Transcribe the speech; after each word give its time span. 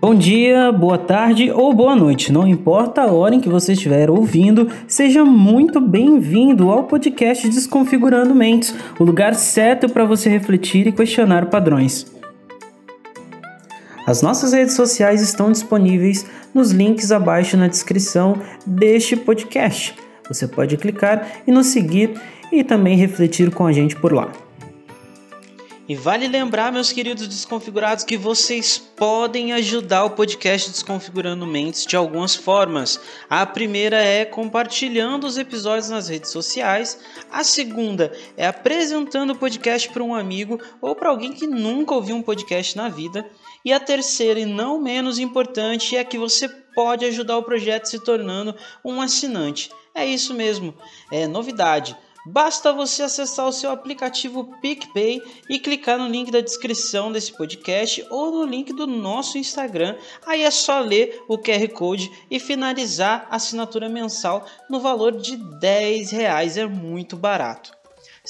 Bom 0.00 0.12
dia, 0.12 0.72
boa 0.72 0.98
tarde 0.98 1.52
ou 1.52 1.72
boa 1.72 1.94
noite, 1.94 2.32
não 2.32 2.48
importa 2.48 3.02
a 3.02 3.12
hora 3.12 3.36
em 3.36 3.40
que 3.40 3.48
você 3.48 3.74
estiver 3.74 4.10
ouvindo, 4.10 4.68
seja 4.88 5.24
muito 5.24 5.80
bem-vindo 5.80 6.68
ao 6.68 6.82
podcast 6.82 7.48
Desconfigurando 7.48 8.34
Mentes, 8.34 8.74
o 8.98 9.04
lugar 9.04 9.36
certo 9.36 9.88
para 9.88 10.04
você 10.04 10.28
refletir 10.28 10.88
e 10.88 10.92
questionar 10.92 11.46
padrões. 11.46 12.12
As 14.04 14.20
nossas 14.20 14.52
redes 14.52 14.74
sociais 14.74 15.22
estão 15.22 15.52
disponíveis 15.52 16.26
nos 16.52 16.72
links 16.72 17.12
abaixo 17.12 17.56
na 17.56 17.68
descrição 17.68 18.36
deste 18.66 19.14
podcast. 19.14 19.94
Você 20.26 20.48
pode 20.48 20.76
clicar 20.76 21.24
e 21.46 21.52
nos 21.52 21.68
seguir 21.68 22.20
e 22.50 22.64
também 22.64 22.96
refletir 22.96 23.52
com 23.52 23.64
a 23.64 23.72
gente 23.72 23.94
por 23.94 24.12
lá. 24.12 24.28
E 25.88 25.94
vale 25.94 26.28
lembrar, 26.28 26.70
meus 26.70 26.92
queridos 26.92 27.26
desconfigurados, 27.26 28.04
que 28.04 28.18
vocês 28.18 28.76
podem 28.76 29.54
ajudar 29.54 30.04
o 30.04 30.10
podcast 30.10 30.70
Desconfigurando 30.70 31.46
Mentes 31.46 31.86
de 31.86 31.96
algumas 31.96 32.36
formas. 32.36 33.00
A 33.30 33.46
primeira 33.46 33.96
é 33.96 34.26
compartilhando 34.26 35.26
os 35.26 35.38
episódios 35.38 35.88
nas 35.88 36.06
redes 36.06 36.30
sociais. 36.30 37.00
A 37.32 37.42
segunda 37.42 38.12
é 38.36 38.46
apresentando 38.46 39.30
o 39.30 39.38
podcast 39.38 39.88
para 39.88 40.04
um 40.04 40.14
amigo 40.14 40.60
ou 40.78 40.94
para 40.94 41.08
alguém 41.08 41.32
que 41.32 41.46
nunca 41.46 41.94
ouviu 41.94 42.16
um 42.16 42.22
podcast 42.22 42.76
na 42.76 42.90
vida. 42.90 43.24
E 43.64 43.72
a 43.72 43.80
terceira, 43.80 44.38
e 44.38 44.44
não 44.44 44.78
menos 44.78 45.18
importante, 45.18 45.96
é 45.96 46.04
que 46.04 46.18
você 46.18 46.50
pode 46.74 47.06
ajudar 47.06 47.38
o 47.38 47.42
projeto 47.42 47.86
se 47.86 47.98
tornando 47.98 48.54
um 48.84 49.00
assinante. 49.00 49.70
É 49.94 50.04
isso 50.04 50.34
mesmo, 50.34 50.74
é 51.10 51.26
novidade. 51.26 51.96
Basta 52.26 52.72
você 52.72 53.02
acessar 53.02 53.46
o 53.46 53.52
seu 53.52 53.70
aplicativo 53.70 54.44
PicPay 54.60 55.22
e 55.48 55.58
clicar 55.58 55.98
no 55.98 56.08
link 56.08 56.30
da 56.30 56.40
descrição 56.40 57.10
desse 57.10 57.32
podcast 57.32 58.04
ou 58.10 58.30
no 58.32 58.44
link 58.44 58.72
do 58.72 58.86
nosso 58.86 59.38
Instagram. 59.38 59.96
Aí 60.26 60.42
é 60.42 60.50
só 60.50 60.80
ler 60.80 61.22
o 61.28 61.38
QR 61.38 61.68
Code 61.72 62.10
e 62.30 62.38
finalizar 62.38 63.26
a 63.30 63.36
assinatura 63.36 63.88
mensal 63.88 64.44
no 64.68 64.80
valor 64.80 65.12
de 65.12 65.36
10 65.36 66.10
reais. 66.10 66.56
É 66.56 66.66
muito 66.66 67.16
barato. 67.16 67.77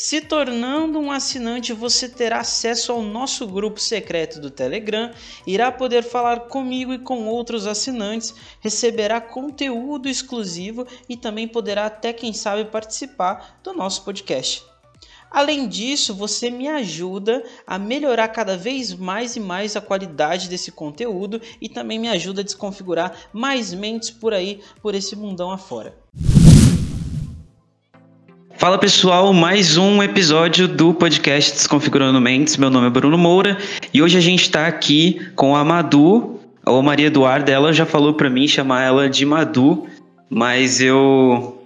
Se 0.00 0.20
tornando 0.20 1.00
um 1.00 1.10
assinante, 1.10 1.72
você 1.72 2.08
terá 2.08 2.38
acesso 2.38 2.92
ao 2.92 3.02
nosso 3.02 3.44
grupo 3.48 3.80
secreto 3.80 4.40
do 4.40 4.48
Telegram, 4.48 5.10
irá 5.44 5.72
poder 5.72 6.04
falar 6.04 6.42
comigo 6.42 6.92
e 6.92 7.00
com 7.00 7.26
outros 7.26 7.66
assinantes, 7.66 8.32
receberá 8.60 9.20
conteúdo 9.20 10.08
exclusivo 10.08 10.86
e 11.08 11.16
também 11.16 11.48
poderá 11.48 11.86
até 11.86 12.12
quem 12.12 12.32
sabe 12.32 12.66
participar 12.66 13.58
do 13.60 13.72
nosso 13.72 14.04
podcast. 14.04 14.64
Além 15.28 15.66
disso, 15.66 16.14
você 16.14 16.48
me 16.48 16.68
ajuda 16.68 17.42
a 17.66 17.76
melhorar 17.76 18.28
cada 18.28 18.56
vez 18.56 18.94
mais 18.94 19.34
e 19.34 19.40
mais 19.40 19.74
a 19.74 19.80
qualidade 19.80 20.48
desse 20.48 20.70
conteúdo 20.70 21.42
e 21.60 21.68
também 21.68 21.98
me 21.98 22.08
ajuda 22.08 22.40
a 22.40 22.44
desconfigurar 22.44 23.18
mais 23.32 23.74
mentes 23.74 24.10
por 24.10 24.32
aí, 24.32 24.60
por 24.80 24.94
esse 24.94 25.16
mundão 25.16 25.50
afora. 25.50 25.98
Fala 28.58 28.76
pessoal, 28.76 29.32
mais 29.32 29.76
um 29.76 30.02
episódio 30.02 30.66
do 30.66 30.92
podcast 30.92 31.52
Desconfigurando 31.52 32.20
Mentes. 32.20 32.56
Meu 32.56 32.68
nome 32.68 32.88
é 32.88 32.90
Bruno 32.90 33.16
Moura 33.16 33.56
e 33.94 34.02
hoje 34.02 34.18
a 34.18 34.20
gente 34.20 34.42
está 34.42 34.66
aqui 34.66 35.30
com 35.36 35.54
a 35.54 35.64
Madu, 35.64 36.40
ou 36.66 36.82
Maria 36.82 37.06
Eduarda. 37.06 37.52
Ela 37.52 37.72
já 37.72 37.86
falou 37.86 38.14
para 38.14 38.28
mim 38.28 38.48
chamar 38.48 38.82
ela 38.82 39.08
de 39.08 39.24
Madu, 39.24 39.86
mas 40.28 40.80
eu 40.80 41.56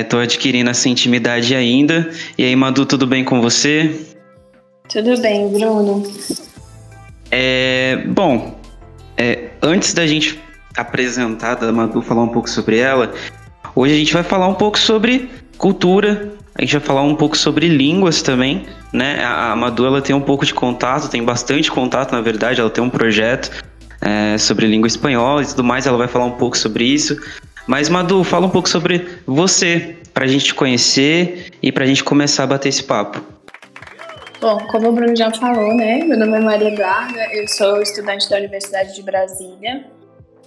estou 0.00 0.18
é, 0.18 0.24
adquirindo 0.24 0.68
essa 0.68 0.88
intimidade 0.88 1.54
ainda. 1.54 2.10
E 2.36 2.42
aí, 2.42 2.56
Madu, 2.56 2.84
tudo 2.84 3.06
bem 3.06 3.24
com 3.24 3.40
você? 3.40 3.94
Tudo 4.88 5.16
bem, 5.20 5.48
Bruno. 5.48 6.02
É, 7.30 8.02
bom, 8.08 8.58
é, 9.16 9.50
antes 9.62 9.94
da 9.94 10.04
gente 10.04 10.36
apresentar, 10.76 11.54
da 11.54 11.72
Madu 11.72 12.02
falar 12.02 12.24
um 12.24 12.28
pouco 12.28 12.50
sobre 12.50 12.78
ela, 12.78 13.14
hoje 13.72 13.94
a 13.94 13.96
gente 13.98 14.12
vai 14.12 14.24
falar 14.24 14.48
um 14.48 14.54
pouco 14.54 14.76
sobre 14.76 15.30
cultura, 15.58 16.32
a 16.54 16.62
gente 16.62 16.72
vai 16.72 16.80
falar 16.80 17.02
um 17.02 17.14
pouco 17.14 17.36
sobre 17.36 17.68
línguas 17.68 18.22
também, 18.22 18.64
né? 18.92 19.22
A 19.24 19.54
Madu 19.54 19.84
ela 19.84 20.00
tem 20.00 20.14
um 20.14 20.20
pouco 20.20 20.46
de 20.46 20.54
contato, 20.54 21.10
tem 21.10 21.22
bastante 21.22 21.70
contato, 21.70 22.12
na 22.12 22.20
verdade, 22.20 22.60
ela 22.60 22.70
tem 22.70 22.82
um 22.82 22.88
projeto 22.88 23.50
é, 24.00 24.38
sobre 24.38 24.66
língua 24.66 24.86
espanhola 24.86 25.42
e 25.42 25.46
tudo 25.46 25.64
mais, 25.64 25.86
ela 25.86 25.98
vai 25.98 26.08
falar 26.08 26.24
um 26.24 26.32
pouco 26.32 26.56
sobre 26.56 26.84
isso. 26.84 27.18
Mas 27.66 27.88
Madu, 27.88 28.24
fala 28.24 28.46
um 28.46 28.50
pouco 28.50 28.68
sobre 28.68 29.06
você, 29.26 29.96
para 30.14 30.24
a 30.24 30.28
gente 30.28 30.46
te 30.46 30.54
conhecer 30.54 31.46
e 31.62 31.70
para 31.70 31.84
a 31.84 31.86
gente 31.86 32.02
começar 32.02 32.44
a 32.44 32.46
bater 32.46 32.70
esse 32.70 32.82
papo. 32.82 33.20
Bom, 34.40 34.58
como 34.68 34.88
o 34.88 34.92
Bruno 34.92 35.14
já 35.16 35.32
falou, 35.32 35.74
né? 35.74 35.98
Meu 36.04 36.16
nome 36.16 36.38
é 36.38 36.40
Maria 36.40 36.72
Eduarda, 36.72 37.20
eu 37.32 37.46
sou 37.48 37.82
estudante 37.82 38.30
da 38.30 38.36
Universidade 38.36 38.94
de 38.94 39.02
Brasília. 39.02 39.84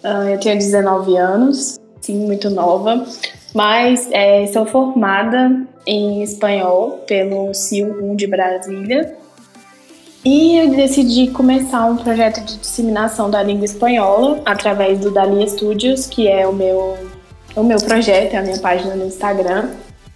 Ah, 0.03 0.31
eu 0.31 0.39
tenho 0.39 0.57
19 0.57 1.17
anos, 1.17 1.79
sim, 2.01 2.25
muito 2.25 2.49
nova 2.49 3.05
mas 3.53 4.07
é, 4.11 4.47
sou 4.47 4.65
formada 4.65 5.65
em 5.85 6.21
espanhol 6.23 7.03
pelo 7.07 7.53
CIU 7.53 8.11
1 8.11 8.15
de 8.15 8.27
Brasília 8.27 9.15
e 10.23 10.57
eu 10.57 10.69
decidi 10.69 11.31
começar 11.31 11.83
um 11.85 11.97
projeto 11.97 12.41
de 12.41 12.57
disseminação 12.57 13.27
da 13.29 13.41
língua 13.41 13.65
espanhola 13.65 14.39
através 14.45 14.99
do 14.99 15.09
Dali 15.09 15.49
Studios, 15.49 16.05
que 16.05 16.27
é 16.27 16.47
o 16.47 16.53
meu, 16.53 16.95
o 17.55 17.63
meu 17.63 17.79
projeto, 17.79 18.35
é 18.35 18.37
a 18.37 18.43
minha 18.43 18.59
página 18.59 18.95
no 18.95 19.07
Instagram. 19.07 19.71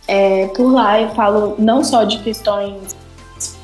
É, 0.08 0.46
por 0.50 0.72
lá 0.72 1.02
eu 1.02 1.10
falo 1.16 1.56
não 1.58 1.84
só 1.84 2.04
de 2.04 2.20
questões 2.20 2.96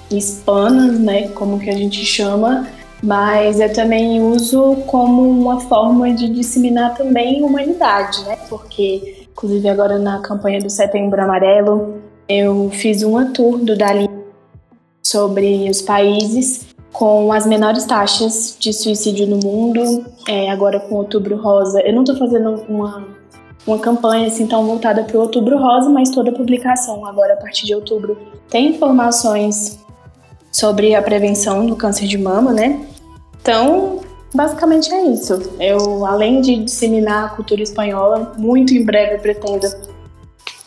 hispanas, 0.10 1.00
né, 1.00 1.28
como 1.28 1.60
que 1.60 1.70
a 1.70 1.76
gente 1.76 2.04
chama, 2.04 2.68
mas 3.04 3.60
eu 3.60 3.72
também 3.72 4.20
uso 4.20 4.78
como 4.88 5.22
uma 5.30 5.60
forma 5.60 6.12
de 6.12 6.28
disseminar 6.28 6.96
também 6.96 7.44
humanidade, 7.44 8.24
né, 8.24 8.36
porque 8.50 9.21
Inclusive, 9.32 9.70
agora 9.70 9.98
na 9.98 10.20
campanha 10.20 10.60
do 10.60 10.70
Setembro 10.70 11.22
Amarelo, 11.22 12.02
eu 12.28 12.70
fiz 12.72 13.04
uma 13.04 13.26
tour 13.26 13.58
do 13.60 13.76
Dali 13.76 14.10
sobre 15.04 15.70
os 15.70 15.82
países 15.82 16.68
com 16.92 17.32
as 17.32 17.46
menores 17.46 17.86
taxas 17.86 18.56
de 18.60 18.74
suicídio 18.74 19.28
no 19.28 19.38
mundo. 19.38 20.06
É, 20.28 20.50
agora 20.50 20.80
com 20.80 20.96
Outubro 20.96 21.38
Rosa, 21.38 21.82
eu 21.82 21.94
não 21.94 22.04
estou 22.04 22.18
fazendo 22.18 22.64
uma, 22.68 23.08
uma 23.66 23.80
campanha 23.80 24.28
assim 24.28 24.46
tão 24.46 24.66
voltada 24.66 25.04
para 25.04 25.18
o 25.18 25.22
Outubro 25.22 25.58
Rosa, 25.58 25.90
mas 25.90 26.10
toda 26.12 26.32
a 26.32 26.34
publicação 26.34 27.06
agora 27.06 27.34
a 27.34 27.38
partir 27.38 27.66
de 27.66 27.76
outubro 27.76 28.18
tem 28.50 28.70
informações 28.70 29.80
sobre 30.52 30.94
a 30.94 31.02
prevenção 31.02 31.66
do 31.66 31.76
câncer 31.76 32.06
de 32.08 32.18
mama, 32.18 32.52
né? 32.52 32.86
Então, 33.42 34.02
Basicamente 34.34 34.94
é 34.94 35.06
isso. 35.06 35.34
Eu, 35.60 36.06
além 36.06 36.42
de 36.42 36.64
disseminar 36.64 37.26
a 37.26 37.30
cultura 37.30 37.62
espanhola, 37.62 38.34
muito 38.38 38.74
em 38.74 38.84
breve 38.84 39.16
eu 39.16 39.20
pretendo 39.20 39.68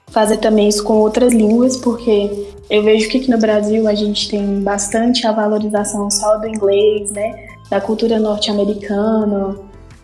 fazer 0.08 0.36
também 0.36 0.69
isso 0.69 0.84
com 0.84 0.98
outras 0.98 1.32
línguas, 1.32 1.76
porque 1.76 2.47
eu 2.70 2.82
vejo 2.82 3.08
que 3.08 3.19
aqui 3.19 3.30
no 3.30 3.38
Brasil 3.38 3.88
a 3.88 3.94
gente 3.94 4.28
tem 4.28 4.60
bastante 4.60 5.26
a 5.26 5.32
valorização 5.32 6.10
só 6.10 6.36
do 6.36 6.47
inglês, 6.47 7.10
né? 7.10 7.47
Da 7.69 7.80
cultura 7.80 8.19
norte-americana, 8.20 9.56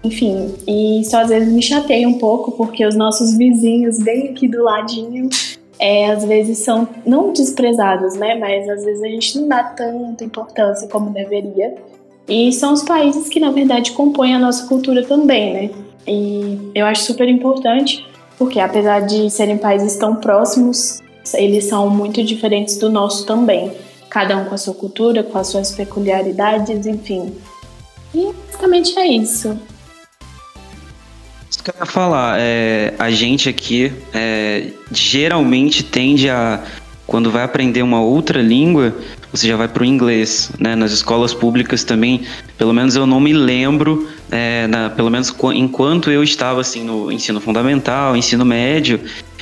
enfim. 0.03 0.55
E 0.67 1.03
isso 1.03 1.17
às 1.17 1.29
vezes 1.29 1.53
me 1.53 1.63
chateia 1.63 2.09
um 2.09 2.19
pouco, 2.19 2.53
porque 2.53 2.85
os 2.85 2.97
nossos 2.97 3.37
vizinhos, 3.37 3.99
bem 3.99 4.31
aqui 4.31 4.49
do 4.49 4.63
ladinho, 4.65 5.29
é, 5.79 6.11
às 6.11 6.25
vezes 6.25 6.59
são 6.59 6.89
não 7.07 7.33
desprezados, 7.33 8.15
né? 8.15 8.35
Mas 8.35 8.69
às 8.69 8.85
vezes 8.85 9.03
a 9.03 9.09
gente 9.09 9.39
não 9.39 9.49
dá 9.49 9.63
tanta 9.63 10.25
importância 10.25 10.89
como 10.89 11.11
deveria. 11.11 11.77
E 12.29 12.53
são 12.53 12.73
os 12.73 12.83
países 12.83 13.29
que, 13.29 13.41
na 13.41 13.51
verdade, 13.51 13.93
compõem 13.93 14.35
a 14.35 14.39
nossa 14.39 14.67
cultura 14.67 15.05
também, 15.05 15.53
né? 15.53 15.71
E 16.07 16.71
eu 16.75 16.87
acho 16.87 17.03
super 17.03 17.29
importante, 17.29 18.07
porque 18.39 18.59
apesar 18.59 19.01
de 19.01 19.29
serem 19.31 19.59
países 19.59 19.97
tão 19.97 20.17
próximos, 20.17 21.01
eles 21.35 21.65
são 21.65 21.91
muito 21.91 22.23
diferentes 22.23 22.79
do 22.79 22.91
nosso 22.91 23.27
também. 23.27 23.73
Cada 24.09 24.37
um 24.37 24.45
com 24.45 24.55
a 24.55 24.59
sua 24.59 24.75
cultura, 24.75 25.23
com 25.23 25.39
as 25.39 25.47
suas 25.49 25.73
peculiaridades, 25.73 26.87
enfim. 26.87 27.35
E 28.15 28.33
basicamente 28.47 28.99
é 28.99 29.07
isso. 29.07 29.59
Isso 31.49 31.63
que 31.63 31.71
eu 31.71 31.75
ia 31.79 31.87
falar, 31.87 32.39
é, 32.41 32.95
a 32.99 33.11
gente 33.11 33.49
aqui 33.49 33.93
é, 34.15 34.69
geralmente 34.91 35.83
tende 35.85 36.29
a, 36.29 36.63
quando 37.07 37.31
vai 37.31 37.43
aprender 37.43 37.83
uma 37.83 38.01
outra 38.01 38.41
língua, 38.41 38.95
você 39.33 39.47
já 39.47 39.57
vai 39.57 39.69
para 39.69 39.83
o 39.83 39.87
inglês, 39.87 40.51
né? 40.59 40.75
Nas 40.75 40.91
escolas 40.93 41.33
públicas 41.33 41.85
também, 41.85 42.23
pelo 42.59 42.73
menos 42.73 42.97
eu 42.97 43.07
não 43.07 43.21
me 43.21 43.33
lembro, 43.33 44.09
é, 44.31 44.67
na, 44.67 44.91
pelo 44.91 45.11
menos 45.11 45.35
enquanto 45.55 46.11
eu 46.11 46.23
estava 46.25 46.61
assim 46.61 46.85
no 46.85 47.13
ensino 47.13 47.41
fundamental, 47.41 48.17
ensino 48.17 48.45
médio, 48.45 49.01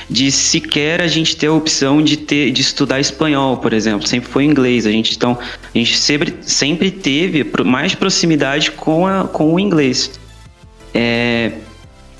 de 0.09 0.31
sequer 0.31 1.01
a 1.01 1.07
gente 1.07 1.35
ter 1.35 1.47
a 1.47 1.53
opção 1.53 2.01
de 2.01 2.17
ter 2.17 2.51
de 2.51 2.61
estudar 2.61 2.99
espanhol, 2.99 3.57
por 3.57 3.73
exemplo, 3.73 4.07
sempre 4.07 4.29
foi 4.29 4.43
inglês. 4.43 4.85
A 4.85 4.91
gente 4.91 5.15
então 5.15 5.37
a 5.37 5.77
gente 5.77 5.97
sempre, 5.97 6.35
sempre 6.41 6.91
teve 6.91 7.45
mais 7.63 7.93
proximidade 7.95 8.71
com, 8.71 9.07
a, 9.07 9.25
com 9.25 9.53
o 9.53 9.59
inglês. 9.59 10.19
É, 10.93 11.51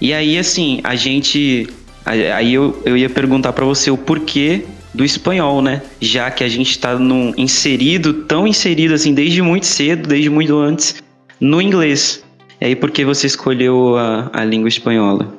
e 0.02 0.14
aí 0.14 0.38
assim 0.38 0.80
a 0.84 0.96
gente 0.96 1.68
aí 2.06 2.54
eu, 2.54 2.82
eu 2.86 2.98
ia 2.98 3.10
perguntar 3.10 3.54
para 3.54 3.66
você 3.66 3.92
o 3.92 3.98
porquê 3.98 4.66
do 4.94 5.04
espanhol, 5.06 5.62
né? 5.62 5.82
Já 6.00 6.32
que 6.32 6.44
a 6.44 6.50
gente 6.50 6.72
está 6.72 6.98
inserido, 7.38 8.26
tão 8.26 8.48
inserido 8.48 8.94
assim, 8.94 9.14
desde 9.14 9.42
muito 9.42 9.66
cedo, 9.66 10.08
desde 10.08 10.30
muito 10.30 10.58
antes, 10.58 11.02
no 11.40 11.62
inglês. 11.62 12.24
E 12.60 12.66
aí, 12.66 12.76
por 12.76 12.92
que 12.92 13.06
você 13.06 13.28
escolheu 13.28 13.96
a, 13.98 14.30
a 14.34 14.44
língua 14.44 14.68
espanhola? 14.68 15.34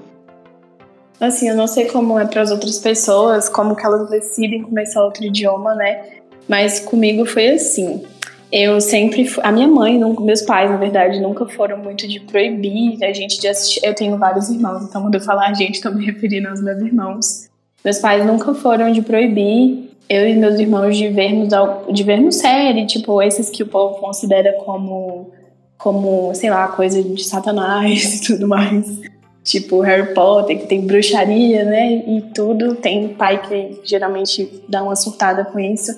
Assim, 1.21 1.51
eu 1.51 1.55
não 1.55 1.67
sei 1.67 1.85
como 1.85 2.19
é 2.19 2.25
para 2.25 2.41
as 2.41 2.51
outras 2.51 2.79
pessoas, 2.79 3.49
como 3.49 3.77
que 3.77 3.85
elas 3.85 4.09
decidem 4.09 4.63
começar 4.63 5.05
outro 5.05 5.23
idioma, 5.25 5.75
né? 5.75 6.03
Mas 6.49 6.81
comigo 6.81 7.27
foi 7.27 7.51
assim. 7.51 8.03
Eu 8.51 8.81
sempre. 8.81 9.31
A 9.43 9.53
minha 9.53 9.69
mãe, 9.69 10.01
meus 10.21 10.43
pais, 10.43 10.71
na 10.71 10.79
verdade, 10.79 11.21
nunca 11.21 11.47
foram 11.47 11.77
muito 11.77 12.09
de 12.09 12.21
proibir 12.21 13.05
a 13.05 13.13
gente 13.13 13.39
de 13.39 13.47
assistir. 13.47 13.81
Eu 13.85 13.95
tenho 13.95 14.17
vários 14.17 14.49
irmãos, 14.49 14.83
então 14.83 15.03
quando 15.03 15.15
eu 15.15 15.21
falar 15.21 15.49
a 15.51 15.55
gente, 15.55 15.75
estou 15.75 15.93
me 15.93 16.05
referindo 16.05 16.49
aos 16.49 16.63
meus 16.63 16.81
irmãos. 16.81 17.50
Meus 17.85 17.99
pais 17.99 18.25
nunca 18.27 18.55
foram 18.55 18.93
de 18.93 19.03
proibir 19.03 19.91
eu 20.11 20.29
e 20.29 20.35
meus 20.35 20.59
irmãos 20.59 20.97
de 20.97 21.07
vermos, 21.09 21.49
de 21.93 22.03
vermos 22.03 22.35
série, 22.35 22.85
tipo, 22.85 23.23
esses 23.23 23.49
que 23.49 23.63
o 23.63 23.67
povo 23.67 24.01
considera 24.01 24.55
como, 24.65 25.31
como, 25.79 26.35
sei 26.35 26.51
lá, 26.51 26.67
coisa 26.67 27.01
de 27.01 27.23
satanás 27.23 28.17
e 28.17 28.27
tudo 28.27 28.49
mais. 28.49 29.01
Tipo 29.45 29.81
Harry 29.81 30.13
Potter, 30.13 30.59
que 30.59 30.67
tem 30.67 30.85
bruxaria, 30.85 31.65
né? 31.65 32.03
E 32.07 32.23
tudo. 32.35 32.75
Tem 32.75 33.09
pai 33.09 33.41
que 33.41 33.81
geralmente 33.85 34.63
dá 34.69 34.83
uma 34.83 34.97
surtada 34.97 35.45
com 35.45 35.59
isso. 35.59 35.93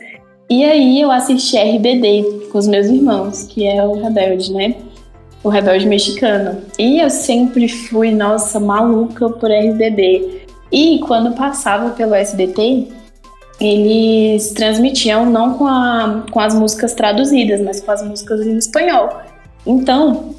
E 0.49 0.63
aí 0.63 1.01
eu 1.01 1.11
assisti 1.11 1.57
RBD 1.57 2.49
com 2.53 2.59
os 2.59 2.67
meus 2.69 2.87
irmãos, 2.87 3.45
que 3.45 3.67
é 3.67 3.83
o 3.83 3.95
Rebelde, 3.95 4.53
né? 4.53 4.77
O 5.43 5.49
Rebelde 5.49 5.87
Mexicano. 5.87 6.61
E 6.79 7.01
eu 7.01 7.09
sempre 7.09 7.67
fui, 7.67 8.11
nossa, 8.13 8.61
maluca 8.61 9.29
por 9.31 9.51
RBD. 9.51 10.42
E 10.73 10.99
quando 11.01 11.37
passava 11.37 11.91
pelo 11.91 12.15
SBT, 12.15 12.89
eles 13.61 14.53
transmitiam 14.53 15.27
não 15.27 15.55
com, 15.55 15.67
a, 15.67 16.25
com 16.31 16.41
as 16.41 16.55
músicas 16.55 16.95
traduzidas, 16.95 17.61
mas 17.61 17.81
com 17.81 17.91
as 17.91 18.03
músicas 18.03 18.47
em 18.47 18.57
espanhol. 18.57 19.21
Então, 19.67 20.35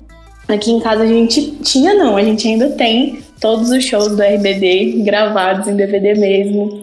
aqui 0.47 0.71
em 0.71 0.79
casa 0.79 1.03
a 1.03 1.07
gente 1.07 1.51
tinha, 1.57 1.93
não, 1.93 2.17
a 2.17 2.23
gente 2.23 2.47
ainda 2.47 2.69
tem 2.71 3.19
todos 3.39 3.69
os 3.69 3.83
shows 3.83 4.15
do 4.15 4.21
RBD 4.21 5.03
gravados 5.03 5.67
em 5.67 5.75
DVD 5.75 6.15
mesmo. 6.15 6.81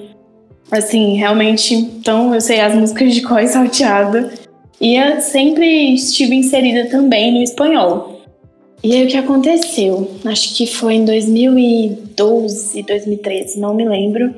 Assim, 0.70 1.17
realmente, 1.17 1.75
então 1.75 2.32
eu 2.32 2.41
sei 2.41 2.61
as 2.61 2.75
músicas 2.75 3.12
de 3.12 3.23
cor 3.23 3.44
salteada. 3.46 4.31
E 4.81 4.96
eu 4.96 5.20
sempre 5.20 5.94
estive 5.94 6.37
inserida 6.37 6.88
também 6.88 7.32
no 7.32 7.43
espanhol. 7.43 8.19
E 8.82 8.94
aí 8.94 9.05
o 9.05 9.09
que 9.09 9.17
aconteceu? 9.17 10.11
Acho 10.25 10.55
que 10.56 10.67
foi 10.67 10.94
em 10.94 11.05
2012, 11.05 12.82
2013, 12.82 13.61
não 13.61 13.75
me 13.75 13.87
lembro 13.87 14.35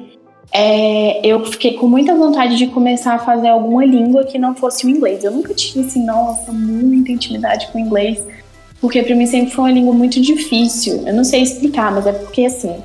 é, 0.54 1.26
eu 1.26 1.42
fiquei 1.46 1.72
com 1.74 1.88
muita 1.88 2.14
vontade 2.14 2.56
de 2.56 2.66
começar 2.66 3.14
a 3.14 3.18
fazer 3.18 3.48
alguma 3.48 3.84
língua 3.86 4.24
que 4.24 4.38
não 4.38 4.54
fosse 4.54 4.84
o 4.84 4.90
inglês. 4.90 5.24
Eu 5.24 5.30
nunca 5.30 5.54
tive, 5.54 5.80
assim, 5.80 6.04
nossa, 6.04 6.52
muita 6.52 7.10
intimidade 7.10 7.68
com 7.68 7.78
o 7.78 7.80
inglês, 7.80 8.22
porque 8.78 9.02
para 9.02 9.16
mim 9.16 9.24
sempre 9.26 9.50
foi 9.50 9.64
uma 9.64 9.72
língua 9.72 9.94
muito 9.94 10.20
difícil. 10.20 11.04
Eu 11.06 11.14
não 11.14 11.24
sei 11.24 11.40
explicar, 11.40 11.90
mas 11.90 12.06
é 12.06 12.12
porque, 12.12 12.44
assim, 12.44 12.76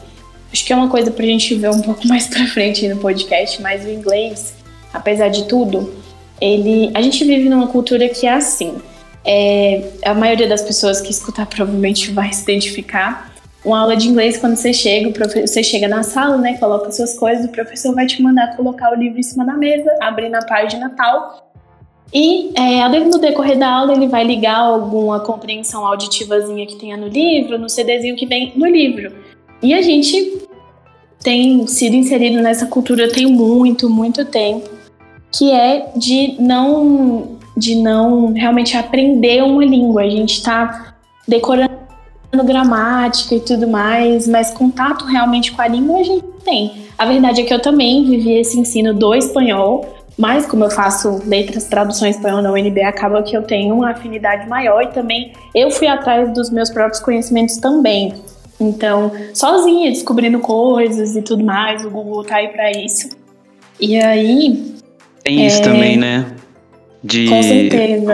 acho 0.52 0.66
que 0.66 0.72
é 0.72 0.76
uma 0.78 0.88
coisa 0.88 1.12
pra 1.12 1.26
gente 1.26 1.54
ver 1.56 1.70
um 1.70 1.82
pouco 1.82 2.00
mais 2.08 2.28
pra 2.28 2.46
frente 2.48 2.88
no 2.88 2.98
podcast, 2.98 3.62
mas 3.62 3.84
o 3.84 3.90
inglês, 3.90 4.56
apesar 4.94 5.28
de 5.28 5.46
tudo, 5.46 5.94
ele. 6.40 6.90
A 6.94 7.02
gente 7.02 7.22
vive 7.26 7.50
numa 7.50 7.68
cultura 7.68 8.08
que 8.08 8.26
é 8.26 8.34
assim. 8.34 8.76
É, 9.28 9.92
a 10.06 10.14
maioria 10.14 10.48
das 10.48 10.62
pessoas 10.62 11.02
que 11.02 11.12
escutar 11.12 11.46
provavelmente 11.46 12.12
vai 12.12 12.32
se 12.32 12.44
identificar 12.44 13.36
uma 13.68 13.82
aula 13.82 13.98
de 13.98 14.08
inglês, 14.08 14.38
quando 14.38 14.56
você 14.56 14.72
chega, 14.72 15.12
você 15.46 15.62
chega 15.62 15.90
na 15.90 16.02
sala, 16.02 16.38
né, 16.38 16.58
coloca 16.58 16.90
suas 16.90 17.20
coisas, 17.20 17.46
o 17.46 17.50
professor 17.50 17.94
vai 17.94 18.06
te 18.06 18.22
mandar 18.22 18.56
colocar 18.56 18.92
o 18.92 18.96
livro 18.96 19.20
em 19.20 19.24
cima 19.24 19.46
da 19.46 19.54
mesa, 19.54 19.92
abrir 20.02 20.30
na 20.30 20.42
página 20.46 20.90
tal. 20.96 21.52
E 22.14 22.52
é, 22.56 22.88
no 22.88 23.20
decorrer 23.20 23.60
da 23.60 23.70
aula 23.70 23.92
ele 23.92 24.08
vai 24.08 24.24
ligar 24.24 24.60
alguma 24.60 25.20
compreensão 25.20 25.86
auditivazinha 25.86 26.66
que 26.66 26.78
tenha 26.78 26.96
no 26.96 27.10
livro, 27.10 27.60
no 27.60 27.70
CDzinho 27.70 28.16
que 28.16 28.26
vem 28.26 28.54
no 28.56 28.66
livro. 28.66 29.12
E 29.62 29.74
a 29.74 29.82
gente 29.82 30.48
tem 31.22 31.68
sido 31.68 31.96
inserido 31.96 32.42
nessa 32.42 32.68
cultura 32.68 33.12
tem 33.12 33.26
muito, 33.26 33.90
muito 33.90 34.24
tempo, 34.24 34.70
que 35.30 35.52
é 35.52 35.92
de 35.94 36.38
não 36.40 37.37
de 37.58 37.76
não 37.76 38.34
realmente 38.34 38.78
aprender 38.78 39.44
uma 39.44 39.66
língua. 39.66 40.04
A 40.04 40.10
gente 40.10 40.34
está 40.34 40.94
decorando 41.28 41.78
gramática 42.46 43.36
e 43.36 43.40
tudo 43.40 43.68
mais, 43.68 44.28
mas 44.28 44.52
contato 44.52 45.06
realmente 45.06 45.52
com 45.52 45.62
a 45.62 45.68
língua 45.68 46.00
a 46.00 46.04
gente 46.04 46.26
tem. 46.44 46.86
A 46.98 47.06
verdade 47.06 47.42
é 47.42 47.44
que 47.44 47.54
eu 47.54 47.62
também 47.62 48.06
vivi 48.06 48.34
esse 48.34 48.60
ensino 48.60 48.94
do 48.94 49.14
espanhol, 49.16 49.98
mas 50.18 50.46
como 50.46 50.64
eu 50.64 50.70
faço 50.70 51.22
letras, 51.26 51.66
traduções 51.66 52.16
espanhol 52.16 52.42
na 52.42 52.52
UNB, 52.52 52.82
acaba 52.82 53.22
que 53.22 53.36
eu 53.36 53.44
tenho 53.44 53.76
uma 53.76 53.92
afinidade 53.92 54.48
maior 54.48 54.84
e 54.84 54.88
também 54.88 55.34
eu 55.54 55.70
fui 55.72 55.88
atrás 55.88 56.34
dos 56.34 56.50
meus 56.50 56.70
próprios 56.70 57.00
conhecimentos 57.00 57.58
também. 57.58 58.14
Então, 58.60 59.12
sozinha, 59.34 59.92
descobrindo 59.92 60.40
coisas 60.40 61.16
e 61.16 61.22
tudo 61.22 61.44
mais, 61.44 61.86
o 61.86 61.92
Google 61.92 62.24
tá 62.24 62.38
aí 62.38 62.48
para 62.48 62.72
isso. 62.72 63.10
E 63.80 63.96
aí. 63.98 64.76
Tem 65.24 65.46
isso 65.46 65.60
é... 65.60 65.62
também, 65.62 65.98
né? 65.98 66.26
De 67.08 67.28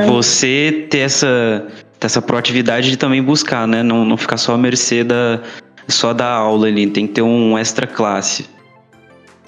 você 0.07 0.88
ter 0.90 1.00
essa 1.00 1.68
essa 2.06 2.22
proatividade 2.22 2.90
de 2.90 2.98
também 2.98 3.24
buscar, 3.24 3.68
né? 3.68 3.81
Não, 3.81 4.04
não 4.04 4.18
ficar 4.18 4.38
só 4.38 4.54
à 4.54 4.57
mercê 4.57 5.04
da, 5.06 5.42
só 5.88 6.13
da 6.13 6.28
aula 6.28 6.68
ali, 6.68 6.86
tem 6.88 7.07
que 7.07 7.13
ter 7.13 7.22
um 7.22 7.57
extra 7.57 7.88
classe. 7.88 8.45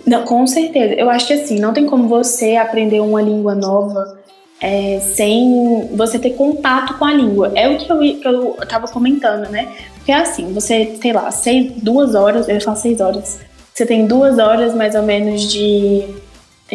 Não, 0.05 0.23
com 0.23 0.45
certeza. 0.47 0.93
Eu 0.93 1.09
acho 1.09 1.27
que 1.27 1.33
assim, 1.33 1.59
não 1.59 1.73
tem 1.73 1.85
como 1.85 2.07
você 2.07 2.55
aprender 2.55 2.99
uma 3.01 3.21
língua 3.21 3.55
nova 3.55 4.19
é, 4.61 4.99
sem 4.99 5.89
você 5.93 6.19
ter 6.19 6.31
contato 6.31 6.97
com 6.97 7.05
a 7.05 7.13
língua. 7.13 7.51
É 7.55 7.67
o 7.67 7.77
que 7.77 7.91
eu, 7.91 7.99
que 7.99 8.27
eu 8.27 8.57
tava 8.67 8.87
comentando, 8.87 9.49
né? 9.49 9.67
Porque 9.95 10.11
é 10.11 10.15
assim, 10.15 10.53
você, 10.53 10.95
sei 11.01 11.11
lá, 11.11 11.29
seis, 11.31 11.73
duas 11.81 12.13
horas, 12.13 12.47
eu 12.47 12.61
falo 12.61 12.77
seis 12.77 13.01
horas, 13.01 13.39
você 13.73 13.85
tem 13.85 14.05
duas 14.05 14.37
horas 14.37 14.73
mais 14.75 14.95
ou 14.95 15.03
menos 15.03 15.51
de, 15.51 16.03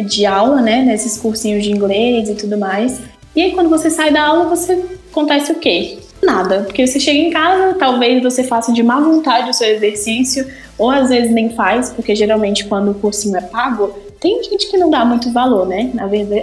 de 0.01 0.25
aula, 0.25 0.61
né? 0.61 0.83
Nesses 0.83 1.17
cursinhos 1.17 1.63
de 1.63 1.71
inglês 1.71 2.29
e 2.29 2.35
tudo 2.35 2.57
mais. 2.57 2.99
E 3.35 3.41
aí 3.41 3.51
quando 3.51 3.69
você 3.69 3.89
sai 3.89 4.11
da 4.11 4.23
aula, 4.23 4.45
você 4.45 4.83
acontece 5.09 5.51
o 5.51 5.55
quê? 5.55 5.99
Nada, 6.21 6.61
porque 6.61 6.85
você 6.85 6.99
chega 6.99 7.17
em 7.17 7.31
casa, 7.31 7.75
talvez 7.79 8.21
você 8.21 8.43
faça 8.43 8.71
de 8.71 8.83
má 8.83 8.99
vontade 8.99 9.49
o 9.49 9.53
seu 9.53 9.67
exercício, 9.67 10.47
ou 10.77 10.91
às 10.91 11.09
vezes 11.09 11.31
nem 11.31 11.49
faz, 11.49 11.89
porque 11.89 12.15
geralmente 12.15 12.65
quando 12.65 12.91
o 12.91 12.93
cursinho 12.93 13.37
é 13.37 13.41
pago, 13.41 13.91
tem 14.19 14.43
gente 14.43 14.69
que 14.69 14.77
não 14.77 14.89
dá 14.89 15.03
muito 15.03 15.31
valor, 15.31 15.67
né? 15.67 15.91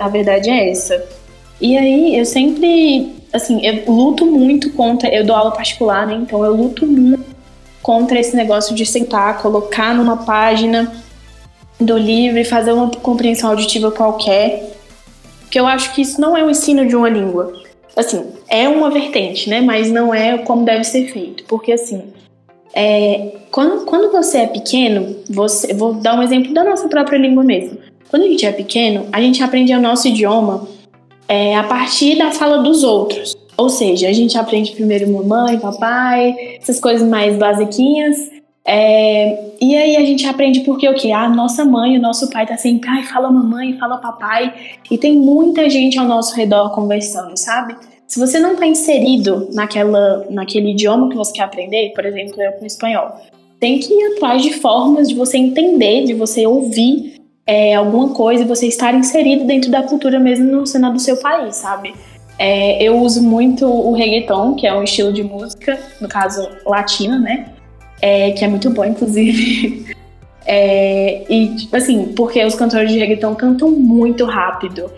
A 0.01 0.09
verdade, 0.09 0.51
é 0.51 0.71
essa. 0.71 1.01
E 1.61 1.79
aí 1.79 2.19
eu 2.19 2.25
sempre, 2.25 3.13
assim, 3.33 3.65
eu 3.65 3.85
luto 3.93 4.27
muito 4.27 4.71
contra, 4.73 5.09
eu 5.15 5.25
dou 5.25 5.37
aula 5.37 5.53
particular, 5.53 6.07
né? 6.07 6.15
Então 6.15 6.45
eu 6.45 6.53
luto 6.55 6.85
muito 6.85 7.37
contra 7.81 8.19
esse 8.19 8.35
negócio 8.35 8.75
de 8.75 8.85
sentar, 8.85 9.41
colocar 9.41 9.95
numa 9.95 10.17
página 10.17 10.93
do 11.81 11.97
livro 11.97 12.39
e 12.39 12.45
fazer 12.45 12.73
uma 12.73 12.91
compreensão 12.91 13.51
auditiva 13.51 13.91
qualquer, 13.91 14.73
porque 15.41 15.59
eu 15.59 15.67
acho 15.67 15.95
que 15.95 16.03
isso 16.03 16.21
não 16.21 16.37
é 16.37 16.45
o 16.45 16.51
ensino 16.51 16.87
de 16.87 16.97
uma 16.97 17.09
língua 17.09 17.53
assim, 18.01 18.27
é 18.49 18.69
uma 18.69 18.91
vertente, 18.91 19.51
né? 19.51 19.61
Mas 19.61 19.91
não 19.91 20.15
é 20.15 20.39
como 20.39 20.65
deve 20.65 20.85
ser 20.85 21.09
feito. 21.13 21.45
Porque, 21.45 21.73
assim, 21.73 22.05
é, 22.73 23.33
quando, 23.51 23.85
quando 23.85 24.13
você 24.13 24.39
é 24.39 24.47
pequeno, 24.47 25.17
você, 25.29 25.75
vou 25.75 25.95
dar 25.95 26.15
um 26.19 26.23
exemplo 26.23 26.55
da 26.55 26.63
nossa 26.63 26.89
própria 26.89 27.19
língua 27.19 27.43
mesmo. 27.43 27.79
Quando 28.09 28.23
a 28.23 28.29
gente 28.29 28.47
é 28.47 28.53
pequeno, 28.53 29.07
a 29.13 29.21
gente 29.21 29.43
aprende 29.43 29.75
o 29.75 29.81
nosso 29.81 30.09
idioma 30.09 30.67
é, 31.27 31.57
a 31.57 31.65
partir 31.65 32.17
da 32.17 32.31
fala 32.31 32.59
dos 32.59 32.85
outros. 32.85 33.37
Ou 33.57 33.69
seja, 33.69 34.09
a 34.09 34.13
gente 34.13 34.39
aprende 34.39 34.73
primeiro 34.73 35.11
mamãe, 35.13 35.59
papai, 35.59 36.57
essas 36.61 36.79
coisas 36.79 37.07
mais 37.07 37.37
basiquinhas. 37.37 38.17
É, 38.71 39.47
e 39.59 39.75
aí 39.75 39.97
a 39.97 40.05
gente 40.05 40.27
aprende 40.27 40.61
porque 40.61 40.87
o 40.87 40.93
que? 40.93 41.11
A 41.11 41.27
nossa 41.27 41.65
mãe, 41.65 41.97
o 41.97 42.03
nosso 42.03 42.29
pai 42.29 42.47
tá 42.47 42.55
sempre, 42.59 42.87
ai, 42.91 43.03
fala 43.03 43.31
mamãe, 43.31 43.79
fala 43.79 43.97
papai. 43.97 44.53
E 44.91 44.99
tem 44.99 45.17
muita 45.17 45.71
gente 45.71 45.99
ao 45.99 46.05
nosso 46.05 46.37
redor 46.37 46.75
conversando, 46.75 47.35
sabe? 47.35 47.75
Se 48.07 48.21
você 48.21 48.39
não 48.39 48.57
tá 48.57 48.67
inserido 48.67 49.49
naquela, 49.55 50.27
naquele 50.29 50.73
idioma 50.73 51.09
que 51.09 51.17
você 51.17 51.33
quer 51.33 51.45
aprender, 51.45 51.95
por 51.95 52.05
exemplo, 52.05 52.43
eu 52.43 52.53
com 52.53 52.67
espanhol, 52.67 53.17
tem 53.59 53.79
que 53.79 53.91
ir 53.91 54.13
atrás 54.13 54.43
de 54.43 54.53
formas 54.53 55.09
de 55.09 55.15
você 55.15 55.39
entender, 55.39 56.05
de 56.05 56.13
você 56.13 56.47
ouvir 56.47 57.15
é, 57.47 57.75
alguma 57.75 58.11
coisa 58.11 58.43
e 58.43 58.47
você 58.47 58.67
estar 58.67 58.95
inserido 58.95 59.47
dentro 59.47 59.71
da 59.71 59.83
cultura 59.83 60.21
mesmo 60.21 60.45
no 60.45 60.67
cenário 60.67 60.97
do 60.97 61.03
seu 61.03 61.17
país, 61.17 61.57
sabe? 61.57 61.95
É, 62.39 62.83
eu 62.83 62.99
uso 62.99 63.23
muito 63.23 63.67
o 63.67 63.93
reggaeton, 63.95 64.55
que 64.57 64.67
é 64.67 64.75
um 64.75 64.83
estilo 64.83 65.11
de 65.11 65.23
música, 65.23 65.81
no 66.03 66.07
caso 66.07 66.47
latino, 66.67 67.19
né? 67.19 67.47
É, 68.01 68.31
que 68.33 68.45
é 68.45 68.49
muito 68.49 68.71
bom, 68.71 68.85
inclusive. 68.85 69.97
É, 70.51 71.27
e, 71.29 71.55
tipo 71.57 71.77
assim, 71.77 72.15
porque 72.17 72.43
os 72.43 72.55
cantores 72.55 72.91
de 72.91 72.99
reggaeton 72.99 73.35
cantam 73.35 73.71
muito 73.71 74.25
rápido. 74.25 74.91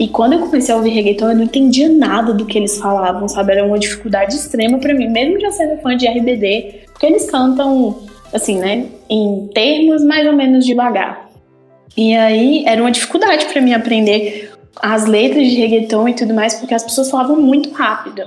E 0.00 0.08
quando 0.08 0.32
eu 0.32 0.40
comecei 0.40 0.74
a 0.74 0.76
ouvir 0.76 0.90
reggaeton, 0.90 1.30
eu 1.30 1.36
não 1.36 1.44
entendia 1.44 1.88
nada 1.88 2.34
do 2.34 2.44
que 2.44 2.58
eles 2.58 2.76
falavam, 2.76 3.28
sabe? 3.28 3.52
Era 3.52 3.64
uma 3.64 3.78
dificuldade 3.78 4.34
extrema 4.34 4.78
para 4.78 4.92
mim, 4.92 5.08
mesmo 5.08 5.38
já 5.38 5.52
sendo 5.52 5.80
fã 5.80 5.96
de 5.96 6.08
RBD, 6.08 6.80
porque 6.92 7.06
eles 7.06 7.30
cantam, 7.30 8.00
assim, 8.32 8.58
né, 8.58 8.86
em 9.08 9.48
termos 9.54 10.04
mais 10.04 10.26
ou 10.26 10.32
menos 10.32 10.66
devagar. 10.66 11.30
E 11.96 12.14
aí 12.16 12.64
era 12.66 12.82
uma 12.82 12.90
dificuldade 12.90 13.46
para 13.46 13.62
mim 13.62 13.74
aprender 13.74 14.50
as 14.82 15.06
letras 15.06 15.46
de 15.46 15.54
reggaeton 15.54 16.08
e 16.08 16.14
tudo 16.14 16.34
mais, 16.34 16.54
porque 16.56 16.74
as 16.74 16.82
pessoas 16.82 17.10
falavam 17.10 17.40
muito 17.40 17.70
rápido. 17.70 18.22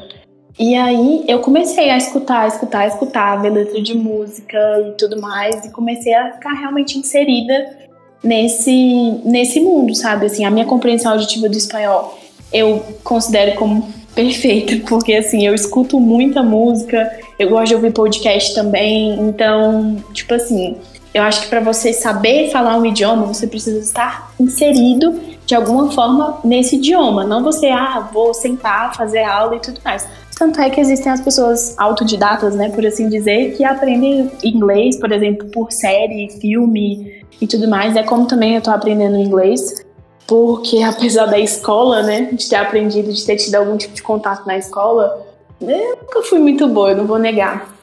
E 0.60 0.75
aí 0.75 1.24
eu 1.25 1.39
comecei 1.39 1.89
a 1.89 1.98
escutar, 1.98 2.46
escutar, 2.48 2.86
escutar, 2.86 3.42
ver 3.42 3.50
letra 3.50 3.82
de 3.82 3.96
música 3.96 4.58
e 4.89 4.92
tudo 4.98 5.22
mais, 5.22 5.63
e 5.66 5.72
comecei 5.72 6.13
a 6.13 6.34
ficar 6.34 6.51
realmente 6.51 7.00
inserida 7.00 7.78
nesse, 8.22 9.22
nesse 9.24 9.62
mundo, 9.62 9.96
sabe? 9.96 10.25
Assim, 10.25 10.44
a 10.44 10.51
minha 10.51 10.66
compreensão 10.66 11.13
auditiva 11.13 11.48
do 11.48 11.58
espanhol 11.58 12.20
eu 12.51 12.84
considero 13.04 13.56
como 13.58 13.88
perfeita, 14.13 14.86
porque 14.88 15.13
assim, 15.13 15.46
eu 15.46 15.56
escuto 15.56 16.00
muita 16.00 16.44
música, 16.44 17.10
eu 17.38 17.50
gosto 17.50 17.68
de 17.70 17.75
ouvir 17.75 17.94
podcast 17.94 18.54
também, 18.54 19.18
então, 19.22 19.96
tipo 20.13 20.34
assim, 20.34 20.75
eu 21.13 21.24
acho 21.24 21.44
que 21.44 21.48
para 21.48 21.62
você 21.62 21.94
saber 21.94 22.51
falar 22.51 22.78
um 22.78 22.86
idioma, 22.86 23.25
você 23.25 23.48
precisa 23.48 23.80
estar 23.80 24.34
inserido 24.39 25.20
de 25.46 25.56
alguma 25.56 25.92
forma 25.92 26.39
nesse 26.44 26.75
idioma, 26.75 27.24
não 27.24 27.44
você, 27.44 27.68
ah, 27.68 28.10
vou 28.12 28.34
sentar, 28.34 28.96
fazer 28.96 29.24
aula 29.24 29.56
e 29.56 29.60
tudo 29.60 29.80
mais. 29.86 30.08
Tanto 30.39 30.62
é 30.62 30.69
que 30.69 30.79
existem 30.79 31.12
as 31.12 31.19
pessoas 31.19 31.77
autodidatas, 31.77 32.55
né, 32.55 32.69
por 32.69 32.86
assim 32.86 33.10
dizer, 33.10 33.58
que 33.58 33.63
aprendem 33.65 34.31
inglês, 34.41 34.98
por 34.98 35.12
exemplo, 35.12 35.46
por 35.50 35.69
série, 35.69 36.29
filme 36.39 37.25
e 37.41 37.46
tudo 37.46 37.67
mais. 37.67 37.98
É 37.98 38.03
como 38.03 38.25
também 38.25 38.55
eu 38.55 38.62
tô 38.62 38.72
aprendendo 38.72 39.17
inglês, 39.17 39.86
porque 40.25 40.81
apesar 40.81 41.25
da 41.25 41.38
escola, 41.38 42.03
né, 42.03 42.29
de 42.31 42.48
ter 42.48 42.55
aprendido, 42.55 43.12
de 43.12 43.25
ter 43.25 43.36
tido 43.36 43.55
algum 43.55 43.75
tipo 43.75 43.93
de 43.93 44.01
contato 44.01 44.48
na 44.48 44.58
escola, 44.58 45.27
eu 45.60 45.98
nunca 45.98 46.24
fui 46.24 46.39
muito 46.39 46.69
boa, 46.69 46.91
eu 46.91 46.98
não 46.98 47.05
vou 47.05 47.19
negar. 47.19 47.75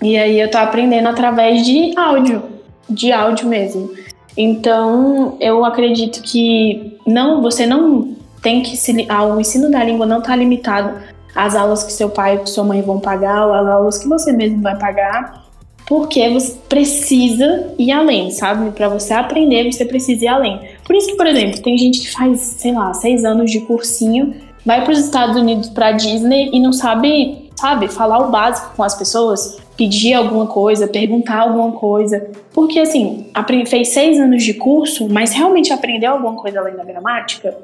E 0.00 0.16
aí 0.16 0.38
eu 0.38 0.48
tô 0.48 0.58
aprendendo 0.58 1.08
através 1.08 1.66
de 1.66 1.92
áudio, 1.98 2.40
de 2.88 3.10
áudio 3.10 3.48
mesmo. 3.48 3.90
Então, 4.36 5.36
eu 5.40 5.64
acredito 5.64 6.22
que 6.22 6.98
não, 7.04 7.42
você 7.42 7.66
não 7.66 8.14
tem 8.40 8.62
que 8.62 8.76
se 8.76 8.92
o 8.92 9.40
ensino 9.40 9.68
da 9.72 9.82
língua 9.82 10.06
não 10.06 10.18
está 10.18 10.36
limitado 10.36 11.15
às 11.36 11.54
aulas 11.54 11.84
que 11.84 11.92
seu 11.92 12.08
pai 12.08 12.40
e 12.42 12.46
sua 12.48 12.64
mãe 12.64 12.80
vão 12.80 12.98
pagar 12.98 13.46
ou 13.46 13.52
às 13.52 13.66
aulas 13.66 13.98
que 13.98 14.08
você 14.08 14.32
mesmo 14.32 14.62
vai 14.62 14.76
pagar, 14.78 15.44
porque 15.86 16.28
você 16.30 16.56
precisa 16.68 17.72
ir 17.78 17.92
além, 17.92 18.30
sabe? 18.30 18.70
Para 18.72 18.88
você 18.88 19.14
aprender, 19.14 19.70
você 19.70 19.84
precisa 19.84 20.24
ir 20.24 20.28
além. 20.28 20.60
Por 20.84 20.96
isso 20.96 21.08
que, 21.08 21.16
por 21.16 21.26
exemplo, 21.26 21.62
tem 21.62 21.78
gente 21.78 22.00
que 22.00 22.12
faz, 22.12 22.40
sei 22.40 22.72
lá, 22.72 22.92
seis 22.94 23.24
anos 23.24 23.50
de 23.50 23.60
cursinho, 23.60 24.34
vai 24.64 24.82
para 24.82 24.92
os 24.92 24.98
Estados 24.98 25.36
Unidos 25.36 25.68
para 25.68 25.92
Disney 25.92 26.50
e 26.52 26.58
não 26.58 26.72
sabe, 26.72 27.50
sabe, 27.54 27.86
falar 27.86 28.18
o 28.18 28.30
básico 28.30 28.74
com 28.74 28.82
as 28.82 28.96
pessoas, 28.96 29.58
pedir 29.76 30.14
alguma 30.14 30.46
coisa, 30.46 30.88
perguntar 30.88 31.40
alguma 31.40 31.70
coisa, 31.72 32.30
porque 32.52 32.80
assim, 32.80 33.30
fez 33.68 33.90
seis 33.90 34.18
anos 34.18 34.42
de 34.42 34.54
curso, 34.54 35.08
mas 35.08 35.32
realmente 35.32 35.72
aprendeu 35.72 36.12
alguma 36.12 36.34
coisa 36.34 36.58
além 36.58 36.74
da 36.74 36.82
gramática? 36.82 37.56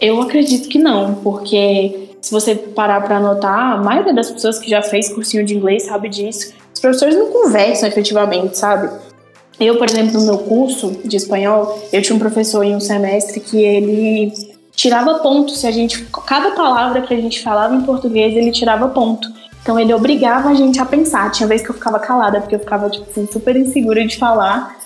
Eu 0.00 0.20
acredito 0.22 0.68
que 0.68 0.78
não, 0.78 1.16
porque 1.16 2.10
se 2.20 2.30
você 2.30 2.54
parar 2.54 3.02
para 3.02 3.18
anotar, 3.18 3.72
a 3.72 3.76
maioria 3.78 4.14
das 4.14 4.30
pessoas 4.30 4.58
que 4.58 4.70
já 4.70 4.82
fez 4.82 5.08
cursinho 5.12 5.44
de 5.44 5.54
inglês 5.54 5.84
sabe 5.84 6.08
disso. 6.08 6.54
Os 6.72 6.80
professores 6.80 7.16
não 7.16 7.30
conversam 7.30 7.88
efetivamente, 7.88 8.56
sabe? 8.56 8.90
Eu, 9.58 9.76
por 9.76 9.88
exemplo, 9.88 10.18
no 10.18 10.26
meu 10.26 10.38
curso 10.38 10.92
de 11.04 11.16
espanhol, 11.16 11.78
eu 11.92 12.00
tinha 12.00 12.16
um 12.16 12.18
professor 12.18 12.64
em 12.64 12.74
um 12.74 12.80
semestre 12.80 13.40
que 13.40 13.62
ele 13.62 14.32
tirava 14.72 15.18
ponto 15.18 15.50
se 15.50 15.66
a 15.66 15.70
gente 15.70 16.06
cada 16.26 16.52
palavra 16.52 17.02
que 17.02 17.12
a 17.12 17.20
gente 17.20 17.42
falava 17.42 17.74
em 17.74 17.82
português, 17.82 18.34
ele 18.34 18.50
tirava 18.50 18.88
ponto. 18.88 19.28
Então 19.62 19.78
ele 19.78 19.92
obrigava 19.92 20.48
a 20.48 20.54
gente 20.54 20.80
a 20.80 20.86
pensar. 20.86 21.30
Tinha 21.30 21.46
vez 21.46 21.60
que 21.60 21.68
eu 21.68 21.74
ficava 21.74 21.98
calada 21.98 22.40
porque 22.40 22.54
eu 22.54 22.60
ficava 22.60 22.88
tipo 22.88 23.04
assim, 23.10 23.28
super 23.30 23.54
insegura 23.56 24.06
de 24.06 24.16
falar, 24.16 24.78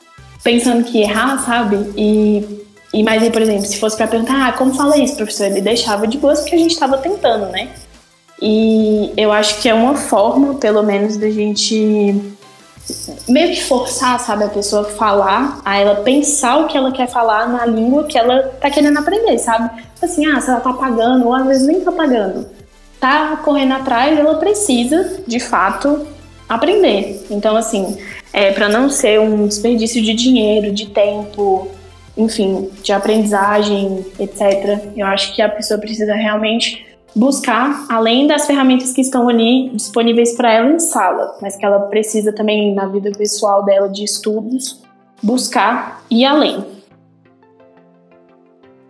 pensando 0.43 0.83
que 0.83 1.01
errar, 1.01 1.39
sabe? 1.39 1.77
E 1.97 2.65
e 2.95 3.03
mais 3.03 3.23
aí, 3.23 3.31
por 3.31 3.43
exemplo, 3.43 3.67
se 3.67 3.79
fosse 3.79 3.97
para 3.97 4.07
perguntar, 4.07 4.49
ah, 4.49 4.53
como 4.53 4.73
fala 4.75 4.97
isso, 4.97 5.17
professor? 5.17 5.47
Ele 5.47 5.61
deixava 5.61 6.07
de 6.07 6.17
boas 6.17 6.41
porque 6.41 6.55
a 6.55 6.59
gente 6.59 6.71
estava 6.71 6.97
tentando, 6.99 7.51
né? 7.51 7.71
E 8.41 9.13
eu 9.17 9.33
acho 9.33 9.61
que 9.61 9.69
é 9.69 9.75
uma 9.75 9.97
forma, 9.97 10.55
pelo 10.55 10.83
menos, 10.83 11.17
da 11.17 11.29
gente 11.29 12.35
meio 13.29 13.49
que 13.55 13.65
forçar, 13.65 14.21
sabe, 14.21 14.45
a 14.45 14.49
pessoa 14.49 14.85
falar, 14.85 15.61
a 15.65 15.79
ela 15.79 15.97
pensar 15.97 16.59
o 16.59 16.67
que 16.67 16.77
ela 16.77 16.93
quer 16.93 17.09
falar 17.09 17.49
na 17.49 17.67
língua 17.67 18.05
que 18.05 18.17
ela 18.17 18.43
tá 18.61 18.71
querendo 18.71 18.99
aprender, 18.99 19.39
sabe? 19.39 19.83
Assim, 20.01 20.27
ah, 20.27 20.41
se 20.41 20.51
ela 20.51 20.61
tá 20.61 20.73
pagando, 20.73 21.27
ou 21.27 21.35
às 21.35 21.47
vezes 21.47 21.67
nem 21.67 21.81
tá 21.81 21.91
pagando, 21.91 22.47
tá 23.01 23.39
correndo 23.39 23.73
atrás, 23.73 24.17
ela 24.17 24.37
precisa, 24.37 25.21
de 25.27 25.41
fato, 25.41 26.07
aprender. 26.49 27.27
Então, 27.31 27.57
assim, 27.57 27.97
é 28.33 28.53
para 28.53 28.69
não 28.69 28.89
ser 28.89 29.19
um 29.19 29.49
desperdício 29.49 30.03
de 30.03 30.15
dinheiro, 30.15 30.73
de 30.73 30.87
tempo, 30.87 31.69
enfim, 32.17 32.71
de 32.83 32.93
aprendizagem, 32.93 34.05
etc. 34.19 34.93
Eu 34.97 35.07
acho 35.07 35.35
que 35.35 35.43
a 35.43 35.49
pessoa 35.49 35.79
precisa 35.79 36.15
realmente 36.15 36.87
buscar, 37.15 37.87
além 37.89 38.27
das 38.27 38.47
ferramentas 38.47 38.93
que 38.93 39.01
estão 39.01 39.29
ali 39.29 39.71
disponíveis 39.71 40.37
para 40.37 40.53
ela 40.53 40.71
em 40.71 40.79
sala, 40.79 41.37
mas 41.41 41.57
que 41.57 41.65
ela 41.65 41.81
precisa 41.81 42.33
também 42.33 42.75
na 42.75 42.87
vida 42.87 43.11
pessoal 43.13 43.65
dela 43.65 43.89
de 43.89 44.03
estudos, 44.03 44.83
buscar 45.23 46.03
e 46.11 46.25
além. 46.25 46.65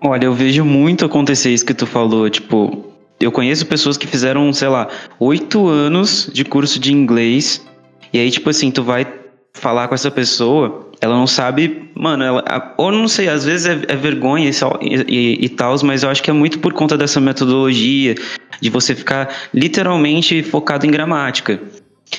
Olha, 0.02 0.26
eu 0.26 0.34
vejo 0.34 0.64
muito 0.64 1.04
acontecer 1.04 1.50
isso 1.50 1.64
que 1.64 1.74
tu 1.74 1.86
falou, 1.86 2.28
tipo, 2.28 2.84
eu 3.20 3.32
conheço 3.32 3.66
pessoas 3.66 3.96
que 3.96 4.06
fizeram, 4.06 4.52
sei 4.52 4.68
lá, 4.68 4.88
oito 5.18 5.66
anos 5.66 6.28
de 6.32 6.44
curso 6.44 6.78
de 6.78 6.92
inglês, 6.92 7.64
e 8.12 8.18
aí, 8.18 8.30
tipo 8.30 8.50
assim, 8.50 8.70
tu 8.70 8.82
vai 8.82 9.06
falar 9.54 9.88
com 9.88 9.94
essa 9.94 10.10
pessoa, 10.10 10.90
ela 11.04 11.14
não 11.14 11.26
sabe, 11.26 11.90
mano, 11.94 12.24
ela, 12.24 12.74
ou 12.78 12.90
não 12.90 13.06
sei, 13.06 13.28
às 13.28 13.44
vezes 13.44 13.66
é, 13.66 13.92
é 13.92 13.94
vergonha 13.94 14.48
e, 14.80 14.94
e, 15.06 15.44
e 15.44 15.48
tal, 15.50 15.76
mas 15.84 16.02
eu 16.02 16.08
acho 16.08 16.22
que 16.22 16.30
é 16.30 16.32
muito 16.32 16.58
por 16.60 16.72
conta 16.72 16.96
dessa 16.96 17.20
metodologia, 17.20 18.14
de 18.58 18.70
você 18.70 18.94
ficar 18.94 19.28
literalmente 19.52 20.42
focado 20.42 20.86
em 20.86 20.90
gramática. 20.90 21.60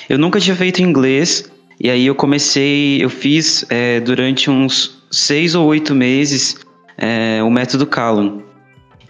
Eu 0.08 0.16
nunca 0.16 0.38
tinha 0.38 0.54
feito 0.54 0.80
inglês, 0.80 1.50
e 1.80 1.90
aí 1.90 2.06
eu 2.06 2.14
comecei, 2.14 3.02
eu 3.02 3.10
fiz 3.10 3.66
é, 3.68 3.98
durante 3.98 4.48
uns 4.48 5.02
seis 5.10 5.56
ou 5.56 5.66
oito 5.66 5.92
meses 5.92 6.56
é, 6.96 7.42
o 7.42 7.50
método 7.50 7.88
Calum. 7.88 8.40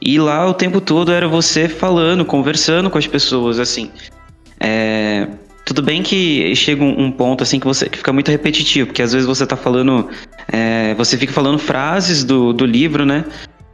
E 0.00 0.18
lá 0.18 0.48
o 0.48 0.54
tempo 0.54 0.80
todo 0.80 1.12
era 1.12 1.28
você 1.28 1.68
falando, 1.68 2.24
conversando 2.24 2.88
com 2.88 2.96
as 2.96 3.06
pessoas, 3.06 3.58
assim. 3.58 3.90
É, 4.58 5.28
tudo 5.66 5.82
bem 5.82 6.00
que 6.00 6.54
chega 6.54 6.84
um, 6.84 7.10
ponto 7.10 7.42
assim 7.42 7.58
que 7.58 7.66
você 7.66 7.88
que 7.88 7.98
fica 7.98 8.12
muito 8.12 8.30
repetitivo, 8.30 8.86
porque 8.86 9.02
às 9.02 9.12
vezes 9.12 9.26
você 9.26 9.44
tá 9.44 9.56
falando. 9.56 10.08
É, 10.50 10.94
você 10.94 11.18
fica 11.18 11.32
falando 11.32 11.58
frases 11.58 12.22
do, 12.22 12.52
do 12.52 12.64
livro, 12.64 13.04
né? 13.04 13.24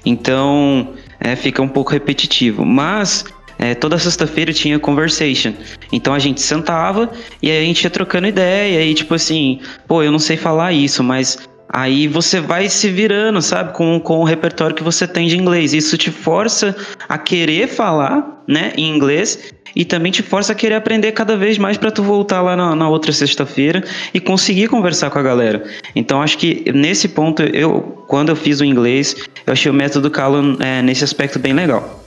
Então 0.04 0.94
é, 1.20 1.36
fica 1.36 1.60
um 1.60 1.68
pouco 1.68 1.92
repetitivo. 1.92 2.64
Mas 2.64 3.26
é, 3.58 3.74
toda 3.74 3.98
sexta-feira 3.98 4.54
tinha 4.54 4.78
conversation. 4.78 5.52
Então 5.92 6.14
a 6.14 6.18
gente 6.18 6.40
sentava 6.40 7.12
e 7.42 7.50
aí 7.50 7.62
a 7.62 7.66
gente 7.66 7.84
ia 7.84 7.90
trocando 7.90 8.26
ideia. 8.26 8.82
E 8.82 8.94
tipo 8.94 9.14
assim, 9.14 9.60
pô, 9.86 10.02
eu 10.02 10.10
não 10.10 10.18
sei 10.18 10.38
falar 10.38 10.72
isso, 10.72 11.04
mas 11.04 11.46
aí 11.68 12.08
você 12.08 12.40
vai 12.40 12.70
se 12.70 12.88
virando, 12.88 13.42
sabe, 13.42 13.74
com, 13.74 14.00
com 14.00 14.20
o 14.20 14.24
repertório 14.24 14.74
que 14.74 14.82
você 14.82 15.06
tem 15.06 15.28
de 15.28 15.36
inglês. 15.36 15.74
Isso 15.74 15.98
te 15.98 16.10
força 16.10 16.74
a 17.06 17.18
querer 17.18 17.68
falar, 17.68 18.42
né, 18.48 18.72
em 18.78 18.88
inglês 18.88 19.52
e 19.74 19.84
também 19.84 20.12
te 20.12 20.22
força 20.22 20.52
a 20.52 20.54
querer 20.54 20.74
aprender 20.74 21.12
cada 21.12 21.36
vez 21.36 21.58
mais 21.58 21.76
para 21.76 21.90
tu 21.90 22.02
voltar 22.02 22.42
lá 22.42 22.56
na, 22.56 22.74
na 22.74 22.88
outra 22.88 23.12
sexta-feira 23.12 23.84
e 24.12 24.20
conseguir 24.20 24.68
conversar 24.68 25.10
com 25.10 25.18
a 25.18 25.22
galera. 25.22 25.64
Então 25.94 26.22
acho 26.22 26.38
que 26.38 26.70
nesse 26.72 27.08
ponto 27.08 27.42
eu, 27.42 28.04
quando 28.06 28.28
eu 28.28 28.36
fiz 28.36 28.60
o 28.60 28.64
inglês, 28.64 29.16
eu 29.46 29.52
achei 29.52 29.70
o 29.70 29.74
método 29.74 30.10
Callan 30.10 30.56
é, 30.60 30.82
nesse 30.82 31.04
aspecto 31.04 31.38
bem 31.38 31.52
legal. 31.52 32.02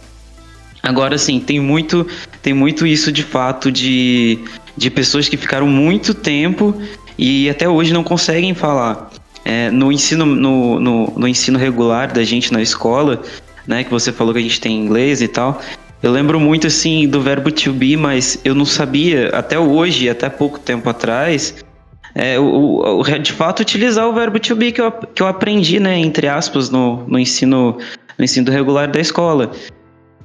Agora 0.81 1.17
sim, 1.17 1.39
tem 1.39 1.59
muito, 1.59 2.05
tem 2.43 2.53
muito 2.53 2.85
isso 2.85 3.11
de 3.11 3.23
fato 3.23 3.71
de, 3.71 4.37
de 4.77 4.91
pessoas 4.91 5.27
que 5.27 5.35
ficaram 5.35 5.65
muito 5.65 6.13
tempo 6.13 6.79
e 7.17 7.49
até 7.49 7.67
hoje 7.67 7.91
não 7.91 8.03
conseguem 8.03 8.53
falar. 8.53 9.09
É, 9.43 9.69
no, 9.71 9.91
ensino, 9.91 10.25
no, 10.25 10.79
no, 10.79 11.13
no 11.17 11.27
ensino 11.27 11.57
regular 11.57 12.11
da 12.11 12.23
gente 12.23 12.51
na 12.53 12.61
escola, 12.61 13.21
né, 13.67 13.83
que 13.83 13.89
você 13.89 14.11
falou 14.11 14.33
que 14.33 14.39
a 14.39 14.43
gente 14.43 14.59
tem 14.59 14.75
inglês 14.75 15.21
e 15.21 15.27
tal, 15.27 15.61
eu 16.05 16.11
lembro 16.11 16.39
muito 16.39 16.67
assim 16.67 17.07
do 17.07 17.19
verbo 17.19 17.51
to 17.51 17.73
be, 17.73 17.97
mas 17.97 18.39
eu 18.45 18.53
não 18.53 18.63
sabia 18.63 19.29
até 19.29 19.57
hoje, 19.57 20.07
até 20.07 20.29
pouco 20.29 20.59
tempo 20.59 20.87
atrás, 20.87 21.55
é, 22.13 22.37
o, 22.37 22.99
o, 22.99 23.03
de 23.03 23.31
fato 23.31 23.61
utilizar 23.61 24.07
o 24.07 24.13
verbo 24.13 24.39
to 24.39 24.55
be 24.55 24.71
que 24.71 24.79
eu, 24.79 24.91
que 24.91 25.23
eu 25.23 25.27
aprendi, 25.27 25.79
né, 25.79 25.97
entre 25.97 26.27
aspas, 26.27 26.69
no, 26.69 27.07
no 27.07 27.17
ensino 27.17 27.79
no 28.19 28.23
ensino 28.23 28.51
regular 28.51 28.89
da 28.89 28.99
escola. 28.99 29.51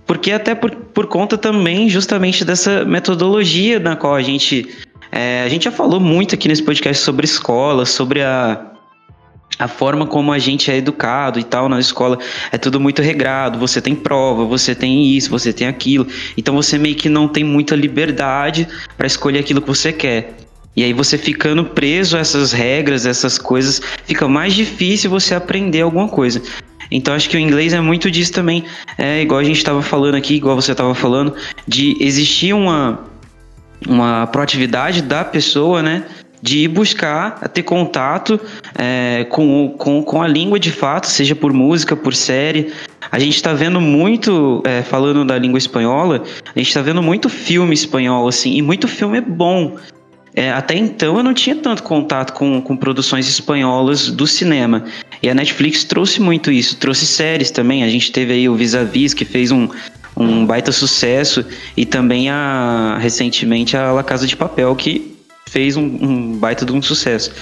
Porque 0.07 0.33
até 0.33 0.55
por, 0.55 0.71
por 0.71 1.07
conta 1.07 1.39
também 1.39 1.89
justamente 1.89 2.45
dessa 2.45 2.85
metodologia 2.85 3.81
na 3.81 3.97
qual 3.97 4.15
a 4.15 4.23
gente 4.23 4.69
é, 5.11 5.43
a 5.45 5.49
gente 5.49 5.65
já 5.65 5.73
falou 5.73 5.99
muito 5.99 6.35
aqui 6.35 6.47
nesse 6.47 6.63
podcast 6.63 7.03
sobre 7.03 7.25
escola, 7.25 7.87
sobre 7.87 8.23
a 8.23 8.70
a 9.61 9.69
forma 9.69 10.07
como 10.07 10.33
a 10.33 10.39
gente 10.39 10.71
é 10.71 10.77
educado 10.79 11.39
e 11.39 11.45
tal 11.45 11.69
na 11.69 11.79
escola 11.79 12.19
é 12.51 12.57
tudo 12.57 12.81
muito 12.81 13.03
regrado. 13.03 13.59
Você 13.59 13.81
tem 13.81 13.95
prova, 13.95 14.47
você 14.47 14.75
tem 14.75 15.15
isso, 15.15 15.29
você 15.29 15.53
tem 15.53 15.67
aquilo. 15.67 16.07
Então 16.35 16.55
você 16.55 16.79
meio 16.79 16.97
que 16.97 17.11
não 17.11 17.29
tem 17.29 17.45
muita 17.45 17.77
liberdade 17.77 18.67
para 18.97 19.07
escolher 19.07 19.41
aquilo 19.41 19.61
que 19.61 19.69
você 19.69 19.93
quer. 19.93 20.35
E 20.75 20.83
aí 20.83 20.95
você 20.95 21.19
ficando 21.19 21.63
preso 21.63 22.17
a 22.17 22.21
essas 22.21 22.53
regras, 22.53 23.05
essas 23.05 23.37
coisas, 23.37 23.83
fica 24.07 24.27
mais 24.27 24.55
difícil 24.55 25.11
você 25.11 25.35
aprender 25.35 25.83
alguma 25.83 26.09
coisa. 26.09 26.41
Então 26.91 27.13
acho 27.15 27.29
que 27.29 27.37
o 27.37 27.41
inglês 27.41 27.75
é 27.75 27.81
muito 27.81 28.11
disso 28.11 28.33
também. 28.33 28.65
É 28.97 29.21
igual 29.21 29.41
a 29.41 29.45
gente 29.45 29.59
estava 29.59 29.83
falando 29.83 30.15
aqui, 30.15 30.37
igual 30.37 30.57
você 30.57 30.73
estava 30.73 30.95
falando, 30.95 31.35
de 31.69 31.99
existir 32.01 32.55
uma, 32.55 33.05
uma 33.87 34.27
proatividade 34.27 35.03
da 35.03 35.23
pessoa, 35.23 35.83
né? 35.83 36.05
De 36.43 36.61
ir 36.61 36.69
buscar 36.69 37.49
ter 37.49 37.63
contato 37.63 38.41
é, 38.79 39.27
com, 39.29 39.75
com, 39.77 40.03
com 40.03 40.23
a 40.23 40.29
língua 40.29 40.59
de 40.59 40.71
fato, 40.71 41.07
seja 41.07 41.35
por 41.35 41.53
música, 41.53 41.97
por 41.97 42.15
série. 42.15 42.73
A 43.11 43.19
gente 43.19 43.37
está 43.37 43.53
vendo 43.53 43.81
muito, 43.81 44.63
é, 44.65 44.83
falando 44.83 45.25
da 45.25 45.39
língua 45.39 45.59
espanhola, 45.59 46.23
a 46.55 46.59
gente 46.59 46.69
está 46.69 46.81
vendo 46.81 47.03
muito 47.03 47.29
filme 47.29 47.75
espanhol, 47.75 48.29
assim, 48.29 48.55
e 48.55 48.63
muito 48.63 48.87
filme 48.89 49.21
bom. 49.21 49.77
É, 50.35 50.51
até 50.53 50.77
então 50.77 51.17
eu 51.17 51.23
não 51.23 51.35
tinha 51.35 51.57
tanto 51.57 51.83
contato 51.83 52.33
com, 52.33 52.63
com 52.63 52.77
produções 52.77 53.29
espanholas 53.29 54.11
do 54.11 54.27
cinema. 54.27 54.85
E 55.23 55.29
a 55.29 55.35
Netflix 55.35 55.85
trouxe 55.85 56.21
muito 56.23 56.51
isso, 56.51 56.77
trouxe 56.77 57.05
séries 57.05 57.51
também. 57.51 57.83
A 57.83 57.89
gente 57.89 58.13
teve 58.13 58.33
aí 58.33 58.49
o 58.49 58.55
Vis-a-Vis, 58.55 59.13
que 59.13 59.25
fez 59.25 59.51
um, 59.51 59.69
um 60.17 60.47
baita 60.47 60.73
sucesso, 60.73 61.45
e 61.77 61.85
também 61.85 62.31
a 62.31 62.97
recentemente 63.01 63.77
a 63.77 63.93
La 63.93 64.05
Casa 64.05 64.27
de 64.27 64.37
Papel, 64.37 64.75
que 64.77 65.20
fez 65.51 65.77
um, 65.77 65.83
um 65.83 66.39
baita 66.39 66.65
de 66.65 66.73
um 66.73 66.81
sucesso. 66.81 67.33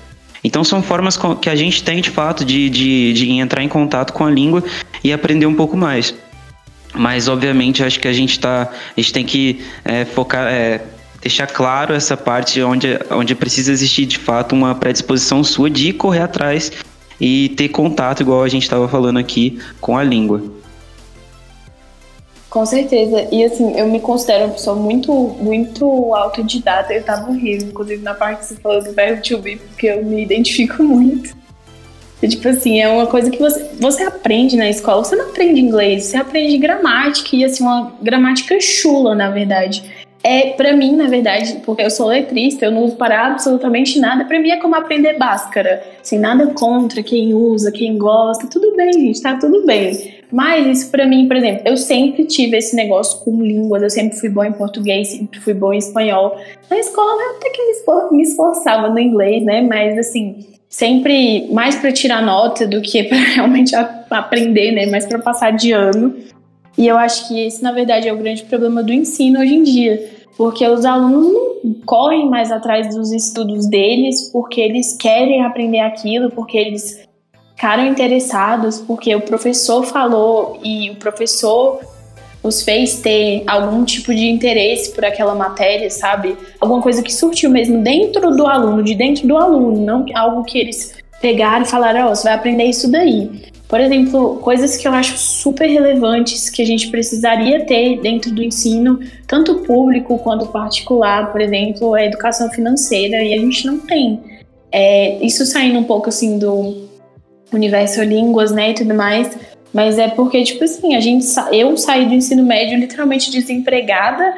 Então 0.43 0.65
são 0.65 0.83
formas 0.83 1.19
que 1.41 1.51
a 1.51 1.57
gente 1.57 1.83
tem 1.83 2.01
de 2.01 2.11
fato 2.11 2.45
de, 2.45 2.71
de, 2.71 3.13
de 3.13 3.31
entrar 3.33 3.63
em 3.63 3.69
contato 3.69 4.13
com 4.13 4.25
a 4.25 4.31
língua 4.31 4.63
e 5.03 5.13
aprender 5.13 5.47
um 5.47 5.55
pouco 5.55 5.77
mais. 5.77 6.15
Mas 6.95 7.29
obviamente 7.29 7.83
acho 7.83 8.01
que 8.01 8.09
a 8.09 8.13
gente 8.13 8.39
tá. 8.41 8.71
A 8.97 9.01
gente 9.01 9.13
tem 9.13 9.25
que 9.25 9.61
é, 9.85 10.05
focar. 10.05 10.47
É, 10.47 10.81
deixar 11.21 11.49
claro 11.49 11.93
essa 11.95 12.17
parte 12.17 12.63
onde, 12.63 12.99
onde 13.11 13.35
precisa 13.35 13.73
existir 13.73 14.07
de 14.07 14.17
fato 14.19 14.55
uma 14.55 14.73
predisposição 14.77 15.43
sua 15.43 15.69
de 15.69 15.93
correr 15.93 16.23
atrás 16.23 16.71
e 17.21 17.49
ter 17.51 17.69
contato, 17.71 18.21
igual 18.21 18.45
a 18.45 18.49
gente 18.49 18.63
estava 18.63 18.89
falando 18.89 19.19
aqui, 19.19 19.59
com 19.81 19.99
a 19.99 20.05
língua. 20.05 20.41
Com 22.51 22.65
certeza. 22.65 23.29
E 23.31 23.45
assim, 23.45 23.79
eu 23.79 23.87
me 23.87 24.01
considero 24.01 24.47
uma 24.47 24.55
pessoa 24.55 24.75
muito, 24.75 25.13
muito 25.13 26.15
autodidata. 26.15 26.93
Eu 26.93 27.03
tava 27.03 27.31
rindo, 27.33 27.65
inclusive, 27.65 28.03
na 28.03 28.15
parte 28.15 28.41
que 28.41 28.47
você 28.47 28.55
falou 28.57 28.83
do 28.83 28.93
verbo 28.93 29.23
to 29.23 29.39
be, 29.39 29.57
porque 29.57 29.87
eu 29.87 30.05
me 30.05 30.23
identifico 30.23 30.83
muito. 30.85 31.37
E, 32.23 32.27
tipo 32.27 32.49
assim, 32.49 32.81
é 32.81 32.89
uma 32.89 33.07
coisa 33.07 33.31
que 33.31 33.39
você, 33.39 33.71
você 33.79 34.03
aprende 34.03 34.57
na 34.57 34.69
escola. 34.69 35.05
Você 35.05 35.15
não 35.15 35.29
aprende 35.29 35.61
inglês, 35.61 36.05
você 36.05 36.17
aprende 36.17 36.57
gramática 36.59 37.37
e, 37.37 37.45
assim, 37.45 37.63
uma 37.63 37.93
gramática 38.03 38.59
chula, 38.61 39.15
na 39.15 39.31
verdade. 39.31 40.08
É, 40.23 40.51
para 40.51 40.77
mim, 40.77 40.97
na 40.97 41.07
verdade, 41.07 41.61
porque 41.65 41.83
eu 41.83 41.91
sou 41.91 42.09
letrista, 42.09 42.65
eu 42.65 42.71
não 42.71 42.85
uso 42.85 42.97
para 42.97 43.27
absolutamente 43.27 43.99
nada. 44.01 44.25
Para 44.25 44.39
mim 44.41 44.51
é 44.51 44.57
como 44.57 44.75
aprender 44.75 45.17
báscara. 45.17 45.83
Assim, 46.01 46.19
nada 46.19 46.49
contra 46.49 47.03
quem 47.03 47.33
usa, 47.35 47.71
quem 47.71 47.97
gosta. 47.97 48.47
Tudo 48.49 48.75
bem, 48.77 48.93
gente, 48.93 49.23
tá 49.23 49.37
tudo 49.37 49.65
bem. 49.65 50.19
Mas 50.31 50.67
isso 50.67 50.91
para 50.91 51.07
mim, 51.07 51.27
por 51.27 51.37
exemplo, 51.37 51.63
eu 51.65 51.77
sempre 51.77 52.25
tive 52.27 52.57
esse 52.57 52.77
negócio 52.77 53.21
com 53.25 53.43
línguas, 53.43 53.83
eu 53.83 53.91
sempre 53.91 54.19
fui 54.19 54.29
bom 54.29 54.45
em 54.45 54.53
português, 54.53 55.09
sempre 55.09 55.41
fui 55.41 55.55
bom 55.55 55.73
em 55.73 55.79
espanhol. 55.79 56.37
Na 56.69 56.79
escola 56.79 57.23
eu 57.23 57.37
até 57.37 57.51
que 57.51 57.63
me 58.13 58.23
esforçava 58.23 58.91
no 58.91 58.99
inglês, 58.99 59.43
né? 59.45 59.63
Mas 59.63 59.97
assim, 59.97 60.45
sempre 60.69 61.49
mais 61.51 61.77
para 61.77 61.93
tirar 61.93 62.23
nota 62.23 62.67
do 62.67 62.83
que 62.83 63.05
para 63.05 63.17
realmente 63.37 63.75
aprender, 64.11 64.73
né? 64.73 64.87
Mais 64.87 65.07
para 65.07 65.19
passar 65.19 65.53
de 65.53 65.73
ano. 65.73 66.15
E 66.79 66.87
eu 66.87 66.97
acho 66.97 67.27
que 67.27 67.41
esse, 67.45 67.61
na 67.61 67.73
verdade, 67.73 68.09
é 68.09 68.13
o 68.13 68.17
grande 68.17 68.45
problema 68.45 68.85
do 68.85 68.93
ensino 68.93 69.41
hoje 69.41 69.53
em 69.53 69.65
dia, 69.65 70.13
porque 70.37 70.65
os 70.67 70.85
alunos 70.85 71.33
não 71.65 71.75
correm 71.85 72.31
mais 72.31 72.53
atrás 72.53 72.95
dos 72.95 73.11
estudos 73.11 73.67
deles 73.67 74.31
porque 74.31 74.61
eles 74.61 74.97
querem 74.97 75.45
aprender 75.45 75.81
aquilo, 75.81 76.31
porque 76.31 76.57
eles 76.57 77.05
ficaram 77.57 77.85
interessados 77.85 78.79
porque 78.79 79.13
o 79.13 79.21
professor 79.21 79.85
falou 79.85 80.61
e 80.63 80.91
o 80.91 80.95
professor 80.95 81.81
os 82.45 82.63
fez 82.63 83.01
ter 83.01 83.43
algum 83.49 83.85
tipo 83.85 84.15
de 84.15 84.27
interesse 84.29 84.93
por 84.93 85.05
aquela 85.05 85.35
matéria, 85.35 85.91
sabe? 85.91 86.37
Alguma 86.61 86.81
coisa 86.81 87.03
que 87.03 87.13
surtiu 87.13 87.51
mesmo 87.51 87.83
dentro 87.83 88.31
do 88.37 88.47
aluno, 88.47 88.85
de 88.85 88.95
dentro 88.95 89.27
do 89.27 89.37
aluno, 89.37 89.85
não 89.85 90.07
algo 90.15 90.45
que 90.45 90.57
eles 90.57 90.95
pegaram 91.21 91.63
e 91.63 91.69
falaram, 91.69 92.07
ó, 92.07 92.13
oh, 92.13 92.15
você 92.15 92.29
vai 92.29 92.35
aprender 92.35 92.65
isso 92.67 92.89
daí. 92.89 93.49
Por 93.69 93.81
exemplo, 93.81 94.37
coisas 94.37 94.77
que 94.77 94.89
eu 94.89 94.93
acho 94.93 95.19
super 95.19 95.67
relevantes 95.67 96.49
que 96.49 96.63
a 96.63 96.65
gente 96.65 96.89
precisaria 96.89 97.67
ter 97.67 98.01
dentro 98.01 98.31
do 98.31 98.43
ensino, 98.43 98.99
tanto 99.27 99.57
público 99.57 100.19
quanto 100.19 100.47
particular, 100.47 101.31
por 101.31 101.41
exemplo, 101.41 101.95
a 101.95 102.03
educação 102.03 102.49
financeira, 102.51 103.23
e 103.23 103.35
a 103.35 103.39
gente 103.39 103.67
não 103.67 103.79
tem. 103.79 104.21
É, 104.73 105.23
isso 105.25 105.45
saindo 105.45 105.79
um 105.79 105.85
pouco 105.85 106.09
assim 106.09 106.39
do, 106.39 106.89
universo 107.53 108.03
línguas, 108.03 108.53
né, 108.53 108.71
e 108.71 108.75
tudo 108.75 108.95
mais. 108.95 109.37
Mas 109.73 109.99
é 109.99 110.09
porque, 110.09 110.43
tipo 110.43 110.65
assim, 110.65 110.95
a 110.95 111.01
gente 111.01 111.27
eu 111.53 111.77
saí 111.77 112.07
do 112.07 112.15
ensino 112.15 112.45
médio 112.45 112.79
literalmente 112.79 113.31
desempregada, 113.31 114.35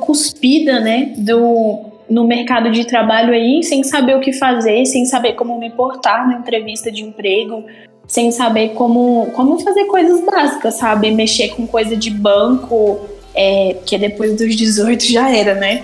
cuspida, 0.00 0.78
né, 0.78 1.14
do, 1.16 1.80
no 2.08 2.26
mercado 2.26 2.70
de 2.70 2.86
trabalho 2.86 3.32
aí, 3.32 3.62
sem 3.62 3.82
saber 3.82 4.14
o 4.14 4.20
que 4.20 4.32
fazer, 4.32 4.84
sem 4.84 5.06
saber 5.06 5.34
como 5.34 5.58
me 5.58 5.70
portar 5.70 6.28
na 6.28 6.38
entrevista 6.38 6.92
de 6.92 7.02
emprego, 7.02 7.64
sem 8.06 8.30
saber 8.30 8.70
como, 8.70 9.30
como 9.32 9.58
fazer 9.60 9.84
coisas 9.84 10.24
básicas, 10.24 10.74
sabe? 10.74 11.10
Mexer 11.10 11.50
com 11.56 11.66
coisa 11.66 11.96
de 11.96 12.10
banco, 12.10 13.00
é, 13.34 13.76
que 13.86 13.96
depois 13.96 14.36
dos 14.36 14.54
18 14.54 15.04
já 15.04 15.34
era, 15.34 15.54
né? 15.54 15.82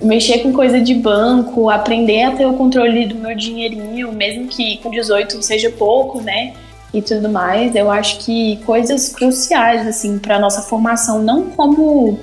mexer 0.00 0.38
com 0.38 0.52
coisa 0.52 0.80
de 0.80 0.94
banco, 0.94 1.68
aprender 1.68 2.22
a 2.22 2.34
ter 2.34 2.46
o 2.46 2.54
controle 2.54 3.06
do 3.06 3.14
meu 3.16 3.36
dinheirinho, 3.36 4.12
mesmo 4.12 4.46
que 4.48 4.78
com 4.78 4.90
18 4.90 5.42
seja 5.42 5.70
pouco, 5.70 6.20
né? 6.20 6.54
E 6.92 7.00
tudo 7.00 7.28
mais. 7.28 7.74
Eu 7.76 7.90
acho 7.90 8.18
que 8.20 8.56
coisas 8.64 9.10
cruciais, 9.10 9.86
assim, 9.86 10.18
para 10.18 10.38
nossa 10.38 10.62
formação, 10.62 11.22
não 11.22 11.50
como. 11.50 12.18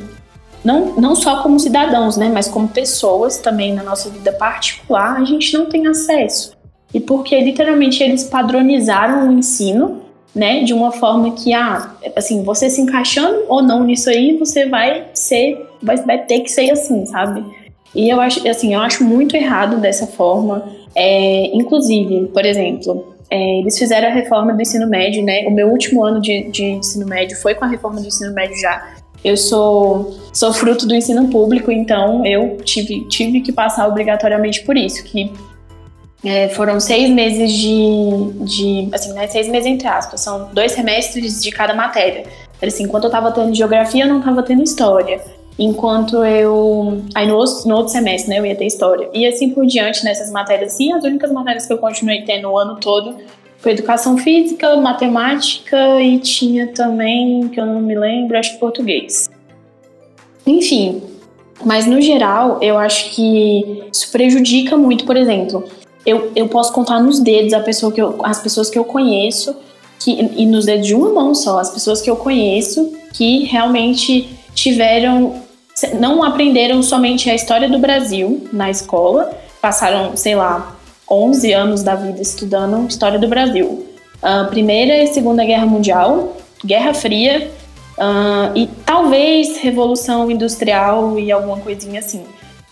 Não, 0.64 1.00
não 1.00 1.16
só 1.16 1.42
como 1.42 1.60
cidadãos, 1.60 2.18
né? 2.18 2.30
Mas 2.34 2.48
como 2.48 2.68
pessoas 2.68 3.38
também 3.38 3.74
na 3.74 3.84
nossa 3.84 4.10
vida 4.10 4.34
particular, 4.34 5.16
a 5.16 5.24
gente 5.24 5.54
não 5.54 5.68
tem 5.68 5.88
acesso. 5.88 6.57
E 6.94 7.00
porque 7.00 7.40
literalmente 7.40 8.02
eles 8.02 8.24
padronizaram 8.24 9.28
o 9.28 9.32
ensino, 9.32 10.02
né? 10.34 10.64
De 10.64 10.74
uma 10.74 10.92
forma 10.92 11.32
que, 11.32 11.54
ah, 11.54 11.92
assim, 12.16 12.44
você 12.44 12.70
se 12.70 12.82
encaixando 12.82 13.44
ou 13.48 13.62
não 13.62 13.84
nisso 13.84 14.10
aí, 14.10 14.38
você 14.38 14.68
vai 14.68 15.06
ser. 15.14 15.66
Vai, 15.82 15.98
vai 15.98 16.24
ter 16.24 16.40
que 16.42 16.50
ser 16.50 16.72
assim, 16.72 17.06
sabe? 17.06 17.44
E 17.94 18.10
eu 18.10 18.20
acho, 18.20 18.48
assim, 18.48 18.74
eu 18.74 18.80
acho 18.80 19.04
muito 19.04 19.36
errado 19.36 19.78
dessa 19.78 20.08
forma. 20.08 20.64
É, 20.96 21.56
inclusive, 21.56 22.28
por 22.28 22.46
exemplo, 22.46 23.16
é, 23.30 23.60
eles 23.60 23.78
fizeram 23.78 24.08
a 24.08 24.12
reforma 24.12 24.54
do 24.54 24.62
ensino 24.62 24.88
médio, 24.88 25.24
né? 25.24 25.46
O 25.48 25.52
meu 25.52 25.70
último 25.70 26.04
ano 26.04 26.22
de, 26.22 26.50
de 26.50 26.64
ensino 26.64 27.06
médio 27.06 27.38
foi 27.38 27.56
com 27.56 27.66
a 27.66 27.68
reforma 27.68 28.00
do 28.00 28.08
ensino 28.08 28.34
médio 28.34 28.58
já. 28.60 28.96
Eu 29.24 29.36
sou, 29.36 30.16
sou 30.32 30.54
fruto 30.54 30.88
do 30.88 30.96
ensino 30.96 31.28
público, 31.28 31.72
então 31.72 32.26
eu 32.26 32.58
tive, 32.58 33.08
tive 33.08 33.42
que 33.42 33.52
passar 33.52 33.88
obrigatoriamente 33.88 34.64
por 34.64 34.78
isso, 34.78 35.04
que 35.04 35.32
é, 36.24 36.50
foram 36.50 36.80
seis 36.80 37.10
meses 37.10 37.52
de, 37.52 38.46
de, 38.46 38.90
assim, 38.94 39.14
né, 39.14 39.28
seis 39.28 39.48
meses 39.48 39.68
entre 39.68 39.88
aspas, 39.88 40.22
são 40.22 40.50
dois 40.54 40.72
semestres 40.72 41.42
de 41.42 41.52
cada 41.52 41.74
matéria. 41.74 42.26
Assim, 42.62 42.84
enquanto 42.84 43.04
eu 43.04 43.10
estava 43.10 43.32
tendo 43.32 43.54
geografia, 43.54 44.04
eu 44.04 44.10
não 44.10 44.20
estava 44.20 44.42
tendo 44.42 44.64
história. 44.64 45.22
Enquanto 45.60 46.24
eu. 46.24 47.02
Aí 47.16 47.28
no, 47.28 47.44
no 47.66 47.76
outro 47.76 47.92
semestre, 47.92 48.30
né, 48.30 48.40
eu 48.40 48.46
ia 48.46 48.56
ter 48.56 48.66
história. 48.66 49.10
E 49.14 49.26
assim 49.26 49.50
por 49.52 49.66
diante 49.66 50.04
nessas 50.04 50.32
matérias. 50.32 50.80
E 50.80 50.92
as 50.92 51.04
únicas 51.04 51.32
matérias 51.32 51.66
que 51.66 51.74
eu 51.74 51.78
continuei 51.78 52.24
tendo 52.24 52.50
o 52.50 52.58
ano 52.58 52.80
todo 52.80 53.16
foi 53.58 53.72
educação 53.72 54.18
física, 54.18 54.76
matemática 54.78 56.00
e 56.02 56.20
tinha 56.20 56.68
também, 56.68 57.48
que 57.50 57.60
eu 57.60 57.66
não 57.66 57.82
me 57.82 57.98
lembro, 57.98 58.38
acho 58.38 58.54
que 58.54 58.60
português. 58.60 59.30
Enfim, 60.46 61.02
mas 61.66 61.88
no 61.88 62.00
geral, 62.00 62.60
eu 62.62 62.78
acho 62.78 63.16
que 63.16 63.84
isso 63.92 64.12
prejudica 64.12 64.78
muito, 64.78 65.06
por 65.06 65.18
exemplo. 65.18 65.64
Eu, 66.08 66.32
eu 66.38 66.48
posso 66.48 66.72
contar 66.72 67.02
nos 67.02 67.20
dedos 67.20 67.52
a 67.52 67.60
pessoa 67.60 67.92
que 67.92 68.02
eu, 68.02 68.18
as 68.24 68.42
pessoas 68.42 68.70
que 68.70 68.80
eu 68.80 68.86
conheço, 68.86 69.54
que, 70.00 70.12
e 70.38 70.46
nos 70.46 70.66
dedos 70.66 70.88
de 70.88 70.96
uma 70.96 71.10
mão 71.12 71.36
só, 71.36 71.60
as 71.60 71.70
pessoas 71.70 72.02
que 72.02 72.10
eu 72.10 72.16
conheço 72.16 72.94
que 73.12 73.44
realmente 73.44 74.30
tiveram 74.56 75.42
não 76.00 76.24
aprenderam 76.24 76.82
somente 76.82 77.30
a 77.30 77.36
história 77.36 77.70
do 77.70 77.78
Brasil 77.78 78.48
na 78.54 78.72
escola, 78.72 79.32
passaram, 79.62 80.16
sei 80.16 80.34
lá, 80.34 80.76
11 81.12 81.54
anos 81.54 81.84
da 81.84 81.94
vida 81.94 82.22
estudando 82.22 82.88
história 82.88 83.20
do 83.20 83.28
Brasil. 83.28 83.86
Uh, 84.24 84.50
Primeira 84.50 84.98
e 84.98 85.08
Segunda 85.08 85.44
Guerra 85.44 85.66
Mundial, 85.66 86.38
Guerra 86.66 86.94
Fria 86.94 87.52
uh, 87.98 88.58
e 88.58 88.68
talvez 88.86 89.58
Revolução 89.58 90.32
Industrial 90.32 91.20
e 91.20 91.32
alguma 91.32 91.58
coisinha 91.58 92.00
assim. 92.00 92.24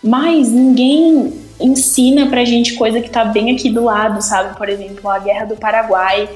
Mas 0.02 0.50
ninguém 0.50 1.45
ensina 1.60 2.26
pra 2.26 2.44
gente 2.44 2.74
coisa 2.74 3.00
que 3.00 3.10
tá 3.10 3.24
bem 3.24 3.54
aqui 3.54 3.70
do 3.70 3.84
lado, 3.84 4.22
sabe? 4.22 4.56
Por 4.56 4.68
exemplo, 4.68 5.08
a 5.08 5.18
Guerra 5.18 5.46
do 5.46 5.56
Paraguai, 5.56 6.28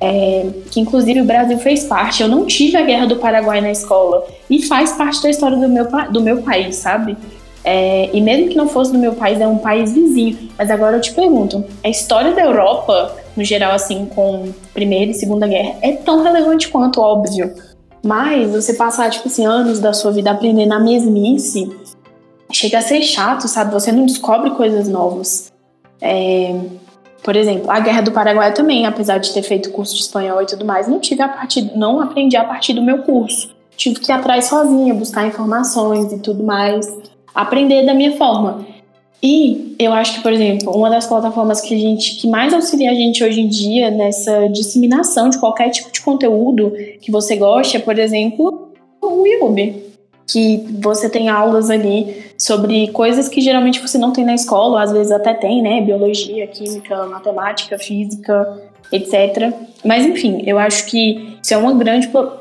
é, 0.00 0.46
que 0.70 0.80
inclusive 0.80 1.20
o 1.20 1.24
Brasil 1.24 1.58
fez 1.58 1.84
parte. 1.84 2.22
Eu 2.22 2.28
não 2.28 2.46
tive 2.46 2.76
a 2.76 2.82
Guerra 2.82 3.06
do 3.06 3.16
Paraguai 3.16 3.60
na 3.60 3.70
escola 3.70 4.26
e 4.48 4.62
faz 4.62 4.92
parte 4.92 5.22
da 5.22 5.30
história 5.30 5.56
do 5.56 5.68
meu, 5.68 5.86
do 6.10 6.20
meu 6.20 6.42
país, 6.42 6.76
sabe? 6.76 7.16
É, 7.64 8.10
e 8.12 8.20
mesmo 8.20 8.48
que 8.48 8.56
não 8.56 8.68
fosse 8.68 8.92
do 8.92 8.98
meu 8.98 9.14
país, 9.14 9.40
é 9.40 9.46
um 9.48 9.58
país 9.58 9.92
vizinho. 9.92 10.50
Mas 10.56 10.70
agora 10.70 10.96
eu 10.96 11.00
te 11.00 11.12
pergunto: 11.12 11.64
a 11.82 11.88
história 11.88 12.32
da 12.32 12.42
Europa 12.42 13.16
no 13.36 13.44
geral, 13.44 13.72
assim, 13.72 14.06
com 14.06 14.52
Primeira 14.72 15.10
e 15.10 15.14
Segunda 15.14 15.46
Guerra, 15.46 15.74
é 15.82 15.92
tão 15.92 16.22
relevante 16.22 16.68
quanto, 16.68 17.00
óbvio. 17.00 17.54
Mas 18.02 18.50
você 18.50 18.72
passar, 18.74 19.10
tipo 19.10 19.28
assim, 19.28 19.44
anos 19.44 19.78
da 19.78 19.92
sua 19.92 20.12
vida 20.12 20.30
aprendendo 20.30 20.72
a 20.72 20.80
mesmice, 20.80 21.70
chega 22.56 22.78
a 22.78 22.82
ser 22.82 23.02
chato, 23.02 23.46
sabe? 23.48 23.72
Você 23.72 23.92
não 23.92 24.06
descobre 24.06 24.50
coisas 24.50 24.88
novas. 24.88 25.52
É, 26.00 26.54
por 27.22 27.36
exemplo, 27.36 27.70
a 27.70 27.80
Guerra 27.80 28.02
do 28.02 28.12
Paraguai 28.12 28.52
também, 28.54 28.86
apesar 28.86 29.18
de 29.18 29.32
ter 29.32 29.42
feito 29.42 29.70
curso 29.70 29.94
de 29.94 30.02
espanhol 30.02 30.42
e 30.42 30.46
tudo 30.46 30.64
mais, 30.64 30.88
não 30.88 30.98
tive 30.98 31.22
a 31.22 31.28
partir, 31.28 31.76
não 31.76 32.00
aprendi 32.00 32.36
a 32.36 32.44
partir 32.44 32.72
do 32.72 32.82
meu 32.82 32.98
curso. 32.98 33.54
Tive 33.76 34.00
que 34.00 34.10
ir 34.10 34.14
atrás 34.14 34.46
sozinha, 34.46 34.94
buscar 34.94 35.26
informações 35.26 36.12
e 36.12 36.18
tudo 36.18 36.42
mais, 36.42 36.86
aprender 37.34 37.84
da 37.84 37.92
minha 37.92 38.16
forma. 38.16 38.64
E 39.22 39.74
eu 39.78 39.92
acho 39.92 40.14
que, 40.14 40.22
por 40.22 40.32
exemplo, 40.32 40.74
uma 40.74 40.88
das 40.88 41.06
plataformas 41.06 41.60
que 41.60 41.74
a 41.74 41.78
gente 41.78 42.16
que 42.16 42.28
mais 42.28 42.54
auxilia 42.54 42.90
a 42.90 42.94
gente 42.94 43.24
hoje 43.24 43.40
em 43.40 43.48
dia 43.48 43.90
nessa 43.90 44.48
disseminação 44.48 45.28
de 45.28 45.38
qualquer 45.38 45.70
tipo 45.70 45.90
de 45.90 46.00
conteúdo 46.00 46.72
que 47.00 47.10
você 47.10 47.36
goste 47.36 47.76
é, 47.76 47.80
por 47.80 47.98
exemplo, 47.98 48.70
o 49.02 49.26
YouTube. 49.26 49.85
Que 50.26 50.66
você 50.80 51.08
tem 51.08 51.28
aulas 51.28 51.70
ali 51.70 52.24
sobre 52.36 52.88
coisas 52.88 53.28
que 53.28 53.40
geralmente 53.40 53.80
você 53.80 53.96
não 53.96 54.12
tem 54.12 54.24
na 54.24 54.34
escola, 54.34 54.82
às 54.82 54.92
vezes 54.92 55.12
até 55.12 55.32
tem, 55.32 55.62
né? 55.62 55.80
Biologia, 55.80 56.46
química, 56.46 57.06
matemática, 57.06 57.78
física, 57.78 58.60
etc. 58.92 59.52
Mas 59.84 60.04
enfim, 60.04 60.42
eu 60.46 60.58
acho 60.58 60.86
que 60.86 61.38
isso 61.42 61.54
é 61.54 61.56
uma 61.56 61.72
grande. 61.74 62.08
Pro... 62.08 62.32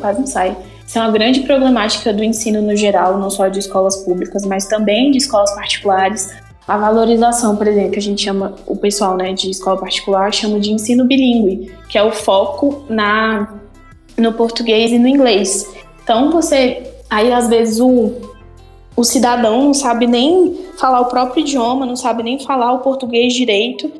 Quase 0.00 0.20
não 0.20 0.26
sai 0.26 0.56
isso 0.88 0.98
é 0.98 1.02
uma 1.02 1.10
grande 1.10 1.40
problemática 1.40 2.14
do 2.14 2.24
ensino 2.24 2.62
no 2.62 2.74
geral, 2.74 3.18
não 3.18 3.28
só 3.28 3.46
de 3.48 3.58
escolas 3.58 3.94
públicas, 3.98 4.46
mas 4.46 4.64
também 4.64 5.10
de 5.10 5.18
escolas 5.18 5.54
particulares. 5.54 6.34
A 6.66 6.78
valorização, 6.78 7.56
por 7.56 7.66
exemplo, 7.66 7.90
que 7.90 7.98
a 7.98 8.02
gente 8.02 8.22
chama, 8.22 8.54
o 8.66 8.74
pessoal 8.74 9.14
né, 9.14 9.34
de 9.34 9.50
escola 9.50 9.78
particular 9.78 10.32
chama 10.32 10.58
de 10.58 10.72
ensino 10.72 11.04
bilíngue, 11.04 11.70
que 11.90 11.98
é 11.98 12.02
o 12.02 12.10
foco 12.10 12.86
na, 12.88 13.52
no 14.16 14.32
português 14.32 14.90
e 14.90 14.98
no 14.98 15.06
inglês. 15.06 15.70
Então 16.08 16.30
você, 16.30 16.90
aí 17.10 17.30
às 17.30 17.50
vezes 17.50 17.78
o, 17.80 18.14
o 18.96 19.04
cidadão 19.04 19.64
não 19.64 19.74
sabe 19.74 20.06
nem 20.06 20.56
falar 20.78 21.02
o 21.02 21.04
próprio 21.04 21.42
idioma, 21.42 21.84
não 21.84 21.96
sabe 21.96 22.22
nem 22.22 22.38
falar 22.38 22.72
o 22.72 22.78
português 22.78 23.34
direito, 23.34 23.92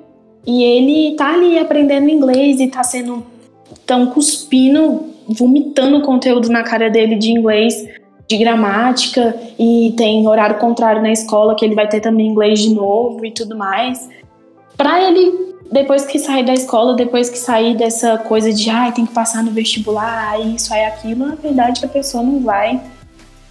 e 0.47 0.65
ele 0.65 1.15
tá 1.17 1.35
ali 1.35 1.59
aprendendo 1.59 2.09
inglês 2.09 2.61
e 2.61 2.67
tá 2.69 2.83
sendo 2.83 3.27
tão 3.85 4.07
cuspindo 4.07 5.05
vomitando 5.29 6.01
conteúdo 6.01 6.49
na 6.49 6.63
cara 6.63 6.89
dele 6.89 7.15
de 7.17 7.31
inglês, 7.31 7.87
de 8.27 8.39
gramática, 8.39 9.39
e 9.59 9.93
tem 9.95 10.27
horário 10.27 10.57
contrário 10.57 11.03
na 11.03 11.13
escola 11.13 11.55
que 11.55 11.63
ele 11.63 11.75
vai 11.75 11.91
ter 11.91 12.01
também 12.01 12.29
inglês 12.29 12.61
de 12.61 12.75
novo 12.75 13.23
e 13.27 13.31
tudo 13.33 13.55
mais. 13.55 14.09
Para 14.79 15.07
ele, 15.07 15.57
depois 15.71 16.05
que 16.05 16.19
sair 16.19 16.45
da 16.45 16.55
escola, 16.55 16.95
depois 16.95 17.29
que 17.29 17.39
sair 17.39 17.77
dessa 17.77 18.19
coisa 18.19 18.53
de 18.53 18.71
ai, 18.71 18.89
ah, 18.89 18.93
tem 18.93 19.07
que 19.07 19.13
passar 19.13 19.43
no 19.43 19.51
vestibular, 19.51 20.41
isso, 20.41 20.73
aí 20.73 20.85
aquilo, 20.85 21.27
na 21.27 21.35
verdade 21.35 21.85
a 21.85 21.89
pessoa 21.89 22.23
não 22.23 22.41
vai 22.41 22.81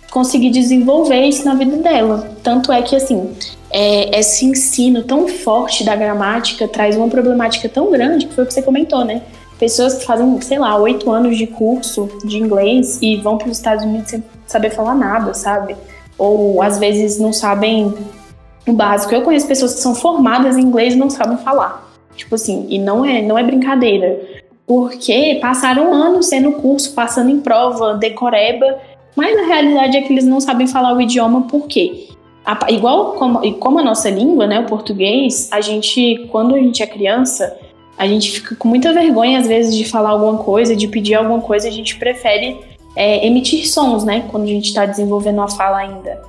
conseguir 0.10 0.49
desenvolver 0.49 1.21
isso 1.21 1.45
na 1.45 1.53
vida 1.53 1.77
dela. 1.77 2.36
Tanto 2.41 2.71
é 2.71 2.82
que, 2.82 2.95
assim, 2.95 3.36
é, 3.69 4.19
esse 4.19 4.45
ensino 4.45 5.03
tão 5.03 5.27
forte 5.27 5.84
da 5.84 5.95
gramática 5.95 6.67
traz 6.67 6.95
uma 6.95 7.08
problemática 7.08 7.67
tão 7.67 7.91
grande, 7.91 8.25
que 8.25 8.34
foi 8.34 8.43
o 8.43 8.47
que 8.47 8.53
você 8.53 8.62
comentou, 8.62 9.03
né? 9.03 9.21
pessoas 9.60 9.95
que 9.95 10.06
fazem, 10.06 10.39
sei 10.41 10.60
lá, 10.60 10.77
oito 10.77 11.12
anos 11.12 11.38
de 11.38 11.47
curso 11.47 12.10
de 12.23 12.38
inglês 12.38 12.99
e 13.01 13.17
vão 13.17 13.38
para 13.38 13.49
os 13.49 13.58
Estados 13.58 13.84
Unidos 13.84 14.10
sem 14.10 14.23
saber 14.45 14.69
falar 14.69 14.95
nada, 14.95 15.34
sabe? 15.34 15.75
Ou 16.17 16.62
às 16.62 16.77
vezes 16.77 17.19
não 17.19 17.34
sabem 17.34 17.93
o 18.67 18.73
básico. 18.73 19.13
Eu 19.13 19.23
conheço 19.23 19.47
pessoas 19.47 19.73
que 19.73 19.80
são 19.80 19.95
formadas 19.95 20.58
em 20.58 20.62
inglês 20.62 20.93
e 20.93 20.97
não 20.97 21.10
sabem 21.10 21.38
falar. 21.38 21.87
Tipo 22.17 22.36
assim, 22.36 22.65
e 22.69 22.77
não 22.77 23.06
é, 23.06 23.21
não 23.21 23.38
é 23.38 23.43
brincadeira. 23.43 24.19
Porque 24.65 25.38
passaram 25.39 25.93
anos 25.93 26.25
sendo 26.25 26.51
curso, 26.51 26.93
passando 26.93 27.30
em 27.30 27.39
prova, 27.39 27.93
decoreba, 27.93 28.77
mas 29.15 29.38
a 29.38 29.45
realidade 29.45 29.95
é 29.95 30.01
que 30.01 30.12
eles 30.12 30.25
não 30.25 30.41
sabem 30.41 30.67
falar 30.67 30.93
o 30.93 30.99
idioma 30.99 31.43
por 31.43 31.67
quê? 31.67 32.10
A, 32.45 32.69
igual 32.69 33.13
como, 33.13 33.53
como 33.56 33.80
a 33.80 33.84
nossa 33.84 34.10
língua, 34.10 34.45
né, 34.45 34.60
o 34.60 34.65
português, 34.65 35.49
a 35.51 35.62
gente, 35.62 36.27
quando 36.32 36.56
a 36.56 36.58
gente 36.58 36.84
é 36.84 36.88
criança, 36.88 37.58
a 37.97 38.06
gente 38.06 38.30
fica 38.30 38.56
com 38.56 38.67
muita 38.67 38.93
vergonha, 38.93 39.39
às 39.39 39.47
vezes, 39.47 39.75
de 39.75 39.86
falar 39.86 40.10
alguma 40.10 40.38
coisa, 40.38 40.75
de 40.75 40.88
pedir 40.88 41.15
alguma 41.15 41.41
coisa, 41.41 41.67
a 41.67 41.71
gente 41.71 41.97
prefere 41.97 42.58
é, 42.95 43.25
emitir 43.25 43.67
sons, 43.67 44.03
né? 44.03 44.25
Quando 44.30 44.43
a 44.43 44.47
gente 44.47 44.67
está 44.67 44.86
desenvolvendo 44.86 45.41
a 45.41 45.47
fala 45.47 45.77
ainda. 45.77 46.21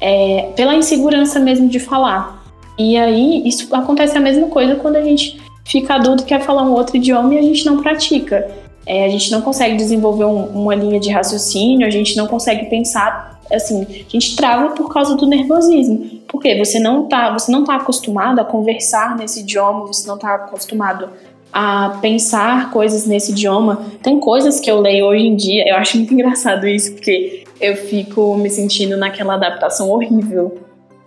É, 0.00 0.50
pela 0.54 0.74
insegurança 0.74 1.40
mesmo 1.40 1.68
de 1.68 1.80
falar. 1.80 2.45
E 2.78 2.96
aí, 2.96 3.42
isso 3.46 3.74
acontece 3.74 4.16
a 4.16 4.20
mesma 4.20 4.48
coisa 4.48 4.76
quando 4.76 4.96
a 4.96 5.02
gente 5.02 5.40
fica 5.64 5.94
adulto 5.94 6.22
e 6.22 6.26
quer 6.26 6.40
falar 6.42 6.62
um 6.62 6.72
outro 6.72 6.96
idioma 6.96 7.34
e 7.34 7.38
a 7.38 7.42
gente 7.42 7.64
não 7.66 7.82
pratica. 7.82 8.48
É, 8.86 9.04
a 9.04 9.08
gente 9.08 9.32
não 9.32 9.42
consegue 9.42 9.76
desenvolver 9.76 10.24
um, 10.24 10.44
uma 10.46 10.74
linha 10.74 11.00
de 11.00 11.10
raciocínio, 11.10 11.86
a 11.86 11.90
gente 11.90 12.16
não 12.16 12.28
consegue 12.28 12.66
pensar, 12.66 13.40
assim, 13.52 13.82
a 13.82 14.10
gente 14.10 14.36
trava 14.36 14.74
por 14.74 14.92
causa 14.92 15.16
do 15.16 15.26
nervosismo. 15.26 16.20
Porque 16.28 16.56
você 16.56 16.78
não 16.78 17.08
tá, 17.08 17.32
você 17.32 17.50
não 17.50 17.64
tá 17.64 17.76
acostumado 17.76 18.40
a 18.40 18.44
conversar 18.44 19.16
nesse 19.16 19.40
idioma, 19.40 19.86
você 19.86 20.06
não 20.06 20.16
tá 20.16 20.34
acostumado 20.34 21.08
a 21.52 21.98
pensar 22.00 22.70
coisas 22.70 23.06
nesse 23.06 23.32
idioma. 23.32 23.86
Tem 24.02 24.20
coisas 24.20 24.60
que 24.60 24.70
eu 24.70 24.80
leio 24.80 25.06
hoje 25.06 25.26
em 25.26 25.34
dia, 25.34 25.64
eu 25.66 25.76
acho 25.76 25.96
muito 25.96 26.12
engraçado 26.14 26.66
isso, 26.68 26.92
porque 26.92 27.44
eu 27.60 27.76
fico 27.76 28.36
me 28.36 28.50
sentindo 28.50 28.96
naquela 28.96 29.34
adaptação 29.34 29.90
horrível 29.90 30.58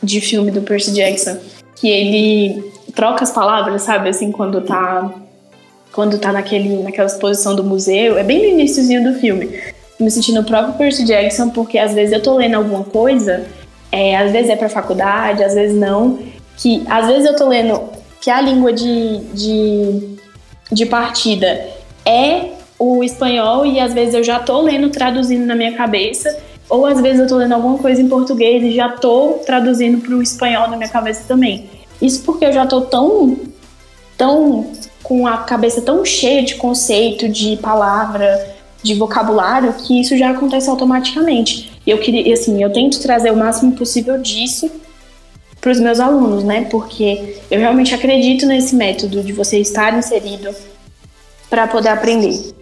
de 0.02 0.20
filme 0.22 0.50
do 0.50 0.62
Percy 0.62 0.92
Jackson, 0.94 1.38
que 1.80 1.88
ele 1.88 2.72
troca 2.96 3.24
as 3.24 3.32
palavras, 3.32 3.82
sabe, 3.84 4.10
assim, 4.10 4.32
quando 4.32 4.62
tá 4.62 5.10
quando 5.92 6.20
tá 6.20 6.32
naquele, 6.32 6.84
naquela 6.84 7.08
exposição 7.08 7.56
do 7.56 7.64
museu, 7.64 8.18
é 8.18 8.24
bem 8.24 8.40
no 8.40 8.46
iníciozinho 8.46 9.04
do 9.04 9.20
filme. 9.20 9.50
Me 10.00 10.10
sentindo 10.10 10.42
o 10.42 10.44
próprio 10.44 10.76
Percy 10.76 11.04
Jackson, 11.04 11.50
porque 11.50 11.80
às 11.80 11.94
vezes 11.94 12.14
eu 12.14 12.22
tô 12.22 12.38
lendo 12.38 12.56
alguma 12.56 12.84
coisa 12.84 13.46
é, 13.92 14.16
às 14.16 14.32
vezes 14.32 14.50
é 14.50 14.56
para 14.56 14.70
faculdade, 14.70 15.44
às 15.44 15.54
vezes 15.54 15.76
não. 15.76 16.20
Que 16.58 16.84
às 16.88 17.08
vezes 17.08 17.26
eu 17.26 17.36
tô 17.36 17.48
lendo 17.48 17.82
que 18.22 18.30
a 18.30 18.42
língua 18.42 18.72
de, 18.74 19.20
de, 19.34 20.18
de 20.72 20.86
partida 20.86 21.68
é 22.06 22.52
o 22.78 23.04
espanhol 23.04 23.66
e 23.66 23.80
às 23.80 23.94
vezes 23.94 24.14
eu 24.14 24.24
já 24.24 24.40
tô 24.40 24.62
lendo, 24.62 24.90
traduzindo 24.90 25.46
na 25.46 25.56
minha 25.56 25.74
cabeça, 25.76 26.38
ou 26.70 26.86
às 26.86 27.02
vezes 27.02 27.20
eu 27.20 27.28
tô 27.28 27.38
lendo 27.38 27.54
alguma 27.54 27.78
coisa 27.78 28.02
em 28.02 28.08
português 28.08 28.64
e 28.64 28.76
já 28.76 28.90
tô 28.90 29.40
traduzindo 29.46 30.00
para 30.00 30.16
o 30.16 30.22
espanhol 30.22 30.70
na 30.70 30.78
minha 30.78 30.90
cabeça 30.90 31.24
também. 31.28 31.70
Isso 32.02 32.22
porque 32.24 32.46
eu 32.46 32.54
já 32.54 32.66
tô 32.66 32.82
tão, 32.82 33.38
tão 34.16 34.72
com 35.02 35.26
a 35.26 35.38
cabeça 35.40 35.82
tão 35.82 36.06
cheia 36.06 36.44
de 36.44 36.56
conceito, 36.56 37.28
de 37.28 37.58
palavra, 37.58 38.56
de 38.84 38.94
vocabulário, 38.94 39.74
que 39.74 40.00
isso 40.00 40.16
já 40.18 40.30
acontece 40.30 40.70
automaticamente. 40.70 41.72
E 41.86 41.90
eu 41.90 41.98
queria, 41.98 42.34
assim, 42.34 42.62
eu 42.62 42.72
tento 42.72 43.02
trazer 43.02 43.32
o 43.32 43.36
máximo 43.36 43.74
possível 43.74 44.18
disso 44.20 44.70
para 45.60 45.72
os 45.72 45.80
meus 45.80 46.00
alunos, 46.00 46.44
né? 46.44 46.68
Porque 46.70 47.38
eu 47.50 47.60
realmente 47.60 47.94
acredito 47.94 48.46
nesse 48.46 48.76
método 48.76 49.24
de 49.24 49.34
você 49.34 49.60
estar 49.60 49.98
inserido 49.98 50.56
para 51.50 51.68
poder 51.68 51.90
aprender. 51.90 52.54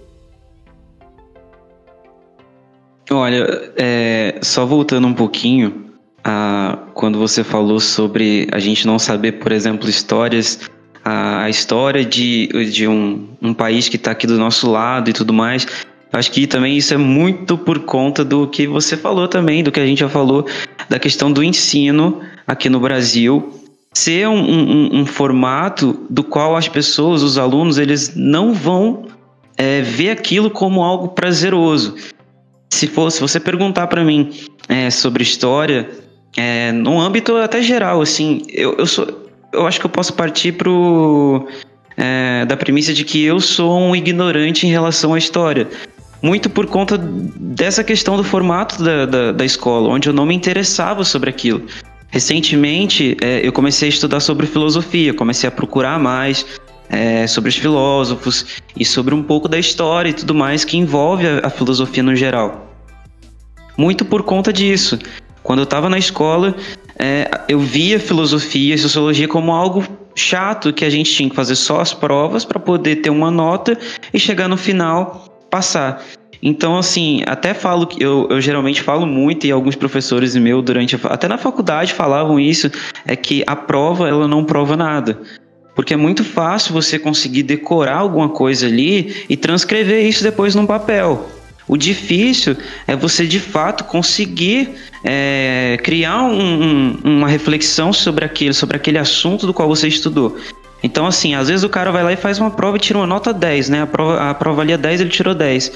Olha, 3.09 3.71
é, 3.77 4.39
só 4.41 4.65
voltando 4.65 5.07
um 5.07 5.13
pouquinho 5.13 5.85
a 6.23 6.77
quando 6.93 7.17
você 7.17 7.43
falou 7.43 7.79
sobre 7.79 8.47
a 8.51 8.59
gente 8.59 8.85
não 8.85 8.99
saber, 8.99 9.33
por 9.33 9.51
exemplo, 9.51 9.87
histórias, 9.87 10.59
a, 11.05 11.43
a 11.43 11.49
história 11.49 12.03
de, 12.03 12.47
de 12.71 12.87
um, 12.87 13.29
um 13.41 13.53
país 13.53 13.87
que 13.87 13.95
está 13.95 14.11
aqui 14.11 14.27
do 14.27 14.37
nosso 14.37 14.69
lado 14.69 15.09
e 15.09 15.13
tudo 15.13 15.31
mais. 15.31 15.67
Acho 16.11 16.31
que 16.31 16.47
também 16.47 16.75
isso 16.75 16.93
é 16.93 16.97
muito 16.97 17.57
por 17.57 17.79
conta 17.79 18.25
do 18.25 18.47
que 18.47 18.65
você 18.65 18.97
falou 18.97 19.27
também, 19.27 19.63
do 19.63 19.71
que 19.71 19.79
a 19.79 19.85
gente 19.85 19.99
já 19.99 20.09
falou, 20.09 20.45
da 20.89 20.97
questão 20.97 21.31
do 21.31 21.43
ensino 21.43 22.21
aqui 22.45 22.69
no 22.69 22.79
Brasil 22.79 23.53
ser 23.93 24.27
um, 24.27 24.39
um, 24.39 24.99
um 25.01 25.05
formato 25.05 26.05
do 26.09 26.23
qual 26.23 26.55
as 26.55 26.67
pessoas, 26.67 27.23
os 27.23 27.37
alunos, 27.37 27.77
eles 27.77 28.15
não 28.15 28.53
vão 28.53 29.07
é, 29.57 29.81
ver 29.81 30.11
aquilo 30.11 30.51
como 30.51 30.83
algo 30.83 31.09
prazeroso. 31.09 31.95
Se 32.69 32.87
fosse 32.87 33.19
você 33.19 33.39
perguntar 33.39 33.87
para 33.87 34.03
mim 34.03 34.31
é, 34.67 34.89
sobre 34.89 35.23
história, 35.23 35.89
é, 36.35 36.71
no 36.71 36.99
âmbito 36.99 37.35
até 37.37 37.61
geral, 37.61 38.01
assim, 38.01 38.43
eu, 38.49 38.75
eu 38.77 38.85
sou, 38.85 39.07
eu 39.53 39.65
acho 39.65 39.79
que 39.79 39.85
eu 39.85 39.89
posso 39.89 40.13
partir 40.13 40.53
pro 40.53 41.47
é, 41.95 42.45
da 42.45 42.57
premissa 42.57 42.93
de 42.93 43.03
que 43.03 43.23
eu 43.23 43.39
sou 43.39 43.79
um 43.79 43.95
ignorante 43.95 44.67
em 44.67 44.69
relação 44.69 45.13
à 45.13 45.17
história 45.17 45.67
muito 46.21 46.49
por 46.49 46.65
conta 46.65 46.97
dessa 46.97 47.83
questão 47.83 48.17
do 48.17 48.23
formato 48.23 48.83
da, 48.83 49.05
da, 49.05 49.31
da 49.31 49.45
escola, 49.45 49.89
onde 49.89 50.09
eu 50.09 50.13
não 50.13 50.25
me 50.25 50.35
interessava 50.35 51.03
sobre 51.03 51.29
aquilo. 51.29 51.63
Recentemente, 52.09 53.17
é, 53.21 53.45
eu 53.45 53.51
comecei 53.51 53.87
a 53.87 53.89
estudar 53.89 54.19
sobre 54.19 54.47
filosofia, 54.47 55.13
comecei 55.13 55.47
a 55.47 55.51
procurar 55.51 55.99
mais 55.99 56.45
é, 56.89 57.27
sobre 57.27 57.49
os 57.49 57.55
filósofos 57.55 58.61
e 58.75 58.85
sobre 58.85 59.13
um 59.13 59.23
pouco 59.23 59.47
da 59.47 59.57
história 59.57 60.09
e 60.09 60.13
tudo 60.13 60.33
mais 60.33 60.63
que 60.63 60.77
envolve 60.77 61.25
a, 61.27 61.47
a 61.47 61.49
filosofia 61.49 62.03
no 62.03 62.15
geral. 62.15 62.67
Muito 63.77 64.03
por 64.05 64.23
conta 64.23 64.51
disso. 64.51 64.97
Quando 65.43 65.59
eu 65.59 65.63
estava 65.63 65.89
na 65.89 65.97
escola, 65.97 66.55
é, 66.99 67.29
eu 67.47 67.59
via 67.59 67.99
filosofia 67.99 68.75
e 68.75 68.77
sociologia 68.77 69.27
como 69.27 69.51
algo 69.51 69.85
chato 70.15 70.73
que 70.73 70.83
a 70.83 70.89
gente 70.89 71.13
tinha 71.13 71.29
que 71.29 71.35
fazer 71.35 71.55
só 71.55 71.79
as 71.79 71.93
provas 71.93 72.43
para 72.43 72.59
poder 72.59 72.97
ter 72.97 73.09
uma 73.09 73.29
nota 73.29 73.77
e 74.13 74.19
chegar 74.19 74.47
no 74.47 74.57
final 74.57 75.27
passar. 75.49 76.03
Então, 76.41 76.77
assim, 76.77 77.23
até 77.25 77.53
falo 77.53 77.87
que 77.87 78.03
eu, 78.03 78.27
eu 78.29 78.39
geralmente 78.41 78.81
falo 78.81 79.05
muito, 79.05 79.45
e 79.45 79.51
alguns 79.51 79.75
professores 79.75 80.35
meus 80.35 80.63
durante 80.63 80.95
a, 80.95 80.99
até 81.09 81.27
na 81.27 81.37
faculdade 81.37 81.93
falavam 81.93 82.39
isso, 82.39 82.69
é 83.05 83.15
que 83.15 83.43
a 83.47 83.55
prova 83.55 84.07
ela 84.07 84.27
não 84.27 84.43
prova 84.43 84.75
nada. 84.75 85.19
Porque 85.77 85.93
é 85.93 85.97
muito 85.97 86.23
fácil 86.23 86.73
você 86.73 86.97
conseguir 86.97 87.43
decorar 87.43 87.97
alguma 87.97 88.29
coisa 88.29 88.65
ali 88.65 89.23
e 89.29 89.37
transcrever 89.37 90.03
isso 90.03 90.23
depois 90.23 90.55
num 90.55 90.65
papel. 90.65 91.29
O 91.67 91.77
difícil 91.77 92.57
é 92.87 92.95
você 92.95 93.27
de 93.27 93.39
fato 93.39 93.83
conseguir 93.83 94.71
é, 95.03 95.77
criar 95.83 96.23
um, 96.23 96.63
um, 96.63 96.99
uma 97.03 97.27
reflexão 97.27 97.93
sobre 97.93 98.25
aquilo, 98.25 98.55
sobre 98.55 98.75
aquele 98.75 98.97
assunto 98.97 99.45
do 99.45 99.53
qual 99.53 99.67
você 99.67 99.87
estudou. 99.87 100.35
Então, 100.81 101.05
assim, 101.05 101.35
às 101.35 101.47
vezes 101.47 101.63
o 101.63 101.69
cara 101.69 101.91
vai 101.91 102.03
lá 102.03 102.11
e 102.11 102.17
faz 102.17 102.39
uma 102.39 102.49
prova 102.49 102.77
e 102.77 102.79
tira 102.79 102.97
uma 102.97 103.05
nota 103.05 103.31
10, 103.31 103.69
né? 103.69 103.83
A 103.83 103.87
prova, 103.87 104.31
a 104.31 104.33
prova 104.33 104.57
valia 104.57 104.79
10, 104.79 105.01
ele 105.01 105.11
tirou 105.11 105.35
10. 105.35 105.71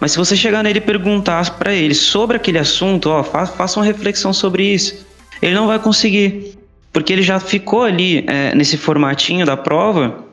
Mas 0.00 0.10
se 0.10 0.18
você 0.18 0.34
chegar 0.34 0.64
nele 0.64 0.78
e 0.78 0.82
perguntar 0.82 1.56
para 1.56 1.72
ele 1.72 1.94
sobre 1.94 2.36
aquele 2.36 2.58
assunto, 2.58 3.10
ó, 3.10 3.22
faça 3.22 3.78
uma 3.78 3.86
reflexão 3.86 4.32
sobre 4.32 4.64
isso, 4.64 5.06
ele 5.40 5.54
não 5.54 5.68
vai 5.68 5.78
conseguir. 5.78 6.55
Porque 6.96 7.12
ele 7.12 7.20
já 7.20 7.38
ficou 7.38 7.82
ali 7.82 8.24
é, 8.26 8.54
nesse 8.54 8.78
formatinho 8.78 9.44
da 9.44 9.54
prova, 9.54 10.24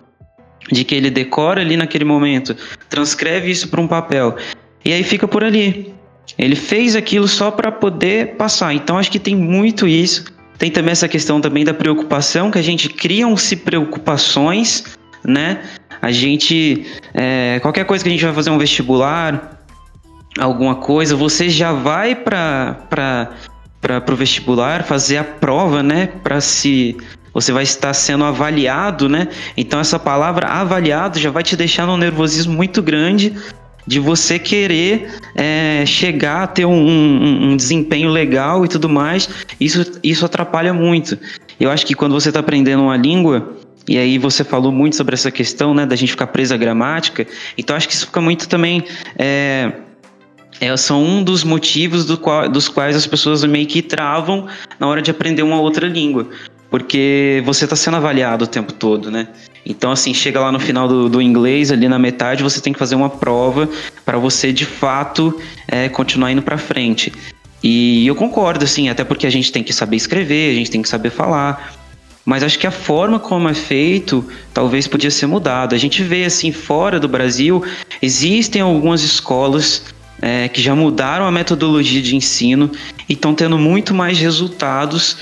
de 0.72 0.86
que 0.86 0.96
ele 0.96 1.10
decora 1.10 1.60
ali 1.60 1.76
naquele 1.76 2.06
momento, 2.06 2.56
transcreve 2.88 3.52
isso 3.52 3.68
para 3.68 3.82
um 3.82 3.88
papel. 3.88 4.38
E 4.86 4.94
aí 4.94 5.04
fica 5.04 5.28
por 5.28 5.44
ali. 5.44 5.94
Ele 6.38 6.56
fez 6.56 6.96
aquilo 6.96 7.28
só 7.28 7.52
para 7.52 7.70
poder 7.70 8.38
passar. 8.38 8.74
Então 8.74 8.98
acho 8.98 9.12
que 9.12 9.20
tem 9.20 9.36
muito 9.36 9.86
isso. 9.86 10.24
Tem 10.58 10.72
também 10.72 10.94
essa 10.94 11.10
questão 11.10 11.42
também 11.42 11.66
da 11.66 11.74
preocupação, 11.74 12.50
que 12.50 12.60
a 12.60 12.64
gente 12.64 12.88
criam-se 12.88 13.58
preocupações, 13.58 14.86
né? 15.22 15.64
A 16.02 16.14
gente. 16.14 16.86
É, 17.14 17.60
qualquer 17.62 17.84
coisa 17.84 18.06
que 18.06 18.10
a 18.10 18.14
gente 18.14 18.24
vai 18.24 18.34
fazer 18.34 18.52
um 18.52 18.58
vestibular, 18.58 19.66
alguma 20.40 20.76
coisa, 20.76 21.14
você 21.14 21.50
já 21.50 21.74
vai 21.74 22.16
para 22.16 23.32
para 23.84 24.14
o 24.14 24.16
vestibular 24.16 24.84
fazer 24.84 25.18
a 25.18 25.24
prova, 25.26 25.84
né? 25.84 26.08
Para 26.24 26.40
se 26.40 26.96
você 27.34 27.52
vai 27.52 27.64
estar 27.64 27.94
sendo 27.94 28.24
avaliado, 28.24 29.10
né? 29.10 29.28
Então 29.58 29.80
essa 29.80 30.00
palavra 30.00 30.48
avaliado 30.48 31.20
já 31.20 31.30
vai 31.30 31.44
te 31.44 31.58
deixar 31.58 31.86
num 31.86 31.98
nervosismo 31.98 32.54
muito 32.54 32.82
grande 32.82 33.34
de 33.86 34.00
você 34.00 34.40
querer 34.40 35.12
é, 35.36 35.84
chegar 35.86 36.44
a 36.44 36.48
ter 36.48 36.66
um, 36.66 36.72
um, 36.74 37.52
um, 37.52 37.58
desempenho 37.58 38.10
legal 38.10 38.64
e 38.64 38.70
tudo 38.70 38.88
mais, 38.88 39.28
isso, 39.60 40.00
isso 40.02 40.26
atrapalha 40.26 40.74
muito. 40.74 41.20
Eu 41.60 41.70
acho 41.70 41.86
que 41.86 41.94
quando 41.94 42.14
você 42.14 42.30
está 42.30 42.40
aprendendo 42.40 42.84
uma 42.84 42.96
língua, 42.96 43.58
e 43.86 43.98
aí 43.98 44.18
você 44.18 44.46
falou 44.46 44.72
muito 44.72 44.96
sobre 44.96 45.16
essa 45.16 45.30
questão, 45.30 45.74
né, 45.74 45.86
da 45.86 45.98
gente 45.98 46.12
ficar 46.12 46.28
presa 46.28 46.56
à 46.56 46.58
gramática, 46.58 47.28
então 47.58 47.76
acho 47.76 47.90
que 47.90 47.94
isso 47.94 48.06
fica 48.06 48.22
muito 48.22 48.48
também. 48.48 48.86
É, 49.18 49.74
é, 50.64 50.78
são 50.78 51.04
um 51.04 51.24
dos 51.24 51.44
motivos 51.44 52.06
do 52.06 52.18
qual, 52.18 52.48
dos 52.50 52.68
quais 52.68 52.96
as 52.96 53.06
pessoas 53.06 53.44
meio 53.44 53.68
que 53.68 53.82
travam 53.82 54.48
na 54.80 54.88
hora 54.88 55.02
de 55.02 55.12
aprender 55.12 55.44
uma 55.44 55.60
outra 55.60 55.88
língua 55.88 56.28
porque 56.74 57.44
você 57.46 57.66
está 57.66 57.76
sendo 57.76 57.98
avaliado 57.98 58.46
o 58.46 58.48
tempo 58.48 58.74
todo, 58.74 59.12
né? 59.12 59.28
Então, 59.64 59.92
assim, 59.92 60.12
chega 60.12 60.40
lá 60.40 60.52
no 60.52 60.60
final 60.60 60.88
do, 60.88 61.08
do 61.08 61.22
inglês, 61.22 61.72
ali 61.72 61.88
na 61.88 62.00
metade, 62.00 62.42
você 62.42 62.60
tem 62.60 62.74
que 62.74 62.80
fazer 62.80 62.96
uma 62.96 63.12
prova 63.12 63.70
para 64.04 64.18
você, 64.18 64.52
de 64.52 64.66
fato, 64.66 65.40
é, 65.68 65.88
continuar 65.88 66.32
indo 66.32 66.42
para 66.42 66.58
frente. 66.58 67.14
E 67.62 68.08
eu 68.08 68.16
concordo, 68.16 68.66
assim, 68.66 68.90
até 68.90 69.04
porque 69.04 69.28
a 69.28 69.30
gente 69.30 69.52
tem 69.52 69.62
que 69.62 69.72
saber 69.72 69.98
escrever, 69.98 70.50
a 70.52 70.56
gente 70.56 70.72
tem 70.72 70.82
que 70.82 70.90
saber 70.90 71.12
falar. 71.12 71.76
Mas 72.26 72.42
acho 72.42 72.58
que 72.58 72.66
a 72.66 72.72
forma 72.72 73.20
como 73.20 73.48
é 73.48 73.54
feito 73.54 74.28
talvez 74.52 74.88
podia 74.88 75.12
ser 75.12 75.28
mudada. 75.28 75.76
A 75.76 75.80
gente 75.80 76.02
vê, 76.02 76.26
assim, 76.26 76.52
fora 76.52 77.00
do 77.00 77.08
Brasil, 77.08 77.64
existem 78.02 78.64
algumas 78.64 79.04
escolas 79.04 79.94
é, 80.22 80.48
que 80.48 80.62
já 80.62 80.76
mudaram 80.76 81.26
a 81.26 81.32
metodologia 81.32 82.02
de 82.02 82.16
ensino 82.16 82.72
e 83.08 83.14
estão 83.14 83.34
tendo 83.34 83.58
muito 83.58 83.94
mais 83.94 84.20
resultados 84.20 85.18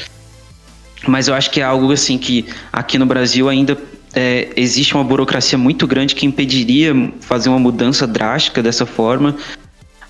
mas 1.07 1.27
eu 1.27 1.33
acho 1.33 1.49
que 1.49 1.59
é 1.59 1.63
algo 1.63 1.91
assim 1.91 2.17
que 2.17 2.45
aqui 2.71 2.97
no 2.97 3.05
Brasil 3.05 3.49
ainda 3.49 3.77
é, 4.13 4.49
existe 4.55 4.93
uma 4.93 5.03
burocracia 5.03 5.57
muito 5.57 5.87
grande 5.87 6.13
que 6.13 6.25
impediria 6.25 6.93
fazer 7.21 7.49
uma 7.49 7.59
mudança 7.59 8.05
drástica 8.05 8.61
dessa 8.61 8.85
forma. 8.85 9.35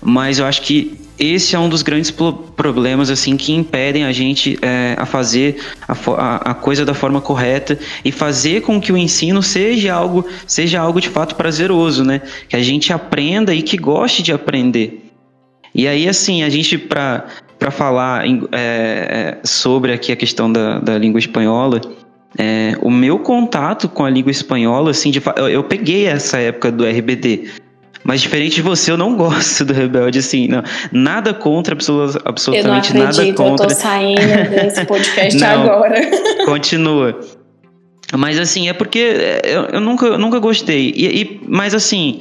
Mas 0.00 0.38
eu 0.38 0.46
acho 0.46 0.62
que 0.62 0.98
esse 1.18 1.54
é 1.54 1.58
um 1.58 1.68
dos 1.68 1.82
grandes 1.82 2.10
problemas 2.10 3.10
assim 3.10 3.36
que 3.36 3.52
impedem 3.52 4.04
a 4.04 4.12
gente 4.12 4.58
é, 4.62 4.94
a 4.98 5.06
fazer 5.06 5.58
a, 5.86 6.50
a, 6.50 6.54
coisa 6.54 6.84
da 6.84 6.94
forma 6.94 7.20
correta 7.20 7.78
e 8.04 8.10
fazer 8.10 8.62
com 8.62 8.80
que 8.80 8.92
o 8.92 8.96
ensino 8.96 9.42
seja 9.42 9.94
algo 9.94 10.26
seja 10.46 10.80
algo 10.80 11.00
de 11.00 11.08
fato 11.08 11.34
prazeroso, 11.34 12.04
né? 12.04 12.20
Que 12.48 12.56
a 12.56 12.62
gente 12.62 12.92
aprenda 12.92 13.54
e 13.54 13.62
que 13.62 13.76
goste 13.76 14.22
de 14.22 14.32
aprender. 14.32 15.10
E 15.74 15.86
aí 15.86 16.08
assim 16.08 16.42
a 16.42 16.48
gente 16.48 16.76
para 16.78 17.26
para 17.58 17.70
falar 17.70 18.26
é, 18.26 18.32
é, 18.52 19.38
sobre 19.44 19.92
aqui 19.92 20.10
a 20.10 20.16
questão 20.16 20.52
da, 20.52 20.80
da 20.80 20.98
língua 20.98 21.20
espanhola, 21.20 21.80
é, 22.36 22.74
o 22.80 22.90
meu 22.90 23.18
contato 23.18 23.88
com 23.88 24.04
a 24.04 24.10
língua 24.10 24.30
espanhola, 24.30 24.90
assim, 24.90 25.10
de, 25.10 25.22
eu, 25.36 25.48
eu 25.48 25.64
peguei 25.64 26.06
essa 26.06 26.38
época 26.38 26.72
do 26.72 26.84
RBD. 26.84 27.50
Mas 28.04 28.20
diferente 28.20 28.56
de 28.56 28.62
você, 28.62 28.90
eu 28.90 28.96
não 28.96 29.14
gosto 29.16 29.64
do 29.64 29.72
Rebelde, 29.72 30.18
assim, 30.18 30.48
não. 30.48 30.62
Nada 30.90 31.32
contra, 31.32 31.74
absolutamente 31.74 32.90
eu 32.90 32.98
não 32.98 33.06
acredito, 33.08 33.18
nada 33.18 33.34
contra. 33.34 33.66
Eu 33.66 33.68
tô 33.68 33.74
saindo 33.74 34.50
desse 34.50 34.84
podcast 34.86 35.38
não, 35.38 35.62
agora. 35.62 36.00
Continua. 36.44 37.20
Mas 38.16 38.38
assim, 38.38 38.68
é 38.68 38.72
porque 38.72 39.40
eu, 39.44 39.62
eu 39.66 39.80
nunca, 39.80 40.06
eu 40.06 40.18
nunca 40.18 40.38
gostei. 40.38 40.92
E, 40.94 41.22
e, 41.22 41.40
mas 41.48 41.74
assim, 41.74 42.20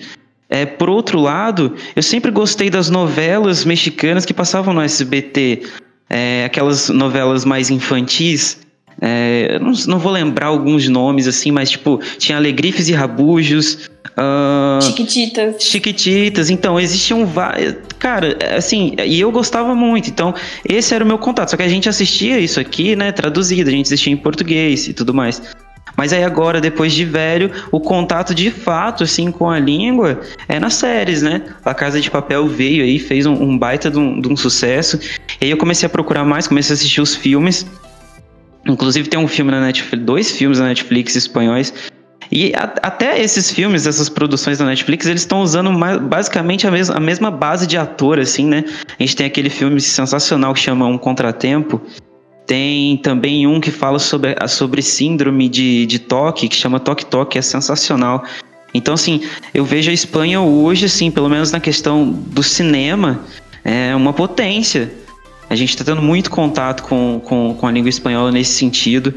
é, 0.49 0.65
por 0.65 0.89
outro 0.89 1.19
lado, 1.19 1.75
eu 1.95 2.03
sempre 2.03 2.29
gostei 2.29 2.69
das 2.69 2.89
novelas 2.89 3.65
mexicanas 3.65 4.25
que 4.25 4.33
passavam 4.33 4.73
no 4.73 4.81
SBT, 4.81 5.63
é, 6.09 6.43
aquelas 6.45 6.89
novelas 6.89 7.45
mais 7.45 7.69
infantis. 7.69 8.59
É, 8.99 9.57
não, 9.59 9.71
não, 9.87 9.97
vou 9.97 10.11
lembrar 10.11 10.47
alguns 10.47 10.87
nomes 10.87 11.27
assim, 11.27 11.51
mas 11.51 11.71
tipo, 11.71 11.99
tinha 12.17 12.37
Alegrifes 12.37 12.89
e 12.89 12.93
Rabujos. 12.93 13.89
Uh, 14.17 14.70
Chiquititas. 14.81 15.63
Chiquititas, 15.63 16.49
então 16.49 16.79
existiam 16.79 17.25
vários. 17.25 17.75
Cara, 17.99 18.37
assim, 18.55 18.95
e 19.05 19.19
eu 19.19 19.31
gostava 19.31 19.75
muito, 19.75 20.09
então 20.09 20.33
esse 20.67 20.93
era 20.93 21.03
o 21.03 21.07
meu 21.07 21.17
contato. 21.17 21.51
Só 21.51 21.57
que 21.57 21.63
a 21.63 21.67
gente 21.67 21.87
assistia 21.87 22.39
isso 22.39 22.59
aqui, 22.59 22.95
né, 22.95 23.11
traduzido, 23.11 23.69
a 23.69 23.73
gente 23.73 23.85
assistia 23.85 24.11
em 24.11 24.17
português 24.17 24.87
e 24.87 24.93
tudo 24.93 25.13
mais. 25.13 25.41
Mas 25.95 26.13
aí 26.13 26.23
agora, 26.23 26.61
depois 26.61 26.93
de 26.93 27.05
velho, 27.05 27.51
o 27.71 27.79
contato 27.79 28.33
de 28.33 28.49
fato, 28.49 29.03
assim, 29.03 29.31
com 29.31 29.49
a 29.49 29.59
língua 29.59 30.21
é 30.47 30.59
nas 30.59 30.75
séries, 30.75 31.21
né? 31.21 31.43
A 31.63 31.73
Casa 31.73 31.99
de 31.99 32.09
Papel 32.09 32.47
veio 32.47 32.83
aí, 32.83 32.97
fez 32.97 33.25
um, 33.25 33.33
um 33.33 33.57
baita 33.57 33.91
de 33.91 33.99
um, 33.99 34.19
de 34.19 34.27
um 34.27 34.35
sucesso. 34.35 34.99
E 35.39 35.45
aí 35.45 35.51
eu 35.51 35.57
comecei 35.57 35.85
a 35.85 35.89
procurar 35.89 36.23
mais, 36.23 36.47
comecei 36.47 36.73
a 36.73 36.75
assistir 36.75 37.01
os 37.01 37.15
filmes. 37.15 37.65
Inclusive 38.65 39.09
tem 39.09 39.19
um 39.19 39.27
filme 39.27 39.51
na 39.51 39.61
Netflix, 39.61 40.05
dois 40.05 40.31
filmes 40.31 40.59
na 40.59 40.67
Netflix 40.67 41.15
espanhóis. 41.15 41.73
E 42.31 42.53
a, 42.55 42.73
até 42.81 43.21
esses 43.21 43.51
filmes, 43.51 43.85
essas 43.85 44.07
produções 44.07 44.57
da 44.57 44.65
Netflix, 44.65 45.05
eles 45.05 45.21
estão 45.21 45.41
usando 45.41 45.71
mais, 45.71 45.97
basicamente 45.99 46.65
a, 46.65 46.71
mes 46.71 46.89
a 46.89 46.99
mesma 46.99 47.29
base 47.29 47.67
de 47.67 47.77
ator, 47.77 48.19
assim, 48.19 48.45
né? 48.45 48.63
A 48.97 49.03
gente 49.03 49.15
tem 49.15 49.25
aquele 49.25 49.49
filme 49.49 49.81
sensacional 49.81 50.53
que 50.53 50.59
chama 50.61 50.85
Um 50.85 50.97
Contratempo, 50.97 51.81
tem 52.47 52.97
também 52.97 53.45
um 53.45 53.59
que 53.59 53.71
fala 53.71 53.99
sobre, 53.99 54.35
sobre 54.47 54.81
síndrome 54.81 55.49
de, 55.49 55.85
de 55.85 55.99
toque, 55.99 56.47
que 56.47 56.55
chama 56.55 56.79
Toque 56.79 57.05
Toque, 57.05 57.37
é 57.37 57.41
sensacional. 57.41 58.23
Então, 58.73 58.93
assim, 58.93 59.21
eu 59.53 59.65
vejo 59.65 59.91
a 59.91 59.93
Espanha 59.93 60.39
hoje, 60.41 60.85
assim, 60.85 61.11
pelo 61.11 61.29
menos 61.29 61.51
na 61.51 61.59
questão 61.59 62.09
do 62.09 62.41
cinema, 62.41 63.21
é 63.63 63.95
uma 63.95 64.13
potência. 64.13 64.91
A 65.49 65.55
gente 65.55 65.69
está 65.69 65.83
tendo 65.83 66.01
muito 66.01 66.31
contato 66.31 66.83
com, 66.83 67.21
com, 67.23 67.53
com 67.59 67.67
a 67.67 67.71
língua 67.71 67.89
espanhola 67.89 68.31
nesse 68.31 68.53
sentido 68.53 69.13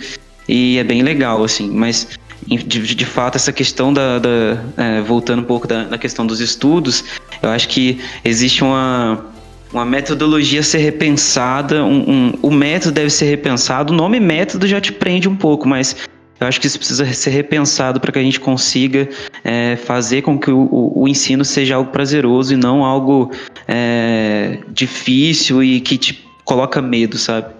e 0.48 0.78
é 0.78 0.84
bem 0.84 1.02
legal, 1.02 1.42
assim. 1.44 1.70
Mas, 1.70 2.08
de, 2.46 2.94
de 2.94 3.04
fato, 3.04 3.36
essa 3.36 3.52
questão 3.52 3.92
da. 3.92 4.18
da 4.18 4.28
é, 4.76 5.00
voltando 5.02 5.40
um 5.40 5.44
pouco 5.44 5.66
da, 5.66 5.84
da 5.84 5.98
questão 5.98 6.26
dos 6.26 6.40
estudos, 6.40 7.04
eu 7.42 7.50
acho 7.50 7.68
que 7.68 8.00
existe 8.24 8.62
uma 8.62 9.32
uma 9.72 9.84
metodologia 9.84 10.62
ser 10.62 10.78
repensada, 10.78 11.84
um, 11.84 12.08
um, 12.08 12.32
o 12.42 12.50
método 12.50 12.92
deve 12.92 13.10
ser 13.10 13.24
repensado. 13.24 13.92
O 13.92 13.96
nome 13.96 14.20
método 14.20 14.68
já 14.68 14.80
te 14.80 14.92
prende 14.92 15.28
um 15.28 15.34
pouco, 15.34 15.66
mas 15.66 15.96
eu 16.38 16.46
acho 16.46 16.60
que 16.60 16.66
isso 16.68 16.78
precisa 16.78 17.12
ser 17.12 17.30
repensado 17.30 18.00
para 18.00 18.12
que 18.12 18.18
a 18.20 18.22
gente 18.22 18.38
consiga 18.38 19.08
é, 19.42 19.74
fazer 19.76 20.22
com 20.22 20.38
que 20.38 20.50
o, 20.50 20.92
o, 20.94 21.08
ensino 21.08 21.44
seja 21.44 21.74
algo 21.74 21.90
prazeroso 21.90 22.54
e 22.54 22.56
não 22.56 22.84
algo 22.84 23.32
é, 23.66 24.60
difícil 24.68 25.60
e 25.62 25.80
que 25.80 25.98
te 25.98 26.24
coloca 26.44 26.80
medo, 26.80 27.18
sabe? 27.18 27.52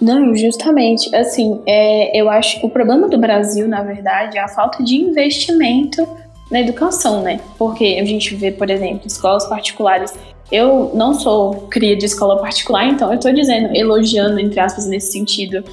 Não, 0.00 0.34
justamente. 0.36 1.14
Assim, 1.14 1.60
é, 1.66 2.18
eu 2.18 2.28
acho 2.28 2.60
que 2.60 2.66
o 2.66 2.70
problema 2.70 3.08
do 3.08 3.18
Brasil, 3.18 3.68
na 3.68 3.82
verdade, 3.82 4.38
é 4.38 4.40
a 4.40 4.48
falta 4.48 4.82
de 4.82 4.96
investimento 4.96 6.06
na 6.50 6.60
educação, 6.60 7.22
né? 7.22 7.40
Porque 7.58 7.98
a 8.00 8.04
gente 8.04 8.34
vê, 8.34 8.50
por 8.50 8.70
exemplo, 8.70 9.06
escolas 9.06 9.46
particulares. 9.46 10.12
Eu 10.52 10.92
não 10.94 11.14
sou 11.14 11.68
cria 11.70 11.96
de 11.96 12.04
escola 12.04 12.40
particular, 12.40 12.86
então 12.86 13.12
eu 13.12 13.18
tô 13.18 13.30
dizendo, 13.32 13.74
elogiando, 13.74 14.38
entre 14.38 14.60
aspas, 14.60 14.86
nesse 14.86 15.12
sentido, 15.12 15.64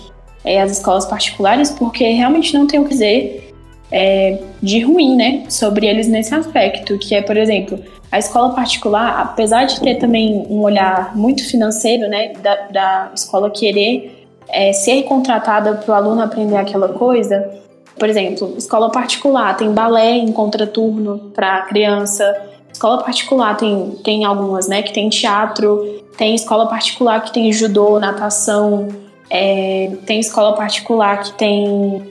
é, 0.44 0.62
as 0.62 0.72
escolas 0.72 1.06
particulares, 1.06 1.72
porque 1.72 2.10
realmente 2.12 2.54
não 2.54 2.66
tem 2.66 2.80
o 2.80 2.84
que 2.84 2.92
dizer 2.92 3.51
é, 3.92 4.40
de 4.62 4.80
ruim, 4.82 5.16
né, 5.16 5.44
sobre 5.50 5.86
eles 5.86 6.08
nesse 6.08 6.34
aspecto, 6.34 6.98
que 6.98 7.14
é, 7.14 7.22
por 7.22 7.36
exemplo, 7.36 7.80
a 8.12 8.20
escola 8.20 8.54
particular, 8.54 9.20
apesar 9.22 9.66
de 9.66 9.80
ter 9.82 9.96
também 9.96 10.46
um 10.50 10.62
olhar 10.62 11.16
muito 11.16 11.48
financeiro, 11.48 12.08
né, 12.08 12.34
da, 12.42 12.56
da 12.68 13.12
escola 13.14 13.50
querer 13.50 14.28
é, 14.50 14.74
ser 14.74 15.04
contratada 15.04 15.76
para 15.76 15.92
o 15.92 15.96
aluno 15.96 16.22
aprender 16.22 16.58
aquela 16.58 16.90
coisa, 16.90 17.50
por 17.98 18.10
exemplo, 18.10 18.56
escola 18.58 18.90
particular 18.90 19.56
tem 19.56 19.72
balé 19.72 20.12
em 20.12 20.32
contraturno 20.32 21.32
para 21.36 21.62
criança, 21.64 22.36
escola 22.72 23.04
particular 23.04 23.56
tem, 23.58 23.92
tem 24.04 24.26
algumas, 24.26 24.68
né, 24.68 24.82
que 24.82 24.94
tem 24.94 25.10
teatro, 25.10 26.02
tem 26.18 26.36
escola 26.36 26.68
particular 26.68 27.24
que 27.24 27.32
tem 27.32 27.52
judô, 27.52 28.00
natação, 28.00 28.88
é, 29.30 29.92
tem 30.06 30.20
escola 30.20 30.56
particular 30.56 31.24
que 31.24 31.34
tem. 31.34 32.11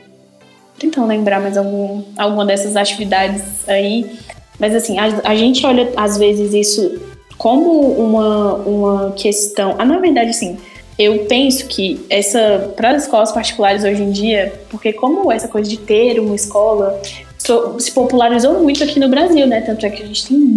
Tentando 0.80 1.06
lembrar 1.06 1.40
mais 1.40 1.56
algum, 1.56 2.02
alguma 2.16 2.44
dessas 2.44 2.74
atividades 2.74 3.42
aí. 3.68 4.18
Mas 4.58 4.74
assim, 4.74 4.98
a, 4.98 5.20
a 5.24 5.36
gente 5.36 5.64
olha 5.64 5.92
às 5.96 6.18
vezes 6.18 6.52
isso 6.52 7.00
como 7.36 7.80
uma, 7.92 8.54
uma 8.54 9.12
questão. 9.12 9.76
Ah, 9.78 9.84
na 9.84 9.98
verdade, 9.98 10.34
sim. 10.34 10.58
Eu 10.98 11.26
penso 11.26 11.66
que 11.66 12.04
essa 12.10 12.72
para 12.76 12.90
as 12.90 13.04
escolas 13.04 13.30
particulares 13.30 13.84
hoje 13.84 14.02
em 14.02 14.10
dia, 14.10 14.52
porque 14.68 14.92
como 14.92 15.30
essa 15.30 15.48
coisa 15.48 15.68
de 15.68 15.78
ter 15.78 16.18
uma 16.18 16.34
escola 16.34 17.00
se 17.78 17.92
popularizou 17.92 18.60
muito 18.60 18.82
aqui 18.82 18.98
no 18.98 19.08
Brasil, 19.08 19.46
né? 19.46 19.60
Tanto 19.60 19.86
é 19.86 19.90
que 19.90 20.02
a 20.02 20.06
gente 20.06 20.26
tem 20.26 20.56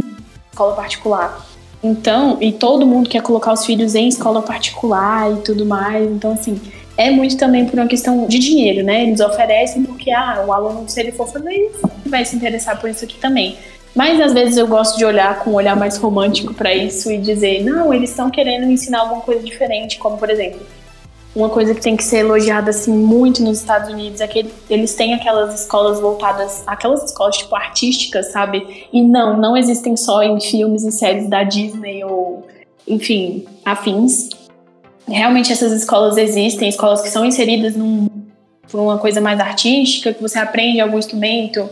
escola 0.52 0.74
particular. 0.74 1.46
Então, 1.84 2.38
e 2.40 2.54
todo 2.54 2.86
mundo 2.86 3.10
quer 3.10 3.22
colocar 3.22 3.52
os 3.52 3.66
filhos 3.66 3.94
em 3.94 4.08
escola 4.08 4.42
particular 4.42 5.34
e 5.34 5.36
tudo 5.38 5.66
mais. 5.66 6.10
Então, 6.10 6.32
assim, 6.32 6.60
é 6.96 7.10
muito 7.10 7.38
também 7.38 7.66
por 7.66 7.80
uma 7.80 7.88
questão 7.88 8.28
de 8.28 8.38
dinheiro, 8.40 8.84
né? 8.84 9.04
Eles 9.04 9.20
oferecem 9.20 9.84
porque, 9.84 10.12
ah, 10.12 10.44
o 10.48 10.54
aluno, 10.54 10.88
se 10.88 11.00
ele 11.00 11.12
for 11.12 11.28
fazer 11.28 11.52
isso, 11.52 11.90
vai 12.06 12.24
se 12.24 12.36
interessar 12.36 12.80
por 12.80 12.90
isso 12.90 13.04
aqui 13.04 13.18
também. 13.18 13.58
Mas 13.96 14.20
às 14.20 14.34
vezes 14.34 14.58
eu 14.58 14.68
gosto 14.68 14.98
de 14.98 15.06
olhar 15.06 15.44
com 15.44 15.52
um 15.52 15.54
olhar 15.54 15.76
mais 15.76 15.98
romântico 15.98 16.54
para 16.54 16.74
isso 16.74 17.12
e 17.12 17.18
dizer, 17.18 17.64
não, 17.64 17.94
eles 17.94 18.10
estão 18.10 18.30
querendo 18.30 18.66
ensinar 18.66 19.02
alguma 19.02 19.22
coisa 19.22 19.44
diferente, 19.44 20.00
como 20.00 20.18
por 20.18 20.30
exemplo, 20.30 20.62
uma 21.36 21.50
coisa 21.50 21.74
que 21.74 21.82
tem 21.82 21.96
que 21.96 22.04
ser 22.04 22.18
elogiada 22.18 22.70
assim 22.70 22.92
muito 22.92 23.42
nos 23.42 23.60
Estados 23.60 23.90
Unidos 23.90 24.22
é 24.22 24.28
que 24.28 24.46
eles 24.70 24.94
têm 24.94 25.14
aquelas 25.16 25.62
escolas 25.62 26.00
voltadas, 26.00 26.64
aquelas 26.68 27.04
escolas 27.04 27.38
tipo 27.38 27.56
artísticas, 27.56 28.32
sabe? 28.32 28.88
E 28.94 29.02
não, 29.02 29.38
não 29.38 29.58
existem 29.58 29.98
só 29.98 30.22
em 30.22 30.40
filmes 30.40 30.84
e 30.84 30.92
séries 30.92 31.28
da 31.28 31.44
Disney 31.44 32.04
ou, 32.04 32.46
enfim, 32.88 33.46
afins. 33.66 34.30
Realmente 35.08 35.52
essas 35.52 35.72
escolas 35.72 36.18
existem, 36.18 36.70
escolas 36.70 37.02
que 37.02 37.10
são 37.10 37.26
inseridas 37.26 37.76
num, 37.76 38.08
por 38.72 38.80
uma 38.80 38.98
coisa 38.98 39.20
mais 39.20 39.40
artística, 39.40 40.14
que 40.14 40.22
você 40.22 40.40
aprende 40.40 40.80
algum 40.80 40.98
instrumento, 40.98 41.70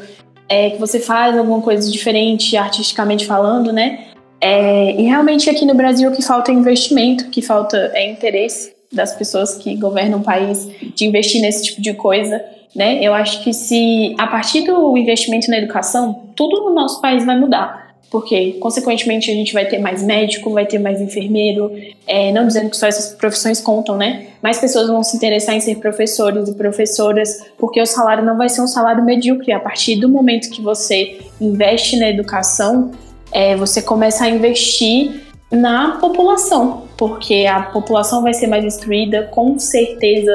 é, 0.48 0.72
que 0.72 0.78
você 0.78 1.00
faz 1.00 1.38
alguma 1.38 1.62
coisa 1.62 1.90
diferente 1.90 2.58
artisticamente 2.58 3.26
falando, 3.26 3.72
né? 3.72 4.08
É, 4.42 5.00
e 5.00 5.04
realmente 5.04 5.50
aqui 5.50 5.66
no 5.66 5.74
Brasil 5.74 6.10
o 6.10 6.14
que 6.14 6.22
falta 6.22 6.52
é 6.52 6.56
investimento, 6.56 7.26
o 7.26 7.30
que 7.30 7.42
falta 7.42 7.92
é 7.94 8.10
interesse 8.10 8.74
das 8.92 9.16
pessoas 9.16 9.56
que 9.56 9.76
governam 9.76 10.20
o 10.20 10.24
país 10.24 10.68
de 10.96 11.06
investir 11.06 11.42
nesse 11.42 11.64
tipo 11.64 11.82
de 11.82 11.94
coisa, 11.94 12.44
né? 12.76 13.00
Eu 13.02 13.14
acho 13.14 13.44
que 13.44 13.54
se 13.54 14.14
a 14.18 14.28
partir 14.28 14.62
do 14.62 14.98
investimento 14.98 15.50
na 15.50 15.58
educação, 15.58 16.30
tudo 16.36 16.66
no 16.66 16.74
nosso 16.74 17.00
país 17.00 17.26
vai 17.26 17.40
mudar. 17.40 17.91
Porque, 18.12 18.58
consequentemente, 18.60 19.32
a 19.32 19.34
gente 19.34 19.54
vai 19.54 19.66
ter 19.66 19.80
mais 19.80 20.04
médico, 20.04 20.52
vai 20.52 20.66
ter 20.66 20.78
mais 20.78 21.00
enfermeiro, 21.00 21.72
é, 22.06 22.30
não 22.34 22.46
dizendo 22.46 22.70
que 22.70 22.76
só 22.76 22.86
essas 22.86 23.16
profissões 23.16 23.62
contam, 23.62 23.96
né? 23.96 24.28
Mais 24.44 24.60
pessoas 24.60 24.88
vão 24.88 25.02
se 25.02 25.16
interessar 25.16 25.56
em 25.56 25.62
ser 25.62 25.78
professores 25.78 26.50
e 26.50 26.54
professoras, 26.54 27.46
porque 27.58 27.82
o 27.82 27.86
salário 27.86 28.26
não 28.26 28.38
vai 28.38 28.50
ser 28.50 28.62
um 28.62 28.68
salário 28.68 29.02
medíocre. 29.06 29.54
A 29.54 29.60
partir 29.62 29.96
do 29.96 30.10
momento 30.10 30.50
que 30.50 30.62
você 30.62 31.22
investe 31.40 31.98
na 31.98 32.10
educação, 32.10 32.92
é, 33.32 33.56
você 33.56 33.82
começa 33.82 34.26
a 34.26 34.30
investir 34.30 35.22
na 35.50 35.98
população, 36.02 36.84
porque 36.98 37.46
a 37.46 37.62
população 37.62 38.22
vai 38.24 38.34
ser 38.34 38.48
mais 38.48 38.66
instruída, 38.66 39.30
com 39.32 39.58
certeza 39.58 40.32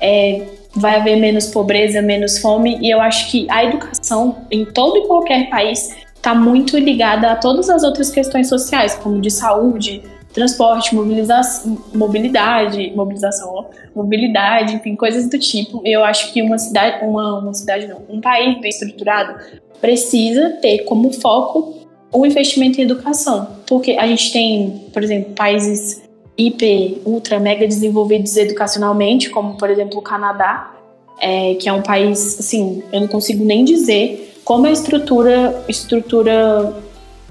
é, 0.00 0.42
vai 0.74 0.96
haver 0.96 1.16
menos 1.16 1.46
pobreza, 1.46 2.00
menos 2.02 2.38
fome, 2.38 2.78
e 2.80 2.90
eu 2.90 3.00
acho 3.00 3.30
que 3.30 3.46
a 3.50 3.64
educação 3.64 4.38
em 4.50 4.64
todo 4.64 4.96
e 4.98 5.06
qualquer 5.06 5.48
país 5.48 5.90
está 6.20 6.34
muito 6.34 6.78
ligada 6.78 7.32
a 7.32 7.36
todas 7.36 7.70
as 7.70 7.82
outras 7.82 8.10
questões 8.10 8.46
sociais, 8.48 8.94
como 8.94 9.20
de 9.20 9.30
saúde, 9.30 10.02
transporte, 10.34 10.94
mobilização, 10.94 11.78
mobilidade, 11.94 12.92
mobilização, 12.94 13.66
mobilidade, 13.96 14.74
enfim, 14.74 14.94
coisas 14.94 15.28
do 15.28 15.38
tipo. 15.38 15.80
Eu 15.84 16.04
acho 16.04 16.30
que 16.32 16.42
uma 16.42 16.58
cidade, 16.58 17.04
uma, 17.04 17.38
uma 17.38 17.54
cidade 17.54 17.86
não, 17.86 18.02
um 18.08 18.20
país 18.20 18.60
bem 18.60 18.68
estruturado 18.68 19.34
precisa 19.80 20.50
ter 20.60 20.84
como 20.84 21.10
foco 21.10 21.78
o 22.12 22.26
investimento 22.26 22.80
em 22.80 22.84
educação, 22.84 23.48
porque 23.66 23.92
a 23.92 24.06
gente 24.06 24.30
tem, 24.30 24.84
por 24.92 25.02
exemplo, 25.02 25.32
países 25.32 26.02
hiper, 26.36 26.98
ultra, 27.06 27.40
mega 27.40 27.66
desenvolvidos 27.66 28.36
educacionalmente, 28.36 29.30
como 29.30 29.56
por 29.56 29.70
exemplo 29.70 29.98
o 29.98 30.02
Canadá, 30.02 30.74
é, 31.18 31.54
que 31.54 31.68
é 31.68 31.72
um 31.72 31.82
país, 31.82 32.38
assim, 32.38 32.82
eu 32.92 33.00
não 33.00 33.08
consigo 33.08 33.44
nem 33.44 33.64
dizer 33.64 34.29
como 34.50 34.66
a 34.66 34.70
estrutura, 34.72 35.62
estrutura 35.68 36.74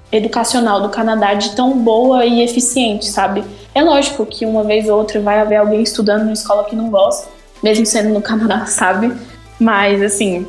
educacional 0.10 0.82
do 0.82 0.88
Canadá 0.88 1.34
de 1.34 1.54
tão 1.54 1.78
boa 1.78 2.26
e 2.26 2.42
eficiente, 2.42 3.10
sabe? 3.10 3.44
É 3.76 3.84
lógico 3.84 4.26
que 4.26 4.46
uma 4.46 4.64
vez 4.64 4.88
ou 4.88 4.98
outra 4.98 5.20
vai 5.20 5.38
haver 5.38 5.58
alguém 5.58 5.84
estudando 5.84 6.22
numa 6.22 6.32
escola 6.32 6.64
que 6.64 6.78
não 6.78 6.90
gosta, 6.90 7.28
mesmo 7.62 7.86
sendo 7.86 8.14
no 8.14 8.22
Canadá, 8.22 8.64
sabe? 8.72 9.14
Mas, 9.60 10.02
assim, 10.02 10.48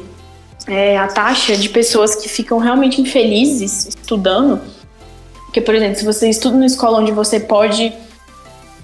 é, 0.69 0.97
a 0.97 1.09
taxa 1.09 1.57
de 1.57 1.69
pessoas 1.69 2.15
que 2.15 2.29
ficam 2.29 2.59
realmente 2.59 3.01
infelizes 3.01 3.89
estudando. 3.89 4.61
Porque, 5.47 5.61
por 5.61 5.75
exemplo, 5.75 5.97
se 5.97 6.05
você 6.05 6.31
estuda 6.31 6.55
numa 6.55 6.67
escola 6.67 7.01
onde 7.01 7.11
você 7.11 7.41
pode. 7.41 7.93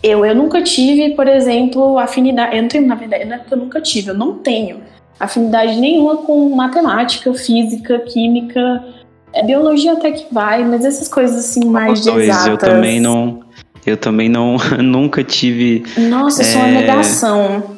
Eu, 0.02 0.26
eu 0.26 0.34
nunca 0.34 0.60
tive, 0.60 1.14
por 1.14 1.28
exemplo, 1.28 2.00
afinidade. 2.00 2.56
Eu 2.56 2.62
não 2.62 2.68
tenho, 2.68 2.84
na 2.84 2.96
verdade, 2.96 3.26
não 3.26 3.36
é 3.36 3.38
porque 3.38 3.54
eu 3.54 3.58
nunca 3.58 3.80
tive, 3.80 4.10
eu 4.10 4.14
não 4.14 4.38
tenho 4.38 4.82
afinidade 5.18 5.76
nenhuma 5.76 6.18
com 6.18 6.54
matemática, 6.54 7.32
física, 7.34 7.98
química. 8.00 8.84
É, 9.32 9.42
biologia 9.42 9.92
até 9.92 10.12
que 10.12 10.32
vai, 10.32 10.64
mas 10.64 10.84
essas 10.84 11.08
coisas 11.08 11.36
assim 11.36 11.64
mais 11.64 12.04
dois, 12.04 12.28
exatas. 12.28 12.46
Eu 12.46 12.58
também 12.58 13.00
não. 13.00 13.40
Eu 13.84 13.96
também 13.96 14.28
não. 14.28 14.56
nunca 14.82 15.22
tive. 15.24 15.84
Nossa, 15.96 16.42
eu 16.42 16.46
é... 16.46 16.50
sou 16.50 16.60
uma 16.60 16.68
é, 16.68 16.72
negação. 16.72 17.76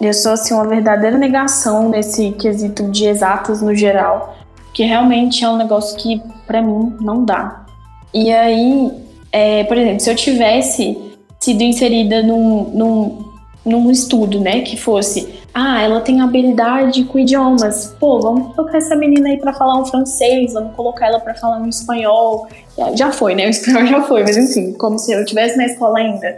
Eu 0.00 0.12
sou 0.12 0.32
assim 0.32 0.52
uma 0.52 0.66
verdadeira 0.66 1.16
negação 1.16 1.88
nesse 1.88 2.32
quesito 2.32 2.90
de 2.90 3.06
exatas 3.06 3.62
no 3.62 3.74
geral, 3.74 4.36
que 4.74 4.82
realmente 4.82 5.42
é 5.42 5.48
um 5.48 5.56
negócio 5.56 5.96
que 5.96 6.20
para 6.46 6.60
mim 6.60 6.94
não 7.00 7.24
dá. 7.24 7.64
E 8.12 8.30
aí, 8.30 8.92
é, 9.32 9.64
por 9.64 9.76
exemplo, 9.76 10.00
se 10.00 10.10
eu 10.10 10.14
tivesse 10.14 10.98
sido 11.40 11.62
inserida 11.62 12.22
num, 12.22 12.64
num, 12.74 13.24
num 13.66 13.90
estudo, 13.90 14.40
né, 14.40 14.60
que 14.60 14.76
fosse, 14.76 15.40
ah, 15.52 15.82
ela 15.82 16.00
tem 16.00 16.20
habilidade 16.20 17.04
com 17.04 17.18
idiomas, 17.18 17.94
pô, 17.98 18.20
vamos 18.20 18.54
colocar 18.54 18.78
essa 18.78 18.94
menina 18.94 19.28
aí 19.28 19.38
para 19.38 19.52
falar 19.52 19.80
um 19.80 19.84
francês, 19.84 20.54
vamos 20.54 20.74
colocar 20.76 21.08
ela 21.08 21.18
para 21.18 21.34
falar 21.34 21.58
um 21.58 21.68
espanhol. 21.68 22.46
Já 22.94 23.10
foi, 23.10 23.34
né? 23.34 23.46
O 23.46 23.50
espanhol 23.50 23.86
já 23.86 24.02
foi, 24.02 24.22
mas 24.22 24.36
enfim, 24.36 24.72
como 24.74 24.98
se 24.98 25.12
eu 25.12 25.20
estivesse 25.20 25.56
na 25.56 25.66
escola 25.66 25.98
ainda. 25.98 26.36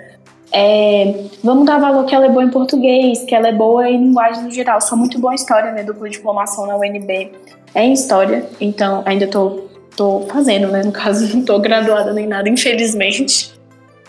É, 0.51 1.25
vamos 1.45 1.67
dar 1.67 1.79
valor 1.79 2.07
que 2.07 2.15
ela 2.15 2.27
é 2.27 2.31
boa 2.31 2.45
em 2.45 2.51
português, 2.51 3.25
que 3.25 3.35
ela 3.35 3.49
é 3.49 3.53
boa 3.53 3.89
em 3.89 3.99
linguagem 3.99 4.45
no 4.45 4.51
geral. 4.51 4.81
Sou 4.81 4.97
muito 4.97 5.19
boa 5.19 5.33
em 5.33 5.37
história, 5.37 5.73
né? 5.73 5.83
Dupla 5.83 6.09
diplomação 6.09 6.67
na 6.67 6.77
UNB 6.77 7.33
é 7.75 7.85
em 7.85 7.93
história, 7.93 8.45
então 8.61 9.03
ainda 9.05 9.27
tô, 9.27 9.65
tô 9.97 10.27
fazendo, 10.31 10.69
né? 10.69 10.83
No 10.83 10.93
caso, 10.93 11.29
não 11.37 11.45
tô 11.45 11.59
graduada 11.59 12.13
nem 12.13 12.27
nada, 12.27 12.49
infelizmente. 12.49 13.53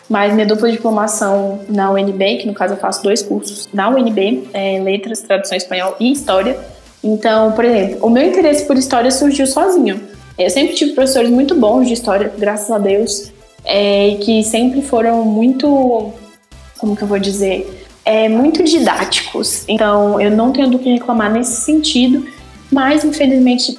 Mas 0.09 0.33
minha 0.33 0.45
dupla 0.45 0.71
diplomação 0.71 1.59
na 1.69 1.91
UNB, 1.91 2.37
que 2.37 2.47
no 2.47 2.53
caso 2.53 2.73
eu 2.73 2.77
faço 2.77 3.03
dois 3.03 3.21
cursos 3.21 3.69
na 3.71 3.89
UNB, 3.89 4.49
é 4.53 4.79
Letras, 4.81 5.21
Tradução 5.21 5.55
Espanhol 5.55 5.95
e 5.99 6.11
História. 6.11 6.59
Então, 7.03 7.51
por 7.51 7.63
exemplo, 7.63 7.99
o 8.01 8.09
meu 8.09 8.27
interesse 8.27 8.65
por 8.65 8.75
história 8.75 9.11
surgiu 9.11 9.45
sozinho. 9.45 10.01
Eu 10.37 10.49
sempre 10.49 10.73
tive 10.73 10.93
professores 10.93 11.29
muito 11.29 11.53
bons 11.53 11.87
de 11.87 11.93
história, 11.93 12.31
graças 12.37 12.71
a 12.71 12.79
Deus, 12.79 13.31
é, 13.63 14.17
que 14.21 14.43
sempre 14.43 14.81
foram 14.81 15.23
muito 15.23 16.11
como 16.79 16.95
que 16.95 17.03
eu 17.03 17.07
vou 17.07 17.19
dizer, 17.19 17.85
é, 18.05 18.27
muito 18.27 18.63
didáticos. 18.63 19.65
Então, 19.67 20.19
eu 20.19 20.31
não 20.31 20.51
tenho 20.51 20.69
do 20.69 20.79
que 20.79 20.89
reclamar 20.93 21.31
nesse 21.31 21.61
sentido, 21.61 22.25
mas 22.71 23.03
infelizmente, 23.03 23.77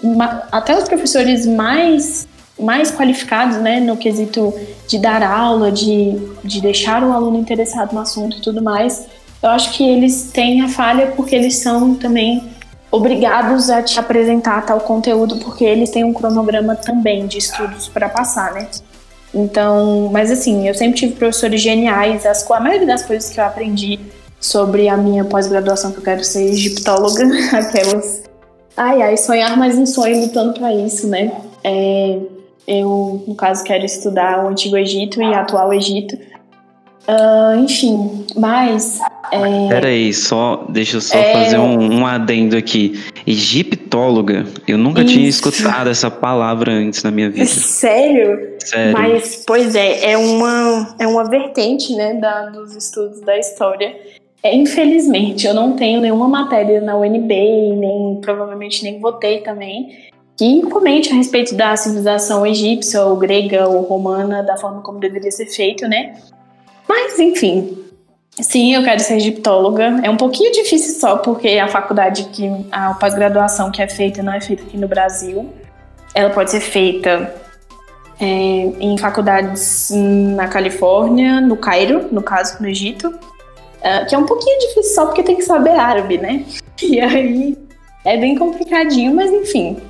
até 0.52 0.76
os 0.76 0.84
professores 0.84 1.46
mais 1.46 2.28
mais 2.60 2.90
qualificados, 2.90 3.56
né, 3.58 3.80
no 3.80 3.96
quesito 3.96 4.52
de 4.86 4.98
dar 4.98 5.22
aula, 5.22 5.70
de, 5.70 6.16
de 6.44 6.60
deixar 6.60 7.02
o 7.02 7.12
aluno 7.12 7.38
interessado 7.38 7.92
no 7.92 8.00
assunto 8.00 8.38
e 8.38 8.40
tudo 8.40 8.62
mais, 8.62 9.06
eu 9.42 9.48
acho 9.50 9.72
que 9.72 9.82
eles 9.82 10.30
têm 10.32 10.62
a 10.62 10.68
falha 10.68 11.08
porque 11.16 11.34
eles 11.34 11.56
são 11.56 11.94
também 11.94 12.42
obrigados 12.90 13.70
a 13.70 13.82
te 13.82 13.98
apresentar 13.98 14.66
tal 14.66 14.80
conteúdo, 14.80 15.36
porque 15.38 15.64
eles 15.64 15.90
têm 15.90 16.04
um 16.04 16.12
cronograma 16.12 16.74
também 16.74 17.26
de 17.26 17.38
estudos 17.38 17.88
para 17.88 18.08
passar, 18.08 18.52
né? 18.52 18.68
Então, 19.32 20.10
mas 20.12 20.30
assim, 20.30 20.66
eu 20.66 20.74
sempre 20.74 20.98
tive 20.98 21.14
professores 21.14 21.60
geniais. 21.60 22.26
As, 22.26 22.48
a 22.50 22.60
maioria 22.60 22.86
das 22.86 23.04
coisas 23.04 23.30
que 23.30 23.38
eu 23.38 23.44
aprendi 23.44 24.00
sobre 24.40 24.88
a 24.88 24.96
minha 24.96 25.24
pós-graduação, 25.24 25.92
que 25.92 25.98
eu 25.98 26.02
quero 26.02 26.24
ser 26.24 26.44
egiptóloga, 26.46 27.24
aquelas. 27.52 28.22
Ai, 28.76 29.02
ai, 29.02 29.16
sonhar 29.16 29.56
mais 29.56 29.78
um 29.78 29.86
sonho 29.86 30.22
lutando 30.22 30.54
para 30.54 30.74
isso, 30.74 31.06
né? 31.06 31.30
É, 31.62 32.18
eu, 32.66 33.24
no 33.26 33.34
caso, 33.34 33.64
quero 33.64 33.84
estudar 33.84 34.44
o 34.44 34.48
Antigo 34.48 34.76
Egito 34.76 35.20
e 35.20 35.34
atual 35.34 35.72
Egito. 35.72 36.16
Uh, 37.08 37.58
enfim, 37.58 38.26
mas. 38.36 39.00
É... 39.32 39.68
Peraí, 39.68 40.12
só, 40.12 40.66
deixa 40.68 40.98
eu 40.98 41.00
só 41.00 41.18
é... 41.18 41.32
fazer 41.32 41.58
um, 41.58 42.00
um, 42.00 42.06
adendo 42.06 42.56
aqui. 42.56 43.00
Egiptóloga, 43.26 44.44
eu 44.68 44.78
nunca 44.78 45.02
Isso. 45.02 45.14
tinha 45.14 45.28
escutado 45.28 45.90
essa 45.90 46.10
palavra 46.10 46.72
antes 46.72 47.02
na 47.02 47.10
minha 47.10 47.30
vida. 47.30 47.46
Sério? 47.46 48.54
Sério. 48.58 48.92
Mas, 48.92 49.42
pois 49.46 49.74
é, 49.74 50.12
é 50.12 50.18
uma, 50.18 50.94
é 50.98 51.06
uma 51.06 51.28
vertente, 51.28 51.94
né, 51.94 52.14
da, 52.14 52.50
dos 52.50 52.76
estudos 52.76 53.20
da 53.22 53.36
história. 53.38 53.96
É, 54.42 54.54
infelizmente, 54.54 55.46
eu 55.46 55.54
não 55.54 55.72
tenho 55.72 56.00
nenhuma 56.00 56.28
matéria 56.28 56.80
na 56.80 56.96
UNB, 56.96 57.28
nem 57.76 58.20
provavelmente 58.22 58.82
nem 58.82 58.98
votei 58.98 59.40
também, 59.40 60.10
que 60.40 60.62
comente 60.70 61.12
a 61.12 61.14
respeito 61.14 61.54
da 61.54 61.76
civilização 61.76 62.46
egípcia, 62.46 63.02
ou 63.02 63.14
grega, 63.14 63.68
ou 63.68 63.82
romana, 63.82 64.42
da 64.42 64.56
forma 64.56 64.80
como 64.80 64.98
deveria 64.98 65.30
ser 65.30 65.44
feito, 65.44 65.86
né? 65.86 66.14
Mas, 66.88 67.18
enfim, 67.18 67.76
sim, 68.40 68.74
eu 68.74 68.82
quero 68.82 69.00
ser 69.00 69.16
egiptóloga. 69.16 70.00
É 70.02 70.08
um 70.08 70.16
pouquinho 70.16 70.50
difícil 70.50 70.98
só, 70.98 71.18
porque 71.18 71.46
a 71.58 71.68
faculdade 71.68 72.24
que. 72.32 72.50
a 72.72 72.94
pós-graduação 72.94 73.70
que 73.70 73.82
é 73.82 73.86
feita 73.86 74.22
não 74.22 74.32
é 74.32 74.40
feita 74.40 74.62
aqui 74.62 74.78
no 74.78 74.88
Brasil. 74.88 75.50
Ela 76.14 76.30
pode 76.30 76.52
ser 76.52 76.60
feita 76.60 77.34
é, 78.18 78.24
em 78.26 78.96
faculdades 78.96 79.90
na 79.92 80.48
Califórnia, 80.48 81.38
no 81.42 81.58
Cairo, 81.58 82.08
no 82.10 82.22
caso, 82.22 82.62
no 82.62 82.66
Egito. 82.66 83.08
Uh, 83.08 84.06
que 84.08 84.14
é 84.14 84.18
um 84.18 84.24
pouquinho 84.24 84.58
difícil 84.58 84.94
só 84.94 85.04
porque 85.04 85.22
tem 85.22 85.36
que 85.36 85.42
saber 85.42 85.72
árabe, 85.72 86.16
né? 86.16 86.46
E 86.82 86.98
aí 86.98 87.58
é 88.06 88.16
bem 88.16 88.38
complicadinho, 88.38 89.14
mas 89.14 89.30
enfim. 89.30 89.89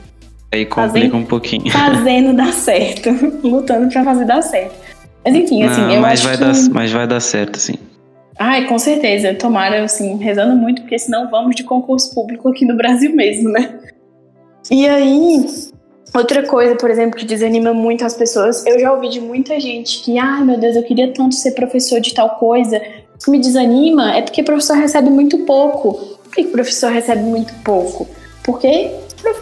Aí 0.52 0.66
complica 0.66 0.92
fazendo, 0.92 1.16
um 1.16 1.24
pouquinho. 1.24 1.70
Fazendo 1.70 2.32
dar 2.32 2.52
certo. 2.52 3.10
Lutando 3.46 3.88
para 3.88 4.04
fazer 4.04 4.24
dar 4.24 4.42
certo. 4.42 4.74
Mas 5.24 5.34
enfim, 5.34 5.62
assim, 5.62 5.80
Não, 5.82 5.92
eu 5.92 6.00
mas 6.00 6.12
acho 6.12 6.24
vai 6.24 6.36
que... 6.36 6.44
Dar, 6.44 6.72
mas 6.72 6.92
vai 6.92 7.06
dar 7.06 7.20
certo, 7.20 7.56
sim. 7.58 7.74
Ai, 8.38 8.66
com 8.66 8.78
certeza. 8.78 9.34
Tomara, 9.34 9.84
assim, 9.84 10.16
rezando 10.16 10.56
muito, 10.56 10.82
porque 10.82 10.98
senão 10.98 11.30
vamos 11.30 11.54
de 11.54 11.62
concurso 11.62 12.14
público 12.14 12.48
aqui 12.48 12.64
no 12.64 12.76
Brasil 12.76 13.14
mesmo, 13.14 13.50
né? 13.50 13.78
E 14.70 14.88
aí, 14.88 15.46
outra 16.14 16.46
coisa, 16.46 16.74
por 16.74 16.90
exemplo, 16.90 17.18
que 17.18 17.26
desanima 17.26 17.74
muito 17.74 18.04
as 18.04 18.14
pessoas, 18.14 18.64
eu 18.66 18.78
já 18.80 18.92
ouvi 18.92 19.08
de 19.10 19.20
muita 19.20 19.60
gente 19.60 20.02
que, 20.02 20.18
ai 20.18 20.42
meu 20.42 20.58
Deus, 20.58 20.74
eu 20.74 20.82
queria 20.82 21.12
tanto 21.12 21.34
ser 21.34 21.52
professor 21.52 22.00
de 22.00 22.14
tal 22.14 22.30
coisa. 22.36 22.80
O 23.14 23.24
que 23.24 23.30
me 23.30 23.38
desanima 23.38 24.16
é 24.16 24.22
porque 24.22 24.40
o 24.40 24.44
professor 24.44 24.76
recebe 24.76 25.10
muito 25.10 25.38
pouco. 25.44 26.18
Por 26.24 26.32
que 26.32 26.42
o 26.42 26.50
professor 26.50 26.90
recebe 26.90 27.22
muito 27.22 27.52
pouco? 27.62 28.08
Porque 28.42 28.90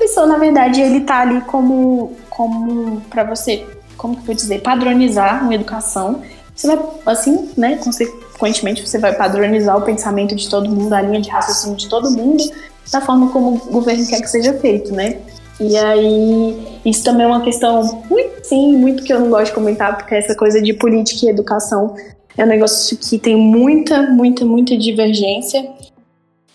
professor, 0.08 0.26
na 0.26 0.38
verdade, 0.38 0.80
ele 0.80 1.00
tá 1.00 1.20
ali 1.20 1.40
como, 1.42 2.12
como 2.30 3.00
para 3.02 3.24
você 3.24 3.66
como 3.96 4.14
que 4.14 4.20
eu 4.20 4.26
vou 4.26 4.34
dizer, 4.34 4.62
padronizar 4.62 5.42
uma 5.42 5.54
educação. 5.54 6.22
Você 6.54 6.68
vai, 6.68 6.78
assim, 7.06 7.50
né, 7.56 7.80
consequentemente, 7.82 8.86
você 8.86 8.96
vai 8.96 9.12
padronizar 9.12 9.76
o 9.76 9.82
pensamento 9.82 10.36
de 10.36 10.48
todo 10.48 10.70
mundo, 10.70 10.92
a 10.92 11.02
linha 11.02 11.20
de 11.20 11.28
raciocínio 11.28 11.76
de 11.76 11.88
todo 11.88 12.10
mundo, 12.10 12.44
da 12.92 13.00
forma 13.00 13.30
como 13.30 13.56
o 13.56 13.72
governo 13.72 14.06
quer 14.06 14.20
que 14.20 14.30
seja 14.30 14.54
feito, 14.54 14.94
né? 14.94 15.18
E 15.60 15.76
aí, 15.76 16.80
isso 16.84 17.02
também 17.02 17.24
é 17.24 17.26
uma 17.26 17.40
questão 17.40 18.04
muito, 18.08 18.44
sim, 18.44 18.76
muito 18.76 19.02
que 19.02 19.12
eu 19.12 19.18
não 19.18 19.30
gosto 19.30 19.46
de 19.46 19.52
comentar, 19.52 19.96
porque 19.96 20.14
essa 20.14 20.34
coisa 20.36 20.62
de 20.62 20.72
política 20.72 21.26
e 21.26 21.28
educação 21.28 21.96
é 22.36 22.44
um 22.44 22.48
negócio 22.48 22.96
que 22.96 23.18
tem 23.18 23.36
muita, 23.36 24.02
muita, 24.02 24.44
muita 24.44 24.78
divergência. 24.78 25.68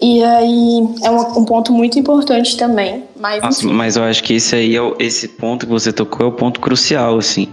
E 0.04 0.22
aí 0.22 0.86
é 1.02 1.10
um, 1.10 1.40
um, 1.40 1.46
ponto 1.46 1.72
muito 1.72 1.98
importante 1.98 2.58
também. 2.58 3.06
Mas, 3.18 3.42
Nossa, 3.42 3.66
mas 3.70 3.96
eu 3.96 4.04
acho 4.04 4.22
que 4.22 4.34
esse 4.34 4.54
aí 4.54 4.76
é 4.76 4.82
o, 4.82 4.94
esse 5.00 5.30
ponto 5.30 5.66
que 5.66 5.72
você 5.72 5.94
tocou 5.94 6.26
é 6.26 6.30
o 6.30 6.32
ponto 6.34 6.60
crucial, 6.60 7.18
assim. 7.18 7.48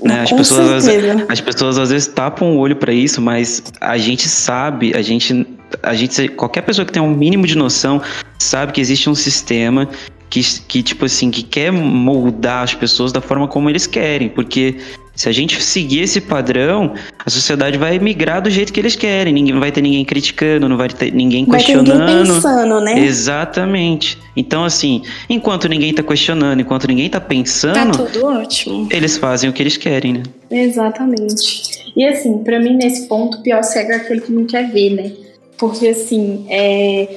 Né? 0.00 0.20
As, 0.20 0.30
pessoas, 0.30 0.86
as 1.28 1.40
pessoas 1.40 1.78
às 1.78 1.90
vezes 1.90 2.06
tapam 2.06 2.54
o 2.54 2.58
olho 2.58 2.76
para 2.76 2.92
isso, 2.92 3.20
mas 3.20 3.60
a 3.80 3.98
gente 3.98 4.28
sabe, 4.28 4.94
a 4.94 5.02
gente, 5.02 5.44
a 5.82 5.94
gente, 5.94 6.28
qualquer 6.28 6.62
pessoa 6.62 6.86
que 6.86 6.92
tem 6.92 7.02
um 7.02 7.10
mínimo 7.10 7.44
de 7.44 7.58
noção 7.58 8.00
sabe 8.38 8.70
que 8.70 8.80
existe 8.80 9.10
um 9.10 9.14
sistema 9.14 9.88
que, 10.30 10.40
que 10.66 10.82
tipo 10.82 11.04
assim, 11.04 11.30
que 11.30 11.42
quer 11.42 11.72
moldar 11.72 12.62
as 12.62 12.74
pessoas 12.74 13.12
da 13.12 13.20
forma 13.20 13.48
como 13.48 13.70
eles 13.70 13.86
querem, 13.86 14.28
porque 14.28 14.76
se 15.16 15.30
a 15.30 15.32
gente 15.32 15.62
seguir 15.62 16.00
esse 16.00 16.20
padrão, 16.20 16.92
a 17.24 17.30
sociedade 17.30 17.78
vai 17.78 17.98
migrar 17.98 18.42
do 18.42 18.50
jeito 18.50 18.70
que 18.70 18.78
eles 18.78 18.94
querem. 18.94 19.32
Ninguém 19.32 19.54
não 19.54 19.60
vai 19.60 19.72
ter 19.72 19.80
ninguém 19.80 20.04
criticando, 20.04 20.68
não 20.68 20.76
vai 20.76 20.88
ter 20.88 21.10
ninguém 21.10 21.46
questionando. 21.46 21.86
Vai 21.88 21.96
ter 21.96 22.04
ninguém 22.04 22.34
pensando, 22.34 22.80
né? 22.82 22.98
Exatamente. 22.98 24.18
Então, 24.36 24.62
assim, 24.62 25.02
enquanto 25.28 25.70
ninguém 25.70 25.94
tá 25.94 26.02
questionando, 26.02 26.60
enquanto 26.60 26.86
ninguém 26.86 27.08
tá 27.08 27.18
pensando, 27.18 27.96
tá 27.96 28.04
tudo 28.04 28.26
ótimo. 28.26 28.88
Eles 28.90 29.16
fazem 29.16 29.48
o 29.48 29.54
que 29.54 29.62
eles 29.62 29.78
querem, 29.78 30.12
né? 30.12 30.22
Exatamente. 30.50 31.92
E 31.96 32.04
assim, 32.04 32.44
para 32.44 32.60
mim 32.60 32.76
nesse 32.76 33.08
ponto, 33.08 33.38
o 33.38 33.42
pior 33.42 33.62
cego 33.62 33.92
é 33.92 33.96
aquele 33.96 34.20
que 34.20 34.30
não 34.30 34.44
quer 34.44 34.70
ver, 34.70 34.90
né? 34.90 35.12
Porque 35.56 35.88
assim, 35.88 36.44
é... 36.50 37.08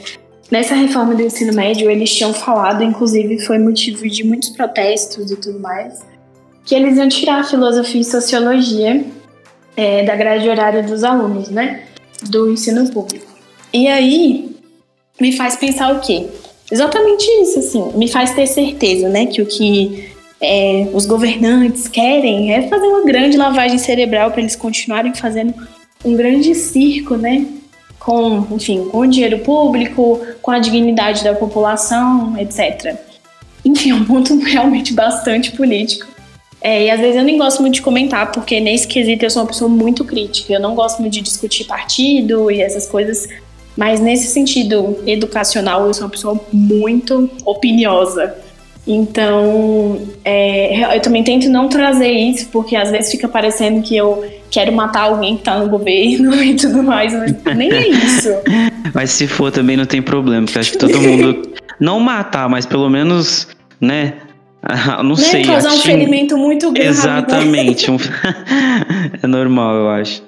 nessa 0.51 0.75
reforma 0.75 1.15
do 1.15 1.21
ensino 1.21 1.53
médio, 1.53 1.89
eles 1.89 2.13
tinham 2.13 2.33
falado, 2.33 2.83
inclusive 2.83 3.39
foi 3.45 3.59
motivo 3.59 4.07
de 4.07 4.23
muitos 4.23 4.49
protestos 4.49 5.31
e 5.31 5.35
tudo 5.35 5.59
mais 5.59 5.99
que 6.69 6.75
eles 6.75 6.97
iam 6.97 7.09
tirar 7.09 7.39
a 7.39 7.43
filosofia 7.43 8.01
e 8.01 8.05
sociologia 8.05 9.03
é, 9.75 10.03
da 10.03 10.15
grade 10.15 10.47
horária 10.47 10.83
dos 10.83 11.03
alunos, 11.03 11.49
né? 11.49 11.81
Do 12.29 12.51
ensino 12.51 12.87
público. 12.91 13.25
E 13.73 13.87
aí 13.87 14.55
me 15.19 15.31
faz 15.31 15.55
pensar 15.55 15.91
o 15.95 15.99
quê? 15.99 16.27
Exatamente 16.71 17.25
isso, 17.41 17.57
assim, 17.57 17.91
me 17.97 18.07
faz 18.07 18.35
ter 18.35 18.45
certeza, 18.45 19.09
né, 19.09 19.25
que 19.25 19.41
o 19.41 19.45
que 19.47 20.11
é, 20.39 20.87
os 20.93 21.07
governantes 21.07 21.87
querem 21.87 22.53
é 22.53 22.67
fazer 22.67 22.85
uma 22.85 23.03
grande 23.03 23.35
lavagem 23.35 23.79
cerebral 23.79 24.29
para 24.29 24.41
eles 24.41 24.55
continuarem 24.55 25.15
fazendo 25.15 25.55
um 26.05 26.15
grande 26.15 26.53
circo, 26.53 27.15
né, 27.15 27.47
com, 27.99 28.47
enfim, 28.51 28.85
com 28.89 28.99
o 28.99 29.07
dinheiro 29.07 29.39
público, 29.39 30.19
com 30.41 30.51
a 30.51 30.59
dignidade 30.59 31.23
da 31.23 31.33
população, 31.33 32.37
etc. 32.37 32.95
Enfim, 33.63 33.91
é 33.91 33.95
um 33.95 34.05
ponto 34.05 34.37
realmente 34.41 34.93
bastante 34.93 35.51
político 35.51 36.07
é, 36.61 36.85
e 36.85 36.91
às 36.91 36.99
vezes 36.99 37.15
eu 37.15 37.23
nem 37.23 37.37
gosto 37.37 37.61
muito 37.61 37.75
de 37.75 37.81
comentar, 37.81 38.31
porque 38.31 38.59
nesse 38.59 38.87
quesito 38.87 39.23
eu 39.23 39.29
sou 39.29 39.43
uma 39.43 39.47
pessoa 39.47 39.69
muito 39.69 40.03
crítica. 40.03 40.53
Eu 40.53 40.59
não 40.59 40.75
gosto 40.75 40.99
muito 40.99 41.13
de 41.13 41.21
discutir 41.21 41.63
partido 41.65 42.51
e 42.51 42.61
essas 42.61 42.87
coisas. 42.87 43.27
Mas 43.77 44.01
nesse 44.01 44.27
sentido 44.27 45.01
educacional, 45.05 45.87
eu 45.87 45.93
sou 45.93 46.03
uma 46.03 46.09
pessoa 46.09 46.39
muito 46.51 47.29
opiniosa. 47.45 48.35
Então, 48.87 50.01
é, 50.25 50.95
eu 50.95 51.01
também 51.01 51.23
tento 51.23 51.49
não 51.49 51.67
trazer 51.67 52.11
isso, 52.11 52.49
porque 52.49 52.75
às 52.75 52.89
vezes 52.89 53.11
fica 53.11 53.27
parecendo 53.27 53.81
que 53.81 53.95
eu 53.95 54.25
quero 54.49 54.71
matar 54.71 55.03
alguém 55.03 55.37
que 55.37 55.43
tá 55.43 55.59
no 55.59 55.69
governo 55.69 56.33
e 56.43 56.55
tudo 56.55 56.81
mais, 56.81 57.13
mas 57.13 57.55
nem 57.55 57.71
é 57.71 57.87
isso. 57.87 58.29
mas 58.93 59.11
se 59.11 59.27
for 59.27 59.51
também 59.51 59.77
não 59.77 59.85
tem 59.85 60.01
problema, 60.01 60.45
porque 60.45 60.59
acho 60.59 60.71
que 60.71 60.77
todo 60.77 60.99
mundo. 60.99 61.53
não 61.79 61.99
matar, 61.99 62.49
mas 62.49 62.65
pelo 62.65 62.89
menos, 62.89 63.47
né, 63.79 64.13
não 65.03 65.15
né? 65.15 65.15
sei. 65.15 65.43
Causar 65.43 65.71
um 65.71 65.77
ferimento 65.77 66.37
muito 66.37 66.71
grave. 66.71 66.89
Exatamente. 66.89 67.85
é 69.21 69.27
normal, 69.27 69.75
eu 69.75 69.89
acho. 69.89 70.23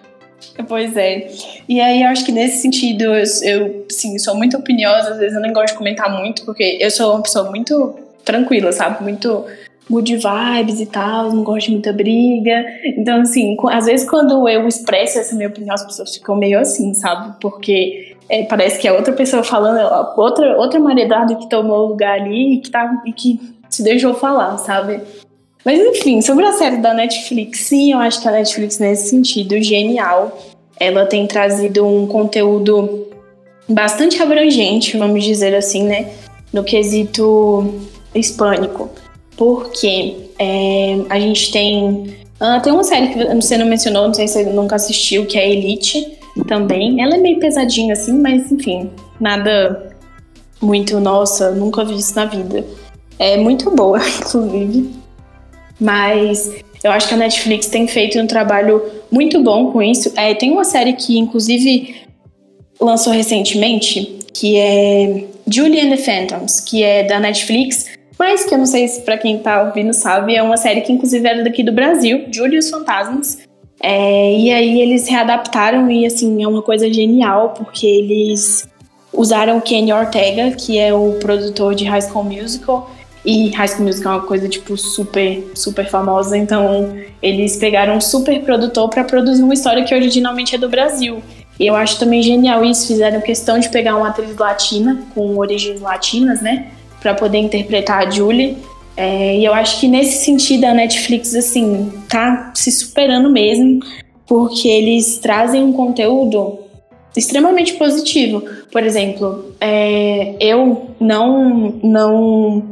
Pois 0.67 0.95
é. 0.95 1.29
E 1.67 1.79
aí, 1.79 2.03
eu 2.03 2.09
acho 2.09 2.25
que 2.25 2.31
nesse 2.31 2.61
sentido, 2.61 3.03
eu, 3.03 3.23
eu 3.43 3.85
sim, 3.89 4.17
sou 4.17 4.35
muito 4.35 4.57
opiniosa, 4.57 5.11
às 5.11 5.17
vezes 5.17 5.35
eu 5.35 5.41
nem 5.41 5.51
gosto 5.51 5.73
de 5.73 5.77
comentar 5.77 6.09
muito, 6.15 6.45
porque 6.45 6.77
eu 6.79 6.89
sou 6.89 7.13
uma 7.13 7.23
pessoa 7.23 7.49
muito 7.49 7.95
tranquila, 8.23 8.71
sabe? 8.71 9.03
Muito 9.03 9.45
good 9.89 10.15
vibes 10.15 10.79
e 10.79 10.85
tal, 10.85 11.31
não 11.31 11.43
gosto 11.43 11.65
de 11.65 11.71
muita 11.73 11.91
briga. 11.91 12.65
Então, 12.97 13.21
assim, 13.21 13.57
às 13.69 13.85
vezes 13.85 14.09
quando 14.09 14.47
eu 14.47 14.67
expresso 14.67 15.19
essa 15.19 15.35
minha 15.35 15.49
opinião, 15.49 15.75
as 15.75 15.85
pessoas 15.85 16.15
ficam 16.15 16.35
meio 16.35 16.59
assim, 16.59 16.93
sabe? 16.93 17.35
Porque 17.41 18.15
é, 18.29 18.43
parece 18.43 18.79
que 18.79 18.87
é 18.87 18.93
outra 18.93 19.13
pessoa 19.13 19.43
falando, 19.43 19.79
outra, 20.17 20.57
outra 20.57 20.79
maredada 20.79 21.35
que 21.35 21.49
tomou 21.49 21.87
lugar 21.87 22.21
ali 22.21 22.55
e 22.55 22.57
que, 22.59 22.71
tá, 22.71 23.01
e 23.05 23.11
que 23.11 23.39
se 23.69 23.83
deixou 23.83 24.13
falar, 24.13 24.57
sabe? 24.57 25.01
Mas 25.65 25.79
enfim, 25.79 26.21
sobre 26.21 26.45
a 26.45 26.53
série 26.53 26.77
da 26.77 26.93
Netflix, 26.93 27.59
sim, 27.59 27.91
eu 27.91 27.99
acho 27.99 28.21
que 28.21 28.27
a 28.27 28.31
Netflix, 28.31 28.79
nesse 28.79 29.09
sentido, 29.09 29.61
genial. 29.61 30.37
Ela 30.79 31.05
tem 31.05 31.27
trazido 31.27 31.85
um 31.85 32.07
conteúdo 32.07 33.07
bastante 33.69 34.21
abrangente, 34.23 34.97
vamos 34.97 35.23
dizer 35.23 35.53
assim, 35.53 35.83
né? 35.83 36.09
No 36.51 36.63
quesito 36.63 37.90
hispânico. 38.13 38.89
Porque 39.37 40.15
é, 40.39 40.97
a 41.09 41.19
gente 41.19 41.51
tem. 41.51 42.17
Ah, 42.39 42.59
tem 42.59 42.73
uma 42.73 42.83
série 42.83 43.09
que 43.09 43.35
você 43.35 43.57
não 43.57 43.65
mencionou, 43.65 44.07
não 44.07 44.13
sei 44.13 44.27
se 44.27 44.43
você 44.43 44.49
nunca 44.49 44.75
assistiu, 44.75 45.25
que 45.25 45.37
é 45.37 45.49
Elite 45.49 46.17
também. 46.47 47.01
Ela 47.01 47.15
é 47.15 47.17
meio 47.17 47.39
pesadinha 47.39 47.93
assim, 47.93 48.13
mas 48.13 48.51
enfim, 48.51 48.89
nada 49.19 49.95
muito, 50.61 50.99
nossa, 50.99 51.51
nunca 51.51 51.83
vi 51.85 51.95
isso 51.95 52.15
na 52.15 52.25
vida. 52.25 52.65
É 53.19 53.37
muito 53.37 53.69
boa, 53.71 53.99
inclusive. 54.19 54.91
Mas 55.79 56.51
Eu 56.83 56.91
acho 56.91 57.07
que 57.07 57.13
a 57.13 57.17
Netflix 57.17 57.67
tem 57.67 57.87
feito 57.87 58.19
um 58.19 58.25
trabalho 58.25 58.83
muito 59.11 59.41
bom 59.43 59.71
com 59.71 59.81
isso. 59.81 60.11
É, 60.15 60.33
tem 60.33 60.51
uma 60.51 60.63
série 60.63 60.93
que, 60.93 61.17
inclusive, 61.17 61.95
lançou 62.79 63.13
recentemente, 63.13 64.17
que 64.33 64.57
é 64.57 65.25
Julie 65.47 65.79
and 65.79 65.95
the 65.95 65.97
Phantoms, 65.97 66.59
que 66.59 66.83
é 66.83 67.03
da 67.03 67.19
Netflix, 67.19 67.85
mas 68.21 68.45
que 68.45 68.53
eu 68.53 68.59
não 68.59 68.67
sei 68.67 68.87
se 68.87 69.01
para 69.01 69.17
quem 69.17 69.39
tá 69.39 69.63
ouvindo 69.63 69.91
sabe, 69.93 70.35
é 70.35 70.43
uma 70.43 70.55
série 70.55 70.81
que 70.81 70.93
inclusive 70.93 71.27
era 71.27 71.43
daqui 71.43 71.63
do 71.63 71.71
Brasil, 71.71 72.25
Julie 72.31 72.57
e 72.57 72.59
os 72.59 72.69
Fantasmas. 72.69 73.39
É, 73.81 74.37
e 74.37 74.51
aí 74.51 74.79
eles 74.79 75.07
readaptaram 75.07 75.89
e 75.89 76.05
assim, 76.05 76.43
é 76.43 76.47
uma 76.47 76.61
coisa 76.61 76.87
genial, 76.93 77.55
porque 77.57 77.87
eles 77.87 78.69
usaram 79.11 79.57
o 79.57 79.61
Kenny 79.61 79.91
Ortega, 79.91 80.51
que 80.51 80.77
é 80.77 80.93
o 80.93 81.13
produtor 81.13 81.73
de 81.73 81.83
High 81.83 82.03
School 82.03 82.25
Musical, 82.25 82.91
e 83.25 83.49
High 83.49 83.69
School 83.69 83.85
Musical 83.85 84.13
é 84.13 84.15
uma 84.17 84.27
coisa, 84.27 84.47
tipo, 84.47 84.77
super, 84.77 85.43
super 85.55 85.89
famosa. 85.89 86.37
Então, 86.37 86.95
eles 87.23 87.57
pegaram 87.57 87.95
um 87.95 88.01
super 88.01 88.39
produtor 88.43 88.87
para 88.87 89.03
produzir 89.03 89.41
uma 89.41 89.55
história 89.55 89.83
que 89.83 89.95
originalmente 89.95 90.53
é 90.53 90.59
do 90.59 90.69
Brasil. 90.69 91.23
E 91.59 91.65
eu 91.65 91.75
acho 91.75 91.97
também 91.97 92.21
genial 92.21 92.63
isso. 92.63 92.85
Fizeram 92.85 93.19
questão 93.19 93.57
de 93.57 93.67
pegar 93.69 93.95
uma 93.95 94.09
atriz 94.09 94.35
latina, 94.37 95.03
com 95.15 95.37
origens 95.37 95.81
latinas, 95.81 96.39
né? 96.39 96.67
Para 97.01 97.13
poder 97.13 97.39
interpretar 97.39 98.07
a 98.07 98.09
Julie. 98.09 98.57
É, 98.95 99.37
e 99.37 99.43
eu 99.43 99.53
acho 99.53 99.79
que 99.79 99.87
nesse 99.87 100.23
sentido 100.23 100.65
a 100.65 100.73
Netflix, 100.73 101.35
assim, 101.35 101.91
tá 102.07 102.51
se 102.55 102.71
superando 102.71 103.29
mesmo. 103.29 103.79
Porque 104.25 104.69
eles 104.69 105.17
trazem 105.17 105.61
um 105.61 105.73
conteúdo 105.73 106.59
extremamente 107.17 107.73
positivo. 107.73 108.43
Por 108.71 108.83
exemplo, 108.83 109.53
é, 109.59 110.35
eu 110.39 110.91
não, 110.99 111.79
não 111.83 112.63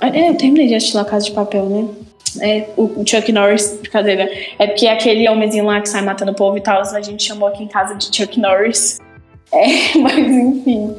é, 0.00 0.30
eu 0.30 0.34
terminei 0.36 0.68
de 0.68 0.74
assistir 0.74 0.96
La 0.96 1.04
Casa 1.04 1.26
de 1.26 1.32
Papel, 1.32 1.66
né? 1.66 1.88
É, 2.40 2.68
o 2.76 3.02
Chuck 3.06 3.32
Norris, 3.32 3.78
brincadeira. 3.80 4.30
É 4.58 4.66
porque 4.66 4.86
aquele 4.86 5.28
homenzinho 5.28 5.64
lá 5.64 5.80
que 5.80 5.88
sai 5.88 6.02
matando 6.02 6.32
o 6.32 6.34
povo 6.34 6.56
e 6.56 6.60
tal, 6.60 6.82
a 6.82 7.00
gente 7.00 7.22
chamou 7.22 7.48
aqui 7.48 7.64
em 7.64 7.68
casa 7.68 7.94
de 7.94 8.14
Chuck 8.14 8.38
Norris. 8.38 8.98
É, 9.52 9.96
mas 9.98 10.18
enfim. 10.18 10.94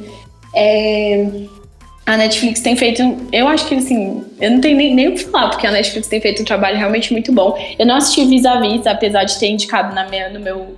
É, 0.54 1.26
a 2.06 2.16
Netflix 2.16 2.60
tem 2.60 2.76
feito. 2.76 3.02
Eu 3.32 3.46
acho 3.48 3.66
que 3.66 3.74
assim. 3.74 4.24
Eu 4.40 4.50
não 4.52 4.60
tenho 4.60 4.76
nem, 4.76 4.94
nem 4.94 5.08
o 5.08 5.14
que 5.14 5.24
falar, 5.24 5.50
porque 5.50 5.66
a 5.66 5.70
Netflix 5.70 6.08
tem 6.08 6.20
feito 6.20 6.42
um 6.42 6.44
trabalho 6.44 6.76
realmente 6.76 7.12
muito 7.12 7.32
bom. 7.32 7.56
Eu 7.78 7.86
não 7.86 7.96
assisti 7.96 8.24
Vis-a-Vis, 8.24 8.86
apesar 8.86 9.24
de 9.24 9.38
ter 9.38 9.48
indicado 9.48 9.94
na 9.94 10.08
minha, 10.08 10.28
no 10.28 10.40
meu, 10.40 10.74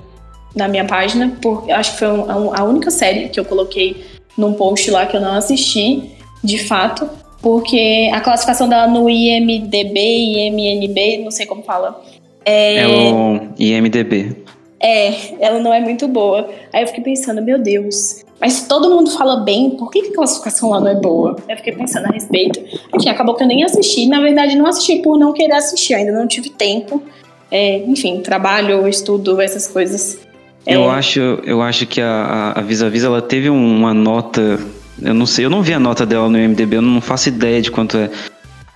na 0.55 0.69
minha 0.69 0.85
página, 0.85 1.37
porque 1.41 1.73
acho 1.73 1.93
que 1.93 1.99
foi 1.99 2.09
um, 2.09 2.55
a 2.55 2.63
única 2.65 2.91
série 2.91 3.29
que 3.29 3.41
eu 3.41 3.45
coloquei 3.45 4.05
num 4.37 4.55
post 4.55 4.91
lá 4.91 5.07
que 5.07 5.17
eu 5.17 5.21
não 5.21 5.35
assisti, 5.35 6.11
de 6.43 6.59
fato 6.59 7.09
porque 7.43 8.09
a 8.15 8.21
classificação 8.21 8.69
dela 8.69 8.87
no 8.87 9.11
IMDB, 9.11 9.99
IMNB, 9.99 11.25
não 11.25 11.31
sei 11.33 11.45
como 11.45 11.65
fala. 11.65 12.01
É, 12.45 12.77
é 12.77 12.87
o 12.87 13.41
IMDB. 13.59 14.37
É, 14.79 15.13
ela 15.41 15.59
não 15.59 15.75
é 15.75 15.81
muito 15.81 16.07
boa. 16.07 16.49
Aí 16.73 16.83
eu 16.83 16.87
fiquei 16.87 17.03
pensando, 17.03 17.43
meu 17.43 17.59
Deus, 17.59 18.25
mas 18.41 18.55
se 18.55 18.69
todo 18.69 18.91
mundo 18.91 19.11
fala 19.11 19.37
bem, 19.37 19.71
por 19.71 19.91
que, 19.91 20.03
que 20.03 20.09
a 20.09 20.15
classificação 20.15 20.71
lá 20.71 20.81
não 20.81 20.89
é 20.89 20.95
boa? 20.95 21.37
Eu 21.49 21.57
fiquei 21.57 21.73
pensando 21.73 22.07
a 22.07 22.11
respeito. 22.11 22.61
Enfim, 22.95 23.09
acabou 23.09 23.35
que 23.35 23.43
eu 23.43 23.47
nem 23.47 23.65
assisti. 23.65 24.07
Na 24.07 24.21
verdade, 24.21 24.57
não 24.57 24.67
assisti 24.67 24.97
por 24.97 25.19
não 25.19 25.33
querer 25.33 25.55
assistir, 25.55 25.95
ainda 25.95 26.13
não 26.13 26.27
tive 26.27 26.51
tempo. 26.51 27.03
É, 27.51 27.79
enfim, 27.87 28.21
trabalho, 28.21 28.89
estudo, 28.89 29.41
essas 29.41 29.69
coisas. 29.69 30.19
Eu, 30.67 30.85
é... 30.85 30.91
acho, 30.91 31.21
eu 31.21 31.63
acho 31.63 31.87
que 31.87 32.01
a, 32.01 32.53
a 32.57 32.61
Visa 32.63 32.89
Visa 32.91 33.07
ela 33.07 33.23
teve 33.23 33.49
uma 33.49 33.95
nota 33.95 34.59
eu 35.01 35.15
não 35.15 35.27
sei, 35.27 35.45
eu 35.45 35.51
não 35.51 35.63
vi 35.63 35.73
a 35.73 35.81
nota 35.81 36.05
dela 36.05 36.29
no 36.29 36.39
MDB, 36.39 36.77
eu 36.77 36.83
não 36.83 37.01
faço 37.01 37.29
ideia 37.29 37.61
de 37.61 37.71
quanto 37.71 37.97
é. 37.97 38.11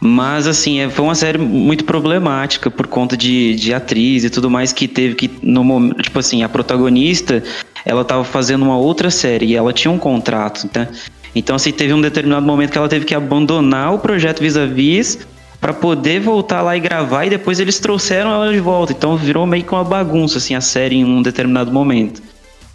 Mas, 0.00 0.46
assim, 0.46 0.80
é, 0.80 0.88
foi 0.88 1.04
uma 1.04 1.14
série 1.14 1.38
muito 1.38 1.84
problemática 1.84 2.70
por 2.70 2.86
conta 2.86 3.16
de, 3.16 3.54
de 3.54 3.72
atriz 3.72 4.24
e 4.24 4.30
tudo 4.30 4.50
mais 4.50 4.72
que 4.72 4.86
teve 4.86 5.14
que, 5.14 5.30
no 5.42 5.64
momento, 5.64 6.02
tipo 6.02 6.18
assim, 6.18 6.42
a 6.42 6.48
protagonista, 6.48 7.42
ela 7.86 8.04
tava 8.04 8.24
fazendo 8.24 8.64
uma 8.64 8.76
outra 8.76 9.10
série 9.10 9.46
e 9.46 9.56
ela 9.56 9.72
tinha 9.72 9.90
um 9.90 9.98
contrato, 9.98 10.68
né? 10.74 10.88
Então, 11.36 11.54
assim, 11.54 11.70
teve 11.70 11.94
um 11.94 12.00
determinado 12.00 12.44
momento 12.44 12.72
que 12.72 12.78
ela 12.78 12.88
teve 12.88 13.04
que 13.04 13.14
abandonar 13.14 13.94
o 13.94 13.98
projeto 14.00 14.40
Vis-a-Vis 14.40 15.20
para 15.60 15.72
poder 15.72 16.20
voltar 16.20 16.62
lá 16.62 16.76
e 16.76 16.80
gravar 16.80 17.26
e 17.26 17.30
depois 17.30 17.60
eles 17.60 17.78
trouxeram 17.78 18.32
ela 18.32 18.52
de 18.52 18.58
volta. 18.58 18.92
Então, 18.92 19.16
virou 19.16 19.46
meio 19.46 19.62
que 19.62 19.72
uma 19.72 19.84
bagunça, 19.84 20.38
assim, 20.38 20.54
a 20.54 20.60
série 20.60 20.96
em 20.96 21.04
um 21.04 21.22
determinado 21.22 21.70
momento. 21.70 22.20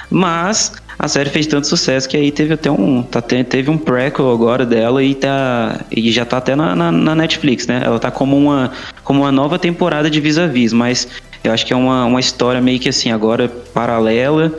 Mas 0.10 0.74
a 0.98 1.08
série 1.08 1.30
fez 1.30 1.46
tanto 1.46 1.68
sucesso 1.68 2.08
que 2.08 2.16
aí 2.16 2.32
teve 2.32 2.54
até 2.54 2.72
um. 2.72 3.04
Tá, 3.04 3.22
teve 3.22 3.70
um 3.70 3.78
prequel 3.78 4.32
agora 4.32 4.66
dela 4.66 5.04
e, 5.04 5.14
tá, 5.16 5.82
e 5.92 6.10
já 6.12 6.24
tá 6.24 6.38
até 6.38 6.56
na, 6.56 6.74
na, 6.74 6.92
na 6.92 7.16
Netflix, 7.16 7.68
né? 7.68 7.82
Ela 7.84 8.00
tá 8.00 8.12
como 8.12 8.38
uma, 8.38 8.72
como 9.04 9.22
uma 9.22 9.32
nova 9.32 9.60
temporada 9.60 10.10
de 10.10 10.22
vis-a-vis, 10.22 10.72
mas 10.72 11.08
eu 11.44 11.52
acho 11.52 11.66
que 11.66 11.74
é 11.74 11.76
uma, 11.76 12.06
uma 12.06 12.20
história 12.20 12.62
meio 12.62 12.80
que 12.80 12.88
assim, 12.88 13.12
agora 13.12 13.50
paralela, 13.74 14.54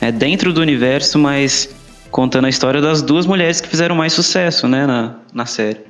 é 0.00 0.12
dentro 0.12 0.52
do 0.52 0.60
universo, 0.60 1.18
mas 1.18 1.74
contando 2.10 2.46
a 2.46 2.48
história 2.48 2.80
das 2.80 3.02
duas 3.02 3.26
mulheres 3.26 3.60
que 3.60 3.68
fizeram 3.68 3.94
mais 3.94 4.12
sucesso, 4.12 4.68
né, 4.68 4.86
na, 4.86 5.16
na 5.32 5.46
série. 5.46 5.80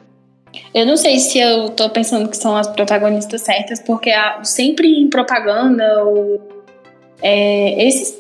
Eu 0.75 0.87
não 0.87 0.97
sei 0.97 1.19
se 1.19 1.39
eu 1.39 1.71
tô 1.71 1.89
pensando 1.91 2.29
que 2.29 2.37
são 2.37 2.57
as 2.57 2.67
protagonistas 2.67 3.43
certas, 3.43 3.81
porque 3.81 4.11
sempre 4.43 4.89
em 4.89 5.09
propaganda 5.09 6.03
ou 6.05 6.41
é, 7.23 7.87
esses 7.87 8.17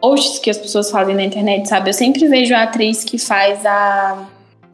posts 0.00 0.38
que 0.38 0.50
as 0.50 0.58
pessoas 0.58 0.90
fazem 0.90 1.14
na 1.14 1.22
internet, 1.22 1.68
sabe? 1.68 1.90
Eu 1.90 1.94
sempre 1.94 2.26
vejo 2.28 2.54
a 2.54 2.62
atriz 2.62 3.04
que 3.04 3.18
faz 3.18 3.64
a. 3.66 4.26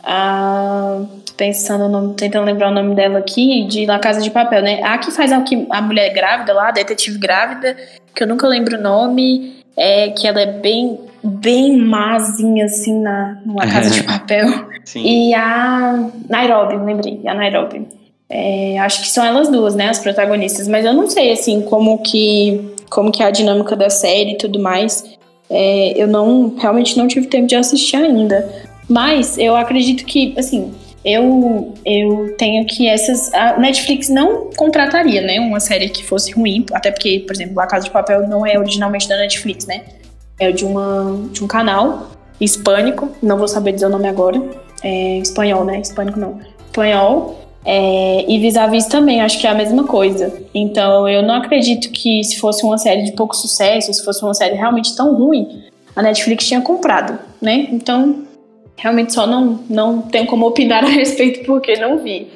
a 0.03 1.01
pensando, 1.37 1.89
no, 1.89 2.15
tentando 2.15 2.47
lembrar 2.47 2.71
o 2.71 2.75
nome 2.75 2.95
dela 2.95 3.19
aqui, 3.19 3.67
de 3.67 3.85
La 3.85 3.99
Casa 3.99 4.23
de 4.23 4.31
Papel, 4.31 4.63
né? 4.63 4.83
A 4.83 4.97
que 4.97 5.11
faz 5.11 5.31
a, 5.33 5.45
a 5.71 5.83
mulher 5.83 6.11
grávida 6.15 6.55
lá, 6.55 6.69
a 6.69 6.73
detetive 6.73 7.19
grávida, 7.19 7.77
que 8.15 8.23
eu 8.23 8.27
nunca 8.27 8.49
lembro 8.49 8.79
o 8.79 8.81
nome, 8.81 9.57
é 9.77 10.11
que 10.11 10.27
ela 10.27 10.41
é 10.41 10.47
bem, 10.47 10.99
bem 11.23 11.77
mazinha, 11.77 12.65
assim, 12.65 13.01
na, 13.01 13.39
na 13.45 13.67
Casa 13.67 13.91
de 13.91 14.03
Papel. 14.03 14.49
Sim. 14.85 15.03
E 15.05 15.35
a 15.35 16.09
Nairobi, 16.29 16.77
lembrei, 16.77 17.21
a 17.27 17.35
Nairobi. 17.35 17.87
É, 18.29 18.79
acho 18.79 19.03
que 19.03 19.09
são 19.09 19.25
elas 19.25 19.49
duas, 19.49 19.75
né, 19.75 19.89
as 19.89 20.01
protagonistas, 20.01 20.67
mas 20.67 20.85
eu 20.85 20.93
não 20.93 21.09
sei, 21.09 21.31
assim, 21.33 21.63
como 21.63 21.99
que 21.99 22.75
como 22.89 23.11
que 23.11 23.23
é 23.23 23.27
a 23.27 23.31
dinâmica 23.31 23.77
da 23.77 23.91
série 23.91 24.33
e 24.33 24.39
tudo 24.39 24.59
mais. 24.59 25.05
É, 25.49 25.93
eu 25.97 26.07
não 26.07 26.55
realmente 26.57 26.97
não 26.97 27.07
tive 27.07 27.27
tempo 27.27 27.47
de 27.47 27.55
assistir 27.55 27.97
ainda. 27.97 28.49
Mas 28.89 29.37
eu 29.37 29.57
acredito 29.57 30.05
que, 30.05 30.35
assim, 30.39 30.73
eu, 31.07 31.73
eu 31.85 32.35
tenho 32.37 32.67
que 32.67 32.89
essas. 32.89 33.33
A 33.33 33.57
Netflix 33.57 34.09
não 34.09 34.51
contrataria, 34.57 35.23
né? 35.23 35.39
Uma 35.39 35.61
série 35.61 35.89
que 35.89 36.05
fosse 36.05 36.33
ruim, 36.33 36.67
até 36.73 36.91
porque, 36.91 37.21
por 37.21 37.33
exemplo, 37.33 37.61
A 37.61 37.67
Casa 37.69 37.85
de 37.85 37.93
Papel 37.93 38.27
não 38.27 38.45
é 38.45 38.59
originalmente 38.59 39.09
da 39.09 39.17
Netflix, 39.17 39.67
né? 39.67 39.83
É 40.37 40.51
de, 40.51 40.65
uma, 40.65 41.29
de 41.31 41.45
um 41.45 41.47
canal 41.47 42.11
hispânico, 42.41 43.09
não 43.23 43.39
vou 43.39 43.47
saber 43.47 43.73
dizer 43.73 43.87
o 43.87 43.89
nome 43.89 44.09
agora. 44.09 44.43
É 44.83 45.19
espanhol, 45.19 45.65
né? 45.65 45.79
Hispânico 45.79 46.19
não. 46.19 46.41
Espanhol. 46.67 47.41
É, 47.65 48.25
e 48.29 48.39
vis-a-vis 48.39 48.87
também, 48.87 49.21
acho 49.21 49.41
que 49.41 49.47
é 49.47 49.51
a 49.51 49.55
mesma 49.55 49.85
coisa. 49.85 50.33
Então, 50.53 51.09
eu 51.09 51.23
não 51.23 51.37
acredito 51.37 51.91
que 51.91 52.23
se 52.25 52.37
fosse 52.37 52.65
uma 52.65 52.79
série 52.79 53.03
de 53.03 53.13
pouco 53.13 53.35
sucesso, 53.35 53.93
se 53.93 54.05
fosse 54.05 54.23
uma 54.25 54.35
série 54.35 54.57
realmente 54.57 54.95
tão 54.97 55.15
ruim, 55.17 55.65
a 55.95 56.03
Netflix 56.03 56.47
tinha 56.47 56.61
comprado, 56.61 57.19
né? 57.41 57.69
Então, 57.73 58.26
realmente 58.77 59.13
só 59.13 59.27
não, 59.27 59.65
não 59.69 60.03
tenho 60.03 60.27
como 60.27 60.47
opinar 60.47 60.85
a 60.85 60.89
respeito 60.91 61.45
porque 61.45 61.77
não 61.77 61.99
vi. 61.99 62.29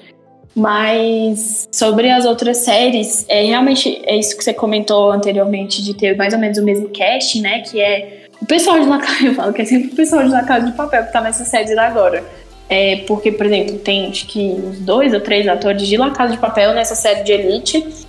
Mas 0.54 1.68
sobre 1.72 2.10
as 2.10 2.24
outras 2.24 2.58
séries, 2.58 3.24
é 3.28 3.44
realmente 3.44 4.02
é 4.04 4.16
isso 4.16 4.36
que 4.36 4.42
você 4.42 4.52
comentou 4.52 5.12
anteriormente 5.12 5.82
de 5.82 5.94
ter 5.94 6.16
mais 6.16 6.34
ou 6.34 6.40
menos 6.40 6.58
o 6.58 6.64
mesmo 6.64 6.88
cast, 6.88 7.40
né? 7.40 7.60
Que 7.60 7.80
é 7.80 8.26
o 8.42 8.46
pessoal 8.46 8.80
de 8.80 8.86
La 8.86 8.98
Casa, 8.98 9.24
eu 9.26 9.34
falo 9.34 9.52
que 9.52 9.62
é 9.62 9.64
sempre 9.64 9.92
o 9.92 9.96
pessoal 9.96 10.24
de 10.24 10.30
La 10.30 10.42
Casa 10.42 10.66
de 10.66 10.72
Papel 10.72 11.04
que 11.04 11.12
tá 11.12 11.20
nessa 11.20 11.44
série 11.44 11.78
agora. 11.78 12.24
É 12.68 12.98
porque, 13.06 13.32
por 13.32 13.46
exemplo, 13.46 13.78
tem 13.78 14.08
acho 14.08 14.26
que 14.26 14.38
uns 14.38 14.78
dois 14.78 15.12
ou 15.12 15.20
três 15.20 15.46
atores 15.48 15.86
de 15.86 15.96
La 15.96 16.10
Casa 16.10 16.32
de 16.32 16.38
Papel 16.38 16.72
nessa 16.72 16.94
série 16.94 17.22
de 17.24 17.32
Elite. 17.32 18.06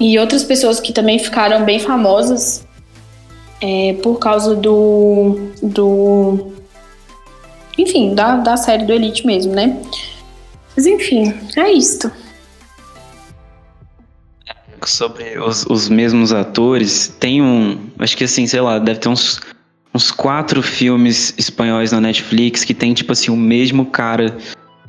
E 0.00 0.18
outras 0.18 0.42
pessoas 0.42 0.80
que 0.80 0.92
também 0.92 1.18
ficaram 1.18 1.64
bem 1.64 1.78
famosas 1.78 2.66
é, 3.60 3.94
por 4.02 4.18
causa 4.18 4.54
do. 4.54 5.50
do. 5.62 6.52
Enfim, 7.76 8.14
da, 8.14 8.36
da 8.36 8.56
série 8.56 8.84
do 8.84 8.92
Elite 8.92 9.26
mesmo, 9.26 9.52
né? 9.52 9.80
Mas 10.76 10.86
enfim, 10.86 11.34
é 11.56 11.72
isto. 11.72 12.10
Sobre 14.84 15.38
os, 15.38 15.64
os 15.66 15.88
mesmos 15.88 16.32
atores, 16.32 17.08
tem 17.18 17.40
um. 17.40 17.88
Acho 17.98 18.16
que 18.16 18.24
assim, 18.24 18.46
sei 18.46 18.60
lá, 18.60 18.78
deve 18.78 19.00
ter 19.00 19.08
uns 19.08 19.40
uns 19.94 20.10
quatro 20.10 20.60
filmes 20.60 21.32
espanhóis 21.38 21.92
na 21.92 22.00
Netflix 22.00 22.64
que 22.64 22.74
tem, 22.74 22.92
tipo 22.92 23.12
assim, 23.12 23.30
o 23.30 23.36
mesmo 23.36 23.86
cara 23.86 24.36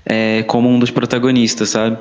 é, 0.03 0.41
como 0.43 0.67
um 0.67 0.79
dos 0.79 0.89
protagonistas, 0.89 1.69
sabe? 1.69 1.97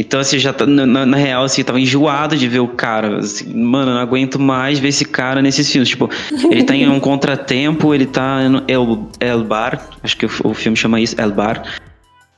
Então, 0.00 0.18
assim, 0.18 0.38
já 0.38 0.50
tá, 0.50 0.64
na, 0.64 1.04
na, 1.04 1.16
real, 1.16 1.44
assim, 1.44 1.60
eu 1.60 1.64
tava 1.66 1.78
enjoado 1.78 2.34
de 2.34 2.48
ver 2.48 2.60
o 2.60 2.68
cara. 2.68 3.18
Assim, 3.18 3.52
mano, 3.52 3.90
eu 3.90 3.94
não 3.94 4.00
aguento 4.00 4.38
mais 4.38 4.78
ver 4.78 4.88
esse 4.88 5.04
cara 5.04 5.42
nesses 5.42 5.70
filmes. 5.70 5.90
Tipo, 5.90 6.08
ele 6.50 6.64
tá 6.64 6.74
em 6.74 6.88
um 6.88 6.98
contratempo, 7.00 7.94
ele 7.94 8.06
tá 8.06 8.48
no 8.48 8.62
El, 8.66 9.08
El 9.20 9.44
Bar, 9.44 9.88
acho 10.02 10.16
que 10.16 10.24
o, 10.24 10.30
o 10.44 10.54
filme 10.54 10.74
chama 10.74 10.98
isso, 10.98 11.14
El 11.20 11.32
Bar, 11.32 11.62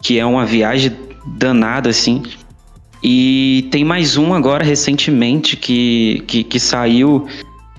que 0.03 0.19
é 0.19 0.27
uma 0.27 0.45
viagem 0.45 0.93
danada, 1.25 1.89
assim. 1.89 2.23
E 3.01 3.69
tem 3.71 3.85
mais 3.85 4.17
um 4.17 4.35
agora 4.35 4.65
recentemente 4.65 5.57
que, 5.57 6.25
que, 6.27 6.43
que 6.43 6.59
saiu 6.59 7.29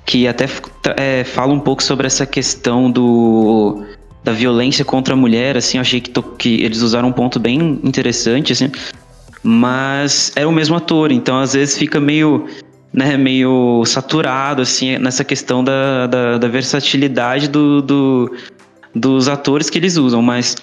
que 0.06 0.28
até 0.28 0.46
é, 0.98 1.24
fala 1.26 1.54
um 1.54 1.60
pouco 1.60 1.84
sobre 1.84 2.08
essa 2.08 2.26
questão 2.26 2.90
do 2.90 3.84
da 4.24 4.32
violência 4.32 4.86
contra 4.86 5.14
a 5.14 5.18
mulher, 5.18 5.58
assim, 5.58 5.78
achei 5.78 6.00
que, 6.00 6.10
to, 6.10 6.24
que 6.24 6.64
eles 6.64 6.82
usaram 6.82 7.10
um 7.10 7.12
ponto 7.12 7.42
bem 7.42 7.82
interessante, 7.84 8.54
assim, 8.54 8.72
mas 9.44 10.32
era 10.36 10.48
o 10.48 10.52
mesmo 10.52 10.78
ator, 10.78 11.12
então 11.12 11.38
às 11.40 11.54
vezes 11.54 11.78
fica 11.78 12.00
meio, 12.00 12.48
né, 12.94 13.18
meio 13.18 13.84
saturado, 13.86 14.62
assim, 14.62 14.98
nessa 14.98 15.24
questão 15.24 15.62
da, 15.64 16.08
da, 16.08 16.38
da 16.38 16.48
versatilidade 16.48 17.50
do, 17.50 17.82
do, 17.82 18.36
dos 18.96 19.28
atores 19.28 19.70
que 19.70 19.78
eles 19.78 19.98
usam, 19.98 20.22
mas 20.22 20.56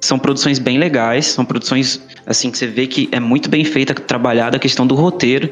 são 0.00 0.18
produções 0.18 0.58
bem 0.58 0.78
legais, 0.78 1.26
são 1.26 1.44
produções, 1.44 2.00
assim, 2.26 2.50
que 2.50 2.58
você 2.58 2.66
vê 2.66 2.86
que 2.86 3.08
é 3.10 3.18
muito 3.18 3.48
bem 3.48 3.64
feita, 3.64 3.94
trabalhada 3.94 4.58
a 4.58 4.60
questão 4.60 4.86
do 4.86 4.94
roteiro, 4.94 5.50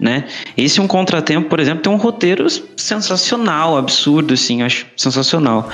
né? 0.00 0.24
Esse 0.56 0.80
um 0.80 0.88
contratempo, 0.88 1.48
por 1.48 1.60
exemplo, 1.60 1.84
tem 1.84 1.92
um 1.92 1.96
roteiro 1.96 2.48
sensacional, 2.76 3.76
absurdo, 3.76 4.34
assim, 4.34 4.62
acho 4.62 4.84
sensacional. 4.96 5.70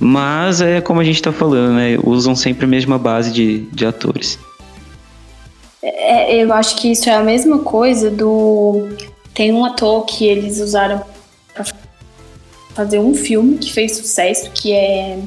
Mas 0.00 0.60
é 0.60 0.80
como 0.80 1.00
a 1.00 1.04
gente 1.04 1.16
está 1.16 1.30
falando, 1.30 1.74
né? 1.74 1.96
Usam 2.02 2.34
sempre 2.34 2.64
a 2.64 2.68
mesma 2.68 2.98
base 2.98 3.32
de, 3.32 3.58
de 3.72 3.86
atores. 3.86 4.38
É, 5.82 6.42
eu 6.42 6.52
acho 6.52 6.76
que 6.76 6.90
isso 6.90 7.08
é 7.08 7.14
a 7.14 7.22
mesma 7.22 7.60
coisa 7.60 8.10
do. 8.10 8.88
Tem 9.34 9.52
um 9.52 9.64
ator 9.64 10.04
que 10.04 10.26
eles 10.26 10.60
usaram 10.60 11.02
para 11.54 11.64
fazer 12.74 12.98
um 12.98 13.14
filme 13.14 13.58
que 13.58 13.72
fez 13.72 13.96
sucesso, 13.96 14.50
que 14.50 14.72
é 14.72 15.18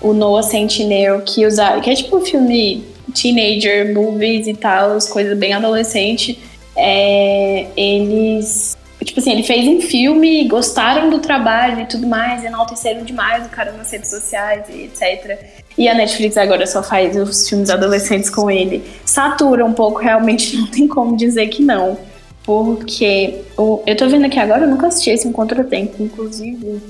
o 0.00 0.12
Noah 0.12 0.42
Centineo, 0.42 1.22
que 1.22 1.46
usaram, 1.46 1.80
que 1.80 1.90
é 1.90 1.94
tipo 1.94 2.18
um 2.18 2.20
filme 2.20 2.84
teenager 3.14 3.94
movies 3.94 4.46
e 4.46 4.54
tal, 4.54 4.98
coisas 5.10 5.38
bem 5.38 5.52
adolescente 5.52 6.38
é, 6.76 7.66
eles. 7.76 8.76
Tipo 9.04 9.20
assim, 9.20 9.32
ele 9.32 9.42
fez 9.42 9.66
um 9.68 9.80
filme, 9.80 10.48
gostaram 10.48 11.10
do 11.10 11.18
trabalho 11.18 11.82
e 11.82 11.86
tudo 11.86 12.06
mais, 12.06 12.44
enalteceram 12.44 13.04
demais 13.04 13.46
o 13.46 13.48
cara 13.48 13.72
nas 13.72 13.90
redes 13.90 14.10
sociais 14.10 14.64
e 14.68 14.84
etc. 14.84 15.38
E 15.76 15.88
a 15.88 15.94
Netflix 15.94 16.36
agora 16.36 16.66
só 16.66 16.82
faz 16.82 17.16
os 17.16 17.48
filmes 17.48 17.70
adolescentes 17.70 18.30
com 18.30 18.50
ele. 18.50 18.82
Satura 19.04 19.64
um 19.64 19.72
pouco, 19.72 20.00
realmente 20.00 20.56
não 20.58 20.66
tem 20.66 20.88
como 20.88 21.16
dizer 21.16 21.48
que 21.48 21.62
não. 21.62 21.98
Porque 22.44 23.42
o, 23.56 23.82
eu 23.86 23.96
tô 23.96 24.06
vendo 24.06 24.26
aqui 24.26 24.38
agora, 24.38 24.64
eu 24.64 24.68
nunca 24.68 24.86
assisti 24.86 25.10
esse 25.10 25.26
Encontro 25.26 25.64
Tempo, 25.64 26.02
inclusive. 26.02 26.80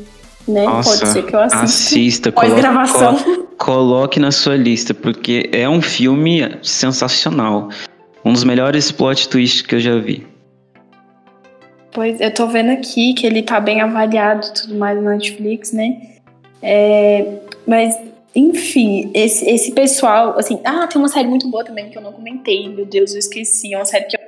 Né? 0.47 0.65
Nossa, 0.65 0.99
Pode 0.99 1.12
ser 1.12 1.23
que 1.25 1.35
eu 1.35 1.41
assista. 1.41 1.65
Assista. 1.65 2.33
Coloque, 2.33 3.47
coloque 3.57 4.21
na 4.21 4.33
sua 4.33 4.57
lista, 4.57 4.93
porque 4.93 5.49
é 5.53 5.69
um 5.69 5.81
filme 5.81 6.59
sensacional. 6.61 7.69
Um 8.25 8.33
dos 8.33 8.43
melhores 8.43 8.91
plot 8.91 9.29
twists 9.29 9.62
que 9.62 9.77
eu 9.77 9.81
já 9.81 9.97
vi. 9.97 10.34
Pois, 11.95 12.21
eu 12.21 12.35
tô 12.35 12.49
vendo 12.49 12.73
aqui 12.73 13.15
que 13.15 13.25
ele 13.25 13.41
tá 13.41 13.61
bem 13.61 13.81
avaliado 13.81 14.53
tudo 14.53 14.75
mais 14.75 15.01
na 15.01 15.13
Netflix, 15.13 15.73
né? 15.73 15.97
É, 16.61 17.25
mas, 17.65 17.97
enfim, 18.35 19.13
esse, 19.15 19.49
esse 19.49 19.71
pessoal, 19.71 20.37
assim... 20.37 20.61
Ah, 20.65 20.89
tem 20.89 21.01
uma 21.01 21.07
série 21.07 21.29
muito 21.29 21.49
boa 21.49 21.65
também 21.65 21.89
que 21.91 21.97
eu 21.97 22.03
não 22.03 22.13
comentei. 22.13 22.69
Meu 22.69 22.85
Deus, 22.85 23.13
eu 23.13 23.21
esqueci. 23.21 23.73
É 23.73 23.79
uma 23.79 23.85
série 23.85 24.07
que 24.07 24.17
eu, 24.17 24.21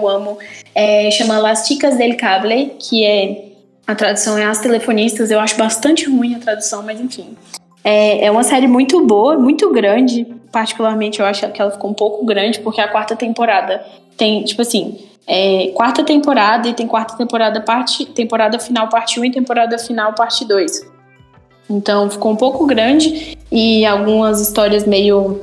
eu 0.00 0.08
amo. 0.08 0.38
É, 0.74 1.10
chama 1.10 1.38
Las 1.38 1.66
Chicas 1.66 1.98
del 1.98 2.16
Cable, 2.16 2.76
que 2.78 3.04
é... 3.04 3.44
A 3.86 3.94
tradução 3.94 4.38
é 4.38 4.44
As 4.46 4.60
Telefonistas. 4.60 5.30
Eu 5.30 5.40
acho 5.40 5.58
bastante 5.58 6.08
ruim 6.08 6.34
a 6.36 6.38
tradução, 6.38 6.82
mas 6.82 6.98
enfim. 6.98 7.36
É, 7.84 8.24
é 8.24 8.30
uma 8.30 8.44
série 8.44 8.66
muito 8.66 9.04
boa, 9.04 9.36
muito 9.38 9.70
grande. 9.70 10.26
Particularmente, 10.50 11.20
eu 11.20 11.26
acho 11.26 11.46
que 11.50 11.60
ela 11.60 11.70
ficou 11.70 11.90
um 11.90 11.94
pouco 11.94 12.24
grande, 12.24 12.60
porque 12.60 12.80
a 12.80 12.88
quarta 12.88 13.14
temporada 13.14 13.84
tem, 14.16 14.42
tipo 14.44 14.62
assim, 14.62 15.09
é, 15.32 15.70
quarta 15.76 16.02
temporada 16.02 16.68
e 16.68 16.74
tem 16.74 16.88
quarta 16.88 17.16
temporada 17.16 17.60
parte, 17.60 18.04
temporada 18.04 18.58
final 18.58 18.88
parte 18.88 19.20
1 19.20 19.26
e 19.26 19.30
temporada 19.30 19.78
final 19.78 20.12
parte 20.12 20.44
2. 20.44 20.84
Então 21.70 22.10
ficou 22.10 22.32
um 22.32 22.36
pouco 22.36 22.66
grande 22.66 23.38
e 23.50 23.86
algumas 23.86 24.40
histórias 24.40 24.84
meio 24.84 25.40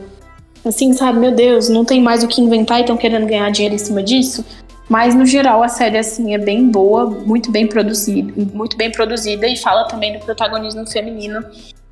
assim, 0.66 0.92
sabe, 0.92 1.20
meu 1.20 1.32
Deus, 1.32 1.70
não 1.70 1.86
tem 1.86 2.02
mais 2.02 2.22
o 2.22 2.28
que 2.28 2.42
inventar 2.42 2.80
e 2.80 2.82
estão 2.82 2.98
querendo 2.98 3.26
ganhar 3.26 3.50
dinheiro 3.50 3.76
em 3.76 3.78
cima 3.78 4.04
disso. 4.04 4.44
Mas 4.90 5.16
no 5.16 5.26
geral 5.26 5.64
a 5.64 5.70
série 5.70 5.98
assim 5.98 6.34
é 6.34 6.38
bem 6.38 6.68
boa, 6.68 7.06
muito 7.10 7.50
bem 7.50 7.66
produzida, 7.66 8.34
muito 8.54 8.76
bem 8.76 8.92
produzida 8.92 9.48
e 9.48 9.56
fala 9.56 9.86
também 9.86 10.12
do 10.12 10.20
protagonismo 10.20 10.86
feminino 10.86 11.46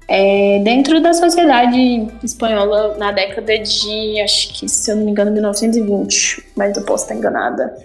é, 0.07 0.59
dentro 0.63 1.01
da 1.01 1.13
sociedade 1.13 2.07
espanhola 2.23 2.95
na 2.97 3.11
década 3.11 3.57
de, 3.57 4.19
acho 4.21 4.53
que 4.53 4.69
se 4.69 4.91
eu 4.91 4.97
não 4.97 5.05
me 5.05 5.11
engano, 5.11 5.31
1920, 5.31 6.45
mas 6.55 6.77
eu 6.77 6.83
posso 6.83 7.05
estar 7.05 7.15
enganada. 7.15 7.75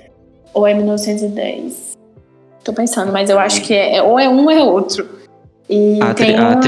Ou 0.52 0.66
é 0.66 0.74
1910. 0.74 1.98
Tô 2.62 2.72
pensando, 2.72 3.12
mas 3.12 3.30
eu 3.30 3.38
acho 3.38 3.62
que 3.62 3.72
é, 3.72 3.96
é 3.96 4.02
ou 4.02 4.18
é 4.18 4.28
um 4.28 4.44
ou 4.44 4.50
é 4.50 4.62
outro. 4.62 5.08
E 5.68 5.98
a 6.02 6.12
tem 6.12 6.38
uma... 6.38 6.60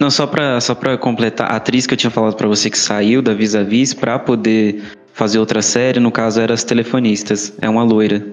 Não, 0.00 0.10
só 0.10 0.26
pra, 0.26 0.60
só 0.60 0.74
pra 0.74 0.96
completar, 0.96 1.50
a 1.52 1.56
atriz 1.56 1.86
que 1.86 1.94
eu 1.94 1.98
tinha 1.98 2.10
falado 2.10 2.36
para 2.36 2.48
você 2.48 2.70
que 2.70 2.78
saiu 2.78 3.20
da 3.20 3.34
Vis 3.34 3.54
a 3.54 3.62
Vis 3.62 3.92
pra 3.92 4.18
poder 4.18 4.82
fazer 5.12 5.38
outra 5.38 5.62
série, 5.62 6.00
no 6.00 6.10
caso 6.10 6.40
era 6.40 6.54
As 6.54 6.64
Telefonistas. 6.64 7.52
É 7.60 7.68
uma 7.68 7.84
loira. 7.84 8.26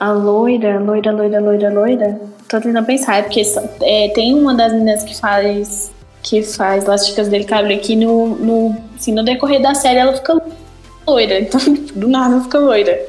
A 0.00 0.12
loira, 0.12 0.78
loira, 0.78 1.10
loira, 1.10 1.40
loira, 1.40 1.70
loira? 1.70 2.20
Tô 2.48 2.60
tentando 2.60 2.86
pensar, 2.86 3.16
é 3.16 3.22
porque 3.22 3.42
é, 3.82 4.08
tem 4.10 4.32
uma 4.32 4.54
das 4.54 4.72
meninas 4.72 5.02
que 5.02 5.18
faz 5.18 5.92
que 6.22 6.42
faz 6.42 6.84
Las 6.84 7.06
Chicas 7.06 7.28
del 7.28 7.44
Cable 7.46 7.74
aqui 7.74 7.96
no, 7.96 8.36
no, 8.36 8.76
assim, 8.96 9.12
no 9.12 9.24
decorrer 9.24 9.60
da 9.62 9.74
série 9.74 9.98
ela 9.98 10.12
fica 10.12 10.40
loira, 11.06 11.38
então 11.40 11.60
do 11.94 12.08
nada 12.08 12.34
ela 12.34 12.44
fica 12.44 12.58
loira. 12.58 13.00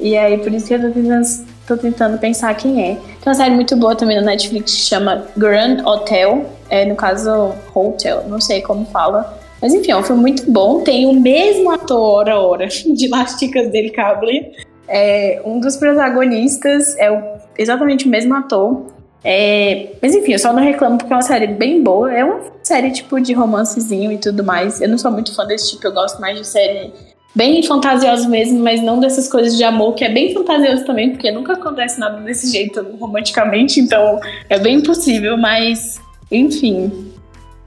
E 0.00 0.16
aí 0.16 0.38
por 0.38 0.52
isso 0.52 0.68
que 0.68 0.74
eu 0.74 0.80
tô 0.80 0.90
tentando, 0.90 1.26
tô 1.66 1.76
tentando 1.76 2.18
pensar 2.18 2.54
quem 2.54 2.82
é. 2.82 2.94
Tem 2.94 3.26
uma 3.26 3.34
série 3.34 3.54
muito 3.54 3.76
boa 3.76 3.94
também 3.94 4.16
na 4.16 4.22
Netflix 4.22 4.74
que 4.74 4.82
chama 4.82 5.26
Grand 5.36 5.84
Hotel, 5.84 6.46
é 6.70 6.84
no 6.84 6.96
caso 6.96 7.52
Hotel, 7.74 8.24
não 8.26 8.40
sei 8.40 8.62
como 8.62 8.86
fala. 8.86 9.38
Mas 9.60 9.74
enfim, 9.74 9.90
é 9.90 9.96
um 9.96 10.02
filme 10.02 10.22
muito 10.22 10.50
bom. 10.50 10.82
Tem 10.82 11.04
o 11.06 11.12
mesmo 11.12 11.70
ator, 11.70 12.20
ora, 12.20 12.40
ora, 12.40 12.68
de 12.94 13.08
Las 13.08 13.38
Chicas 13.38 13.70
del 13.70 13.92
Cable. 13.92 14.52
É, 14.88 15.42
um 15.44 15.60
dos 15.60 15.76
protagonistas 15.76 16.96
é 16.96 17.10
o 17.10 17.38
exatamente 17.58 18.06
o 18.06 18.08
mesmo 18.08 18.34
ator. 18.34 18.86
É, 19.24 19.88
mas 20.00 20.14
enfim, 20.14 20.32
eu 20.32 20.38
só 20.38 20.52
não 20.52 20.62
reclamo 20.62 20.96
porque 20.96 21.12
é 21.12 21.16
uma 21.16 21.22
série 21.22 21.48
bem 21.48 21.82
boa. 21.82 22.12
É 22.12 22.24
uma 22.24 22.40
série 22.62 22.90
tipo 22.92 23.20
de 23.20 23.32
romancezinho 23.32 24.12
e 24.12 24.18
tudo 24.18 24.44
mais. 24.44 24.80
Eu 24.80 24.88
não 24.88 24.96
sou 24.96 25.10
muito 25.10 25.34
fã 25.34 25.44
desse 25.44 25.72
tipo, 25.72 25.86
eu 25.86 25.92
gosto 25.92 26.20
mais 26.20 26.38
de 26.38 26.46
série 26.46 26.92
bem 27.34 27.62
fantasiosa 27.62 28.28
mesmo, 28.28 28.58
mas 28.60 28.82
não 28.82 28.98
dessas 28.98 29.28
coisas 29.28 29.56
de 29.56 29.62
amor, 29.62 29.94
que 29.94 30.04
é 30.04 30.08
bem 30.08 30.32
fantasioso 30.32 30.84
também, 30.84 31.10
porque 31.10 31.30
nunca 31.30 31.52
acontece 31.52 32.00
nada 32.00 32.20
desse 32.20 32.50
jeito 32.50 32.84
romanticamente, 32.98 33.78
então 33.78 34.18
é 34.48 34.58
bem 34.58 34.76
impossível, 34.76 35.36
mas 35.36 36.00
enfim. 36.32 37.12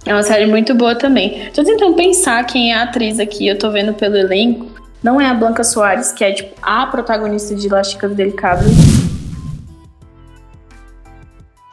É 0.05 0.13
uma 0.13 0.23
série 0.23 0.47
muito 0.47 0.73
boa 0.73 0.95
também. 0.95 1.49
Tô 1.53 1.63
tentando 1.63 1.95
pensar 1.95 2.43
quem 2.45 2.73
é 2.73 2.75
a 2.75 2.83
atriz 2.83 3.19
aqui, 3.19 3.47
eu 3.47 3.57
tô 3.57 3.69
vendo 3.69 3.93
pelo 3.93 4.17
elenco. 4.17 4.80
Não 5.03 5.19
é 5.19 5.27
a 5.27 5.33
Blanca 5.33 5.63
Soares, 5.63 6.11
que 6.11 6.23
é 6.23 6.31
tipo 6.31 6.55
a 6.61 6.85
protagonista 6.85 7.55
de 7.55 7.67
Las 7.67 7.91
Chicas 7.91 8.13
del 8.15 8.33
Cable. 8.33 8.69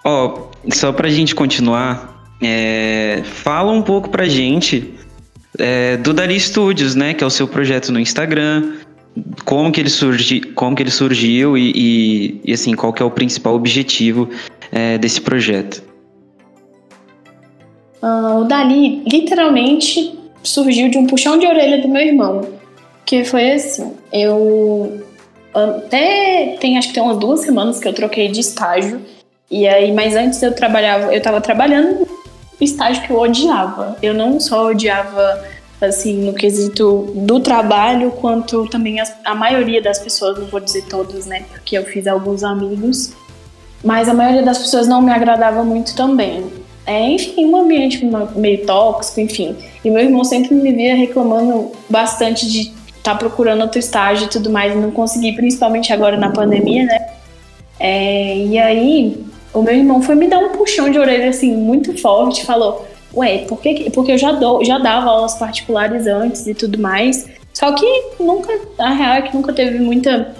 Ó, 0.04 0.48
oh, 0.64 0.70
só 0.72 0.92
pra 0.92 1.10
gente 1.10 1.34
continuar, 1.34 2.24
é, 2.42 3.20
fala 3.24 3.70
um 3.70 3.82
pouco 3.82 4.08
pra 4.08 4.26
gente 4.26 4.94
é, 5.58 5.98
do 5.98 6.14
Dali 6.14 6.40
Studios, 6.40 6.94
né? 6.94 7.12
Que 7.12 7.22
é 7.22 7.26
o 7.26 7.30
seu 7.30 7.46
projeto 7.46 7.92
no 7.92 8.00
Instagram. 8.00 8.72
Como 9.44 9.70
que 9.70 9.80
ele, 9.80 9.90
surgi, 9.90 10.40
como 10.40 10.74
que 10.74 10.82
ele 10.82 10.90
surgiu 10.90 11.58
e, 11.58 11.72
e, 11.74 12.40
e 12.44 12.52
assim, 12.52 12.74
qual 12.74 12.92
que 12.92 13.02
é 13.02 13.04
o 13.04 13.10
principal 13.10 13.54
objetivo 13.54 14.30
é, 14.70 14.96
desse 14.96 15.20
projeto? 15.20 15.82
Uh, 18.00 18.40
o 18.40 18.44
Dali 18.44 19.02
literalmente 19.10 20.16
surgiu 20.42 20.88
de 20.88 20.96
um 20.96 21.06
puxão 21.06 21.36
de 21.36 21.46
orelha 21.46 21.82
do 21.82 21.88
meu 21.88 22.00
irmão. 22.00 22.57
Que 23.08 23.24
foi 23.24 23.52
assim, 23.52 23.94
eu 24.12 25.02
até 25.54 26.58
tem 26.60 26.76
acho 26.76 26.88
que 26.88 26.94
tem 26.94 27.02
umas 27.02 27.16
duas 27.16 27.40
semanas 27.40 27.80
que 27.80 27.88
eu 27.88 27.94
troquei 27.94 28.28
de 28.28 28.40
estágio 28.40 29.00
e 29.50 29.66
aí, 29.66 29.90
mas 29.92 30.14
antes 30.14 30.42
eu 30.42 30.54
trabalhava, 30.54 31.14
eu 31.14 31.22
tava 31.22 31.40
trabalhando 31.40 32.06
estágio 32.60 33.02
que 33.04 33.10
eu 33.10 33.18
odiava. 33.18 33.96
Eu 34.02 34.12
não 34.12 34.38
só 34.38 34.66
odiava 34.66 35.42
assim 35.80 36.18
no 36.22 36.34
quesito 36.34 37.10
do 37.14 37.40
trabalho, 37.40 38.10
quanto 38.10 38.68
também 38.68 39.00
a, 39.00 39.06
a 39.24 39.34
maioria 39.34 39.80
das 39.80 39.98
pessoas, 39.98 40.38
não 40.38 40.44
vou 40.44 40.60
dizer 40.60 40.84
todos, 40.84 41.24
né, 41.24 41.44
porque 41.50 41.78
eu 41.78 41.86
fiz 41.86 42.06
alguns 42.06 42.44
amigos, 42.44 43.14
mas 43.82 44.06
a 44.06 44.12
maioria 44.12 44.42
das 44.42 44.58
pessoas 44.58 44.86
não 44.86 45.00
me 45.00 45.12
agradava 45.12 45.64
muito 45.64 45.96
também. 45.96 46.44
É, 46.84 47.08
enfim, 47.08 47.46
um 47.46 47.56
ambiente 47.56 48.04
meio 48.36 48.66
tóxico, 48.66 49.18
enfim. 49.18 49.56
E 49.82 49.88
meu 49.88 50.02
irmão 50.02 50.24
sempre 50.24 50.54
me 50.54 50.72
via 50.72 50.94
reclamando 50.94 51.72
bastante 51.88 52.46
de 52.46 52.77
tá 53.12 53.18
procurando 53.18 53.62
outro 53.62 53.78
estágio 53.78 54.26
e 54.26 54.28
tudo 54.28 54.50
mais, 54.50 54.72
e 54.72 54.76
não 54.76 54.90
consegui, 54.90 55.32
principalmente 55.32 55.92
agora 55.92 56.16
na 56.16 56.30
pandemia, 56.30 56.84
né? 56.84 57.08
É, 57.80 58.36
e 58.36 58.58
aí, 58.58 59.24
o 59.52 59.62
meu 59.62 59.74
irmão 59.74 60.02
foi 60.02 60.14
me 60.14 60.26
dar 60.26 60.38
um 60.38 60.50
puxão 60.50 60.90
de 60.90 60.98
orelha 60.98 61.28
assim 61.28 61.56
muito 61.56 61.96
forte, 62.00 62.44
falou: 62.44 62.86
"Ué, 63.14 63.38
por 63.48 63.60
que 63.60 63.90
porque 63.90 64.12
eu 64.12 64.18
já 64.18 64.32
dou, 64.32 64.64
já 64.64 64.78
dava 64.78 65.10
aulas 65.10 65.34
particulares 65.34 66.06
antes 66.06 66.46
e 66.46 66.54
tudo 66.54 66.78
mais, 66.78 67.26
Só 67.58 67.72
que 67.72 67.86
nunca, 68.20 68.56
a 68.78 68.90
real 68.90 69.14
é 69.14 69.22
que 69.22 69.34
nunca 69.34 69.52
teve 69.52 69.80
muita 69.80 70.32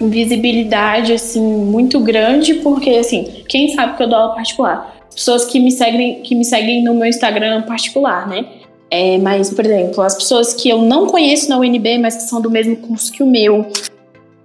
visibilidade, 0.00 1.12
assim, 1.12 1.40
muito 1.42 1.98
grande, 1.98 2.54
porque, 2.54 2.90
assim, 2.90 3.42
quem 3.48 3.74
sabe 3.74 3.96
que 3.96 4.02
eu 4.04 4.08
dou 4.08 4.18
aula 4.18 4.34
particular? 4.36 4.94
Pessoas 5.12 5.44
que 5.44 5.58
me 5.58 5.72
seguem, 5.72 6.22
que 6.22 6.32
me 6.34 6.44
seguem 6.44 6.84
no 6.84 6.94
meu 6.94 7.06
Instagram 7.06 7.62
particular, 7.62 8.28
né? 8.28 8.44
É, 8.90 9.18
mas, 9.18 9.52
por 9.52 9.64
exemplo, 9.64 10.02
as 10.02 10.14
pessoas 10.14 10.54
que 10.54 10.68
eu 10.68 10.82
não 10.82 11.06
conheço 11.06 11.48
na 11.48 11.58
UNB, 11.58 11.98
mas 11.98 12.16
que 12.16 12.22
são 12.22 12.40
do 12.40 12.50
mesmo 12.50 12.76
curso 12.76 13.12
que 13.12 13.22
o 13.22 13.26
meu, 13.26 13.66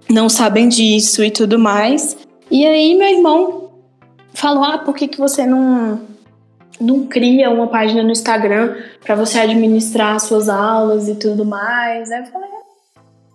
não 0.08 0.28
sabem 0.28 0.68
disso 0.68 1.22
e 1.22 1.30
tudo 1.30 1.58
mais. 1.58 2.16
E 2.50 2.66
aí, 2.66 2.96
meu 2.96 3.08
irmão 3.08 3.70
falou: 4.34 4.64
Ah, 4.64 4.78
por 4.78 4.94
que, 4.94 5.06
que 5.06 5.18
você 5.18 5.46
não, 5.46 6.00
não 6.80 7.06
cria 7.06 7.50
uma 7.50 7.68
página 7.68 8.02
no 8.02 8.10
Instagram 8.10 8.76
para 9.04 9.14
você 9.14 9.38
administrar 9.38 10.18
suas 10.20 10.48
aulas 10.48 11.08
e 11.08 11.14
tudo 11.14 11.44
mais? 11.44 12.10
Aí 12.10 12.20
eu 12.20 12.26
falei: 12.26 12.48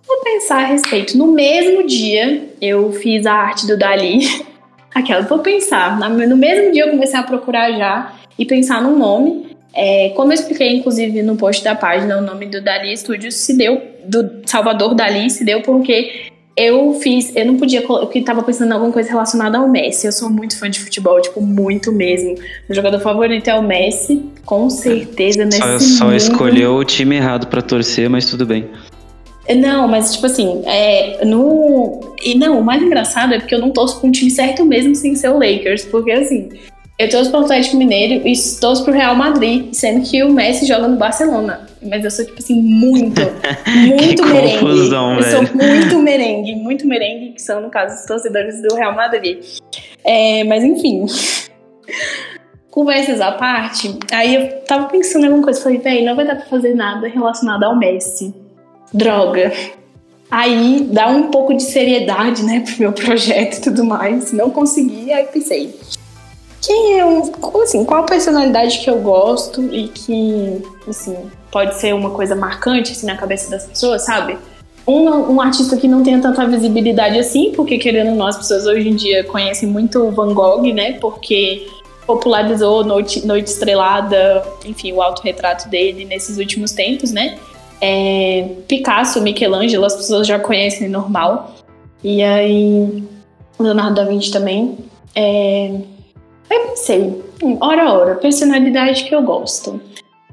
Vou 0.05 0.21
pensar 0.21 0.63
a 0.63 0.65
respeito. 0.65 1.17
No 1.17 1.27
mesmo 1.27 1.85
dia, 1.87 2.49
eu 2.61 2.91
fiz 2.91 3.25
a 3.25 3.33
arte 3.33 3.65
do 3.65 3.77
Dali. 3.77 4.19
Aquela, 4.93 5.21
vou 5.23 5.39
pensar. 5.39 5.97
No 5.99 6.37
mesmo 6.37 6.71
dia, 6.71 6.85
eu 6.85 6.91
comecei 6.91 7.19
a 7.19 7.23
procurar 7.23 7.71
já 7.73 8.13
e 8.37 8.45
pensar 8.45 8.81
no 8.81 8.97
nome. 8.97 9.54
É, 9.75 10.09
como 10.15 10.31
eu 10.31 10.35
expliquei, 10.35 10.73
inclusive, 10.73 11.21
no 11.21 11.35
post 11.35 11.63
da 11.63 11.75
página, 11.75 12.17
o 12.17 12.21
nome 12.21 12.45
do 12.45 12.61
Dali 12.61 12.95
Studios 12.95 13.35
se 13.35 13.57
deu, 13.57 13.81
do 14.05 14.41
Salvador 14.45 14.95
Dali 14.95 15.29
se 15.29 15.43
deu 15.43 15.61
porque 15.61 16.31
eu 16.55 16.93
fiz, 17.01 17.35
eu 17.35 17.45
não 17.45 17.57
podia, 17.57 17.83
eu 17.83 18.23
tava 18.23 18.41
pensando 18.41 18.69
em 18.69 18.73
alguma 18.73 18.93
coisa 18.93 19.09
relacionada 19.09 19.57
ao 19.57 19.67
Messi. 19.67 20.07
Eu 20.07 20.13
sou 20.13 20.29
muito 20.29 20.57
fã 20.57 20.69
de 20.69 20.79
futebol, 20.79 21.21
tipo, 21.21 21.41
muito 21.41 21.91
mesmo. 21.91 22.35
O 22.69 22.73
jogador 22.73 22.99
favorito 22.99 23.49
é 23.49 23.55
o 23.55 23.61
Messi, 23.61 24.23
com 24.45 24.69
certeza, 24.69 25.43
nesse 25.43 25.59
Só, 25.59 25.79
só 25.79 26.13
escolheu 26.13 26.75
o 26.75 26.85
time 26.85 27.17
errado 27.17 27.47
para 27.47 27.61
torcer, 27.61 28.09
mas 28.09 28.25
tudo 28.25 28.45
bem. 28.45 28.69
Não, 29.53 29.87
mas 29.87 30.13
tipo 30.13 30.25
assim, 30.25 30.63
é, 30.65 31.23
no. 31.25 32.15
E 32.23 32.35
não, 32.35 32.59
o 32.59 32.63
mais 32.63 32.81
engraçado 32.81 33.33
é 33.33 33.39
porque 33.39 33.53
eu 33.53 33.59
não 33.59 33.71
torço 33.71 33.99
com 33.99 34.07
o 34.07 34.11
time 34.11 34.31
certo 34.31 34.65
mesmo 34.65 34.95
sem 34.95 35.13
ser 35.13 35.29
o 35.29 35.37
Lakers. 35.37 35.85
Porque 35.85 36.11
assim, 36.11 36.49
eu 36.97 37.09
torço 37.09 37.29
pro 37.29 37.41
Atlético 37.41 37.77
Mineiro 37.77 38.27
e 38.27 38.33
torço 38.59 38.83
pro 38.83 38.93
Real 38.93 39.15
Madrid, 39.15 39.73
sendo 39.73 40.05
que 40.05 40.23
o 40.23 40.31
Messi 40.31 40.65
joga 40.65 40.87
no 40.87 40.97
Barcelona. 40.97 41.67
Mas 41.81 42.03
eu 42.03 42.11
sou, 42.11 42.25
tipo 42.25 42.39
assim, 42.39 42.61
muito, 42.61 43.21
muito 43.87 44.25
merengue. 44.25 44.59
Confusão, 44.59 45.15
eu 45.15 45.21
velho. 45.21 45.47
sou 45.47 45.55
muito 45.55 45.99
merengue, 45.99 46.55
muito 46.55 46.87
merengue, 46.87 47.33
que 47.33 47.41
são, 47.41 47.61
no 47.61 47.69
caso, 47.69 47.95
os 47.95 48.05
torcedores 48.05 48.61
do 48.61 48.75
Real 48.75 48.95
Madrid. 48.95 49.43
É, 50.03 50.43
mas 50.45 50.63
enfim. 50.63 51.05
Conversas 52.71 53.21
à 53.21 53.31
parte, 53.31 53.97
aí 54.11 54.35
eu 54.35 54.61
tava 54.61 54.87
pensando 54.87 55.23
em 55.23 55.27
alguma 55.27 55.43
coisa, 55.43 55.61
falei, 55.61 55.77
véi, 55.77 56.03
não 56.03 56.15
vai 56.15 56.25
dar 56.25 56.35
pra 56.35 56.45
fazer 56.45 56.73
nada 56.73 57.07
relacionado 57.07 57.63
ao 57.63 57.77
Messi 57.77 58.33
droga. 58.95 59.51
Aí 60.29 60.87
dá 60.91 61.07
um 61.07 61.29
pouco 61.29 61.53
de 61.53 61.63
seriedade, 61.63 62.43
né, 62.43 62.61
pro 62.61 62.79
meu 62.79 62.91
projeto 62.93 63.57
e 63.57 63.61
tudo 63.61 63.83
mais. 63.83 64.31
Não 64.31 64.49
consegui, 64.49 65.11
aí 65.11 65.25
pensei, 65.25 65.75
quem 66.65 66.99
é 66.99 67.05
um, 67.05 67.31
assim, 67.61 67.85
qual 67.85 68.01
a 68.01 68.05
personalidade 68.05 68.79
que 68.79 68.89
eu 68.89 68.99
gosto 68.99 69.61
e 69.73 69.87
que, 69.87 70.63
assim, 70.87 71.15
pode 71.51 71.75
ser 71.75 71.93
uma 71.93 72.09
coisa 72.09 72.35
marcante, 72.35 72.91
assim, 72.91 73.05
na 73.05 73.15
cabeça 73.15 73.51
das 73.51 73.65
pessoas, 73.65 74.03
sabe? 74.03 74.37
Um, 74.87 75.33
um 75.33 75.41
artista 75.41 75.77
que 75.77 75.87
não 75.87 76.01
tenha 76.01 76.19
tanta 76.19 76.47
visibilidade 76.47 77.17
assim, 77.19 77.51
porque 77.55 77.77
querendo 77.77 78.11
ou 78.11 78.15
não, 78.15 78.27
as 78.27 78.37
pessoas 78.37 78.65
hoje 78.65 78.89
em 78.89 78.95
dia 78.95 79.23
conhecem 79.23 79.67
muito 79.67 80.11
Van 80.11 80.33
Gogh, 80.33 80.61
né, 80.73 80.93
porque 80.93 81.67
popularizou 82.05 82.83
Noite, 82.83 83.25
Noite 83.25 83.49
Estrelada, 83.49 84.43
enfim, 84.63 84.91
o 84.91 85.01
autorretrato 85.01 85.67
dele 85.69 86.05
nesses 86.05 86.37
últimos 86.37 86.71
tempos, 86.71 87.11
né? 87.11 87.37
É, 87.81 88.47
Picasso, 88.67 89.21
Michelangelo, 89.21 89.85
as 89.85 89.95
pessoas 89.95 90.27
já 90.27 90.39
conhecem 90.39 90.87
normal. 90.87 91.55
E 92.03 92.21
aí, 92.21 93.03
Leonardo 93.59 93.95
da 93.95 94.03
Vinci 94.05 94.31
também. 94.31 94.77
É, 95.15 95.79
aí 96.49 96.59
pensei, 96.67 97.23
hum, 97.43 97.57
hora 97.61 97.83
a 97.83 97.93
hora, 97.93 98.15
personalidade 98.15 99.03
que 99.03 99.13
eu 99.13 99.21
gosto. 99.21 99.79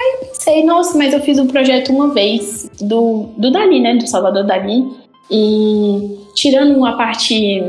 Aí 0.00 0.20
eu 0.20 0.28
pensei, 0.28 0.64
nossa, 0.64 0.96
mas 0.98 1.12
eu 1.12 1.20
fiz 1.20 1.38
um 1.38 1.46
projeto 1.46 1.92
uma 1.92 2.12
vez 2.12 2.70
do, 2.80 3.28
do 3.36 3.50
Dali, 3.50 3.80
né? 3.80 3.94
Do 3.94 4.06
Salvador 4.06 4.44
Dali. 4.44 4.84
E 5.30 6.18
tirando 6.34 6.76
uma 6.76 6.96
parte 6.96 7.62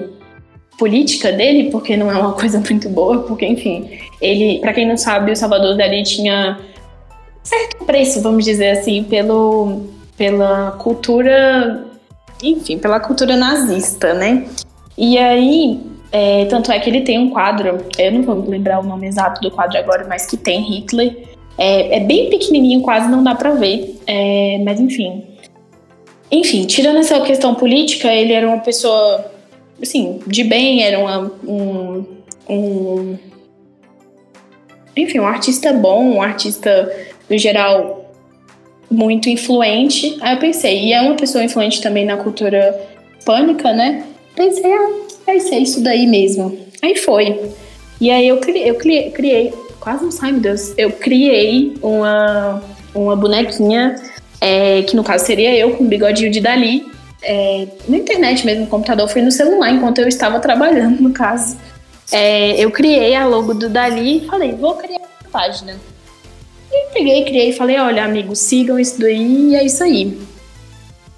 política 0.77 1.31
dele, 1.31 1.69
porque 1.69 1.95
não 1.95 2.09
é 2.11 2.17
uma 2.17 2.33
coisa 2.39 2.59
muito 2.59 2.89
boa, 2.89 3.19
porque 3.19 3.45
enfim, 3.45 3.99
ele, 4.21 4.59
para 4.59 4.73
quem 4.73 4.87
não 4.87 4.97
sabe, 4.97 5.31
o 5.31 5.35
Salvador 5.35 5.77
Dali 5.77 6.03
tinha 6.03 6.59
certo 7.43 7.85
preço, 7.85 8.21
vamos 8.21 8.45
dizer 8.45 8.69
assim, 8.69 9.03
pelo, 9.03 9.83
pela 10.17 10.71
cultura, 10.71 11.85
enfim, 12.41 12.77
pela 12.77 12.99
cultura 12.99 13.35
nazista, 13.35 14.13
né? 14.13 14.47
E 14.97 15.17
aí, 15.17 15.79
é, 16.15 16.45
tanto 16.45 16.71
é 16.71 16.79
que 16.79 16.87
ele 16.87 17.01
tem 17.01 17.17
um 17.17 17.31
quadro, 17.31 17.79
eu 17.97 18.11
não 18.11 18.21
vou 18.21 18.47
lembrar 18.47 18.79
o 18.79 18.83
nome 18.83 19.07
exato 19.07 19.41
do 19.41 19.49
quadro 19.49 19.79
agora, 19.79 20.05
mas 20.07 20.27
que 20.27 20.37
tem 20.37 20.61
Hitler. 20.61 21.23
É, 21.57 21.97
é 21.97 21.99
bem 22.01 22.29
pequenininho, 22.29 22.81
quase 22.81 23.09
não 23.09 23.23
dá 23.23 23.33
para 23.33 23.55
ver, 23.55 23.99
é, 24.05 24.61
mas 24.63 24.79
enfim. 24.79 25.23
Enfim, 26.31 26.65
tirando 26.65 26.99
essa 26.99 27.19
questão 27.21 27.55
política, 27.55 28.13
ele 28.13 28.31
era 28.31 28.47
uma 28.47 28.59
pessoa, 28.59 29.25
assim, 29.81 30.19
de 30.27 30.43
bem, 30.43 30.83
era 30.83 30.99
uma, 30.99 31.31
um, 31.47 32.05
um 32.47 33.17
enfim, 34.95 35.19
um 35.19 35.25
artista 35.25 35.73
bom, 35.73 36.03
um 36.03 36.21
artista 36.21 36.91
no 37.27 37.37
geral, 37.39 38.11
muito 38.89 39.29
influente. 39.29 40.15
Aí 40.21 40.35
eu 40.35 40.39
pensei, 40.39 40.85
e 40.85 40.93
é 40.93 41.01
uma 41.01 41.15
pessoa 41.15 41.43
influente 41.43 41.81
também 41.81 42.05
na 42.05 42.17
cultura 42.17 42.79
pânica, 43.25 43.73
né? 43.73 44.05
Pensei, 44.35 44.71
ah, 44.71 45.02
vai 45.25 45.39
ser 45.39 45.57
isso 45.57 45.81
daí 45.81 46.07
mesmo. 46.07 46.57
Aí 46.81 46.95
foi. 46.95 47.39
E 47.99 48.11
aí 48.11 48.27
eu 48.27 48.37
criei, 48.37 48.69
eu 48.69 48.75
criei, 48.75 49.11
criei 49.11 49.53
quase 49.79 50.03
não 50.03 50.11
sai, 50.11 50.31
meu 50.31 50.41
Deus. 50.41 50.73
Eu 50.77 50.91
criei 50.91 51.75
uma, 51.81 52.63
uma 52.95 53.15
bonequinha, 53.15 53.95
é, 54.39 54.81
que 54.83 54.95
no 54.95 55.03
caso 55.03 55.25
seria 55.25 55.55
eu, 55.55 55.75
com 55.75 55.83
um 55.83 55.87
bigodinho 55.87 56.31
de 56.31 56.39
Dali, 56.39 56.85
é, 57.21 57.67
na 57.87 57.97
internet 57.97 58.45
mesmo, 58.45 58.61
no 58.61 58.67
computador, 58.67 59.07
foi 59.09 59.21
no 59.21 59.31
celular, 59.31 59.71
enquanto 59.71 59.99
eu 59.99 60.07
estava 60.07 60.39
trabalhando, 60.39 61.01
no 61.01 61.11
caso. 61.11 61.57
É, 62.11 62.63
eu 62.63 62.71
criei 62.71 63.15
a 63.15 63.25
logo 63.25 63.53
do 63.53 63.69
Dali 63.69 64.17
e 64.17 64.27
falei, 64.27 64.53
vou 64.53 64.75
criar 64.75 64.99
uma 64.99 65.29
página. 65.31 65.75
E 66.71 66.93
peguei, 66.93 67.23
criei 67.23 67.49
e 67.49 67.53
falei: 67.53 67.77
olha, 67.77 68.03
amigos, 68.03 68.39
sigam 68.39 68.79
isso 68.79 68.99
daí 68.99 69.51
e 69.51 69.55
é 69.55 69.63
isso 69.63 69.83
aí. 69.83 70.17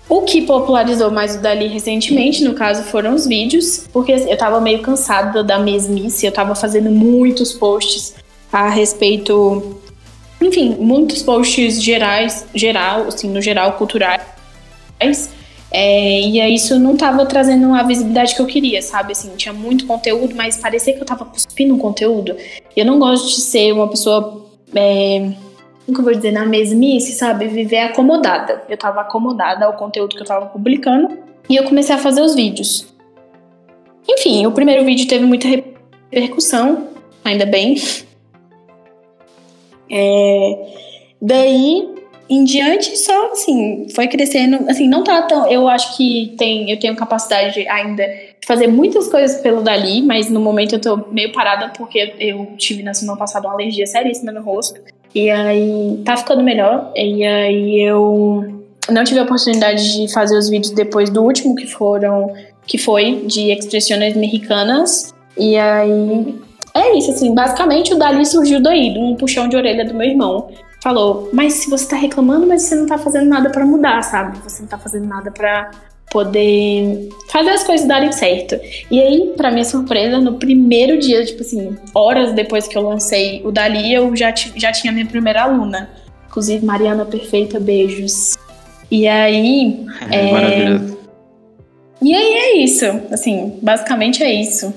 O 0.07 0.21
que 0.21 0.43
popularizou 0.43 1.09
mais 1.09 1.35
o 1.35 1.41
Dali 1.41 1.67
recentemente, 1.67 2.43
no 2.43 2.53
caso, 2.53 2.83
foram 2.83 3.15
os 3.15 3.25
vídeos, 3.25 3.87
porque 3.91 4.11
eu 4.11 4.37
tava 4.37 4.61
meio 4.61 4.81
cansada 4.81 5.43
da 5.43 5.57
mesmice, 5.57 6.25
eu 6.25 6.31
tava 6.31 6.53
fazendo 6.53 6.91
muitos 6.91 7.53
posts 7.53 8.15
a 8.53 8.69
respeito, 8.69 9.77
enfim, 10.39 10.75
muitos 10.79 11.23
posts 11.23 11.81
gerais, 11.81 12.45
geral, 12.53 13.07
assim, 13.07 13.27
no 13.29 13.41
geral, 13.41 13.73
culturais. 13.73 14.21
É, 15.71 16.21
e 16.21 16.39
aí 16.39 16.55
isso 16.55 16.79
não 16.79 16.95
tava 16.95 17.25
trazendo 17.25 17.73
a 17.73 17.83
visibilidade 17.83 18.35
que 18.35 18.41
eu 18.41 18.45
queria, 18.45 18.81
sabe? 18.81 19.11
Assim, 19.11 19.31
tinha 19.35 19.51
muito 19.51 19.87
conteúdo, 19.87 20.35
mas 20.35 20.57
parecia 20.57 20.93
que 20.93 21.01
eu 21.01 21.05
tava 21.05 21.25
cuspindo 21.25 21.75
conteúdo. 21.77 22.37
Eu 22.77 22.85
não 22.85 22.99
gosto 22.99 23.27
de 23.27 23.41
ser 23.41 23.73
uma 23.73 23.87
pessoa 23.89 24.45
é, 24.73 25.33
como 25.93 26.03
vou 26.03 26.13
dizer, 26.13 26.31
na 26.31 26.45
mesmice, 26.45 27.13
sabe? 27.13 27.47
Viver 27.47 27.79
acomodada. 27.79 28.63
Eu 28.67 28.77
tava 28.77 29.01
acomodada 29.01 29.65
ao 29.65 29.73
conteúdo 29.73 30.15
que 30.15 30.21
eu 30.21 30.25
tava 30.25 30.47
publicando 30.47 31.17
e 31.49 31.55
eu 31.55 31.63
comecei 31.63 31.93
a 31.93 31.99
fazer 31.99 32.21
os 32.21 32.33
vídeos. 32.33 32.87
Enfim, 34.07 34.45
o 34.45 34.51
primeiro 34.51 34.83
vídeo 34.83 35.07
teve 35.07 35.25
muita 35.25 35.47
repercussão, 35.47 36.87
ainda 37.23 37.45
bem. 37.45 37.75
É, 39.89 40.71
daí 41.21 41.95
em 42.27 42.43
diante 42.43 42.97
só 42.97 43.31
assim 43.31 43.87
foi 43.93 44.07
crescendo 44.07 44.67
assim 44.67 44.87
não 44.87 45.03
tá 45.03 45.21
tão 45.21 45.47
eu 45.47 45.67
acho 45.67 45.95
que 45.95 46.33
tem 46.39 46.71
eu 46.71 46.79
tenho 46.79 46.95
capacidade 46.95 47.67
ainda 47.67 48.03
de 48.03 48.47
fazer 48.47 48.65
muitas 48.65 49.07
coisas 49.07 49.41
pelo 49.41 49.61
dali 49.61 50.01
mas 50.01 50.27
no 50.27 50.39
momento 50.39 50.73
eu 50.73 50.81
tô 50.81 50.97
meio 51.11 51.31
parada 51.31 51.71
porque 51.77 52.15
eu 52.19 52.47
tive 52.57 52.81
na 52.81 52.95
semana 52.95 53.17
passada 53.19 53.47
uma 53.47 53.53
alergia 53.53 53.85
seríssima 53.85 54.31
no 54.31 54.41
rosto 54.41 54.81
e 55.15 55.31
aí 55.31 56.01
tá 56.03 56.17
ficando 56.17 56.43
melhor. 56.43 56.91
E 56.93 57.23
aí 57.23 57.81
eu 57.81 58.45
não 58.91 59.03
tive 59.05 59.21
a 59.21 59.23
oportunidade 59.23 59.93
de 59.93 60.13
fazer 60.13 60.37
os 60.37 60.49
vídeos 60.49 60.73
depois 60.73 61.09
do 61.09 61.23
último 61.23 61.55
que 61.55 61.65
foram 61.65 62.33
que 62.67 62.77
foi 62.77 63.23
de 63.25 63.51
expressões 63.51 64.15
mexicanas. 64.17 65.15
E 65.37 65.57
aí 65.57 66.35
é 66.73 66.97
isso 66.97 67.11
assim, 67.11 67.33
basicamente 67.33 67.93
o 67.93 67.97
Dali 67.97 68.25
surgiu 68.25 68.61
daí, 68.61 68.91
de 68.91 68.99
um 68.99 69.15
puxão 69.15 69.47
de 69.47 69.55
orelha 69.55 69.85
do 69.85 69.93
meu 69.93 70.07
irmão. 70.07 70.49
Falou: 70.83 71.29
"Mas 71.31 71.53
se 71.53 71.69
você 71.69 71.87
tá 71.87 71.95
reclamando, 71.95 72.45
mas 72.45 72.63
você 72.63 72.75
não 72.75 72.85
tá 72.85 72.97
fazendo 72.97 73.27
nada 73.29 73.49
para 73.49 73.65
mudar, 73.65 74.01
sabe? 74.03 74.37
Você 74.43 74.63
não 74.63 74.67
tá 74.67 74.77
fazendo 74.77 75.07
nada 75.07 75.31
para 75.31 75.71
poder 76.09 77.09
fazer 77.29 77.49
as 77.51 77.63
coisas 77.63 77.87
darem 77.87 78.11
certo. 78.11 78.57
E 78.89 79.01
aí, 79.01 79.33
para 79.35 79.51
minha 79.51 79.65
surpresa, 79.65 80.19
no 80.19 80.33
primeiro 80.33 80.97
dia, 80.97 81.23
tipo 81.25 81.41
assim, 81.41 81.75
horas 81.93 82.33
depois 82.33 82.67
que 82.67 82.77
eu 82.77 82.81
lancei 82.81 83.41
o 83.43 83.51
Dali, 83.51 83.93
eu 83.93 84.15
já, 84.15 84.33
já 84.33 84.71
tinha 84.71 84.93
minha 84.93 85.05
primeira 85.05 85.43
aluna. 85.43 85.89
Inclusive, 86.27 86.65
Mariana 86.65 87.05
Perfeita, 87.05 87.59
beijos. 87.59 88.37
E 88.89 89.07
aí. 89.07 89.85
É, 90.11 90.15
é... 90.29 90.31
Maravilhoso. 90.31 90.97
E 92.01 92.13
aí 92.13 92.33
é 92.33 92.57
isso. 92.57 92.85
Assim, 93.11 93.57
basicamente 93.61 94.21
é 94.21 94.31
isso. 94.31 94.73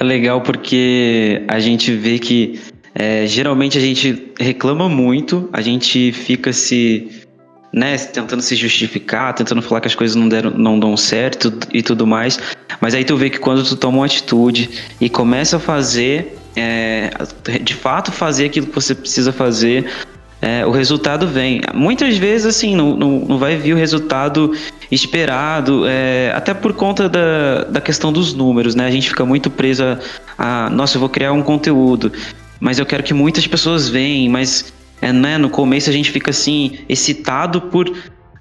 É 0.00 0.04
legal 0.04 0.40
porque 0.40 1.44
a 1.48 1.58
gente 1.58 1.92
vê 1.92 2.18
que 2.18 2.58
é, 2.94 3.26
geralmente 3.26 3.76
a 3.76 3.80
gente 3.80 4.32
reclama 4.38 4.88
muito, 4.88 5.48
a 5.52 5.60
gente 5.60 6.12
fica 6.12 6.52
se. 6.52 7.27
Né, 7.70 7.98
tentando 7.98 8.40
se 8.40 8.56
justificar, 8.56 9.34
tentando 9.34 9.60
falar 9.60 9.82
que 9.82 9.88
as 9.88 9.94
coisas 9.94 10.16
não, 10.16 10.26
deram, 10.26 10.50
não 10.50 10.80
dão 10.80 10.96
certo 10.96 11.52
e 11.70 11.82
tudo 11.82 12.06
mais. 12.06 12.40
Mas 12.80 12.94
aí 12.94 13.04
tu 13.04 13.14
vê 13.14 13.28
que 13.28 13.38
quando 13.38 13.62
tu 13.62 13.76
toma 13.76 13.98
uma 13.98 14.06
atitude 14.06 14.70
e 14.98 15.10
começa 15.10 15.58
a 15.58 15.60
fazer, 15.60 16.38
é, 16.56 17.10
de 17.62 17.74
fato 17.74 18.10
fazer 18.10 18.46
aquilo 18.46 18.68
que 18.68 18.74
você 18.74 18.94
precisa 18.94 19.32
fazer, 19.32 19.86
é, 20.40 20.64
o 20.64 20.70
resultado 20.70 21.26
vem. 21.26 21.60
Muitas 21.74 22.16
vezes, 22.16 22.46
assim, 22.46 22.74
não, 22.76 22.96
não, 22.96 23.18
não 23.20 23.38
vai 23.38 23.56
vir 23.56 23.74
o 23.74 23.76
resultado 23.76 24.52
esperado, 24.90 25.84
é, 25.86 26.32
até 26.34 26.54
por 26.54 26.72
conta 26.72 27.08
da, 27.08 27.64
da 27.64 27.80
questão 27.80 28.12
dos 28.12 28.32
números, 28.32 28.74
né? 28.74 28.86
A 28.86 28.90
gente 28.90 29.08
fica 29.08 29.24
muito 29.24 29.50
preso 29.50 29.82
a, 29.84 29.98
a, 30.66 30.70
nossa, 30.70 30.96
eu 30.96 31.00
vou 31.00 31.08
criar 31.08 31.32
um 31.32 31.42
conteúdo, 31.42 32.12
mas 32.60 32.78
eu 32.78 32.86
quero 32.86 33.02
que 33.02 33.12
muitas 33.12 33.46
pessoas 33.46 33.88
venham, 33.88 34.30
mas 34.30 34.72
é, 35.00 35.12
né, 35.12 35.38
no 35.38 35.48
começo 35.50 35.88
a 35.88 35.92
gente 35.92 36.10
fica, 36.10 36.30
assim, 36.30 36.78
excitado 36.88 37.62
por, 37.62 37.90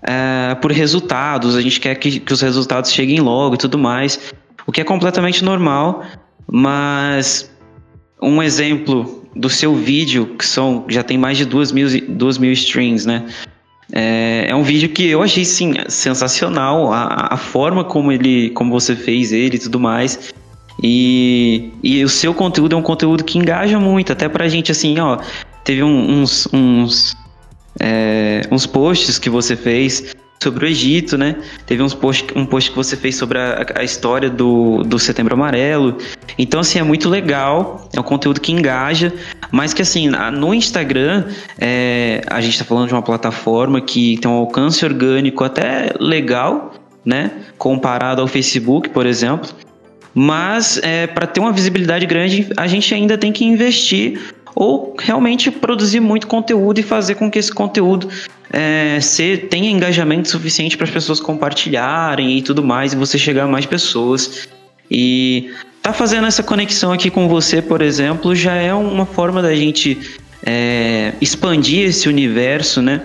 é, 0.03 0.55
por 0.55 0.71
resultados, 0.71 1.55
a 1.55 1.61
gente 1.61 1.79
quer 1.79 1.95
que, 1.95 2.19
que 2.19 2.33
os 2.33 2.41
resultados 2.41 2.91
cheguem 2.91 3.19
logo 3.19 3.55
e 3.55 3.57
tudo 3.57 3.77
mais, 3.77 4.33
o 4.65 4.71
que 4.71 4.81
é 4.81 4.83
completamente 4.83 5.43
normal, 5.43 6.03
mas 6.45 7.51
um 8.21 8.41
exemplo 8.41 9.23
do 9.35 9.49
seu 9.49 9.75
vídeo, 9.75 10.35
que 10.37 10.45
são 10.45 10.85
já 10.87 11.03
tem 11.03 11.17
mais 11.17 11.37
de 11.37 11.45
duas 11.45 11.71
mil, 11.71 11.87
duas 12.09 12.37
mil 12.37 12.51
streams, 12.51 13.07
né? 13.07 13.25
É, 13.91 14.47
é 14.49 14.55
um 14.55 14.63
vídeo 14.63 14.89
que 14.89 15.07
eu 15.07 15.21
achei 15.21 15.45
sim 15.45 15.75
sensacional 15.87 16.91
a, 16.91 17.29
a 17.31 17.37
forma 17.37 17.83
como 17.83 18.11
ele, 18.11 18.49
como 18.49 18.71
você 18.71 18.95
fez 18.95 19.31
ele 19.31 19.55
e 19.55 19.59
tudo 19.59 19.79
mais. 19.79 20.33
E, 20.83 21.71
e 21.81 22.03
o 22.03 22.09
seu 22.09 22.33
conteúdo 22.33 22.75
é 22.75 22.77
um 22.77 22.83
conteúdo 22.83 23.23
que 23.23 23.37
engaja 23.37 23.79
muito, 23.79 24.11
até 24.11 24.27
pra 24.27 24.47
gente 24.47 24.71
assim, 24.71 24.99
ó. 24.99 25.19
Teve 25.67 25.83
um, 25.83 26.21
uns, 26.21 26.47
uns, 26.53 27.13
é, 27.77 28.39
uns 28.49 28.65
posts 28.65 29.19
que 29.19 29.29
você 29.29 29.53
fez 29.53 30.15
sobre 30.41 30.65
o 30.65 30.67
Egito, 30.69 31.17
né? 31.17 31.35
Teve 31.65 31.83
uns 31.83 31.93
post, 31.93 32.25
um 32.37 32.45
post 32.45 32.69
que 32.69 32.77
você 32.77 32.95
fez 32.95 33.17
sobre 33.17 33.37
a, 33.37 33.65
a, 33.75 33.83
história 33.83 34.29
do, 34.29 34.81
do 34.83 34.97
Setembro 34.97 35.33
Amarelo. 35.33 35.97
Então, 36.37 36.61
assim, 36.61 36.79
é 36.79 36.83
muito 36.83 37.09
legal, 37.09 37.89
é 37.93 37.99
um 37.99 38.03
conteúdo 38.03 38.39
que 38.39 38.53
engaja, 38.53 39.11
mas 39.51 39.73
que, 39.73 39.81
assim, 39.81 40.07
no 40.07 40.53
Instagram, 40.53 41.25
é, 41.59 42.21
a 42.27 42.39
gente 42.39 42.53
está 42.53 42.63
falando 42.63 42.87
de 42.87 42.93
uma 42.93 43.01
plataforma 43.01 43.81
que 43.81 44.17
tem 44.19 44.31
um 44.31 44.35
alcance 44.35 44.85
orgânico 44.85 45.43
até 45.43 45.91
legal, 45.99 46.75
né? 47.03 47.29
Comparado 47.57 48.21
ao 48.21 48.27
Facebook, 48.29 48.87
por 48.87 49.05
exemplo. 49.05 49.49
Mas, 50.15 50.79
é, 50.81 51.07
para 51.07 51.27
ter 51.27 51.41
uma 51.41 51.51
visibilidade 51.51 52.05
grande, 52.05 52.47
a 52.55 52.67
gente 52.67 52.93
ainda 52.95 53.17
tem 53.17 53.33
que 53.33 53.43
investir 53.43 54.33
ou 54.59 54.95
realmente 54.97 55.51
produzir 55.51 55.99
muito 55.99 56.25
conteúdo 56.25 56.79
e 56.79 56.83
fazer 56.83 57.13
com 57.13 57.29
que 57.29 57.37
esse 57.37 57.53
conteúdo 57.53 58.09
é, 58.51 58.97
tenha 59.51 59.69
engajamento 59.69 60.27
suficiente 60.27 60.75
para 60.75 60.85
as 60.85 60.89
pessoas 60.89 61.19
compartilharem 61.19 62.35
e 62.39 62.41
tudo 62.41 62.63
mais, 62.63 62.91
e 62.91 62.95
você 62.95 63.19
chegar 63.19 63.43
a 63.43 63.47
mais 63.47 63.67
pessoas. 63.67 64.47
E 64.89 65.51
tá 65.79 65.93
fazendo 65.93 66.25
essa 66.25 66.41
conexão 66.41 66.91
aqui 66.91 67.11
com 67.11 67.27
você, 67.27 67.61
por 67.61 67.83
exemplo, 67.83 68.35
já 68.35 68.55
é 68.55 68.73
uma 68.73 69.05
forma 69.05 69.43
da 69.43 69.55
gente 69.55 69.95
é, 70.43 71.13
expandir 71.21 71.87
esse 71.87 72.09
universo, 72.09 72.81
né? 72.81 73.03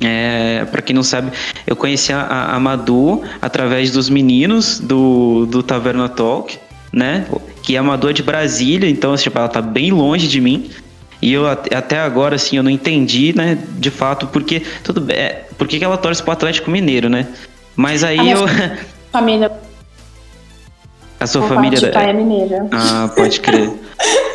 É, 0.00 0.64
para 0.70 0.80
quem 0.80 0.96
não 0.96 1.02
sabe, 1.02 1.32
eu 1.66 1.76
conheci 1.76 2.14
a, 2.14 2.54
a 2.54 2.58
Madu 2.58 3.22
através 3.42 3.90
dos 3.90 4.08
meninos 4.08 4.80
do, 4.80 5.44
do 5.44 5.62
Taverna 5.62 6.08
Talk, 6.08 6.58
né? 6.92 7.26
Que 7.62 7.76
é 7.76 7.80
Madu 7.80 8.08
é 8.08 8.12
de 8.12 8.22
Brasília, 8.22 8.88
então 8.88 9.16
tipo, 9.16 9.38
ela 9.38 9.48
tá 9.48 9.60
bem 9.60 9.90
longe 9.90 10.26
de 10.26 10.40
mim. 10.40 10.70
E 11.22 11.32
eu 11.32 11.46
até 11.46 12.00
agora, 12.00 12.36
assim, 12.36 12.56
eu 12.56 12.62
não 12.62 12.70
entendi, 12.70 13.34
né, 13.36 13.58
de 13.76 13.90
fato, 13.90 14.26
porque 14.28 14.62
tudo 14.82 15.02
bem, 15.02 15.16
é, 15.16 15.44
por 15.58 15.68
que 15.68 15.82
ela 15.84 15.98
torce 15.98 16.22
pro 16.22 16.32
Atlético 16.32 16.70
Mineiro, 16.70 17.10
né? 17.10 17.28
Mas 17.76 18.02
aí 18.02 18.30
eu. 18.30 18.46
Família. 19.12 19.52
A 21.18 21.26
sua 21.26 21.46
família. 21.46 21.78
De 21.78 21.88
pai 21.88 22.08
é 22.08 22.12
mineira. 22.14 22.66
Ah, 22.72 23.10
pode 23.14 23.40
crer. 23.40 23.70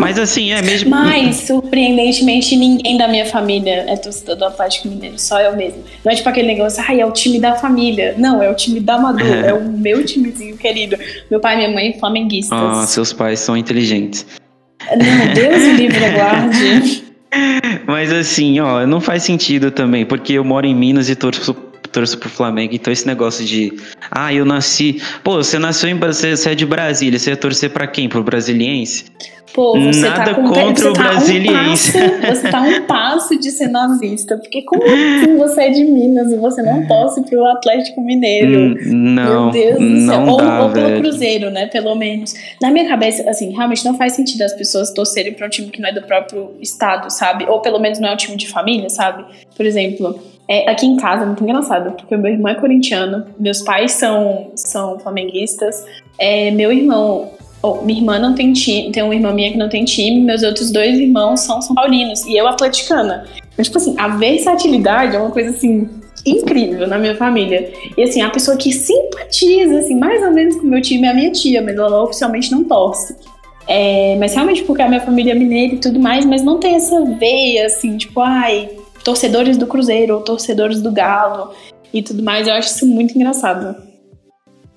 Mas 0.00 0.18
assim, 0.18 0.52
é 0.52 0.62
mesmo. 0.62 0.90
Mas, 0.90 1.36
surpreendentemente, 1.36 2.56
ninguém 2.56 2.96
da 2.96 3.06
minha 3.06 3.26
família 3.26 3.84
é 3.88 3.96
torcedor 3.96 4.36
do 4.36 4.44
Atlético 4.44 4.88
Mineiro, 4.88 5.18
só 5.18 5.40
eu 5.40 5.56
mesmo. 5.56 5.82
Não 6.04 6.12
é 6.12 6.14
tipo 6.14 6.28
aquele 6.28 6.48
negócio, 6.48 6.82
ai, 6.86 7.00
é 7.00 7.06
o 7.06 7.12
time 7.12 7.38
da 7.38 7.54
família. 7.54 8.14
Não, 8.18 8.42
é 8.42 8.50
o 8.50 8.54
time 8.54 8.80
da 8.80 8.98
Madu, 8.98 9.24
é 9.24 9.52
o 9.52 9.62
meu 9.62 10.04
timezinho 10.04 10.56
querido. 10.56 10.96
Meu 11.30 11.40
pai 11.40 11.54
e 11.54 11.56
minha 11.58 11.70
mãe 11.70 11.98
flamenguistas. 11.98 12.58
Ah, 12.58 12.86
seus 12.86 13.12
pais 13.12 13.40
são 13.40 13.56
inteligentes. 13.56 14.26
Não, 14.90 15.34
Deus 15.34 15.62
o 15.62 15.72
livre 15.74 16.10
guarde. 16.10 17.04
Mas 17.86 18.12
assim, 18.12 18.58
ó, 18.60 18.86
não 18.86 19.00
faz 19.00 19.22
sentido 19.22 19.70
também, 19.70 20.04
porque 20.04 20.32
eu 20.32 20.44
moro 20.44 20.66
em 20.66 20.74
Minas 20.74 21.08
e 21.08 21.14
torço, 21.14 21.54
torço 21.92 22.18
pro 22.18 22.28
Flamengo, 22.28 22.74
então 22.74 22.92
esse 22.92 23.06
negócio 23.06 23.44
de, 23.44 23.72
ah, 24.10 24.32
eu 24.32 24.44
nasci, 24.44 25.00
pô, 25.22 25.36
você 25.36 25.58
nasceu 25.58 25.90
em 25.90 25.98
você, 25.98 26.36
você 26.36 26.50
é 26.50 26.54
de 26.54 26.66
Brasília, 26.66 27.18
você 27.18 27.30
ia 27.30 27.36
torcer 27.36 27.70
para 27.70 27.86
quem? 27.86 28.08
Pro 28.08 28.22
brasiliense? 28.22 29.04
Pô, 29.52 29.78
você 29.78 30.02
tá 30.02 30.18
Nada 30.18 30.24
tá 30.26 30.34
com, 30.34 30.48
contra 30.48 30.90
o 30.90 30.92
tá 30.92 31.02
brasiliense. 31.02 31.98
Um 31.98 32.20
passo, 32.20 32.26
você 32.26 32.50
tá 32.50 32.60
um 32.60 32.82
passo 32.86 33.38
de 33.38 33.50
ser 33.50 33.68
nazista. 33.68 34.36
Porque 34.36 34.62
como 34.62 34.82
assim 34.84 35.36
você 35.36 35.62
é 35.62 35.70
de 35.70 35.84
Minas 35.84 36.30
e 36.30 36.36
você 36.36 36.62
não 36.62 36.86
torce 36.86 37.22
pro 37.22 37.44
Atlético 37.46 38.00
Mineiro? 38.00 38.76
Hum, 38.80 39.14
não, 39.14 39.50
Meu 39.50 39.50
Deus 39.50 39.78
do 39.78 40.06
céu. 40.06 40.26
Ou, 40.26 40.36
dá, 40.36 40.62
ou 40.62 40.70
pelo 40.70 41.00
Cruzeiro, 41.00 41.50
né? 41.50 41.66
Pelo 41.66 41.94
menos. 41.94 42.34
Na 42.62 42.70
minha 42.70 42.88
cabeça, 42.88 43.28
assim, 43.28 43.50
realmente 43.50 43.84
não 43.84 43.96
faz 43.96 44.12
sentido 44.12 44.42
as 44.42 44.54
pessoas 44.54 44.92
torcerem 44.92 45.34
pra 45.34 45.46
um 45.46 45.50
time 45.50 45.68
que 45.68 45.80
não 45.80 45.88
é 45.88 45.92
do 45.92 46.02
próprio 46.02 46.52
estado, 46.60 47.10
sabe? 47.10 47.44
Ou 47.46 47.60
pelo 47.60 47.78
menos 47.78 47.98
não 47.98 48.08
é 48.08 48.12
um 48.12 48.16
time 48.16 48.36
de 48.36 48.48
família, 48.48 48.88
sabe? 48.88 49.24
Por 49.56 49.66
exemplo, 49.66 50.20
é, 50.50 50.68
aqui 50.68 50.84
em 50.84 50.96
casa 50.96 51.22
é 51.22 51.26
muito 51.26 51.44
engraçado, 51.44 51.92
porque 51.92 52.16
meu 52.16 52.32
irmão 52.32 52.50
é 52.50 52.56
corintiano, 52.56 53.24
meus 53.38 53.62
pais 53.62 53.92
são, 53.92 54.50
são 54.56 54.98
flamenguistas, 54.98 55.86
é, 56.18 56.50
meu 56.50 56.72
irmão 56.72 57.30
Oh, 57.62 57.82
minha 57.82 58.00
irmã 58.00 58.18
não 58.18 58.34
tem 58.34 58.54
time, 58.54 58.90
tem 58.90 59.02
uma 59.02 59.14
irmã 59.14 59.34
minha 59.34 59.52
que 59.52 59.58
não 59.58 59.68
tem 59.68 59.84
time, 59.84 60.22
meus 60.22 60.42
outros 60.42 60.70
dois 60.70 60.98
irmãos 60.98 61.40
são 61.40 61.60
São 61.60 61.74
Paulinos 61.74 62.24
e 62.24 62.34
eu 62.34 62.48
atleticana. 62.48 63.26
Então, 63.52 63.62
tipo 63.62 63.76
assim, 63.76 63.94
a 63.98 64.08
versatilidade 64.08 65.14
é 65.14 65.18
uma 65.18 65.30
coisa 65.30 65.50
assim 65.50 65.86
incrível 66.24 66.88
na 66.88 66.96
minha 66.98 67.14
família. 67.14 67.70
E 67.98 68.02
assim, 68.02 68.22
a 68.22 68.30
pessoa 68.30 68.56
que 68.56 68.72
simpatiza, 68.72 69.80
assim, 69.80 69.94
mais 69.94 70.22
ou 70.22 70.30
menos 70.30 70.56
com 70.56 70.62
o 70.62 70.70
meu 70.70 70.80
time 70.80 71.06
é 71.06 71.10
a 71.10 71.14
minha 71.14 71.30
tia, 71.30 71.60
mas 71.60 71.76
ela 71.76 72.02
oficialmente 72.02 72.50
não 72.50 72.64
torce. 72.64 73.14
É, 73.68 74.16
mas 74.18 74.34
realmente 74.34 74.64
porque 74.64 74.80
a 74.80 74.88
minha 74.88 75.02
família 75.02 75.32
é 75.32 75.34
mineira 75.34 75.74
e 75.74 75.78
tudo 75.78 76.00
mais, 76.00 76.24
mas 76.24 76.42
não 76.42 76.58
tem 76.58 76.76
essa 76.76 77.04
veia, 77.04 77.66
assim, 77.66 77.98
tipo, 77.98 78.20
ai, 78.20 78.70
torcedores 79.10 79.56
do 79.56 79.66
Cruzeiro 79.66 80.14
ou 80.14 80.20
torcedores 80.20 80.80
do 80.80 80.92
Galo 80.92 81.52
e 81.92 82.00
tudo 82.00 82.22
mais. 82.22 82.46
Eu 82.46 82.54
acho 82.54 82.68
isso 82.68 82.86
muito 82.86 83.16
engraçado. 83.16 83.74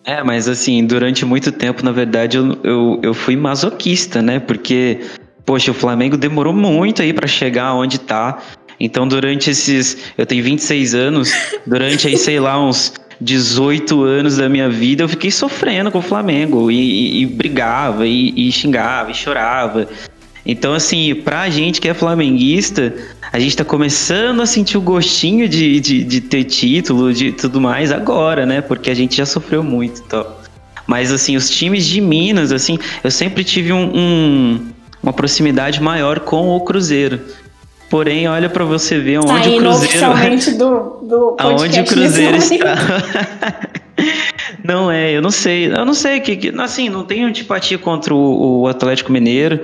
É, 0.04 0.24
mas 0.24 0.50
assim, 0.50 0.86
durante 0.86 1.24
muito 1.24 1.52
tempo, 1.52 1.86
na 1.86 1.92
verdade, 1.92 2.38
eu, 2.38 2.58
eu, 2.64 3.00
eu 3.04 3.14
fui 3.14 3.36
masoquista, 3.36 4.22
né? 4.22 4.40
Porque, 4.40 5.00
poxa, 5.46 5.70
o 5.70 5.74
Flamengo 5.74 6.18
demorou 6.18 6.52
muito 6.52 7.02
aí 7.02 7.14
para 7.14 7.28
chegar 7.28 7.76
onde 7.76 8.00
tá. 8.00 8.40
Então, 8.80 9.08
durante 9.08 9.52
esses. 9.52 10.12
Eu 10.18 10.26
tenho 10.26 10.44
26 10.44 10.96
anos, 10.96 11.32
durante 11.66 12.08
aí, 12.08 12.18
sei 12.18 12.40
lá, 12.40 12.60
uns 12.60 12.92
18 13.22 14.04
anos 14.04 14.38
da 14.38 14.50
minha 14.50 14.68
vida, 14.68 15.04
eu 15.04 15.08
fiquei 15.10 15.30
sofrendo 15.30 15.92
com 15.92 16.00
o 16.00 16.02
Flamengo. 16.02 16.72
E, 16.72 16.76
e, 16.76 17.22
e 17.22 17.26
brigava, 17.28 18.08
e, 18.08 18.34
e 18.36 18.52
xingava, 18.52 19.12
e 19.12 19.14
chorava. 19.14 19.88
Então, 20.46 20.74
assim, 20.74 21.16
pra 21.16 21.50
gente 21.50 21.80
que 21.80 21.88
é 21.88 21.94
flamenguista, 21.94 22.94
a 23.32 23.40
gente 23.40 23.56
tá 23.56 23.64
começando 23.64 24.42
a 24.42 24.46
sentir 24.46 24.78
o 24.78 24.82
gostinho 24.82 25.48
de, 25.48 25.80
de, 25.80 26.04
de 26.04 26.22
ter 26.22 26.44
título, 26.44 27.14
de 27.14 27.32
tudo 27.32 27.62
mais 27.62 27.92
agora, 27.92 28.46
né? 28.46 28.62
Porque 28.62 28.90
a 28.90 28.94
gente 28.94 29.16
já 29.16 29.26
sofreu 29.26 29.64
muito 29.64 30.02
e 30.02 30.04
tal. 30.04 30.42
Mas, 30.86 31.12
assim, 31.14 31.38
os 31.38 31.50
times 31.50 31.86
de 31.86 32.02
Minas, 32.02 32.52
assim, 32.52 32.78
eu 33.04 33.10
sempre 33.10 33.44
tive 33.44 33.72
um, 33.72 33.92
um, 33.96 34.68
uma 35.02 35.14
proximidade 35.14 35.82
maior 35.82 36.20
com 36.20 36.50
o 36.50 36.60
Cruzeiro. 36.62 37.22
Porém, 37.90 38.28
olha 38.28 38.50
para 38.50 38.66
você 38.66 39.00
ver 39.00 39.20
onde 39.20 39.28
tá 39.28 39.50
o 39.50 39.58
Cruzeiro. 39.60 40.58
do, 40.58 41.08
do 41.08 41.36
aonde 41.40 41.80
o 41.80 41.86
Cruzeiro 41.86 42.36
está. 42.36 42.76
não 44.62 44.92
é, 44.92 45.12
eu 45.12 45.22
não 45.22 45.32
sei. 45.32 45.68
Eu 45.68 45.86
não 45.86 45.94
sei 45.94 46.20
que, 46.20 46.52
assim, 46.60 46.90
não 46.90 47.06
tenho 47.06 47.28
antipatia 47.28 47.78
contra 47.78 48.14
o, 48.14 48.62
o 48.62 48.68
Atlético 48.68 49.12
Mineiro. 49.12 49.62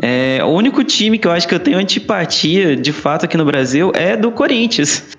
É, 0.00 0.40
o 0.44 0.48
único 0.48 0.84
time 0.84 1.18
que 1.18 1.26
eu 1.26 1.32
acho 1.32 1.48
que 1.48 1.54
eu 1.54 1.60
tenho 1.60 1.78
antipatia, 1.78 2.76
de 2.76 2.92
fato, 2.92 3.24
aqui 3.24 3.36
no 3.36 3.44
Brasil 3.44 3.92
é 3.94 4.16
do 4.16 4.30
Corinthians. 4.30 5.16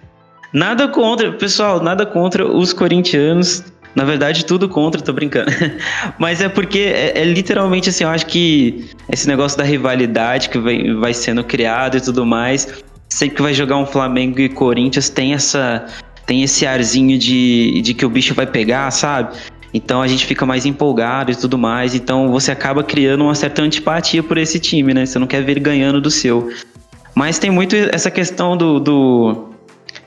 Nada 0.54 0.88
contra, 0.88 1.32
pessoal, 1.34 1.82
nada 1.82 2.06
contra 2.06 2.48
os 2.48 2.74
corintianos. 2.74 3.64
Na 3.96 4.04
verdade, 4.04 4.46
tudo 4.46 4.70
contra, 4.70 5.02
tô 5.02 5.12
brincando. 5.12 5.52
Mas 6.20 6.42
é 6.42 6.48
porque 6.48 6.80
é, 6.80 7.20
é, 7.20 7.24
literalmente 7.24 7.90
assim, 7.90 8.04
eu 8.04 8.10
acho 8.10 8.28
que 8.28 8.86
esse 9.12 9.28
negócio 9.28 9.58
da 9.58 9.64
rivalidade 9.64 10.50
que 10.50 10.60
vai, 10.60 10.94
vai 10.94 11.14
sendo 11.14 11.44
criado 11.44 11.98
e 11.98 12.02
tudo 12.02 12.26
mais. 12.26 12.84
sempre 13.10 13.36
que 13.38 13.42
vai 13.42 13.54
jogar 13.54 13.78
um 13.78 13.86
Flamengo 13.86 14.40
e 14.40 14.50
Corinthians 14.50 15.10
tem 15.10 15.34
essa 15.34 15.86
tem 16.28 16.44
esse 16.44 16.66
arzinho 16.68 17.18
de, 17.18 17.82
de 17.82 17.94
que 17.94 18.06
o 18.06 18.10
bicho 18.10 18.36
vai 18.36 18.46
pegar, 18.46 18.92
sabe? 18.92 19.38
Então 19.78 20.02
a 20.02 20.08
gente 20.08 20.26
fica 20.26 20.46
mais 20.46 20.66
empolgado 20.66 21.32
e 21.32 21.36
tudo 21.36 21.58
mais. 21.58 21.94
Então 21.94 22.30
você 22.32 22.52
acaba 22.52 22.84
criando 22.84 23.24
uma 23.24 23.36
certa 23.36 23.62
antipatia 23.62 24.24
por 24.24 24.38
esse 24.38 24.60
time, 24.60 24.94
né? 24.94 25.06
Você 25.06 25.20
não 25.20 25.28
quer 25.28 25.44
ver 25.44 25.52
ele 25.52 25.60
ganhando 25.60 26.02
do 26.02 26.10
seu. 26.10 26.50
Mas 27.14 27.38
tem 27.38 27.52
muito 27.52 27.76
essa 27.76 28.10
questão 28.10 28.58
do, 28.58 28.80
do 28.80 29.50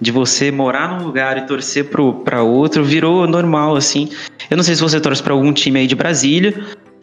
de 0.00 0.10
você 0.10 0.50
morar 0.50 0.88
num 0.88 1.04
lugar 1.04 1.38
e 1.38 1.42
torcer 1.42 1.88
para 2.24 2.42
outro 2.42 2.84
virou 2.84 3.26
normal 3.26 3.76
assim. 3.76 4.08
Eu 4.50 4.56
não 4.56 4.64
sei 4.64 4.74
se 4.74 4.82
você 4.82 5.00
torce 5.00 5.22
para 5.22 5.32
algum 5.32 5.52
time 5.52 5.80
aí 5.80 5.86
de 5.86 5.94
Brasília, 5.94 6.54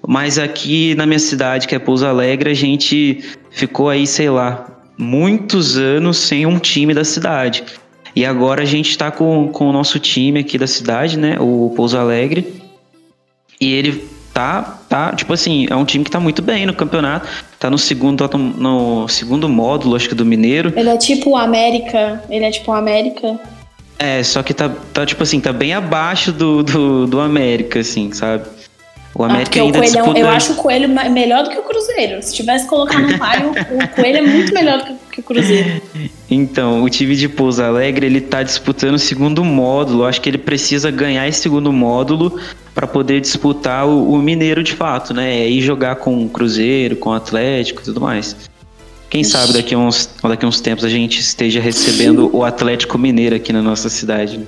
mas 0.06 0.38
aqui 0.38 0.94
na 0.96 1.06
minha 1.06 1.20
cidade, 1.20 1.68
que 1.68 1.76
é 1.76 1.80
Pouso 1.80 2.06
Alegre, 2.06 2.50
a 2.50 2.54
gente 2.54 3.24
ficou 3.50 3.90
aí, 3.90 4.06
sei 4.06 4.30
lá, 4.30 4.66
muitos 4.98 5.78
anos 5.78 6.18
sem 6.18 6.46
um 6.46 6.60
time 6.60 6.94
da 6.94 7.06
cidade. 7.06 7.64
E 8.18 8.26
agora 8.26 8.64
a 8.64 8.66
gente 8.66 8.90
está 8.90 9.12
com, 9.12 9.48
com 9.50 9.70
o 9.70 9.72
nosso 9.72 10.00
time 10.00 10.40
aqui 10.40 10.58
da 10.58 10.66
cidade, 10.66 11.20
né? 11.20 11.38
O 11.40 11.72
Pouso 11.76 11.96
Alegre. 12.00 12.52
E 13.62 13.72
ele 13.72 14.10
tá, 14.34 14.80
tá, 14.90 15.14
tipo 15.14 15.34
assim, 15.34 15.68
é 15.70 15.76
um 15.76 15.86
time 15.86 16.04
que 16.04 16.10
tá 16.10 16.20
muito 16.20 16.42
bem 16.42 16.66
no 16.66 16.74
campeonato. 16.74 17.28
Tá 17.60 17.70
no 17.70 17.78
segundo, 17.78 18.28
no 18.58 19.08
segundo 19.08 19.48
módulo, 19.48 19.96
acho 19.96 20.10
que 20.10 20.16
do 20.16 20.26
Mineiro. 20.26 20.74
Ele 20.76 20.90
é 20.90 20.98
tipo 20.98 21.30
o 21.30 21.38
América. 21.38 22.24
Ele 22.28 22.44
é 22.44 22.50
tipo 22.50 22.72
o 22.72 22.74
América. 22.74 23.40
É, 24.00 24.24
só 24.24 24.42
que 24.42 24.52
tá, 24.52 24.68
tá 24.92 25.06
tipo 25.06 25.22
assim, 25.22 25.40
tá 25.40 25.54
bem 25.54 25.76
abaixo 25.76 26.32
do, 26.32 26.64
do, 26.64 27.06
do 27.06 27.20
América, 27.20 27.82
assim, 27.82 28.12
sabe? 28.12 28.48
O 29.18 29.24
América 29.24 29.60
ah, 29.60 29.64
ainda 29.64 29.80
o 29.80 29.82
disputa... 29.82 30.20
Eu 30.20 30.30
acho 30.30 30.54
o 30.54 30.56
Coelho 30.56 30.88
melhor 30.88 31.44
do 31.44 31.50
que 31.50 31.58
o 31.58 31.64
Cruzeiro. 31.64 32.22
Se 32.22 32.36
tivesse 32.36 32.68
colocado 32.68 33.02
no 33.02 33.18
raio, 33.18 33.50
o 33.50 33.88
Coelho 33.96 34.18
é 34.18 34.22
muito 34.22 34.54
melhor 34.54 34.78
do 34.84 34.94
que 35.12 35.22
o 35.22 35.24
Cruzeiro. 35.24 35.82
Então, 36.30 36.84
o 36.84 36.90
time 36.90 37.16
de 37.16 37.28
Pouso 37.28 37.64
Alegre, 37.64 38.06
ele 38.06 38.22
tá 38.22 38.44
disputando 38.44 38.94
o 38.94 39.00
segundo 39.00 39.44
módulo. 39.44 40.06
Acho 40.06 40.22
que 40.22 40.30
ele 40.30 40.38
precisa 40.38 40.92
ganhar 40.92 41.28
esse 41.28 41.40
segundo 41.40 41.74
módulo 41.74 42.40
para 42.76 42.86
poder 42.86 43.20
disputar 43.20 43.88
o, 43.88 44.12
o, 44.12 44.22
Mineiro 44.22 44.62
de 44.62 44.74
fato, 44.74 45.16
né? 45.16 45.50
E 45.50 45.60
jogar 45.62 45.96
com 45.96 46.24
o 46.24 46.30
Cruzeiro, 46.30 46.96
com 46.96 47.10
o 47.10 47.14
Atlético 47.14 47.82
e 47.82 47.86
tudo 47.86 48.00
mais. 48.00 48.36
Quem 49.10 49.22
Ixi. 49.22 49.32
sabe 49.32 49.54
daqui 49.54 49.74
a, 49.74 49.80
uns, 49.80 50.08
daqui 50.22 50.46
a 50.46 50.48
uns 50.48 50.62
tempos 50.62 50.86
a 50.86 50.90
gente 50.90 51.20
esteja 51.20 51.60
recebendo 51.60 52.30
o 52.36 52.44
Atlético 52.44 53.00
Mineiro 53.00 53.36
aqui 53.36 53.52
na 53.52 53.64
nossa 53.64 53.90
cidade. 53.90 54.38
Né? 54.38 54.46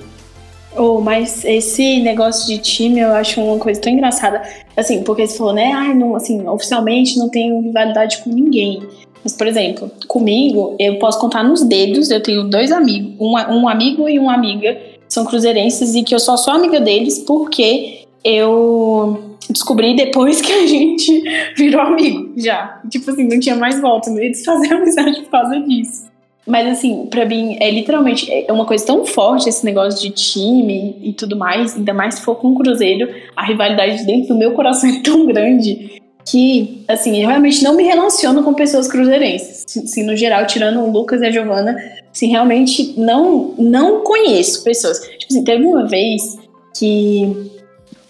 Oh, 0.76 1.00
mas 1.00 1.44
esse 1.44 2.00
negócio 2.00 2.46
de 2.46 2.58
time 2.58 3.00
eu 3.00 3.12
acho 3.12 3.40
uma 3.40 3.58
coisa 3.58 3.80
tão 3.80 3.92
engraçada. 3.92 4.42
Assim, 4.76 5.02
porque 5.02 5.26
você 5.26 5.36
falou, 5.36 5.52
né? 5.52 5.72
Ai, 5.72 5.94
não, 5.94 6.14
assim, 6.14 6.46
oficialmente 6.46 7.18
não 7.18 7.28
tenho 7.28 7.60
rivalidade 7.60 8.18
com 8.18 8.30
ninguém. 8.30 8.80
Mas, 9.22 9.34
por 9.34 9.46
exemplo, 9.46 9.90
comigo, 10.06 10.76
eu 10.78 10.98
posso 10.98 11.18
contar 11.18 11.42
nos 11.42 11.62
dedos, 11.62 12.10
eu 12.10 12.22
tenho 12.22 12.44
dois 12.44 12.72
amigos, 12.72 13.14
um, 13.20 13.32
um 13.32 13.68
amigo 13.68 14.08
e 14.08 14.18
uma 14.18 14.34
amiga 14.34 14.78
são 15.08 15.24
cruzeirenses 15.26 15.94
e 15.94 16.02
que 16.02 16.14
eu 16.14 16.20
só 16.20 16.36
sou 16.36 16.54
amiga 16.54 16.80
deles 16.80 17.18
porque 17.18 18.06
eu 18.24 19.36
descobri 19.50 19.96
depois 19.96 20.40
que 20.40 20.52
a 20.52 20.66
gente 20.66 21.22
virou 21.56 21.80
amigo, 21.80 22.32
já. 22.36 22.80
Tipo 22.88 23.10
assim, 23.10 23.24
não 23.24 23.40
tinha 23.40 23.56
mais 23.56 23.80
volta, 23.80 24.08
não 24.08 24.22
ia 24.22 24.30
desfazer 24.30 24.72
amizade 24.72 25.20
por 25.22 25.30
causa 25.30 25.58
disso. 25.60 26.09
Mas 26.46 26.66
assim, 26.66 27.06
para 27.06 27.24
mim 27.24 27.56
é 27.60 27.70
literalmente 27.70 28.30
é 28.30 28.52
uma 28.52 28.64
coisa 28.64 28.84
tão 28.86 29.04
forte 29.04 29.48
esse 29.48 29.64
negócio 29.64 30.00
de 30.00 30.10
time 30.10 30.96
e 31.02 31.12
tudo 31.12 31.36
mais, 31.36 31.76
ainda 31.76 31.92
mais 31.92 32.14
se 32.14 32.22
for 32.22 32.34
com 32.36 32.48
o 32.48 32.54
Cruzeiro, 32.56 33.08
a 33.36 33.44
rivalidade 33.44 34.04
dentro 34.04 34.28
do 34.28 34.38
meu 34.38 34.52
coração 34.52 34.88
é 34.90 35.00
tão 35.00 35.26
grande 35.26 36.00
que, 36.24 36.84
assim, 36.86 37.20
eu 37.20 37.28
realmente 37.28 37.62
não 37.62 37.74
me 37.74 37.82
relaciono 37.82 38.42
com 38.42 38.54
pessoas 38.54 38.86
cruzeirenses. 38.86 39.64
Assim, 39.76 40.04
no 40.04 40.16
geral, 40.16 40.46
tirando 40.46 40.80
o 40.80 40.90
Lucas 40.90 41.22
e 41.22 41.26
a 41.26 41.30
Giovana, 41.30 41.76
assim, 42.12 42.28
realmente 42.28 42.94
não, 42.96 43.54
não 43.58 44.02
conheço 44.02 44.62
pessoas. 44.62 45.00
Tipo 45.00 45.26
assim, 45.30 45.44
teve 45.44 45.64
uma 45.64 45.86
vez 45.86 46.38
que 46.76 47.50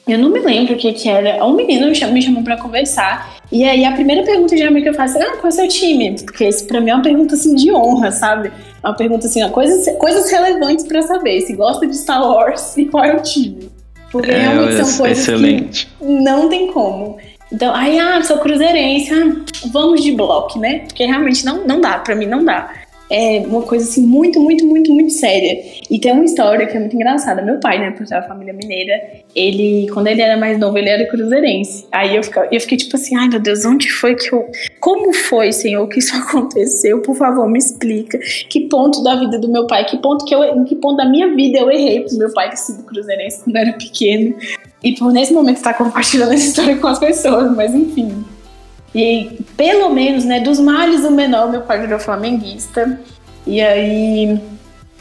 eu 0.07 0.19
não 0.19 0.31
me 0.31 0.41
lembro 0.41 0.75
o 0.75 0.77
que 0.77 0.93
que 0.93 1.09
era. 1.09 1.45
Um 1.45 1.55
menino 1.55 1.87
me 1.87 1.95
chamou, 1.95 2.43
pra 2.43 2.57
conversar. 2.57 3.40
E 3.53 3.65
aí 3.65 3.85
a 3.85 3.93
primeira 3.93 4.23
pergunta 4.23 4.57
geralmente 4.57 4.85
que 4.85 4.89
eu 4.91 4.95
faço 4.95 5.19
é: 5.19 5.23
ah, 5.23 5.37
qual 5.37 5.47
é 5.47 5.49
o 5.49 5.53
seu 5.53 5.69
time? 5.69 6.17
Porque 6.23 6.47
isso 6.47 6.67
pra 6.67 6.81
mim 6.81 6.91
é 6.91 6.95
uma 6.95 7.03
pergunta 7.03 7.35
assim 7.35 7.55
de 7.55 7.73
honra, 7.73 8.11
sabe? 8.13 8.53
É 8.83 8.87
uma 8.87 8.97
pergunta 8.97 9.27
assim, 9.27 9.43
ó, 9.43 9.49
coisas, 9.49 9.87
coisas 9.99 10.31
relevantes 10.31 10.87
pra 10.87 11.03
saber. 11.03 11.41
Se 11.43 11.55
gosta 11.55 11.87
de 11.87 11.97
Star 11.97 12.23
Wars 12.23 12.75
e 12.79 12.87
qual 12.87 13.05
é 13.05 13.15
o 13.15 13.23
time. 13.23 13.71
Porque 14.11 14.31
é, 14.31 14.39
realmente 14.39 14.85
são 14.85 14.99
coisas 14.99 15.19
excelente. 15.19 15.87
que 15.99 16.05
não 16.05 16.49
tem 16.49 16.73
como. 16.73 17.19
Então, 17.53 17.75
aí, 17.75 17.99
ah, 17.99 18.23
sou 18.23 18.39
cruzeirense, 18.39 19.13
ah, 19.13 19.69
vamos 19.73 20.03
de 20.03 20.13
bloco, 20.13 20.59
né? 20.59 20.81
Porque 20.81 21.05
realmente 21.05 21.45
não, 21.45 21.67
não 21.67 21.81
dá, 21.81 21.99
pra 21.99 22.15
mim 22.15 22.27
não 22.27 22.45
dá 22.45 22.71
é 23.11 23.41
uma 23.41 23.63
coisa 23.63 23.85
assim 23.85 24.07
muito, 24.07 24.39
muito, 24.41 24.65
muito, 24.65 24.93
muito 24.93 25.13
séria. 25.13 25.61
E 25.91 25.99
tem 25.99 26.13
uma 26.13 26.25
história 26.25 26.67
que 26.67 26.77
é 26.77 26.81
muito 26.81 26.95
engraçada. 26.95 27.43
Meu 27.43 27.59
pai, 27.59 27.81
né, 27.81 27.91
por 27.91 28.07
ser 28.07 28.15
uma 28.15 28.23
família 28.23 28.53
mineira, 28.53 28.93
ele, 29.35 29.89
quando 29.93 30.07
ele 30.07 30.23
era 30.23 30.37
mais 30.37 30.59
novo, 30.59 30.79
ele 30.79 30.89
era 30.89 31.05
cruzeirense. 31.09 31.87
Aí 31.91 32.15
eu, 32.15 32.23
fica, 32.23 32.49
eu 32.53 32.61
fiquei 32.61 32.79
tipo 32.79 32.95
assim, 32.95 33.17
ai 33.17 33.29
meu 33.29 33.41
Deus, 33.41 33.65
onde 33.65 33.91
foi 33.91 34.15
que 34.15 34.33
eu. 34.33 34.49
Como 34.79 35.13
foi, 35.13 35.53
Senhor, 35.53 35.87
que 35.89 35.99
isso 35.99 36.15
aconteceu? 36.17 37.03
Por 37.03 37.17
favor, 37.17 37.49
me 37.49 37.59
explica. 37.59 38.19
Que 38.49 38.69
ponto 38.69 39.03
da 39.03 39.17
vida 39.17 39.39
do 39.41 39.51
meu 39.51 39.67
pai, 39.67 39.85
que 39.85 39.99
ponto 39.99 40.25
que 40.25 40.35
eu. 40.35 40.45
Em 40.45 40.65
que 40.65 40.77
ponto 40.77 40.97
da 40.97 41.05
minha 41.05 41.35
vida 41.35 41.59
eu 41.59 41.71
errei 41.71 42.05
pro 42.05 42.17
meu 42.17 42.33
pai 42.33 42.51
ter 42.51 42.57
sido 42.57 42.85
cruzeirense 42.85 43.43
quando 43.43 43.57
eu 43.57 43.63
era 43.63 43.73
pequeno. 43.73 44.37
E 44.83 44.95
por 44.95 45.13
nesse 45.13 45.33
momento 45.33 45.57
estar 45.57 45.73
tá 45.73 45.85
compartilhando 45.85 46.33
essa 46.33 46.47
história 46.47 46.77
com 46.77 46.87
as 46.87 46.99
pessoas, 46.99 47.55
mas 47.55 47.75
enfim. 47.75 48.25
E 48.95 49.39
pelo 49.57 49.91
menos, 49.91 50.25
né, 50.25 50.41
dos 50.41 50.59
males 50.59 51.05
o 51.05 51.11
menor, 51.11 51.51
meu 51.51 51.63
pai 51.63 51.81
virou 51.81 51.99
flamenguista. 51.99 53.01
E 53.47 53.61
aí, 53.61 54.41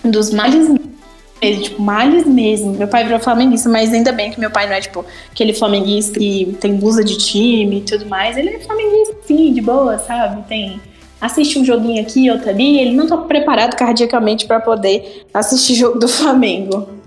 dos 0.04 0.32
males 0.32 0.70
mesmo, 0.70 1.64
tipo, 1.64 1.82
males 1.82 2.26
mesmo. 2.26 2.74
Meu 2.74 2.88
pai 2.88 3.04
virou 3.04 3.20
flamenguista, 3.20 3.70
mas 3.70 3.94
ainda 3.94 4.12
bem 4.12 4.32
que 4.32 4.40
meu 4.40 4.52
pai 4.52 4.68
não 4.68 4.74
é, 4.74 4.82
tipo, 4.82 5.06
aquele 5.32 5.54
flamenguista 5.54 6.20
que 6.20 6.58
tem 6.60 6.76
blusa 6.76 7.04
de 7.04 7.18
time 7.18 7.80
e 7.80 7.82
tudo 7.82 8.06
mais. 8.06 8.38
Ele 8.38 8.50
é 8.50 8.60
flamenguista, 8.60 9.16
sim, 9.26 9.54
de 9.54 9.62
boa, 9.62 9.98
sabe? 9.98 10.44
Tem. 10.48 10.80
Assiste 11.20 11.60
um 11.60 11.66
joguinho 11.66 12.02
aqui, 12.02 12.30
outro 12.30 12.50
ali. 12.50 12.80
Ele 12.80 12.96
não 12.96 13.08
tá 13.08 13.18
preparado 13.18 13.76
cardiacamente 13.76 14.46
para 14.46 14.60
poder 14.60 15.26
assistir 15.34 15.76
jogo 15.76 16.00
do 16.00 16.08
Flamengo. 16.08 16.99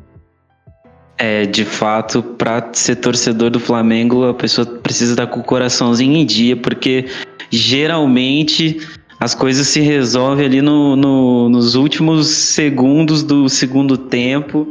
É, 1.18 1.46
de 1.46 1.64
fato, 1.64 2.22
para 2.22 2.70
ser 2.72 2.96
torcedor 2.96 3.50
do 3.50 3.60
Flamengo, 3.60 4.24
a 4.24 4.34
pessoa 4.34 4.66
precisa 4.66 5.12
estar 5.12 5.26
com 5.26 5.40
o 5.40 5.44
coraçãozinho 5.44 6.16
em 6.16 6.26
dia, 6.26 6.56
porque 6.56 7.06
geralmente 7.50 8.80
as 9.20 9.34
coisas 9.34 9.68
se 9.68 9.80
resolvem 9.80 10.46
ali 10.46 10.60
no, 10.60 10.96
no, 10.96 11.48
nos 11.48 11.76
últimos 11.76 12.26
segundos 12.26 13.22
do 13.22 13.48
segundo 13.48 13.96
tempo 13.96 14.66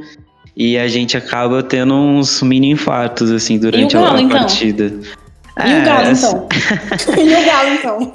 e 0.58 0.78
a 0.78 0.88
gente 0.90 1.16
acaba 1.16 1.64
tendo 1.64 1.94
uns 1.94 2.42
mini 2.42 2.72
infartos 2.72 3.32
assim 3.32 3.58
durante 3.58 3.94
Galo, 3.94 4.18
a, 4.18 4.22
então? 4.22 4.38
partida. 4.38 4.94
E 5.58 5.72
é, 5.72 5.82
o 5.82 5.86
Galo, 5.86 6.12
então? 6.12 6.48
e 7.18 7.36
o 7.36 7.46
Galo, 7.46 7.70
então? 7.70 8.14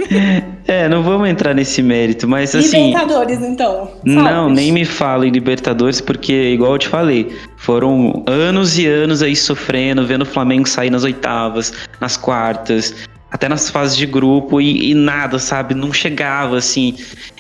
É, 0.69 0.89
não 0.89 1.01
vamos 1.01 1.29
entrar 1.29 1.55
nesse 1.55 1.81
mérito, 1.81 2.27
mas 2.27 2.53
assim... 2.53 2.89
Libertadores, 2.89 3.41
então? 3.41 3.87
Sabe? 3.99 4.05
Não, 4.05 4.51
nem 4.51 4.73
me 4.73 4.85
fala 4.85 5.25
em 5.25 5.31
Libertadores, 5.31 6.01
porque, 6.01 6.33
igual 6.33 6.73
eu 6.73 6.79
te 6.79 6.89
falei, 6.89 7.33
foram 7.57 8.25
anos 8.27 8.77
e 8.77 8.85
anos 8.85 9.23
aí 9.23 9.37
sofrendo, 9.37 10.05
vendo 10.05 10.23
o 10.23 10.27
Flamengo 10.27 10.69
sair 10.69 10.91
nas 10.91 11.05
oitavas, 11.05 11.73
nas 12.01 12.17
quartas, 12.17 12.93
até 13.31 13.49
nas 13.49 13.71
fases 13.71 13.97
de 13.97 14.07
grupo 14.07 14.61
e, 14.61 14.91
e, 14.91 14.95
nada, 14.95 15.39
sabe? 15.39 15.75
Não 15.75 15.93
chegava 15.93 16.57
assim. 16.57 16.97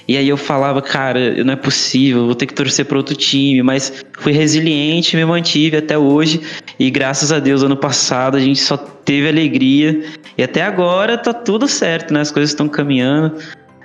E 0.08 0.16
aí 0.16 0.28
eu 0.28 0.36
falava, 0.36 0.80
cara, 0.80 1.42
não 1.42 1.52
é 1.52 1.56
possível, 1.56 2.26
vou 2.26 2.34
ter 2.34 2.46
que 2.46 2.54
torcer 2.54 2.84
para 2.84 2.96
outro 2.96 3.16
time, 3.16 3.62
mas 3.62 4.04
fui 4.18 4.32
resiliente, 4.32 5.16
me 5.16 5.24
mantive 5.24 5.76
até 5.76 5.98
hoje 5.98 6.40
e 6.78 6.90
graças 6.90 7.32
a 7.32 7.40
Deus 7.40 7.62
ano 7.62 7.76
passado 7.76 8.36
a 8.36 8.40
gente 8.40 8.60
só 8.60 8.76
teve 8.76 9.28
alegria 9.28 10.04
e 10.38 10.42
até 10.42 10.62
agora 10.62 11.18
tá 11.18 11.32
tudo 11.32 11.66
certo, 11.66 12.14
né? 12.14 12.20
As 12.20 12.30
coisas 12.30 12.50
estão 12.50 12.68
caminhando, 12.68 13.36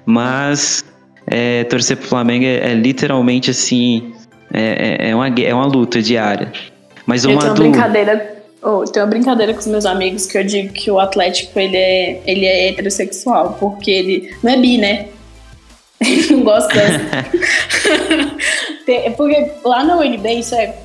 mas 0.05 0.85
é, 1.25 1.63
torcer 1.63 1.97
pro 1.97 2.07
Flamengo 2.07 2.45
é, 2.45 2.71
é 2.71 2.73
literalmente 2.75 3.49
assim, 3.49 4.13
é, 4.53 5.07
é, 5.07 5.09
é, 5.09 5.15
uma, 5.15 5.27
é 5.27 5.53
uma 5.53 5.65
luta 5.65 6.01
diária. 6.01 6.51
Mas 7.05 7.25
uma 7.25 7.33
eu 7.33 7.39
tenho 7.39 7.53
uma 7.53 7.71
brincadeira 7.71 8.41
Oh, 8.63 8.83
tem 8.83 9.01
uma 9.01 9.09
brincadeira 9.09 9.53
com 9.53 9.59
os 9.59 9.65
meus 9.65 9.87
amigos 9.87 10.27
que 10.27 10.37
eu 10.37 10.43
digo 10.43 10.71
que 10.71 10.91
o 10.91 10.99
Atlético 10.99 11.59
ele 11.59 11.75
é, 11.75 12.21
ele 12.27 12.45
é 12.45 12.69
heterossexual, 12.69 13.57
porque 13.59 13.89
ele 13.89 14.35
não 14.43 14.51
é 14.51 14.57
bi, 14.57 14.77
né? 14.77 15.07
Não 16.31 16.43
gosta 16.43 16.73
dessa. 16.73 16.99
porque 19.15 19.51
lá 19.63 19.83
na 19.83 19.97
UNB 19.97 20.39
isso 20.39 20.55
é 20.55 20.75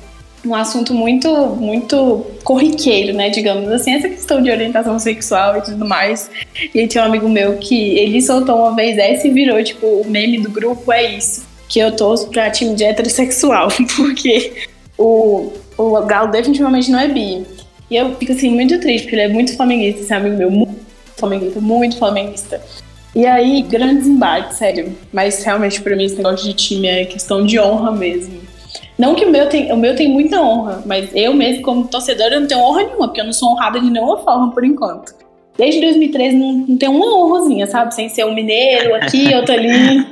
um 0.45 0.55
assunto 0.55 0.93
muito, 0.93 1.29
muito 1.55 2.25
corriqueiro, 2.43 3.13
né? 3.13 3.29
Digamos 3.29 3.69
assim, 3.69 3.95
essa 3.95 4.07
questão 4.07 4.41
de 4.41 4.49
orientação 4.49 4.97
sexual 4.99 5.57
e 5.57 5.61
tudo 5.61 5.85
mais. 5.85 6.29
E 6.73 6.79
aí 6.79 6.87
tinha 6.87 7.03
um 7.03 7.07
amigo 7.07 7.27
meu 7.27 7.57
que 7.57 7.97
ele 7.97 8.21
soltou 8.21 8.55
uma 8.55 8.75
vez 8.75 8.97
essa 8.97 9.27
e 9.27 9.31
virou, 9.31 9.61
tipo, 9.63 9.85
o 9.85 10.09
meme 10.09 10.39
do 10.39 10.49
grupo 10.49 10.91
é 10.91 11.17
isso. 11.17 11.45
Que 11.67 11.79
eu 11.79 11.95
torço 11.95 12.29
pra 12.29 12.49
time 12.49 12.75
de 12.75 12.83
heterossexual, 12.83 13.67
porque 13.97 14.67
o, 14.97 15.51
o 15.77 16.01
Galo 16.03 16.31
definitivamente 16.31 16.89
não 16.89 16.99
é 16.99 17.07
bi. 17.07 17.45
E 17.89 17.95
eu 17.95 18.15
fico 18.15 18.31
assim 18.31 18.49
muito 18.49 18.79
triste, 18.79 19.03
porque 19.03 19.15
ele 19.15 19.23
é 19.23 19.27
muito 19.29 19.55
flamenguista, 19.55 20.01
esse 20.01 20.13
amigo 20.13 20.37
meu, 20.37 20.51
muito 20.51 20.77
flamenguista, 21.17 21.59
muito 21.59 21.97
flamenguista. 21.97 22.61
E 23.17 23.25
aí, 23.25 23.63
grandes 23.63 24.05
embates, 24.05 24.57
sério. 24.57 24.95
Mas 25.11 25.43
realmente, 25.43 25.81
pra 25.81 25.95
mim, 25.95 26.03
esse 26.03 26.17
negócio 26.17 26.45
de 26.45 26.53
time 26.53 26.87
é 26.87 27.03
questão 27.03 27.43
de 27.43 27.59
honra 27.59 27.91
mesmo. 27.91 28.39
Não 28.95 29.15
que 29.15 29.25
o 29.25 29.31
meu 29.31 29.49
tem, 29.49 29.71
o 29.71 29.75
meu 29.75 29.95
tem 29.95 30.07
muita 30.07 30.39
honra, 30.39 30.83
mas 30.85 31.09
eu 31.15 31.33
mesmo, 31.33 31.63
como 31.63 31.87
torcedora, 31.87 32.35
eu 32.35 32.41
não 32.41 32.47
tenho 32.47 32.61
honra 32.61 32.83
nenhuma, 32.83 33.07
porque 33.07 33.19
eu 33.19 33.25
não 33.25 33.33
sou 33.33 33.49
honrada 33.49 33.79
de 33.79 33.89
nenhuma 33.89 34.19
forma 34.19 34.51
por 34.51 34.63
enquanto. 34.63 35.15
Desde 35.57 35.81
2013 35.81 36.37
não, 36.37 36.53
não 36.67 36.77
tem 36.77 36.89
uma 36.89 37.11
honrazinha, 37.17 37.65
sabe? 37.65 37.95
Sem 37.95 38.07
ser 38.07 38.23
um 38.23 38.35
mineiro 38.35 38.93
aqui, 38.93 39.33
outro 39.33 39.51
ali. 39.51 40.05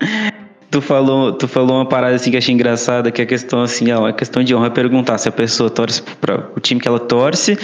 Tu 0.70 0.80
falou, 0.80 1.32
tu 1.32 1.48
falou 1.48 1.76
uma 1.76 1.86
parada 1.86 2.14
assim 2.14 2.30
que 2.30 2.36
achei 2.36 2.54
engraçada, 2.54 3.10
que 3.10 3.20
é 3.20 3.24
a 3.24 3.26
questão 3.26 3.62
assim, 3.62 3.90
ó, 3.90 4.06
a 4.06 4.12
questão 4.12 4.42
de 4.42 4.54
honra 4.54 4.68
é 4.68 4.70
perguntar 4.70 5.18
se 5.18 5.28
a 5.28 5.32
pessoa 5.32 5.68
torce 5.68 6.02
para 6.20 6.48
o 6.56 6.60
time 6.60 6.80
que 6.80 6.86
ela 6.86 7.00
torce 7.00 7.58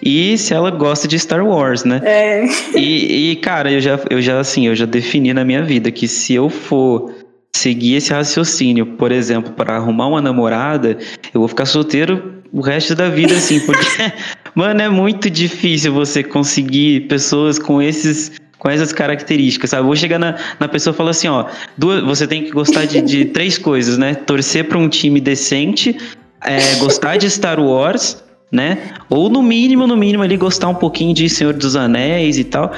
e 0.00 0.38
se 0.38 0.54
ela 0.54 0.70
gosta 0.70 1.08
de 1.08 1.18
Star 1.18 1.44
Wars, 1.44 1.84
né? 1.84 2.00
É. 2.04 2.44
E, 2.76 3.32
e, 3.32 3.36
cara, 3.36 3.72
eu 3.72 3.80
já, 3.80 3.98
eu 4.08 4.22
já 4.22 4.38
assim, 4.38 4.66
eu 4.66 4.74
já 4.74 4.86
defini 4.86 5.32
na 5.32 5.44
minha 5.44 5.62
vida 5.62 5.90
que 5.90 6.06
se 6.06 6.34
eu 6.34 6.48
for 6.48 7.12
seguir 7.56 7.94
esse 7.94 8.12
raciocínio, 8.12 8.86
por 8.86 9.10
exemplo, 9.10 9.52
para 9.52 9.76
arrumar 9.76 10.08
uma 10.08 10.20
namorada, 10.20 10.98
eu 11.32 11.40
vou 11.40 11.48
ficar 11.48 11.66
solteiro 11.66 12.34
o 12.52 12.60
resto 12.60 12.94
da 12.94 13.08
vida, 13.08 13.34
assim, 13.34 13.60
porque, 13.60 13.86
mano, 14.54 14.80
é 14.80 14.88
muito 14.88 15.28
difícil 15.30 15.92
você 15.92 16.22
conseguir 16.22 17.08
pessoas 17.08 17.58
com 17.58 17.80
esses 17.80 18.32
com 18.64 18.70
essas 18.70 18.94
características, 18.94 19.68
sabe? 19.68 19.82
Vou 19.82 19.94
chegar 19.94 20.18
na, 20.18 20.36
na 20.58 20.66
pessoa 20.66 20.94
e 20.94 20.96
falar 20.96 21.10
assim, 21.10 21.28
ó, 21.28 21.44
duas, 21.76 22.02
você 22.02 22.26
tem 22.26 22.44
que 22.44 22.50
gostar 22.50 22.86
de, 22.86 23.02
de 23.02 23.26
três 23.36 23.58
coisas, 23.58 23.98
né? 23.98 24.14
Torcer 24.14 24.66
para 24.66 24.78
um 24.78 24.88
time 24.88 25.20
decente, 25.20 25.94
é, 26.42 26.76
gostar 26.76 27.18
de 27.18 27.28
Star 27.28 27.60
Wars, 27.60 28.24
né? 28.50 28.78
Ou 29.10 29.28
no 29.28 29.42
mínimo, 29.42 29.86
no 29.86 29.98
mínimo 29.98 30.22
ali 30.22 30.38
gostar 30.38 30.68
um 30.68 30.74
pouquinho 30.74 31.12
de 31.12 31.28
Senhor 31.28 31.52
dos 31.52 31.76
Anéis 31.76 32.38
e 32.38 32.44
tal. 32.44 32.72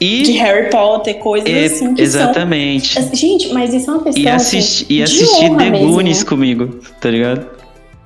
E, 0.00 0.24
de 0.24 0.32
Harry 0.32 0.68
Potter, 0.70 1.14
coisas 1.20 1.48
é, 1.48 1.66
assim. 1.66 1.94
exatamente. 1.96 3.00
São... 3.00 3.14
Gente, 3.14 3.52
mas 3.52 3.72
isso 3.72 3.92
é 3.92 3.94
uma 3.94 4.02
questão. 4.02 4.24
E, 4.24 4.28
assisti, 4.28 4.82
assim, 4.82 4.94
e 4.94 5.02
assistir 5.04 5.56
The 5.56 5.70
Goonies 5.70 6.24
comigo, 6.24 6.80
tá 7.00 7.08
ligado? 7.08 7.61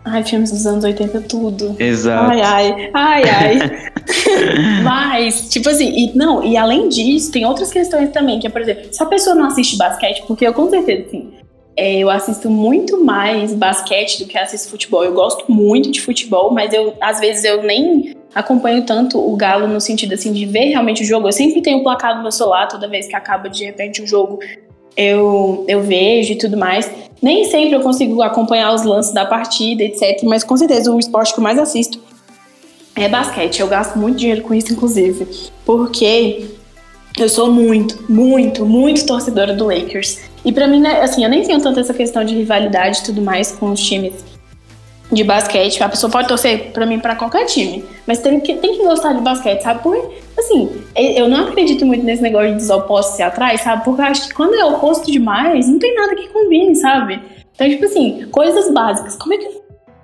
Ai, 0.07 0.23
filmes 0.23 0.53
dos 0.53 0.67
anos 0.67 0.85
80, 0.85 1.21
tudo. 1.23 1.75
Exato. 1.79 2.31
Ai, 2.31 2.41
ai, 2.41 2.91
ai, 2.95 3.23
ai. 3.25 3.59
Mas, 4.85 5.49
tipo 5.49 5.69
assim, 5.69 5.89
e, 5.89 6.17
não, 6.17 6.43
e 6.43 6.57
além 6.57 6.89
disso, 6.89 7.33
tem 7.33 7.45
outras 7.45 7.73
questões 7.73 8.11
também, 8.11 8.39
que 8.39 8.47
é, 8.47 8.51
por 8.51 8.61
exemplo, 8.61 8.85
se 8.93 9.03
a 9.03 9.07
pessoa 9.07 9.35
não 9.35 9.47
assiste 9.47 9.77
basquete, 9.77 10.23
porque 10.27 10.47
eu 10.47 10.55
com 10.55 10.71
certeza, 10.71 11.07
assim, 11.09 11.33
é, 11.77 11.99
eu 11.99 12.09
assisto 12.09 12.49
muito 12.49 13.05
mais 13.05 13.53
basquete 13.53 14.21
do 14.21 14.27
que 14.27 14.39
assisto 14.39 14.71
futebol. 14.71 15.05
Eu 15.05 15.13
gosto 15.13 15.51
muito 15.51 15.91
de 15.91 16.01
futebol, 16.01 16.53
mas 16.53 16.73
eu, 16.73 16.95
às 17.01 17.21
vezes, 17.21 17.45
eu 17.45 17.63
nem 17.63 18.15
acompanho 18.35 18.85
tanto 18.85 19.19
o 19.19 19.37
Galo 19.37 19.67
no 19.67 19.81
sentido 19.81 20.15
assim 20.15 20.33
de 20.33 20.47
ver 20.47 20.67
realmente 20.67 21.03
o 21.03 21.07
jogo. 21.07 21.29
Eu 21.29 21.33
sempre 21.33 21.61
tenho 21.61 21.79
o 21.79 21.83
placar 21.83 22.17
no 22.17 22.23
meu 22.23 22.33
celular 22.33 22.67
toda 22.67 22.89
vez 22.89 23.07
que 23.07 23.17
acaba 23.17 23.49
de 23.49 23.65
repente 23.65 24.01
o 24.01 24.07
jogo. 24.07 24.39
Eu, 24.97 25.64
eu 25.68 25.82
vejo 25.82 26.32
e 26.32 26.36
tudo 26.36 26.57
mais. 26.57 26.90
Nem 27.22 27.44
sempre 27.44 27.74
eu 27.74 27.80
consigo 27.80 28.22
acompanhar 28.22 28.74
os 28.74 28.84
lances 28.84 29.12
da 29.12 29.24
partida, 29.24 29.82
etc. 29.82 30.22
Mas 30.24 30.44
com 30.44 30.57
certeza 30.57 30.90
o 30.90 30.99
esporte 30.99 31.34
que 31.34 31.40
eu 31.40 31.44
mais 31.44 31.59
assisto 31.59 32.01
é 32.94 33.09
basquete. 33.09 33.61
Eu 33.61 33.68
gasto 33.68 33.97
muito 33.97 34.18
dinheiro 34.18 34.42
com 34.42 34.55
isso, 34.55 34.72
inclusive. 34.72 35.26
Porque 35.64 36.47
eu 37.18 37.28
sou 37.28 37.51
muito, 37.51 38.05
muito, 38.11 38.64
muito 38.64 39.07
torcedora 39.07 39.55
do 39.55 39.66
Lakers. 39.66 40.20
E 40.44 40.53
para 40.53 40.66
mim, 40.66 40.80
né, 40.80 41.01
assim, 41.01 41.24
eu 41.24 41.30
nem 41.30 41.42
tenho 41.42 41.61
tanto 41.61 41.80
essa 41.80 41.92
questão 41.92 42.24
de 42.24 42.34
rivalidade 42.34 43.01
e 43.01 43.05
tudo 43.05 43.20
mais 43.20 43.53
com 43.53 43.72
os 43.72 43.80
times 43.80 44.36
de 45.11 45.25
basquete. 45.25 45.83
A 45.83 45.89
pessoa 45.89 46.11
pode 46.11 46.29
torcer 46.29 46.73
para 46.73 46.87
mim 46.87 46.99
para 46.99 47.15
qualquer 47.15 47.47
time, 47.47 47.85
mas 48.07 48.19
tem 48.19 48.41
que, 48.41 48.55
tem 48.55 48.77
que 48.77 48.85
gostar 48.85 49.13
de 49.13 49.21
basquete, 49.21 49.63
sabe? 49.63 49.83
Porque, 49.83 50.17
assim, 50.39 50.71
eu 50.95 51.29
não 51.29 51.49
acredito 51.49 51.85
muito 51.87 52.05
nesse 52.05 52.23
negócio 52.23 52.51
de 52.51 52.57
desopostos 52.57 53.17
se 53.17 53.23
atrás, 53.23 53.61
sabe? 53.61 53.85
Porque 53.85 54.01
eu 54.01 54.07
acho 54.07 54.29
que 54.29 54.35
quando 54.35 54.55
é 54.55 54.65
oposto 54.65 55.11
demais, 55.11 55.69
não 55.69 55.79
tem 55.79 55.95
nada 55.95 56.15
que 56.15 56.29
combine, 56.29 56.75
sabe? 56.75 57.21
Então, 57.55 57.69
tipo 57.69 57.85
assim, 57.85 58.27
coisas 58.31 58.71
básicas. 58.73 59.17
Como 59.17 59.35
é 59.35 59.39
que 59.39 59.47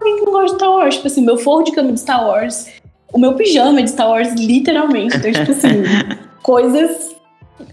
alguém 0.00 0.24
não 0.24 0.32
gosta 0.32 0.46
de 0.46 0.54
Star 0.54 0.70
Wars? 0.70 0.94
Tipo 0.94 1.06
assim, 1.06 1.22
meu 1.22 1.36
forro 1.36 1.62
de 1.62 1.72
cama 1.72 1.92
de 1.92 2.00
Star 2.00 2.26
Wars, 2.26 2.68
o 3.12 3.18
meu 3.18 3.34
pijama 3.34 3.82
de 3.82 3.90
Star 3.90 4.08
Wars, 4.08 4.32
literalmente. 4.34 5.16
Então, 5.16 5.32
tipo 5.32 5.50
assim, 5.50 5.82
coisas 6.42 7.14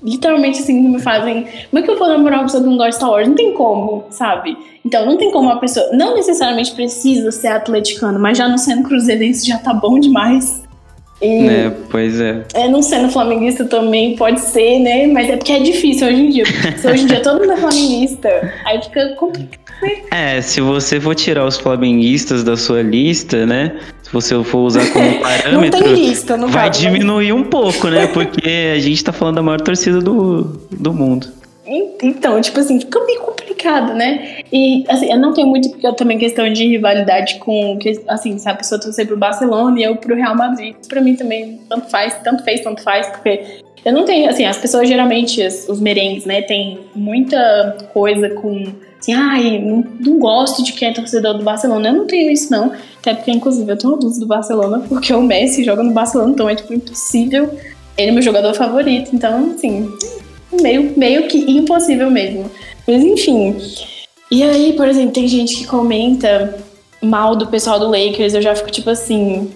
literalmente 0.04 0.60
assim 0.60 0.90
me 0.90 1.00
fazem. 1.00 1.48
Como 1.70 1.80
é 1.80 1.82
que 1.82 1.92
eu 1.92 1.98
vou 1.98 2.08
namorar 2.08 2.40
uma 2.40 2.46
pessoa 2.46 2.64
que 2.64 2.70
não 2.70 2.78
gosta 2.78 2.90
de 2.92 2.96
Star 2.96 3.12
Wars? 3.12 3.28
Não 3.28 3.36
tem 3.36 3.54
como, 3.54 4.06
sabe? 4.10 4.58
Então 4.86 5.06
não 5.06 5.18
tem 5.18 5.32
como 5.32 5.50
uma 5.50 5.60
pessoa. 5.60 5.90
Não 5.94 6.16
necessariamente 6.16 6.72
precisa 6.74 7.32
ser 7.32 7.50
atleticano, 7.50 8.20
mas 8.20 8.38
já 8.38 8.48
não 8.48 8.58
sendo 8.58 8.84
cruzeirense 8.84 9.48
já 9.48 9.58
tá 9.58 9.74
bom 9.74 10.00
demais. 10.00 10.64
E, 11.22 11.48
é, 11.48 11.74
pois 11.90 12.20
é. 12.20 12.44
é. 12.54 12.68
Não 12.70 12.82
sendo 12.82 13.10
flamenguista 13.10 13.66
também 13.66 14.16
pode 14.16 14.40
ser, 14.40 14.80
né? 14.80 15.08
Mas 15.08 15.30
é 15.30 15.36
porque 15.36 15.52
é 15.52 15.60
difícil 15.60 16.08
hoje 16.08 16.22
em 16.22 16.30
dia. 16.30 16.46
Se 16.78 16.88
hoje 16.88 17.04
em 17.04 17.08
dia 17.08 17.22
todo 17.22 17.40
mundo 17.40 17.52
é 17.52 17.58
flamenguista, 17.58 18.54
aí 18.66 18.82
fica 18.82 19.16
complicado. 19.16 19.60
Né? 19.82 19.92
É, 20.12 20.42
se 20.42 20.62
você 20.62 21.00
for 21.00 21.16
tirar 21.16 21.46
os 21.46 21.58
flamenguistas 21.58 22.44
da 22.44 22.56
sua 22.56 22.82
lista, 22.82 23.46
né? 23.46 23.78
Se 24.10 24.14
você 24.14 24.44
for 24.44 24.62
usar 24.62 24.92
como 24.92 25.22
parâmetro, 25.22 25.62
não 25.62 25.70
tem 25.70 25.94
lista, 25.94 26.36
não 26.36 26.48
vai 26.48 26.68
diminuir 26.68 27.32
um 27.32 27.44
pouco, 27.44 27.90
né? 27.90 28.08
Porque 28.08 28.74
a 28.76 28.80
gente 28.80 29.04
tá 29.04 29.14
falando 29.14 29.36
da 29.36 29.44
maior 29.44 29.62
torcida 29.62 30.02
do, 30.02 30.46
do 30.72 30.92
mundo. 30.92 31.28
Então, 32.02 32.42
tipo 32.42 32.60
assim, 32.60 32.80
fica 32.80 33.00
meio 33.06 33.22
complicado, 33.60 33.94
né? 33.94 34.38
E, 34.52 34.86
assim, 34.88 35.12
eu 35.12 35.20
não 35.20 35.34
tenho 35.34 35.48
muito 35.48 35.70
porque 35.70 35.86
eu 35.86 35.94
também 35.94 36.18
questão 36.18 36.52
de 36.52 36.66
rivalidade 36.66 37.36
com, 37.36 37.78
assim, 38.08 38.38
se 38.38 38.50
a 38.50 38.56
pessoa 38.56 38.80
torcer 38.80 39.06
pro 39.06 39.18
Barcelona 39.18 39.80
e 39.80 39.84
eu 39.84 39.98
pro 39.98 40.16
Real 40.16 40.36
Madrid. 40.36 40.76
Pra 40.88 41.02
mim 41.02 41.16
também, 41.16 41.60
tanto 41.70 41.90
faz, 41.90 42.18
tanto 42.24 42.44
fez, 42.44 42.62
tanto 42.62 42.82
faz, 42.82 43.08
porque 43.08 43.60
eu 43.86 43.94
não 43.94 44.06
tenho, 44.06 44.30
assim, 44.30 44.46
as 44.46 44.58
pessoas 44.58 44.88
geralmente, 44.88 45.42
os 45.68 45.80
merengues, 45.80 46.26
né, 46.26 46.42
tem 46.42 46.80
muita 46.96 47.78
coisa 47.94 48.30
com, 48.30 48.64
assim, 49.00 49.14
ai, 49.14 49.60
não, 49.60 49.84
não 50.00 50.20
gosto 50.20 50.64
de 50.64 50.74
quem 50.74 50.90
é 50.90 50.94
torcedor 50.94 51.38
do 51.38 51.44
Barcelona. 51.44 51.90
Eu 51.90 51.94
não 51.94 52.08
tenho 52.08 52.32
isso, 52.32 52.52
não. 52.52 52.72
Até 53.00 53.14
porque, 53.14 53.32
inclusive, 53.32 53.72
eu 53.72 53.78
tenho 53.78 53.96
dúvida 53.98 54.22
do 54.22 54.28
Barcelona, 54.28 54.80
porque 54.88 55.14
o 55.14 55.22
Messi 55.22 55.64
joga 55.64 55.84
no 55.84 55.92
Barcelona, 55.92 56.32
então 56.32 56.50
é, 56.50 56.56
tipo, 56.56 56.74
impossível. 56.74 57.50
Ele 57.98 58.12
é 58.12 58.14
meu 58.14 58.22
jogador 58.22 58.54
favorito, 58.54 59.10
então, 59.14 59.52
assim, 59.54 59.90
meio, 60.62 60.94
meio 60.98 61.28
que 61.28 61.38
impossível 61.52 62.10
mesmo. 62.10 62.50
Mas 62.90 63.04
enfim. 63.04 63.56
E 64.32 64.42
aí, 64.42 64.74
por 64.74 64.88
exemplo, 64.88 65.12
tem 65.12 65.28
gente 65.28 65.56
que 65.58 65.68
comenta 65.68 66.58
mal 67.00 67.36
do 67.36 67.46
pessoal 67.46 67.80
do 67.80 67.88
Lakers, 67.88 68.34
eu 68.34 68.42
já 68.42 68.56
fico 68.56 68.72
tipo 68.72 68.90
assim. 68.90 69.52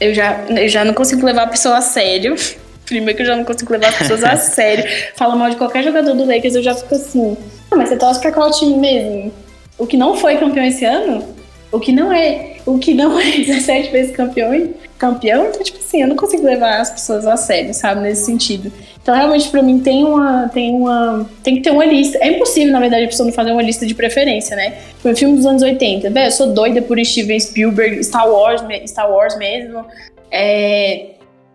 Eu 0.00 0.12
já, 0.12 0.44
eu 0.48 0.68
já 0.68 0.84
não 0.84 0.92
consigo 0.92 1.24
levar 1.24 1.44
a 1.44 1.46
pessoa 1.46 1.76
a 1.76 1.80
sério. 1.80 2.34
Primeiro 2.84 3.16
que 3.16 3.22
eu 3.22 3.26
já 3.26 3.36
não 3.36 3.44
consigo 3.44 3.72
levar 3.72 3.88
as 3.88 3.98
pessoas 3.98 4.24
a 4.24 4.34
sério. 4.36 4.84
Fala 5.14 5.36
mal 5.36 5.48
de 5.48 5.56
qualquer 5.56 5.84
jogador 5.84 6.12
do 6.12 6.26
Lakers, 6.26 6.56
eu 6.56 6.62
já 6.62 6.74
fico 6.74 6.94
assim. 6.96 7.36
Ah, 7.70 7.76
mas 7.76 7.88
você 7.88 7.96
torce 7.96 8.20
pra 8.20 8.32
qual 8.32 8.50
time 8.50 8.76
mesmo? 8.76 9.32
O 9.78 9.86
que 9.86 9.96
não 9.96 10.16
foi 10.16 10.36
campeão 10.36 10.64
esse 10.64 10.84
ano? 10.84 11.24
O 11.70 11.78
que 11.78 11.92
não 11.92 12.12
é. 12.12 12.56
O 12.66 12.78
que 12.78 12.94
não 12.94 13.18
é 13.18 13.30
17 13.38 13.92
vezes 13.92 14.14
campeão, 14.14 14.74
campeão, 14.98 15.46
então, 15.46 15.62
tipo 15.62 15.78
assim, 15.78 16.02
eu 16.02 16.08
não 16.08 16.16
consigo 16.16 16.44
levar 16.44 16.80
as 16.80 16.90
pessoas 16.90 17.26
a 17.26 17.36
sério, 17.36 17.72
sabe, 17.72 18.00
nesse 18.00 18.24
sentido. 18.24 18.72
Então, 19.04 19.14
realmente, 19.14 19.50
para 19.50 19.62
mim, 19.62 19.80
tem 19.80 20.02
uma, 20.02 20.48
tem 20.48 20.74
uma. 20.74 21.28
Tem 21.42 21.56
que 21.56 21.60
ter 21.60 21.70
uma 21.70 21.84
lista. 21.84 22.16
É 22.22 22.28
impossível, 22.28 22.72
na 22.72 22.80
verdade, 22.80 23.04
a 23.04 23.06
pessoa 23.06 23.26
não 23.26 23.34
fazer 23.34 23.52
uma 23.52 23.60
lista 23.60 23.84
de 23.84 23.94
preferência, 23.94 24.56
né? 24.56 24.78
Foi 25.00 25.14
filme 25.14 25.36
dos 25.36 25.44
anos 25.44 25.62
80. 25.62 26.08
Velho, 26.08 26.26
eu 26.26 26.30
sou 26.30 26.54
doida 26.54 26.80
por 26.80 26.98
Steven 27.04 27.38
Spielberg, 27.38 28.02
Star 28.02 28.26
Wars, 28.26 28.62
Star 28.86 29.12
Wars 29.12 29.36
mesmo. 29.36 29.84
É. 30.30 31.08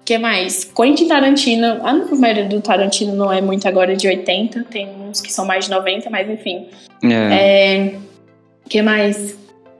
que 0.05 0.15
mais? 0.19 0.63
Quentin 0.63 1.07
Tarantino. 1.07 1.79
A 1.83 1.93
maioria 2.15 2.45
do 2.45 2.61
Tarantino 2.61 3.15
não 3.15 3.33
é 3.33 3.41
muito 3.41 3.67
agora 3.67 3.95
de 3.95 4.07
80, 4.07 4.65
tem 4.65 4.87
uns 5.09 5.19
que 5.19 5.33
são 5.33 5.43
mais 5.43 5.65
de 5.65 5.71
90, 5.71 6.07
mas 6.11 6.29
enfim. 6.29 6.67
É. 7.03 7.09
é 7.09 7.93
que 8.69 8.79
mais? 8.83 9.35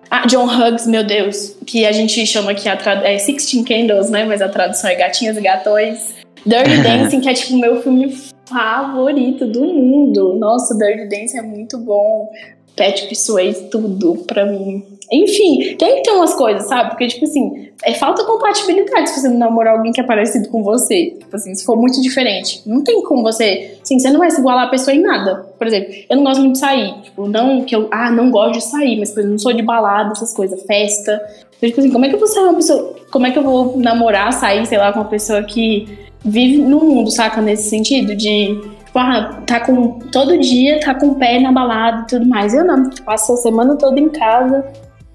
Ah, 0.09 0.25
John 0.25 0.47
Hughes, 0.47 0.87
meu 0.87 1.03
Deus, 1.03 1.55
que 1.67 1.85
a 1.85 1.91
gente 1.91 2.25
chama 2.25 2.49
aqui 2.49 2.67
a 2.67 2.75
é 3.03 3.19
Sixteen 3.19 3.63
Candles, 3.63 4.09
né? 4.09 4.25
Mas 4.25 4.41
a 4.41 4.49
tradução 4.49 4.89
é 4.89 4.95
Gatinhas 4.95 5.37
e 5.37 5.41
Gatões. 5.41 6.18
Dirty 6.49 6.81
Dancing, 6.83 7.21
que 7.21 7.29
é 7.29 7.33
tipo 7.33 7.53
o 7.53 7.59
meu 7.59 7.81
filme 7.81 8.11
favorito 8.47 9.45
do 9.45 9.63
mundo. 9.63 10.35
Nossa, 10.35 10.75
Dirty 10.75 11.07
Dancing 11.07 11.37
é 11.37 11.41
muito 11.43 11.77
bom. 11.77 12.29
Patrick 12.75 13.13
Swayze, 13.15 13.69
tudo 13.69 14.23
pra 14.25 14.45
mim. 14.45 14.83
Enfim, 15.11 15.75
tem 15.77 15.97
que 15.97 16.03
ter 16.03 16.11
umas 16.11 16.33
coisas, 16.33 16.67
sabe? 16.67 16.91
Porque, 16.91 17.07
tipo 17.07 17.25
assim, 17.25 17.69
é 17.83 17.93
falta 17.93 18.23
compatibilidade 18.23 19.09
se 19.09 19.19
você 19.19 19.27
não 19.27 19.37
namorar 19.37 19.75
alguém 19.75 19.91
que 19.91 19.99
é 19.99 20.03
parecido 20.03 20.47
com 20.49 20.63
você. 20.63 21.17
Tipo 21.19 21.35
assim, 21.35 21.53
se 21.55 21.65
for 21.65 21.75
muito 21.75 21.99
diferente. 22.01 22.61
Não 22.65 22.83
tem 22.83 23.01
como 23.03 23.21
você. 23.21 23.77
Assim, 23.81 23.99
você 23.99 24.09
não 24.09 24.19
vai 24.19 24.31
se 24.31 24.39
igualar 24.39 24.67
a 24.67 24.69
pessoa 24.69 24.95
em 24.95 25.01
nada. 25.01 25.45
Por 25.57 25.67
exemplo, 25.67 25.93
eu 26.09 26.15
não 26.15 26.23
gosto 26.23 26.39
muito 26.39 26.53
de 26.53 26.59
sair. 26.59 26.93
Tipo, 27.01 27.27
não 27.27 27.63
que 27.63 27.75
eu. 27.75 27.87
Ah, 27.91 28.11
não 28.11 28.31
gosto 28.31 28.53
de 28.53 28.63
sair, 28.63 28.97
mas, 28.97 29.09
por 29.09 29.19
exemplo, 29.19 29.31
não 29.31 29.39
sou 29.39 29.51
de 29.51 29.61
balada, 29.61 30.11
essas 30.11 30.33
coisas, 30.33 30.63
festa. 30.63 31.19
Então, 31.57 31.69
tipo 31.69 31.81
assim, 31.81 31.91
como 31.91 32.05
é 32.05 32.09
que 32.09 32.15
eu 32.15 32.19
vou 32.19 32.27
sair 32.27 32.43
uma 32.43 32.55
pessoa. 32.55 32.95
Como 33.11 33.25
é 33.25 33.31
que 33.31 33.39
eu 33.39 33.43
vou 33.43 33.77
namorar, 33.77 34.31
sair, 34.31 34.65
sei 34.67 34.77
lá, 34.77 34.93
com 34.93 34.99
uma 34.99 35.09
pessoa 35.09 35.43
que 35.43 36.08
vive 36.23 36.57
no 36.57 36.79
mundo, 36.79 37.11
saca? 37.11 37.41
Nesse 37.41 37.69
sentido 37.69 38.15
de, 38.15 38.59
tipo, 38.85 38.99
ah, 38.99 39.41
tá 39.45 39.59
com. 39.59 39.99
Todo 40.11 40.37
dia 40.37 40.79
tá 40.79 40.93
com 40.95 41.09
o 41.09 41.15
pé 41.15 41.39
na 41.39 41.51
balada 41.51 42.03
e 42.03 42.07
tudo 42.07 42.25
mais. 42.27 42.53
Eu 42.53 42.65
não, 42.65 42.89
passo 43.05 43.33
a 43.33 43.37
semana 43.37 43.75
toda 43.75 43.99
em 43.99 44.09
casa, 44.09 44.65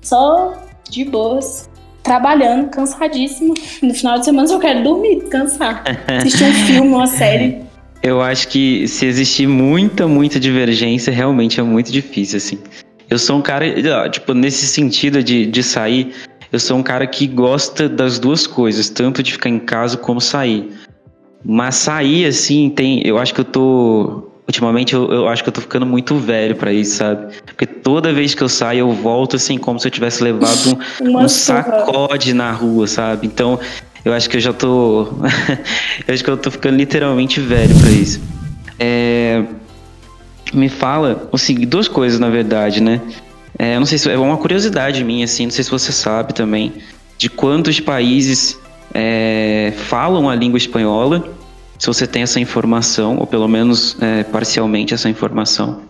só 0.01 0.55
de 0.89 1.05
boas, 1.05 1.69
trabalhando, 2.03 2.69
cansadíssimo. 2.71 3.55
No 3.83 3.95
final 3.95 4.19
de 4.19 4.25
semana 4.25 4.51
eu 4.51 4.59
quero 4.59 4.83
dormir, 4.83 5.21
descansar. 5.21 5.85
Assistir 6.07 6.45
um 6.45 6.53
filme, 6.53 6.89
uma 6.89 7.07
série. 7.07 7.63
eu 8.05 8.21
acho 8.21 8.49
que 8.49 8.87
se 8.87 9.07
existir 9.07 9.47
muita, 9.47 10.07
muita 10.07 10.39
divergência, 10.39 11.13
realmente 11.13 11.59
é 11.59 11.63
muito 11.63 11.91
difícil, 11.91 12.37
assim. 12.37 12.59
Eu 13.09 13.19
sou 13.19 13.39
um 13.39 13.43
cara, 13.43 13.67
tipo, 14.11 14.35
nesse 14.35 14.67
sentido 14.67 15.23
de, 15.23 15.47
de 15.47 15.63
sair, 15.63 16.15
eu 16.53 16.61
sou 16.61 16.77
um 16.77 16.83
cara 16.83 17.07
que 17.07 17.27
gosta 17.27 17.89
das 17.89 18.19
duas 18.19 18.47
coisas, 18.47 18.89
tanto 18.89 19.23
de 19.23 19.33
ficar 19.33 19.49
em 19.49 19.59
casa 19.59 19.97
como 19.97 20.21
sair. 20.21 20.71
Mas 21.45 21.75
sair, 21.77 22.27
assim, 22.27 22.71
tem. 22.71 23.03
Eu 23.05 23.19
acho 23.19 23.35
que 23.35 23.41
eu 23.41 23.45
tô. 23.45 24.31
Ultimamente 24.47 24.95
eu, 24.95 25.11
eu 25.11 25.29
acho 25.29 25.43
que 25.43 25.49
eu 25.49 25.53
tô 25.53 25.61
ficando 25.61 25.87
muito 25.87 26.17
velho 26.17 26.55
para 26.55 26.73
isso, 26.73 26.97
sabe? 26.97 27.35
Porque 27.47 27.67
toda 27.67 28.13
vez 28.13 28.35
que 28.35 28.43
eu 28.43 28.49
saio, 28.49 28.81
eu 28.81 28.93
volto 28.93 29.37
assim, 29.37 29.57
como 29.57 29.79
se 29.79 29.87
eu 29.87 29.91
tivesse 29.91 30.23
levado 30.23 30.79
um, 31.01 31.19
um 31.19 31.29
sacode 31.29 32.35
na 32.35 32.53
rua, 32.53 32.87
sabe? 32.87 33.27
Então, 33.27 33.59
eu 34.05 34.13
acho 34.13 34.29
que 34.29 34.37
eu 34.37 34.41
já 34.41 34.53
tô. 34.53 35.09
eu 36.07 36.15
acho 36.15 36.23
que 36.25 36.31
eu 36.31 36.37
tô 36.37 36.51
ficando 36.51 36.77
literalmente 36.77 37.41
velho 37.41 37.75
para 37.79 37.91
isso. 37.91 38.21
É... 38.79 39.43
Me 40.53 40.69
fala 40.69 41.29
seguinte, 41.39 41.67
duas 41.67 41.89
coisas, 41.89 42.21
na 42.21 42.29
verdade, 42.29 42.81
né? 42.81 43.01
É, 43.59 43.77
eu 43.77 43.81
não 43.81 43.87
sei 43.87 43.99
se 43.99 44.11
é 44.11 44.17
uma 44.17 44.37
curiosidade 44.37 45.03
minha, 45.05 45.25
assim, 45.25 45.45
não 45.45 45.51
sei 45.51 45.65
se 45.65 45.71
você 45.71 45.91
sabe 45.93 46.33
também, 46.33 46.73
de 47.17 47.29
quantos 47.29 47.81
países 47.81 48.59
é, 48.95 49.73
falam 49.77 50.31
a 50.31 50.35
língua 50.35 50.57
espanhola, 50.57 51.29
se 51.79 51.87
você 51.87 52.07
tem 52.07 52.23
essa 52.23 52.39
informação, 52.39 53.19
ou 53.19 53.27
pelo 53.27 53.49
menos 53.49 54.01
é, 54.01 54.23
parcialmente 54.23 54.95
essa 54.95 55.09
informação. 55.09 55.83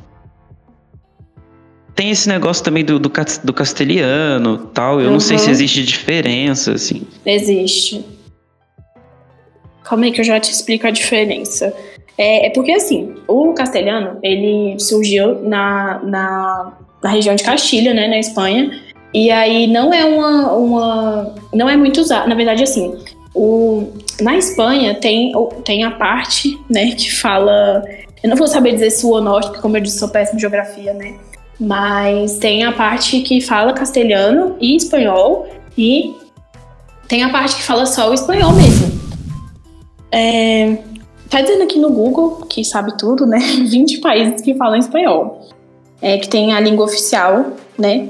Tem 1.95 2.11
esse 2.11 2.29
negócio 2.29 2.65
também 2.65 2.85
do, 2.85 2.99
do, 2.99 3.13
do 3.45 3.53
castelhano 3.53 4.59
tal. 4.75 5.01
Eu 5.01 5.07
uhum. 5.07 5.13
não 5.13 5.21
sei 5.21 5.39
se 5.39 5.47
uhum. 5.47 5.53
existe 5.53 5.85
diferença, 5.85 6.73
assim. 6.73 7.07
Existe. 7.25 8.05
Calma 9.85 10.07
aí 10.07 10.13
que 10.13 10.21
eu 10.21 10.25
já 10.25 10.41
te 10.41 10.51
explico 10.51 10.87
a 10.87 10.91
diferença. 10.91 11.73
É, 12.17 12.47
é 12.47 12.51
porque, 12.51 12.73
assim, 12.73 13.15
o 13.29 13.53
castelhano, 13.53 14.19
ele 14.23 14.79
surgiu 14.79 15.43
na, 15.43 16.01
na, 16.03 16.73
na, 17.03 17.11
região 17.11 17.35
de 17.35 17.45
Castilha, 17.45 17.93
né, 17.93 18.09
na 18.09 18.19
Espanha. 18.19 18.71
E 19.15 19.31
aí 19.31 19.69
não 19.69 19.95
é 19.95 20.05
uma... 20.05 20.53
uma 20.53 21.35
não 21.53 21.69
é 21.69 21.77
muito 21.77 22.01
usado. 22.01 22.29
Na 22.29 22.35
verdade, 22.35 22.65
assim, 22.65 22.99
o, 23.33 23.89
na 24.21 24.37
Espanha 24.37 24.95
tem, 24.97 25.33
tem 25.65 25.85
a 25.85 25.93
parte, 25.93 26.59
né, 26.69 26.91
que 26.91 27.15
fala... 27.15 27.85
Eu 28.23 28.31
não 28.31 28.37
vou 28.37 28.49
saber 28.49 28.73
dizer 28.73 28.91
sul 28.91 29.13
ou 29.13 29.23
norte, 29.23 29.47
porque 29.47 29.63
como 29.63 29.77
eu 29.77 29.81
disse, 29.81 29.99
sou 29.99 30.09
péssima 30.09 30.39
em 30.39 30.41
geografia, 30.41 30.93
né? 30.95 31.15
Mas 31.61 32.39
tem 32.39 32.65
a 32.65 32.73
parte 32.73 33.21
que 33.21 33.41
fala 33.41 33.73
castelhano 33.73 34.57
e 34.61 34.75
espanhol, 34.75 35.47
e 35.77 36.15
tem 37.07 37.23
a 37.23 37.29
parte 37.29 37.57
que 37.57 37.63
fala 37.63 37.87
só 37.87 38.11
o 38.11 38.15
espanhol 38.15 38.53
mesmo. 38.53 38.99
É, 40.11 40.79
tá 41.29 41.43
dizendo 41.43 41.65
aqui 41.65 41.79
no 41.79 41.91
Google, 41.91 42.47
que 42.49 42.65
sabe 42.65 42.97
tudo, 42.97 43.27
né? 43.27 43.39
20 43.69 43.99
países 43.99 44.41
que 44.41 44.55
falam 44.55 44.79
espanhol. 44.79 45.49
É, 46.01 46.19
que 46.19 46.29
tem 46.29 46.53
a 46.53 46.61
língua 46.61 46.87
oficial, 46.87 47.53
né? 47.79 48.09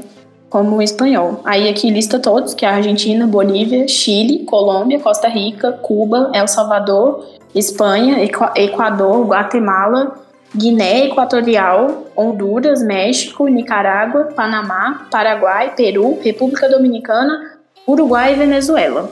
Como 0.55 0.77
o 0.77 0.83
espanhol. 0.83 1.41
Aí 1.45 1.69
aqui 1.69 1.91
lista 1.91 2.21
todos, 2.21 2.55
que 2.55 2.65
é 2.65 2.69
Argentina, 2.69 3.27
Bolívia, 3.27 3.89
Chile, 3.89 4.45
Colômbia, 4.45 5.01
Costa 5.01 5.27
Rica, 5.27 5.73
Cuba, 5.73 6.31
El 6.33 6.47
Salvador, 6.47 7.27
Espanha, 7.53 8.23
Equador, 8.23 9.27
Guatemala, 9.27 10.15
Guiné 10.55 11.07
Equatorial, 11.07 12.05
Honduras, 12.15 12.85
México, 12.85 13.49
Nicarágua, 13.49 14.27
Panamá, 14.27 15.09
Paraguai, 15.11 15.75
Peru, 15.75 16.21
República 16.23 16.69
Dominicana, 16.69 17.59
Uruguai 17.85 18.35
e 18.35 18.37
Venezuela. 18.37 19.11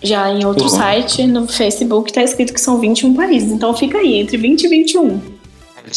Já 0.00 0.30
em 0.30 0.46
outro 0.46 0.62
uhum. 0.62 0.70
site, 0.70 1.26
no 1.26 1.48
Facebook, 1.48 2.10
está 2.10 2.22
escrito 2.22 2.54
que 2.54 2.60
são 2.60 2.78
21 2.78 3.14
países. 3.14 3.50
Então 3.50 3.74
fica 3.74 3.98
aí, 3.98 4.20
entre 4.20 4.36
20 4.36 4.62
e 4.62 4.68
21. 4.68 5.35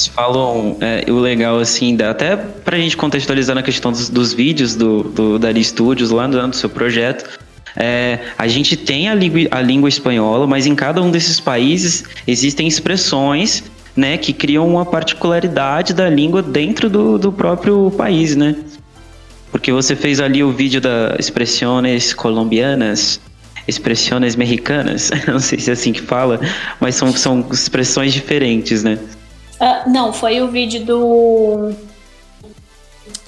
Falam, 0.08 0.78
é, 0.82 1.10
o 1.12 1.20
legal 1.20 1.60
assim, 1.60 1.98
até 2.02 2.36
pra 2.36 2.78
gente 2.78 2.96
contextualizar 2.96 3.56
na 3.56 3.64
questão 3.64 3.92
dos, 3.92 4.10
dos 4.10 4.34
vídeos 4.34 4.76
do, 4.76 5.04
do 5.04 5.64
Studios 5.64 6.12
lá 6.12 6.28
do, 6.28 6.48
do 6.48 6.56
seu 6.56 6.70
projeto, 6.70 7.40
é, 7.76 8.20
a 8.38 8.48
gente 8.48 8.76
tem 8.76 9.10
a 9.10 9.16
língua, 9.16 9.42
a 9.52 9.62
língua 9.62 9.90
espanhola, 9.90 10.48
mas 10.48 10.66
em 10.66 10.76
cada 10.76 11.02
um 11.02 11.12
desses 11.12 11.40
países 11.40 12.04
existem 12.28 12.68
expressões 12.68 13.64
né, 13.96 14.18
que 14.18 14.34
criam 14.34 14.68
uma 14.68 14.86
particularidade 14.86 15.94
da 15.94 16.10
língua 16.10 16.42
dentro 16.42 16.90
do, 16.90 17.18
do 17.18 17.32
próprio 17.32 17.92
país, 17.92 18.36
né? 18.36 18.56
Porque 19.52 19.72
você 19.72 19.96
fez 19.96 20.20
ali 20.20 20.44
o 20.44 20.52
vídeo 20.52 20.80
da 20.80 21.16
expressões 21.20 22.14
colombianas, 22.14 23.20
expressões 23.68 24.36
mexicanas, 24.36 25.12
não 25.28 25.40
sei 25.40 25.60
se 25.60 25.70
é 25.70 25.74
assim 25.74 25.92
que 25.92 26.02
fala, 26.02 26.40
mas 26.80 26.96
são, 26.96 27.12
são 27.12 27.46
expressões 27.52 28.14
diferentes, 28.14 28.84
né? 28.84 29.00
Uh, 29.60 29.90
não, 29.90 30.14
foi 30.14 30.42
o 30.42 30.48
vídeo 30.48 30.86
do 30.86 31.74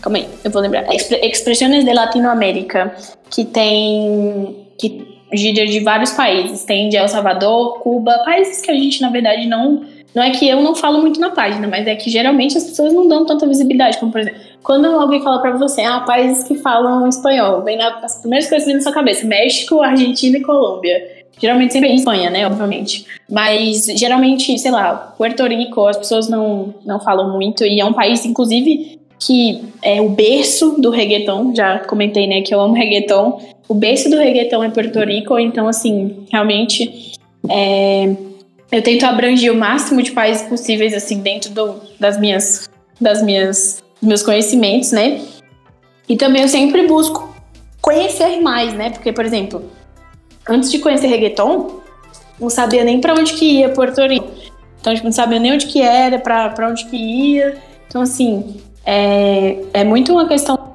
Calma 0.01 0.17
aí, 0.17 0.27
eu 0.43 0.51
vou 0.51 0.61
lembrar. 0.61 0.85
Expressões 0.93 1.85
de 1.85 1.93
Latinoamérica, 1.93 2.93
que 3.29 3.45
tem 3.45 4.65
que 4.77 5.19
gíria 5.33 5.65
de 5.65 5.79
vários 5.81 6.11
países. 6.11 6.63
Tem 6.63 6.89
de 6.89 6.97
El 6.97 7.07
Salvador, 7.07 7.79
Cuba, 7.79 8.19
países 8.25 8.61
que 8.61 8.71
a 8.71 8.73
gente, 8.73 9.01
na 9.01 9.09
verdade, 9.09 9.45
não. 9.47 9.85
Não 10.13 10.21
é 10.21 10.31
que 10.31 10.45
eu 10.49 10.61
não 10.61 10.75
falo 10.75 10.99
muito 10.99 11.21
na 11.21 11.29
página, 11.29 11.67
mas 11.67 11.87
é 11.87 11.95
que 11.95 12.09
geralmente 12.09 12.57
as 12.57 12.65
pessoas 12.65 12.91
não 12.91 13.07
dão 13.07 13.25
tanta 13.25 13.47
visibilidade. 13.47 13.97
Como, 13.97 14.11
por 14.11 14.19
exemplo, 14.19 14.41
quando 14.61 14.85
alguém 14.87 15.23
fala 15.23 15.39
para 15.39 15.51
você, 15.51 15.83
ah, 15.83 16.01
países 16.01 16.43
que 16.43 16.55
falam 16.55 17.07
espanhol, 17.07 17.61
vem 17.61 17.77
na, 17.77 17.99
as 17.99 18.19
primeiras 18.19 18.49
coisas 18.49 18.65
vem 18.65 18.75
na 18.75 18.81
sua 18.81 18.91
cabeça: 18.91 19.25
México, 19.25 19.79
Argentina 19.81 20.37
e 20.37 20.41
Colômbia. 20.41 21.10
Geralmente 21.41 21.73
sempre 21.73 21.89
é 21.89 21.95
Espanha, 21.95 22.29
né? 22.29 22.45
Obviamente. 22.45 23.05
Mas 23.29 23.85
geralmente, 23.85 24.57
sei 24.59 24.71
lá, 24.71 25.13
Puerto 25.17 25.45
Rico, 25.47 25.87
as 25.87 25.97
pessoas 25.97 26.29
não, 26.29 26.75
não 26.85 26.99
falam 26.99 27.31
muito. 27.31 27.63
E 27.65 27.79
é 27.79 27.85
um 27.85 27.93
país, 27.93 28.23
inclusive, 28.25 28.99
que 29.19 29.61
é 29.81 30.01
o 30.01 30.09
berço 30.09 30.81
do 30.81 30.89
reggaeton, 30.89 31.53
já 31.55 31.79
comentei, 31.79 32.27
né, 32.27 32.41
que 32.41 32.53
eu 32.53 32.59
amo 32.59 32.73
reggaeton. 32.73 33.41
O 33.67 33.73
berço 33.73 34.09
do 34.09 34.17
reggaeton 34.17 34.63
é 34.63 34.69
Porto 34.69 34.99
Rico, 34.99 35.37
então, 35.37 35.67
assim, 35.67 36.25
realmente 36.31 37.11
é, 37.47 38.15
eu 38.71 38.81
tento 38.81 39.03
abranger 39.05 39.51
o 39.51 39.55
máximo 39.55 40.01
de 40.01 40.11
países 40.11 40.47
possíveis, 40.47 40.93
assim, 40.93 41.21
dentro 41.21 41.51
do, 41.51 41.75
das 41.99 42.19
minhas, 42.19 42.69
das 42.99 43.21
minhas, 43.21 43.83
meus 44.01 44.23
conhecimentos, 44.23 44.91
né? 44.91 45.21
E 46.09 46.15
também 46.15 46.41
eu 46.41 46.47
sempre 46.47 46.87
busco 46.87 47.33
conhecer 47.79 48.41
mais, 48.41 48.73
né? 48.73 48.89
Porque, 48.89 49.11
por 49.13 49.23
exemplo, 49.23 49.63
antes 50.47 50.71
de 50.71 50.79
conhecer 50.79 51.07
reggaeton, 51.07 51.81
não 52.39 52.49
sabia 52.49 52.83
nem 52.83 52.99
para 52.99 53.13
onde 53.13 53.33
que 53.33 53.59
ia 53.59 53.69
Porto 53.69 54.01
Rico. 54.01 54.29
Então, 54.79 54.93
tipo, 54.93 55.05
não 55.05 55.11
sabia 55.11 55.39
nem 55.39 55.53
onde 55.53 55.67
que 55.67 55.81
era, 55.81 56.17
para 56.17 56.67
onde 56.69 56.85
que 56.85 56.97
ia. 56.97 57.57
Então, 57.87 58.01
assim, 58.01 58.55
é, 58.85 59.59
é 59.73 59.83
muito 59.83 60.11
uma 60.11 60.27
questão 60.27 60.71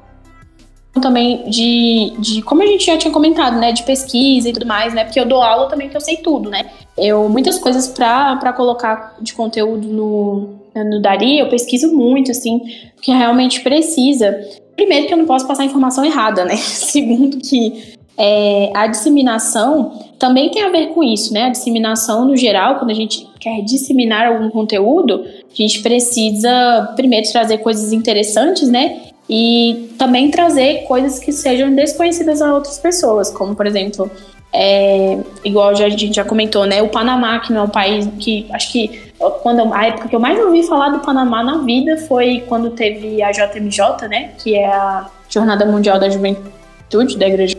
também 1.00 1.48
de, 1.50 2.12
de, 2.18 2.42
como 2.42 2.62
a 2.62 2.66
gente 2.66 2.86
já 2.86 2.96
tinha 2.96 3.12
comentado, 3.12 3.58
né, 3.58 3.72
de 3.72 3.82
pesquisa 3.82 4.48
e 4.48 4.52
tudo 4.52 4.66
mais, 4.66 4.94
né, 4.94 5.04
porque 5.04 5.20
eu 5.20 5.26
dou 5.26 5.42
aula 5.42 5.68
também 5.68 5.88
que 5.90 5.96
eu 5.96 6.00
sei 6.00 6.16
tudo, 6.18 6.48
né, 6.48 6.70
eu, 6.96 7.28
muitas 7.28 7.58
coisas 7.58 7.86
para 7.88 8.52
colocar 8.54 9.14
de 9.20 9.34
conteúdo 9.34 9.86
no, 9.88 10.58
no 10.74 11.02
Dari, 11.02 11.38
eu 11.38 11.48
pesquiso 11.48 11.94
muito, 11.94 12.30
assim, 12.30 12.60
que 13.02 13.12
realmente 13.12 13.60
precisa. 13.60 14.40
Primeiro 14.74 15.06
que 15.06 15.12
eu 15.12 15.18
não 15.18 15.26
posso 15.26 15.46
passar 15.46 15.64
informação 15.64 16.04
errada, 16.04 16.44
né, 16.44 16.56
segundo 16.56 17.38
que 17.38 17.95
é, 18.18 18.70
a 18.74 18.86
disseminação 18.86 20.06
também 20.18 20.50
tem 20.50 20.62
a 20.62 20.70
ver 20.70 20.88
com 20.88 21.02
isso, 21.02 21.32
né? 21.32 21.44
A 21.44 21.50
disseminação 21.50 22.24
no 22.24 22.36
geral, 22.36 22.76
quando 22.76 22.90
a 22.90 22.94
gente 22.94 23.28
quer 23.38 23.60
disseminar 23.62 24.26
algum 24.26 24.48
conteúdo, 24.48 25.24
a 25.24 25.54
gente 25.54 25.82
precisa 25.82 26.92
primeiro 26.96 27.30
trazer 27.30 27.58
coisas 27.58 27.92
interessantes, 27.92 28.68
né? 28.68 29.02
E 29.28 29.90
também 29.98 30.30
trazer 30.30 30.84
coisas 30.84 31.18
que 31.18 31.32
sejam 31.32 31.74
desconhecidas 31.74 32.40
a 32.40 32.54
outras 32.54 32.78
pessoas, 32.78 33.30
como 33.30 33.54
por 33.54 33.66
exemplo, 33.66 34.10
é, 34.52 35.18
igual 35.44 35.68
a 35.68 35.74
gente 35.74 36.14
já 36.14 36.24
comentou, 36.24 36.64
né? 36.64 36.80
O 36.80 36.88
Panamá, 36.88 37.40
que 37.40 37.52
não 37.52 37.62
é 37.62 37.64
um 37.64 37.68
país 37.68 38.08
que 38.18 38.46
acho 38.50 38.72
que 38.72 39.06
quando 39.42 39.72
a 39.74 39.86
época 39.86 40.08
que 40.08 40.16
eu 40.16 40.20
mais 40.20 40.38
ouvi 40.38 40.62
falar 40.62 40.90
do 40.90 41.00
Panamá 41.00 41.42
na 41.42 41.58
vida 41.58 41.98
foi 41.98 42.42
quando 42.48 42.70
teve 42.70 43.22
a 43.22 43.30
JMJ, 43.30 44.08
né? 44.08 44.30
Que 44.38 44.54
é 44.54 44.66
a 44.66 45.10
Jornada 45.28 45.66
Mundial 45.66 45.98
da 45.98 46.08
Juventude 46.08 47.18
da 47.18 47.26
Igreja 47.28 47.56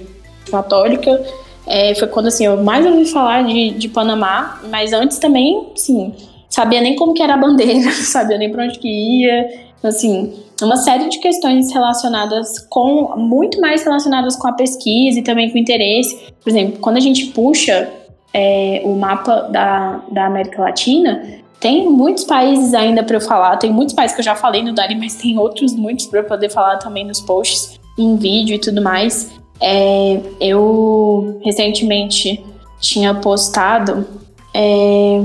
Católica. 0.49 1.23
É, 1.65 1.93
foi 1.95 2.07
quando 2.07 2.27
assim, 2.27 2.45
eu 2.45 2.63
mais 2.63 2.85
ouvi 2.85 3.05
falar 3.05 3.43
de, 3.43 3.71
de 3.71 3.89
Panamá, 3.89 4.61
mas 4.69 4.93
antes 4.93 5.19
também, 5.19 5.67
sim, 5.75 6.13
sabia 6.49 6.79
nem 6.79 6.95
como 6.95 7.13
que 7.13 7.21
era 7.21 7.33
a 7.33 7.37
bandeira, 7.37 7.91
sabia 8.03 8.37
nem 8.37 8.51
para 8.51 8.63
onde 8.63 8.79
que 8.79 8.87
ia. 8.87 9.67
Assim, 9.83 10.33
uma 10.61 10.77
série 10.77 11.07
de 11.09 11.19
questões 11.19 11.71
relacionadas 11.71 12.59
com, 12.69 13.15
muito 13.17 13.61
mais 13.61 13.83
relacionadas 13.83 14.35
com 14.35 14.47
a 14.47 14.53
pesquisa 14.53 15.19
e 15.19 15.23
também 15.23 15.49
com 15.49 15.55
o 15.55 15.59
interesse. 15.59 16.33
Por 16.41 16.49
exemplo, 16.49 16.79
quando 16.79 16.97
a 16.97 17.01
gente 17.01 17.27
puxa 17.27 17.89
é, 18.33 18.81
o 18.83 18.95
mapa 18.95 19.41
da, 19.51 20.01
da 20.11 20.25
América 20.25 20.61
Latina, 20.61 21.21
tem 21.59 21.89
muitos 21.89 22.23
países 22.23 22.73
ainda 22.73 23.03
para 23.03 23.17
eu 23.17 23.21
falar, 23.21 23.57
tem 23.57 23.71
muitos 23.71 23.95
países 23.95 24.15
que 24.15 24.21
eu 24.21 24.25
já 24.25 24.35
falei 24.35 24.63
no 24.63 24.73
Dari, 24.73 24.95
mas 24.95 25.15
tem 25.15 25.37
outros 25.37 25.73
muitos 25.73 26.05
para 26.05 26.23
poder 26.23 26.49
falar 26.49 26.77
também 26.77 27.05
nos 27.05 27.19
posts, 27.19 27.79
em 27.97 28.15
vídeo 28.15 28.55
e 28.55 28.59
tudo 28.59 28.81
mais. 28.81 29.31
É, 29.59 30.21
eu 30.39 31.39
recentemente 31.43 32.43
tinha 32.79 33.13
postado. 33.13 34.05
É... 34.53 35.21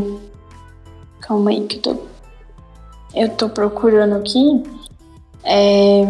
Calma 1.20 1.50
aí 1.50 1.60
que 1.62 1.76
eu 1.76 1.80
tô. 1.82 1.96
Eu 3.14 3.28
tô 3.28 3.48
procurando 3.48 4.16
aqui. 4.16 4.62
É... 5.44 6.02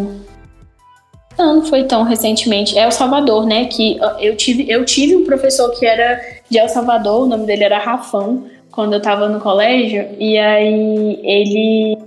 Não, 1.38 1.56
não 1.56 1.64
foi 1.64 1.84
tão 1.84 2.02
recentemente. 2.02 2.78
É 2.78 2.84
El 2.84 2.92
Salvador, 2.92 3.46
né? 3.46 3.64
Que 3.66 3.98
eu 4.20 4.36
tive, 4.36 4.70
eu 4.70 4.84
tive 4.84 5.16
um 5.16 5.24
professor 5.24 5.70
que 5.70 5.86
era 5.86 6.20
de 6.48 6.58
El 6.58 6.68
Salvador, 6.68 7.22
o 7.22 7.26
nome 7.26 7.46
dele 7.46 7.64
era 7.64 7.78
Rafão, 7.78 8.44
quando 8.70 8.94
eu 8.94 9.02
tava 9.02 9.28
no 9.28 9.40
colégio. 9.40 10.08
E 10.18 10.38
aí 10.38 11.20
ele. 11.22 11.98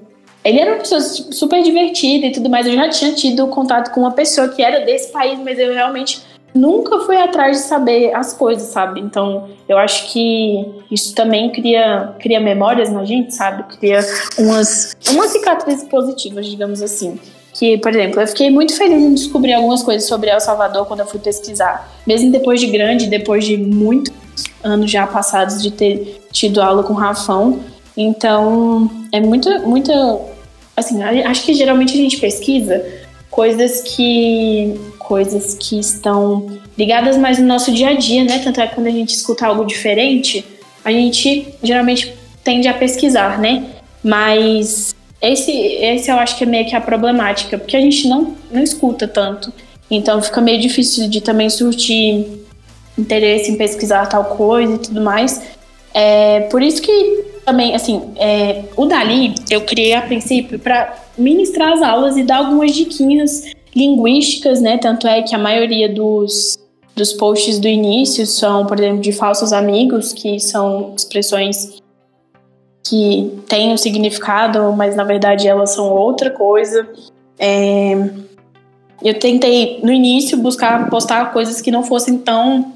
Ele 0.45 0.59
era 0.59 0.73
uma 0.73 0.79
pessoa 0.79 1.01
super 1.01 1.63
divertida 1.63 2.27
e 2.27 2.31
tudo 2.31 2.49
mais. 2.49 2.67
Eu 2.67 2.75
já 2.75 2.87
tinha 2.87 3.13
tido 3.13 3.47
contato 3.47 3.91
com 3.91 4.01
uma 4.01 4.11
pessoa 4.11 4.47
que 4.47 4.61
era 4.61 4.85
desse 4.85 5.11
país, 5.11 5.39
mas 5.39 5.57
eu 5.57 5.73
realmente 5.73 6.21
nunca 6.53 6.99
fui 6.99 7.17
atrás 7.17 7.57
de 7.57 7.63
saber 7.63 8.15
as 8.15 8.31
coisas, 8.31 8.69
sabe? 8.69 9.01
Então, 9.01 9.49
eu 9.67 9.77
acho 9.77 10.13
que 10.13 10.63
isso 10.91 11.15
também 11.15 11.51
cria, 11.51 12.13
cria 12.19 12.39
memórias 12.39 12.91
na 12.91 13.03
gente, 13.03 13.33
sabe? 13.33 13.63
Cria 13.75 13.99
umas, 14.37 14.95
umas 15.09 15.31
cicatrizes 15.31 15.89
positivas, 15.89 16.45
digamos 16.45 16.81
assim 16.81 17.19
que, 17.57 17.77
por 17.77 17.89
exemplo, 17.95 18.19
eu 18.19 18.27
fiquei 18.27 18.49
muito 18.49 18.75
feliz 18.75 19.01
em 19.01 19.13
descobrir 19.13 19.53
algumas 19.53 19.81
coisas 19.81 20.07
sobre 20.07 20.29
El 20.29 20.41
Salvador 20.41 20.85
quando 20.85 20.99
eu 20.99 21.05
fui 21.05 21.21
pesquisar. 21.21 21.89
Mesmo 22.05 22.29
depois 22.29 22.59
de 22.59 22.67
grande, 22.67 23.07
depois 23.07 23.45
de 23.45 23.55
muitos 23.55 24.13
anos 24.61 24.91
já 24.91 25.07
passados 25.07 25.61
de 25.63 25.71
ter 25.71 26.21
tido 26.33 26.61
aula 26.61 26.83
com 26.83 26.93
Rafão. 26.93 27.61
Então, 27.95 28.91
é 29.11 29.21
muito, 29.21 29.49
muito. 29.65 29.91
Assim, 30.75 31.01
acho 31.01 31.45
que 31.45 31.53
geralmente 31.53 31.93
a 31.93 31.97
gente 31.97 32.17
pesquisa 32.17 32.85
coisas 33.29 33.81
que. 33.81 34.79
coisas 34.97 35.55
que 35.59 35.79
estão 35.79 36.57
ligadas 36.77 37.17
mais 37.17 37.37
no 37.37 37.45
nosso 37.45 37.71
dia 37.71 37.89
a 37.89 37.93
dia, 37.93 38.23
né? 38.23 38.39
Tanto 38.39 38.61
é 38.61 38.67
que 38.67 38.75
quando 38.75 38.87
a 38.87 38.91
gente 38.91 39.09
escuta 39.09 39.45
algo 39.45 39.65
diferente, 39.65 40.45
a 40.83 40.91
gente 40.91 41.53
geralmente 41.61 42.13
tende 42.43 42.67
a 42.67 42.73
pesquisar, 42.73 43.39
né? 43.39 43.63
Mas 44.03 44.95
esse, 45.21 45.51
esse 45.51 46.09
eu 46.09 46.15
acho 46.17 46.37
que 46.37 46.43
é 46.43 46.47
meio 46.47 46.65
que 46.65 46.75
a 46.75 46.81
problemática, 46.81 47.57
porque 47.57 47.75
a 47.75 47.81
gente 47.81 48.07
não, 48.07 48.35
não 48.51 48.63
escuta 48.63 49.07
tanto. 49.07 49.51
Então 49.89 50.21
fica 50.21 50.41
meio 50.41 50.59
difícil 50.59 51.09
de 51.09 51.21
também 51.21 51.49
surtir 51.49 52.45
interesse 52.97 53.51
em 53.51 53.57
pesquisar 53.57 54.05
tal 54.07 54.25
coisa 54.25 54.75
e 54.75 54.77
tudo 54.77 55.01
mais. 55.01 55.41
É, 55.93 56.41
por 56.51 56.61
isso 56.61 56.81
que 56.81 57.34
também, 57.45 57.75
assim, 57.75 58.11
é, 58.15 58.63
o 58.75 58.85
Dali 58.85 59.35
eu 59.49 59.61
criei 59.61 59.93
a 59.93 60.01
princípio 60.01 60.57
para 60.57 60.95
ministrar 61.17 61.73
as 61.73 61.81
aulas 61.81 62.17
e 62.17 62.23
dar 62.23 62.37
algumas 62.37 62.73
diquinhas 62.73 63.43
linguísticas, 63.75 64.61
né? 64.61 64.77
Tanto 64.77 65.07
é 65.07 65.21
que 65.21 65.35
a 65.35 65.37
maioria 65.37 65.87
dos, 65.87 66.57
dos 66.95 67.13
posts 67.13 67.59
do 67.59 67.67
início 67.67 68.25
são, 68.25 68.65
por 68.65 68.79
exemplo, 68.79 69.01
de 69.01 69.11
falsos 69.11 69.53
amigos, 69.53 70.11
que 70.11 70.39
são 70.39 70.93
expressões 70.95 71.81
que 72.87 73.31
têm 73.47 73.73
um 73.73 73.77
significado, 73.77 74.71
mas 74.73 74.95
na 74.95 75.03
verdade 75.03 75.47
elas 75.47 75.71
são 75.71 75.89
outra 75.89 76.29
coisa. 76.31 76.87
É, 77.37 78.09
eu 79.03 79.19
tentei 79.19 79.79
no 79.83 79.91
início 79.91 80.37
buscar 80.37 80.89
postar 80.89 81.31
coisas 81.31 81.61
que 81.61 81.69
não 81.69 81.83
fossem 81.83 82.17
tão 82.17 82.74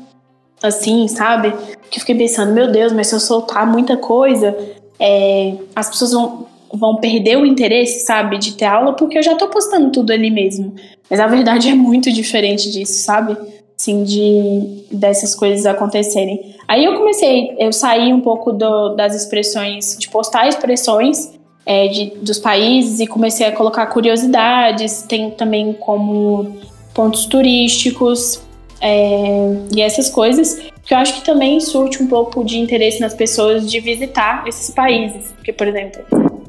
assim, 0.61 1.07
sabe? 1.07 1.53
Que 1.89 1.97
eu 1.97 2.01
fiquei 2.01 2.15
pensando, 2.15 2.53
meu 2.53 2.71
Deus, 2.71 2.91
mas 2.91 3.07
se 3.07 3.15
eu 3.15 3.19
soltar 3.19 3.65
muita 3.65 3.97
coisa, 3.97 4.55
é, 4.99 5.55
as 5.75 5.89
pessoas 5.89 6.11
vão, 6.11 6.45
vão 6.73 6.95
perder 6.97 7.37
o 7.37 7.45
interesse, 7.45 8.05
sabe, 8.05 8.37
de 8.37 8.53
ter 8.53 8.65
aula, 8.65 8.93
porque 8.93 9.17
eu 9.17 9.23
já 9.23 9.35
tô 9.35 9.47
postando 9.47 9.91
tudo 9.91 10.11
ali 10.11 10.29
mesmo. 10.29 10.75
Mas 11.09 11.19
a 11.19 11.27
verdade 11.27 11.69
é 11.69 11.73
muito 11.73 12.11
diferente 12.11 12.69
disso, 12.69 13.03
sabe? 13.03 13.37
Assim, 13.79 14.03
de 14.03 14.85
dessas 14.91 15.33
coisas 15.33 15.65
acontecerem. 15.65 16.55
Aí 16.67 16.83
eu 16.83 16.97
comecei, 16.97 17.55
eu 17.57 17.71
saí 17.71 18.13
um 18.13 18.19
pouco 18.19 18.51
do, 18.51 18.89
das 18.89 19.15
expressões, 19.15 19.97
de 19.97 20.09
postar 20.09 20.47
expressões 20.47 21.31
é, 21.65 21.87
de, 21.87 22.13
dos 22.21 22.39
países 22.39 22.99
e 22.99 23.07
comecei 23.07 23.47
a 23.47 23.51
colocar 23.51 23.87
curiosidades, 23.87 25.03
tem 25.03 25.31
também 25.31 25.73
como 25.73 26.57
pontos 26.93 27.25
turísticos 27.25 28.41
é, 28.81 29.55
e 29.75 29.81
essas 29.81 30.09
coisas, 30.09 30.59
que 30.85 30.93
eu 30.93 30.97
acho 30.97 31.15
que 31.15 31.25
também 31.25 31.59
surte 31.59 32.01
um 32.01 32.07
pouco 32.07 32.43
de 32.43 32.57
interesse 32.57 32.99
nas 32.99 33.13
pessoas 33.13 33.69
de 33.69 33.79
visitar 33.79 34.43
esses 34.47 34.73
países. 34.73 35.31
Porque, 35.35 35.53
por 35.53 35.67
exemplo, 35.67 36.01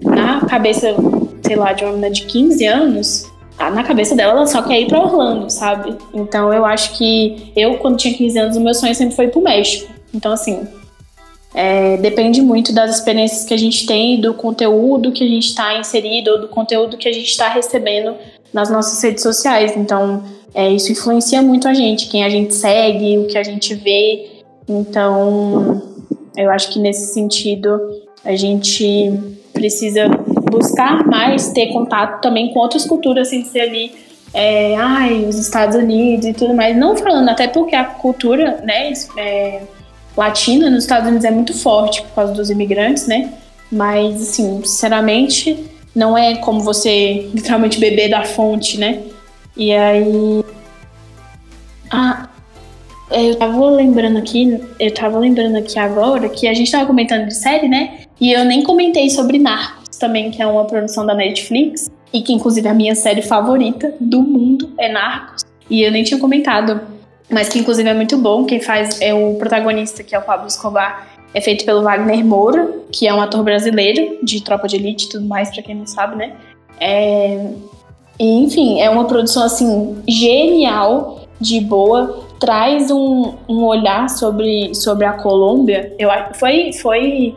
na 0.03 0.41
cabeça, 0.47 0.95
sei 1.43 1.57
lá, 1.57 1.73
de 1.73 1.85
uma 1.85 1.93
menina 1.93 2.11
de 2.11 2.25
15 2.27 2.67
anos, 2.67 3.31
na 3.59 3.85
cabeça 3.85 4.15
dela 4.17 4.33
ela 4.33 4.47
só 4.47 4.63
quer 4.63 4.81
ir 4.81 4.87
para 4.87 5.01
Orlando, 5.01 5.51
sabe? 5.51 5.95
Então 6.15 6.53
eu 6.53 6.65
acho 6.65 6.97
que 6.97 7.53
eu, 7.55 7.77
quando 7.77 7.99
tinha 7.99 8.15
15 8.15 8.39
anos, 8.39 8.57
o 8.57 8.61
meu 8.61 8.73
sonho 8.73 8.95
sempre 8.95 9.15
foi 9.15 9.29
pro 9.29 9.43
México. 9.43 9.93
Então, 10.15 10.33
assim, 10.33 10.67
é, 11.55 11.97
depende 11.97 12.41
muito 12.41 12.73
das 12.73 12.97
experiências 12.97 13.45
que 13.45 13.53
a 13.53 13.59
gente 13.59 13.87
tem, 13.87 14.21
do 14.21 14.33
conteúdo 14.35 15.13
que 15.13 15.25
a 15.25 15.29
gente 15.29 15.49
está 15.49 15.79
inserido, 15.79 16.31
ou 16.31 16.41
do 16.41 16.49
conteúdo 16.49 16.97
que 16.97 17.09
a 17.09 17.13
gente 17.13 17.29
está 17.29 17.49
recebendo 17.49 18.15
nas 18.53 18.71
nossas 18.71 19.03
redes 19.03 19.23
sociais. 19.23 19.73
Então, 19.77 20.23
é, 20.55 20.69
isso 20.71 20.91
influencia 20.93 21.43
muito 21.43 21.69
a 21.69 21.75
gente, 21.75 22.09
quem 22.09 22.25
a 22.25 22.29
gente 22.29 22.55
segue, 22.55 23.19
o 23.19 23.27
que 23.27 23.39
a 23.39 23.43
gente 23.43 23.75
vê. 23.75 24.43
Então, 24.69 25.83
eu 26.37 26.51
acho 26.51 26.73
que 26.73 26.79
nesse 26.79 27.13
sentido 27.13 27.81
a 28.25 28.35
gente 28.37 29.13
precisa 29.53 30.09
buscar 30.51 31.07
mais 31.07 31.53
ter 31.53 31.73
contato 31.73 32.21
também 32.21 32.53
com 32.53 32.61
outras 32.61 32.85
culturas, 32.85 33.29
sem 33.29 33.45
ser 33.45 33.61
ali, 33.61 33.93
é, 34.33 34.77
ai, 34.77 35.25
os 35.29 35.39
Estados 35.39 35.77
Unidos 35.77 36.27
e 36.27 36.33
tudo 36.33 36.55
mais. 36.55 36.77
Não 36.77 36.97
falando, 36.97 37.29
até 37.29 37.49
porque 37.49 37.75
a 37.75 37.85
cultura, 37.85 38.63
né, 38.65 38.93
é, 39.17 39.63
latina 40.17 40.69
nos 40.71 40.85
Estados 40.85 41.09
Unidos 41.09 41.25
é 41.25 41.31
muito 41.31 41.55
forte 41.55 42.03
por 42.03 42.15
causa 42.15 42.33
dos 42.33 42.51
imigrantes, 42.51 43.07
né? 43.07 43.33
Mas, 43.71 44.21
assim, 44.21 44.61
sinceramente, 44.65 45.70
não 45.95 46.17
é 46.17 46.37
como 46.37 46.61
você 46.61 47.29
literalmente 47.35 47.79
beber 47.79 48.09
da 48.09 48.25
fonte, 48.25 48.79
né? 48.79 49.03
E 49.57 49.73
aí. 49.73 50.45
Ah, 51.91 52.29
eu 53.11 53.35
tava 53.37 53.71
lembrando 53.71 54.19
aqui, 54.19 54.61
eu 54.79 54.95
tava 54.95 55.19
lembrando 55.19 55.57
aqui 55.57 55.79
agora 55.79 56.29
que 56.29 56.47
a 56.47 56.55
gente 56.55 56.71
tava 56.71 56.87
comentando 56.87 57.27
de 57.27 57.35
série, 57.35 57.69
né? 57.69 58.01
E 58.21 58.33
eu 58.33 58.45
nem 58.45 58.63
comentei 58.63 59.11
sobre 59.11 59.39
Narcos 59.39 59.97
também, 59.97 60.31
que 60.31 60.41
é 60.41 60.47
uma 60.47 60.65
produção 60.65 61.05
da 61.05 61.15
Netflix. 61.15 61.91
E 62.13 62.23
que, 62.23 62.33
inclusive, 62.33 62.67
é 62.67 62.71
a 62.71 62.75
minha 62.75 62.95
série 62.97 63.23
favorita 63.23 63.95
do 64.01 64.21
mundo 64.21 64.73
é 64.79 64.91
Narcos. 64.91 65.45
E 65.69 65.83
eu 65.83 65.93
nem 65.93 66.03
tinha 66.03 66.19
comentado 66.19 66.81
mas 67.31 67.49
que 67.49 67.59
inclusive 67.59 67.89
é 67.89 67.95
muito 67.95 68.19
bom. 68.19 68.45
Quem 68.45 68.61
faz 68.61 69.01
é 69.01 69.15
o 69.15 69.37
protagonista, 69.37 70.03
que 70.03 70.15
é 70.15 70.19
o 70.19 70.23
Pablo 70.23 70.49
Escobar, 70.49 71.07
é 71.33 71.41
feito 71.41 71.65
pelo 71.65 71.83
Wagner 71.83 72.25
Moura, 72.25 72.73
que 72.93 73.07
é 73.07 73.15
um 73.15 73.21
ator 73.21 73.43
brasileiro 73.43 74.19
de 74.23 74.43
Tropa 74.43 74.67
de 74.67 74.77
Elite 74.77 75.07
e 75.07 75.09
tudo 75.09 75.27
mais, 75.27 75.51
para 75.51 75.63
quem 75.63 75.75
não 75.75 75.87
sabe, 75.87 76.17
né? 76.17 76.35
É... 76.81 77.53
E, 78.19 78.45
enfim, 78.45 78.81
é 78.81 78.91
uma 78.91 79.07
produção 79.07 79.45
assim 79.45 79.97
genial, 80.07 81.21
de 81.41 81.61
boa, 81.61 82.27
traz 82.39 82.91
um, 82.91 83.35
um 83.49 83.65
olhar 83.65 84.09
sobre, 84.11 84.75
sobre 84.75 85.07
a 85.07 85.15
Colômbia. 85.15 85.95
Eu 85.99 86.11
foi 86.35 86.73
foi 86.73 87.35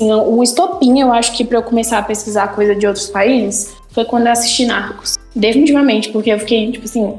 assim, 0.00 0.12
o 0.12 0.42
estopim, 0.42 1.00
eu 1.00 1.12
acho 1.12 1.36
que 1.36 1.44
para 1.44 1.58
eu 1.58 1.62
começar 1.62 1.98
a 1.98 2.02
pesquisar 2.02 2.48
coisa 2.48 2.74
de 2.74 2.86
outros 2.86 3.06
países 3.06 3.76
foi 3.90 4.04
quando 4.04 4.26
eu 4.26 4.32
assisti 4.32 4.66
Narcos. 4.66 5.16
Definitivamente, 5.34 6.10
porque 6.10 6.30
eu 6.30 6.38
fiquei 6.38 6.72
tipo 6.72 6.84
assim, 6.84 7.16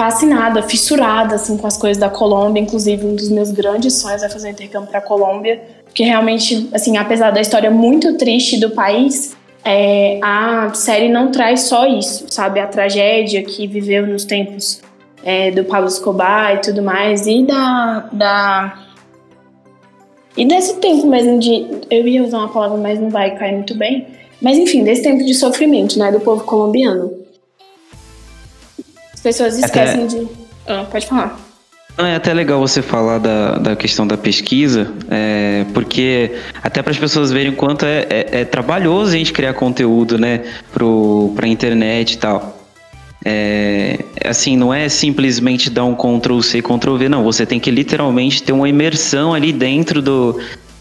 fascinada, 0.00 0.62
fissurada 0.62 1.34
assim 1.34 1.58
com 1.58 1.66
as 1.66 1.76
coisas 1.76 1.98
da 1.98 2.08
Colômbia, 2.08 2.62
inclusive 2.62 3.04
um 3.04 3.14
dos 3.14 3.28
meus 3.28 3.50
grandes 3.50 3.92
sonhos 3.96 4.22
é 4.22 4.30
fazer 4.30 4.48
um 4.48 4.50
intercâmbio 4.52 4.88
para 4.88 4.98
a 4.98 5.02
Colômbia, 5.02 5.60
porque 5.84 6.02
realmente, 6.02 6.70
assim, 6.72 6.96
apesar 6.96 7.30
da 7.32 7.38
história 7.42 7.70
muito 7.70 8.16
triste 8.16 8.58
do 8.58 8.70
país, 8.70 9.36
é, 9.62 10.18
a 10.22 10.72
série 10.72 11.10
não 11.10 11.30
traz 11.30 11.64
só 11.64 11.86
isso, 11.86 12.24
sabe, 12.30 12.60
a 12.60 12.66
tragédia 12.66 13.42
que 13.42 13.66
viveu 13.66 14.06
nos 14.06 14.24
tempos 14.24 14.80
é, 15.22 15.50
do 15.50 15.64
Pablo 15.64 15.88
Escobar 15.88 16.54
e 16.54 16.58
tudo 16.62 16.82
mais, 16.82 17.26
e 17.26 17.44
da, 17.44 18.08
da 18.10 18.78
e 20.34 20.46
desse 20.46 20.76
tempo 20.76 21.06
mesmo 21.06 21.38
de, 21.38 21.66
eu 21.90 22.08
ia 22.08 22.24
usar 22.24 22.38
uma 22.38 22.48
palavra, 22.48 22.78
mas 22.78 22.98
não 22.98 23.10
vai 23.10 23.36
cair 23.36 23.52
muito 23.52 23.76
bem, 23.76 24.06
mas 24.40 24.56
enfim, 24.56 24.82
desse 24.82 25.02
tempo 25.02 25.22
de 25.26 25.34
sofrimento, 25.34 25.98
né, 25.98 26.10
do 26.10 26.20
povo 26.20 26.42
colombiano. 26.44 27.19
As 29.20 29.22
pessoas 29.22 29.58
esquecem 29.58 30.04
até... 30.04 30.06
de. 30.06 30.28
Ah, 30.66 30.86
pode 30.90 31.06
falar. 31.06 31.38
Não, 31.98 32.06
é 32.06 32.16
até 32.16 32.32
legal 32.32 32.58
você 32.58 32.80
falar 32.80 33.18
da, 33.18 33.58
da 33.58 33.76
questão 33.76 34.06
da 34.06 34.16
pesquisa, 34.16 34.90
é, 35.10 35.66
porque 35.74 36.36
até 36.62 36.80
para 36.80 36.92
as 36.92 36.98
pessoas 36.98 37.30
verem 37.30 37.52
o 37.52 37.56
quanto 37.56 37.84
é, 37.84 38.06
é, 38.08 38.28
é, 38.40 38.44
trabalhoso 38.46 39.12
a 39.12 39.18
gente 39.18 39.30
criar 39.30 39.52
conteúdo, 39.52 40.16
né, 40.16 40.40
para 40.72 41.44
a 41.44 41.48
internet 41.48 42.12
e 42.12 42.16
tal. 42.16 42.58
É, 43.22 43.98
assim, 44.24 44.56
não 44.56 44.72
é 44.72 44.88
simplesmente 44.88 45.68
dar 45.68 45.84
um 45.84 45.94
Ctrl 45.94 46.40
C, 46.40 46.62
Ctrl 46.62 46.96
V, 46.96 47.08
não. 47.10 47.22
Você 47.22 47.44
tem 47.44 47.60
que 47.60 47.70
literalmente 47.70 48.42
ter 48.42 48.52
uma 48.52 48.70
imersão 48.70 49.34
ali 49.34 49.52
dentro 49.52 50.00
do, 50.00 50.40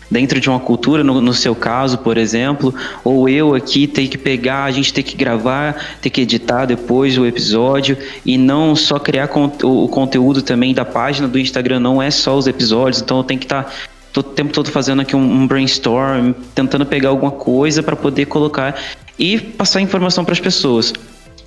dentro 0.10 0.40
de 0.40 0.50
uma 0.50 0.60
cultura, 0.60 1.04
no, 1.04 1.22
no, 1.22 1.34
seu 1.34 1.54
caso, 1.56 2.00
por 2.00 2.18
exemplo, 2.18 2.74
ou 3.04 3.30
eu 3.30 3.54
aqui 3.54 3.88
ter 3.88 4.08
que 4.08 4.18
pegar, 4.18 4.64
a 4.64 4.72
gente 4.72 4.94
ter 4.94 5.04
que 5.04 5.16
gravar, 5.16 5.98
ter 6.02 6.10
que 6.10 6.22
editar 6.22 6.66
depois 6.66 7.18
o 7.18 7.26
episódio 7.26 7.98
e 8.26 8.38
não 8.38 8.76
só 8.76 8.98
criar 8.98 9.30
o, 9.36 9.84
o 9.86 9.88
conteúdo 9.88 10.42
também 10.42 10.74
da 10.74 10.86
página 10.86 11.28
do 11.28 11.38
Instagram, 11.38 11.80
não 11.80 12.02
é 12.02 12.10
só 12.10 12.38
os 12.38 12.48
episódios, 12.48 13.02
então 13.02 13.18
eu 13.18 13.24
tenho 13.24 13.40
que 13.40 13.46
estar 13.46 13.64
tá 13.64 13.72
o 14.18 14.24
tempo 14.24 14.52
todo 14.52 14.70
fazendo 14.72 15.02
aqui 15.02 15.16
um, 15.16 15.20
um 15.20 15.48
brainstorm, 15.48 16.34
tentando 16.54 16.86
pegar 16.86 17.10
alguma 17.10 17.32
coisa 17.32 17.84
para 17.84 17.96
poder 17.96 18.26
colocar 18.26 18.76
e 19.18 19.38
passar 19.38 19.82
informação 19.82 20.26
para 20.26 20.34
as 20.34 20.40
pessoas. 20.40 20.94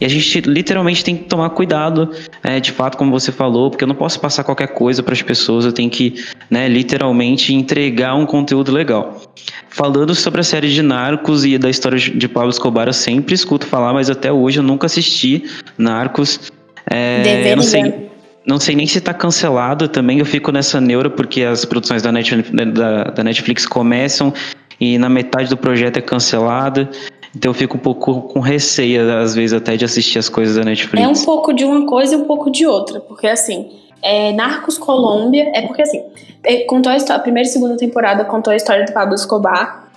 E 0.03 0.05
a 0.05 0.09
gente 0.09 0.41
literalmente 0.41 1.05
tem 1.05 1.16
que 1.16 1.27
tomar 1.27 1.51
cuidado, 1.51 2.11
é, 2.43 2.59
de 2.59 2.73
fato, 2.73 2.99
como 2.99 3.12
você 3.12 3.31
falou, 3.31 3.70
porque 3.70 3.85
eu 3.85 3.89
não 3.89 3.95
posso 3.95 4.19
passar 4.19 4.43
qualquer 4.43 4.66
coisa 4.66 5.01
para 5.01 5.12
as 5.15 5.23
pessoas, 5.23 5.65
eu 5.65 5.73
tenho 5.73 5.89
que, 5.89 6.15
né, 6.51 6.66
literalmente 6.66 7.55
entregar 7.55 8.16
um 8.16 8.27
conteúdo 8.27 8.73
legal. 8.73 9.23
Falando 9.69 10.12
sobre 10.12 10.41
a 10.41 10.43
série 10.43 10.70
de 10.70 10.83
Narcos 10.83 11.45
e 11.45 11.57
da 11.57 11.70
história 11.70 12.01
de 12.01 12.29
Pablo 12.29 12.51
Escobar, 12.51 12.89
eu 12.89 12.93
sempre 12.93 13.33
escuto 13.33 13.65
falar, 13.65 13.93
mas 13.93 14.11
até 14.11 14.33
hoje 14.33 14.59
eu 14.59 14.65
nunca 14.65 14.87
assisti 14.87 15.45
Narcos. 15.79 16.51
É, 16.91 17.53
eu 17.53 17.57
não 17.57 17.62
sei. 17.62 18.11
Não 18.45 18.59
sei 18.59 18.74
nem 18.74 18.89
se 18.89 18.99
está 18.99 19.15
cancelado 19.15 19.87
também. 19.87 20.19
Eu 20.19 20.27
fico 20.27 20.51
nessa 20.51 20.81
neura 20.81 21.09
porque 21.09 21.45
as 21.45 21.65
produções 21.65 22.03
da 22.03 22.11
Netflix, 22.11 22.51
da, 22.51 23.05
da 23.05 23.23
Netflix 23.23 23.66
começam 23.66 24.35
e 24.81 24.99
na 24.99 25.09
metade 25.09 25.49
do 25.49 25.57
projeto 25.57 25.99
é 25.99 26.01
cancelada. 26.01 26.91
Então 27.34 27.50
eu 27.50 27.54
fico 27.54 27.76
um 27.76 27.80
pouco 27.80 28.22
com 28.22 28.40
receio, 28.40 29.10
às 29.18 29.34
vezes, 29.34 29.54
até 29.54 29.76
de 29.76 29.84
assistir 29.84 30.18
as 30.18 30.28
coisas 30.28 30.56
da 30.56 30.64
Netflix. 30.64 31.04
É 31.04 31.09
um 31.09 31.24
pouco 31.24 31.52
de 31.52 31.64
uma 31.64 31.86
coisa 31.86 32.14
e 32.14 32.18
um 32.18 32.24
pouco 32.24 32.50
de 32.50 32.66
outra. 32.66 33.00
Porque 33.00 33.26
assim, 33.26 33.70
é, 34.02 34.32
Narcos 34.32 34.76
Colômbia 34.76 35.50
é 35.54 35.62
porque 35.62 35.82
assim, 35.82 36.02
é, 36.44 36.64
contou 36.64 36.92
a, 36.92 36.96
história, 36.96 37.20
a 37.20 37.22
primeira 37.22 37.48
e 37.48 37.52
segunda 37.52 37.76
temporada 37.76 38.24
contou 38.24 38.52
a 38.52 38.56
história 38.56 38.84
do 38.84 38.92
Pablo 38.92 39.14
Escobar. 39.14 39.90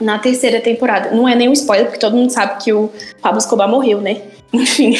Na 0.00 0.18
terceira 0.18 0.60
temporada, 0.60 1.10
não 1.10 1.28
é 1.28 1.34
nenhum 1.34 1.52
spoiler, 1.52 1.86
porque 1.86 2.00
todo 2.00 2.16
mundo 2.16 2.30
sabe 2.30 2.62
que 2.62 2.72
o 2.72 2.90
Pablo 3.20 3.38
Escobar 3.38 3.68
morreu, 3.68 4.00
né? 4.00 4.22
Enfim. 4.50 4.96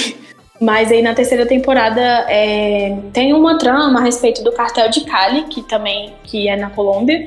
Mas 0.60 0.92
aí 0.92 1.00
na 1.00 1.14
terceira 1.14 1.46
temporada 1.46 2.02
é, 2.28 2.98
tem 3.14 3.32
uma 3.32 3.56
trama 3.56 3.98
a 3.98 4.02
respeito 4.02 4.44
do 4.44 4.52
cartel 4.52 4.90
de 4.90 5.00
Cali, 5.00 5.44
que 5.44 5.62
também 5.62 6.12
que 6.22 6.48
é 6.48 6.56
na 6.56 6.68
Colômbia. 6.68 7.26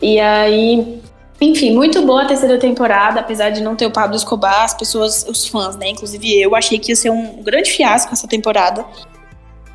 E 0.00 0.18
aí, 0.18 0.98
enfim, 1.40 1.74
muito 1.74 2.00
boa 2.02 2.22
a 2.22 2.26
terceira 2.26 2.58
temporada, 2.58 3.20
apesar 3.20 3.50
de 3.50 3.62
não 3.62 3.76
ter 3.76 3.86
o 3.86 3.90
Pablo 3.90 4.16
Escobar, 4.16 4.64
as 4.64 4.74
pessoas, 4.74 5.26
os 5.28 5.46
fãs, 5.46 5.76
né? 5.76 5.88
Inclusive 5.90 6.40
eu 6.40 6.54
achei 6.54 6.78
que 6.78 6.92
ia 6.92 6.96
ser 6.96 7.10
um 7.10 7.42
grande 7.42 7.70
fiasco 7.70 8.12
essa 8.12 8.26
temporada. 8.26 8.84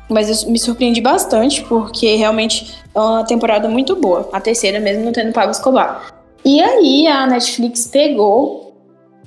Mas 0.08 0.42
eu 0.42 0.50
me 0.50 0.58
surpreendi 0.58 1.00
bastante, 1.00 1.62
porque 1.62 2.16
realmente 2.16 2.74
é 2.92 2.98
uma 2.98 3.24
temporada 3.24 3.68
muito 3.68 3.94
boa. 3.94 4.28
A 4.32 4.40
terceira 4.40 4.80
mesmo 4.80 5.04
não 5.04 5.12
tendo 5.12 5.32
Pablo 5.32 5.52
Escobar. 5.52 6.12
E 6.44 6.60
aí 6.60 7.06
a 7.06 7.26
Netflix 7.26 7.86
pegou 7.86 8.70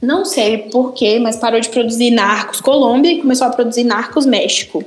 não 0.02 0.26
sei 0.26 0.58
porquê, 0.58 1.18
mas 1.18 1.38
parou 1.38 1.62
de 1.62 1.70
produzir 1.70 2.12
Narcos 2.12 2.60
Colômbia 2.60 3.10
e 3.10 3.22
começou 3.22 3.48
a 3.48 3.50
produzir 3.50 3.86
Narcos 3.86 4.26
México, 4.26 4.84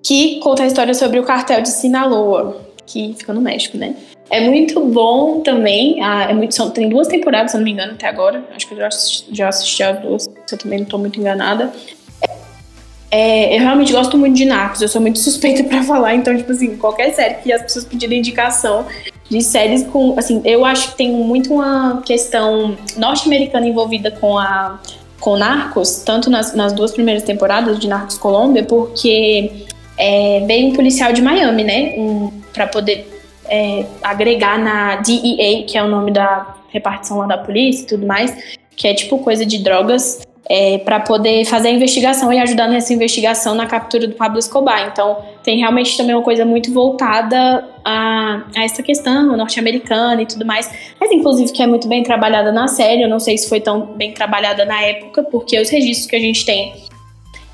que 0.00 0.38
conta 0.38 0.62
a 0.62 0.66
história 0.66 0.94
sobre 0.94 1.18
o 1.18 1.24
cartel 1.24 1.60
de 1.60 1.70
Sinaloa, 1.70 2.64
que 2.86 3.14
fica 3.18 3.32
no 3.32 3.40
México, 3.40 3.76
né? 3.76 3.96
É 4.30 4.40
muito 4.40 4.80
bom 4.80 5.40
também. 5.40 6.02
Ah, 6.02 6.24
é 6.30 6.34
muito, 6.34 6.54
são, 6.54 6.70
tem 6.70 6.88
duas 6.88 7.08
temporadas, 7.08 7.50
se 7.50 7.56
eu 7.56 7.60
não 7.60 7.64
me 7.64 7.72
engano, 7.72 7.92
até 7.92 8.06
agora. 8.06 8.44
Acho 8.54 8.66
que 8.66 8.74
eu 8.74 8.78
já 8.78 8.86
assisti, 8.86 9.34
já 9.34 9.48
assisti 9.48 9.82
as 9.82 10.00
duas, 10.00 10.22
se 10.22 10.54
eu 10.54 10.58
também 10.58 10.78
não 10.78 10.84
estou 10.84 10.98
muito 10.98 11.20
enganada. 11.20 11.70
É, 13.10 13.54
eu 13.54 13.60
realmente 13.60 13.92
gosto 13.92 14.16
muito 14.16 14.34
de 14.34 14.46
Narcos, 14.46 14.80
eu 14.80 14.88
sou 14.88 15.00
muito 15.00 15.18
suspeita 15.20 15.62
para 15.64 15.82
falar, 15.82 16.14
então, 16.14 16.34
tipo 16.34 16.50
assim, 16.50 16.78
qualquer 16.78 17.12
série 17.12 17.34
que 17.34 17.52
as 17.52 17.60
pessoas 17.60 17.84
pedirem 17.84 18.20
indicação, 18.20 18.86
de 19.28 19.42
séries 19.42 19.84
com, 19.84 20.18
assim, 20.18 20.40
eu 20.44 20.64
acho 20.64 20.92
que 20.92 20.96
tem 20.96 21.10
muito 21.10 21.52
uma 21.52 22.02
questão 22.04 22.76
norte-americana 22.96 23.66
envolvida 23.66 24.10
com 24.10 24.38
a 24.38 24.80
com 25.20 25.36
Narcos, 25.36 26.02
tanto 26.04 26.28
nas, 26.28 26.52
nas 26.52 26.72
duas 26.72 26.90
primeiras 26.90 27.22
temporadas 27.22 27.78
de 27.78 27.86
Narcos 27.86 28.18
Colômbia, 28.18 28.64
porque 28.64 29.66
é, 29.96 30.44
veio 30.46 30.68
um 30.68 30.72
policial 30.72 31.12
de 31.12 31.22
Miami, 31.22 31.62
né, 31.62 31.94
um, 31.96 32.32
para 32.52 32.66
poder 32.66 33.11
é, 33.52 33.84
agregar 34.02 34.58
na 34.58 34.96
DEA, 34.96 35.64
que 35.66 35.76
é 35.76 35.82
o 35.84 35.86
nome 35.86 36.10
da 36.10 36.56
repartição 36.70 37.18
lá 37.18 37.26
da 37.26 37.36
polícia 37.36 37.82
e 37.82 37.86
tudo 37.86 38.06
mais, 38.06 38.56
que 38.74 38.88
é 38.88 38.94
tipo 38.94 39.18
coisa 39.18 39.44
de 39.44 39.58
drogas 39.58 40.26
é, 40.48 40.78
para 40.78 40.98
poder 41.00 41.44
fazer 41.44 41.68
a 41.68 41.70
investigação 41.70 42.32
e 42.32 42.38
ajudar 42.38 42.66
nessa 42.66 42.94
investigação 42.94 43.54
na 43.54 43.66
captura 43.66 44.08
do 44.08 44.14
Pablo 44.14 44.38
Escobar. 44.38 44.88
Então, 44.90 45.18
tem 45.44 45.58
realmente 45.58 45.98
também 45.98 46.14
uma 46.14 46.24
coisa 46.24 46.46
muito 46.46 46.72
voltada 46.72 47.68
a, 47.84 48.42
a 48.56 48.64
essa 48.64 48.82
questão 48.82 49.36
norte-americana 49.36 50.22
e 50.22 50.26
tudo 50.26 50.46
mais, 50.46 50.70
mas 50.98 51.12
inclusive 51.12 51.52
que 51.52 51.62
é 51.62 51.66
muito 51.66 51.86
bem 51.86 52.02
trabalhada 52.02 52.50
na 52.50 52.68
série. 52.68 53.02
Eu 53.02 53.08
não 53.08 53.20
sei 53.20 53.36
se 53.36 53.50
foi 53.50 53.60
tão 53.60 53.84
bem 53.96 54.12
trabalhada 54.12 54.64
na 54.64 54.80
época, 54.80 55.22
porque 55.24 55.60
os 55.60 55.68
registros 55.68 56.06
que 56.06 56.16
a 56.16 56.20
gente 56.20 56.46
tem 56.46 56.72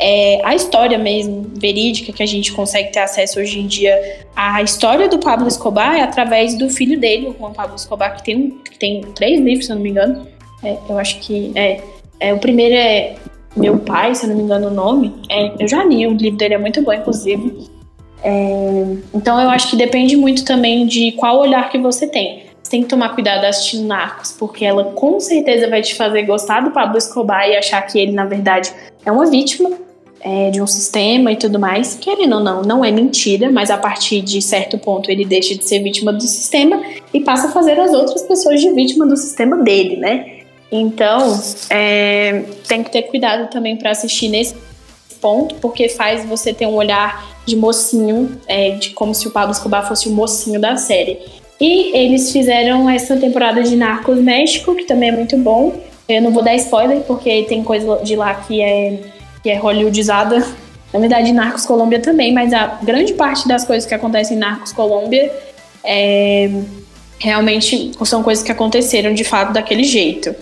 é, 0.00 0.40
a 0.44 0.54
história 0.54 0.96
mesmo, 0.96 1.50
verídica, 1.54 2.12
que 2.12 2.22
a 2.22 2.26
gente 2.26 2.52
consegue 2.52 2.92
ter 2.92 3.00
acesso 3.00 3.40
hoje 3.40 3.58
em 3.58 3.66
dia, 3.66 4.26
a 4.34 4.62
história 4.62 5.08
do 5.08 5.18
Pablo 5.18 5.48
Escobar 5.48 5.96
é 5.96 6.02
através 6.02 6.56
do 6.56 6.70
filho 6.70 6.98
dele, 6.98 7.28
o 7.28 7.36
Juan 7.36 7.52
Pablo 7.52 7.74
Escobar, 7.74 8.16
que 8.16 8.22
tem, 8.22 8.50
que 8.70 8.78
tem 8.78 9.00
três 9.14 9.40
livros, 9.40 9.66
se 9.66 9.72
eu 9.72 9.76
não 9.76 9.82
me 9.82 9.90
engano. 9.90 10.26
É, 10.62 10.76
eu 10.88 10.98
acho 10.98 11.18
que 11.20 11.50
é, 11.56 11.80
é, 12.20 12.32
o 12.32 12.38
primeiro 12.38 12.74
é 12.74 13.16
Meu 13.56 13.78
Pai, 13.78 14.14
se 14.14 14.24
eu 14.24 14.30
não 14.30 14.36
me 14.36 14.42
engano 14.42 14.68
o 14.68 14.70
nome. 14.70 15.14
É, 15.28 15.52
eu 15.58 15.66
já 15.66 15.82
li, 15.84 16.06
o 16.06 16.12
livro 16.12 16.38
dele 16.38 16.54
é 16.54 16.58
muito 16.58 16.80
bom, 16.82 16.92
inclusive. 16.92 17.68
É, 18.22 18.84
então 19.12 19.40
eu 19.40 19.50
acho 19.50 19.70
que 19.70 19.76
depende 19.76 20.16
muito 20.16 20.44
também 20.44 20.86
de 20.86 21.12
qual 21.12 21.38
olhar 21.38 21.68
que 21.70 21.78
você 21.78 22.06
tem. 22.06 22.46
Você 22.62 22.70
tem 22.70 22.82
que 22.82 22.88
tomar 22.88 23.14
cuidado 23.14 23.44
assistindo 23.44 23.86
Narcos, 23.86 24.30
porque 24.32 24.64
ela 24.64 24.84
com 24.84 25.18
certeza 25.18 25.68
vai 25.68 25.82
te 25.82 25.94
fazer 25.94 26.22
gostar 26.22 26.60
do 26.60 26.70
Pablo 26.70 26.98
Escobar 26.98 27.48
e 27.48 27.56
achar 27.56 27.82
que 27.82 27.98
ele, 27.98 28.12
na 28.12 28.26
verdade, 28.26 28.72
é 29.04 29.10
uma 29.10 29.26
vítima 29.26 29.87
é, 30.20 30.50
de 30.50 30.60
um 30.60 30.66
sistema 30.66 31.32
e 31.32 31.36
tudo 31.36 31.58
mais. 31.58 31.94
Querendo 31.94 32.36
ou 32.36 32.40
não, 32.40 32.62
não 32.62 32.84
é 32.84 32.90
mentira, 32.90 33.50
mas 33.50 33.70
a 33.70 33.76
partir 33.76 34.20
de 34.20 34.40
certo 34.42 34.78
ponto 34.78 35.10
ele 35.10 35.24
deixa 35.24 35.56
de 35.56 35.64
ser 35.64 35.80
vítima 35.80 36.12
do 36.12 36.22
sistema 36.22 36.82
e 37.12 37.20
passa 37.20 37.48
a 37.48 37.50
fazer 37.50 37.78
as 37.78 37.92
outras 37.92 38.22
pessoas 38.22 38.60
de 38.60 38.70
vítima 38.72 39.06
do 39.06 39.16
sistema 39.16 39.56
dele, 39.58 39.96
né? 39.96 40.38
Então, 40.70 41.40
é, 41.70 42.44
tem 42.66 42.82
que 42.82 42.90
ter 42.90 43.02
cuidado 43.02 43.50
também 43.50 43.76
para 43.76 43.90
assistir 43.90 44.28
nesse 44.28 44.54
ponto, 45.20 45.54
porque 45.56 45.88
faz 45.88 46.24
você 46.24 46.52
ter 46.52 46.66
um 46.66 46.74
olhar 46.74 47.26
de 47.46 47.56
mocinho, 47.56 48.38
é, 48.46 48.70
de 48.72 48.90
como 48.90 49.14
se 49.14 49.26
o 49.26 49.30
Pablo 49.30 49.52
Escobar 49.52 49.86
fosse 49.88 50.08
o 50.08 50.12
mocinho 50.12 50.60
da 50.60 50.76
série. 50.76 51.18
E 51.60 51.96
eles 51.96 52.30
fizeram 52.30 52.88
essa 52.88 53.16
temporada 53.16 53.62
de 53.62 53.74
Narcos 53.74 54.18
México, 54.18 54.74
que 54.74 54.84
também 54.84 55.08
é 55.08 55.12
muito 55.12 55.36
bom. 55.38 55.74
Eu 56.08 56.22
não 56.22 56.30
vou 56.30 56.42
dar 56.42 56.54
spoiler, 56.54 57.00
porque 57.00 57.42
tem 57.44 57.64
coisa 57.64 57.96
de 58.04 58.14
lá 58.14 58.34
que 58.34 58.60
é, 58.60 59.00
que 59.42 59.50
é 59.50 59.56
hollywoodizada. 59.56 60.46
Na 60.92 60.98
verdade, 60.98 61.32
Narcos 61.32 61.66
Colômbia 61.66 62.00
também, 62.00 62.32
mas 62.32 62.52
a 62.52 62.78
grande 62.82 63.12
parte 63.14 63.46
das 63.46 63.64
coisas 63.64 63.86
que 63.86 63.94
acontecem 63.94 64.36
em 64.36 64.40
Narcos 64.40 64.72
Colômbia 64.72 65.30
é, 65.84 66.50
realmente 67.18 67.92
são 68.04 68.22
coisas 68.22 68.44
que 68.44 68.52
aconteceram 68.52 69.12
de 69.12 69.24
fato 69.24 69.52
daquele 69.52 69.84
jeito. 69.84 70.34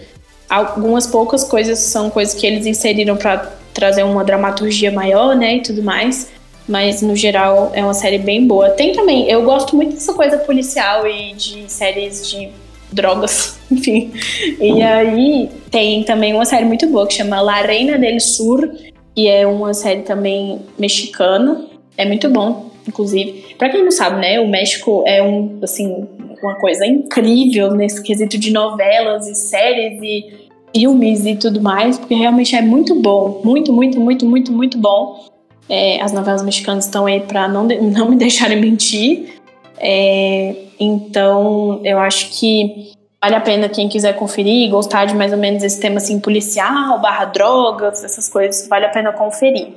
Algumas 0.49 1.07
poucas 1.07 1.43
coisas 1.43 1.79
são 1.79 2.09
coisas 2.11 2.35
que 2.35 2.47
eles 2.47 2.67
inseriram 2.67 3.17
para 3.17 3.53
trazer 3.75 4.05
uma 4.05 4.25
dramaturgia 4.25 4.91
maior, 4.91 5.35
né, 5.35 5.57
e 5.57 5.63
tudo 5.63 5.83
mais. 5.83 6.29
Mas 6.69 7.03
no 7.03 7.15
geral 7.15 7.71
é 7.75 7.83
uma 7.83 7.95
série 7.95 8.19
bem 8.19 8.47
boa. 8.47 8.71
Tem 8.71 8.93
também, 8.93 9.29
eu 9.31 9.43
gosto 9.43 9.77
muito 9.77 9.95
dessa 9.95 10.13
coisa 10.15 10.39
policial 10.39 11.07
e 11.07 11.33
de 11.35 11.71
séries 11.71 12.29
de 12.29 12.51
drogas, 12.93 13.59
enfim. 13.71 14.13
E 14.61 14.83
aí 14.83 15.51
tem 15.71 16.03
também 16.05 16.35
uma 16.35 16.45
série 16.45 16.65
muito 16.65 16.87
boa 16.89 17.07
que 17.07 17.15
chama 17.15 17.41
La 17.41 17.63
Reina 17.63 17.99
del 17.99 18.21
Sur, 18.21 18.71
que 19.15 19.29
é 19.29 19.47
uma 19.47 19.75
série 19.75 20.03
também 20.03 20.61
mexicana. 20.79 21.67
É 21.97 22.05
muito 22.05 22.29
bom, 22.29 22.71
inclusive. 22.87 23.55
Para 23.59 23.71
quem 23.71 23.83
não 23.83 23.91
sabe, 23.91 24.21
né, 24.21 24.41
o 24.41 24.49
México 24.49 25.03
é 25.07 25.23
um 25.23 25.59
assim 25.63 26.07
uma 26.43 26.55
coisa 26.57 26.87
incrível 26.87 27.73
nesse 27.73 28.03
quesito 28.03 28.39
de 28.39 28.53
novelas 28.53 29.27
e 29.27 29.35
séries 29.35 30.01
e 30.03 30.47
filmes 30.75 31.25
e 31.25 31.35
tudo 31.37 31.61
mais, 31.61 31.99
porque 31.99 32.15
realmente 32.15 32.55
é 32.55 32.61
muito 32.61 32.95
bom, 33.01 33.41
muito, 33.43 33.73
muito, 33.73 33.99
muito, 33.99 34.27
muito, 34.27 34.53
muito 34.53 34.79
bom. 34.79 35.25
É, 35.69 36.01
as 36.01 36.13
novelas 36.13 36.45
mexicanas 36.45 36.85
estão 36.85 37.07
aí 37.07 37.21
para 37.21 37.49
não, 37.49 37.65
não 37.91 38.11
me 38.11 38.17
deixarem 38.17 38.61
mentir. 38.61 39.41
É, 39.79 40.66
então, 40.79 41.81
eu 41.85 41.99
acho 41.99 42.31
que 42.39 42.93
vale 43.21 43.35
a 43.35 43.41
pena 43.41 43.69
quem 43.69 43.89
quiser 43.89 44.15
conferir, 44.15 44.71
gostar 44.71 45.05
de 45.07 45.15
mais 45.15 45.33
ou 45.33 45.39
menos 45.39 45.63
esse 45.63 45.81
tema 45.81 45.97
assim, 45.97 46.21
policial, 46.21 47.01
barra 47.01 47.25
drogas, 47.27 48.05
essas 48.05 48.29
coisas, 48.29 48.69
vale 48.69 48.87
a 48.87 48.91
pena 48.91 49.13
conferir. 49.13 49.69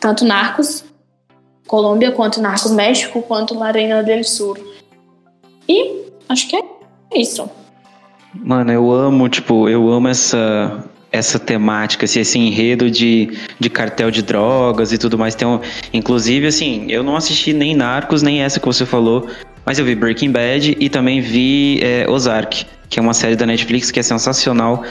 Tanto 0.00 0.24
Narcos 0.24 0.84
Colômbia, 1.66 2.12
quanto 2.12 2.40
Narcos 2.40 2.72
México, 2.72 3.22
quanto 3.22 3.54
Larena 3.54 4.02
del 4.02 4.22
Sur. 4.22 4.58
E 5.66 6.04
Acho 6.28 6.48
que 6.48 6.56
é 6.56 6.62
isso. 7.14 7.48
Mano, 8.34 8.72
eu 8.72 8.90
amo, 8.90 9.28
tipo, 9.28 9.68
eu 9.68 9.88
amo 9.90 10.08
essa 10.08 10.84
essa 11.12 11.38
temática, 11.38 12.06
esse, 12.06 12.18
esse 12.18 12.36
enredo 12.36 12.90
de, 12.90 13.38
de 13.60 13.70
cartel 13.70 14.10
de 14.10 14.20
drogas 14.20 14.92
e 14.92 14.98
tudo 14.98 15.16
mais. 15.16 15.36
Tem 15.36 15.46
um, 15.46 15.60
inclusive, 15.92 16.48
assim, 16.48 16.90
eu 16.90 17.04
não 17.04 17.14
assisti 17.14 17.52
nem 17.52 17.72
Narcos, 17.72 18.20
nem 18.20 18.42
essa 18.42 18.58
que 18.58 18.66
você 18.66 18.84
falou, 18.84 19.28
Mas 19.66 19.78
eu 19.78 19.84
vi 19.84 19.94
Breaking 19.94 20.30
Bad 20.30 20.76
e 20.78 20.88
também 20.88 21.20
vi 21.20 21.80
é, 21.82 22.08
Ozark, 22.08 22.66
que 22.88 22.98
é 22.98 23.02
uma 23.02 23.14
série 23.14 23.36
da 23.36 23.46
Netflix 23.46 23.90
que 23.90 23.98
é 23.98 24.02
sensacional, 24.02 24.84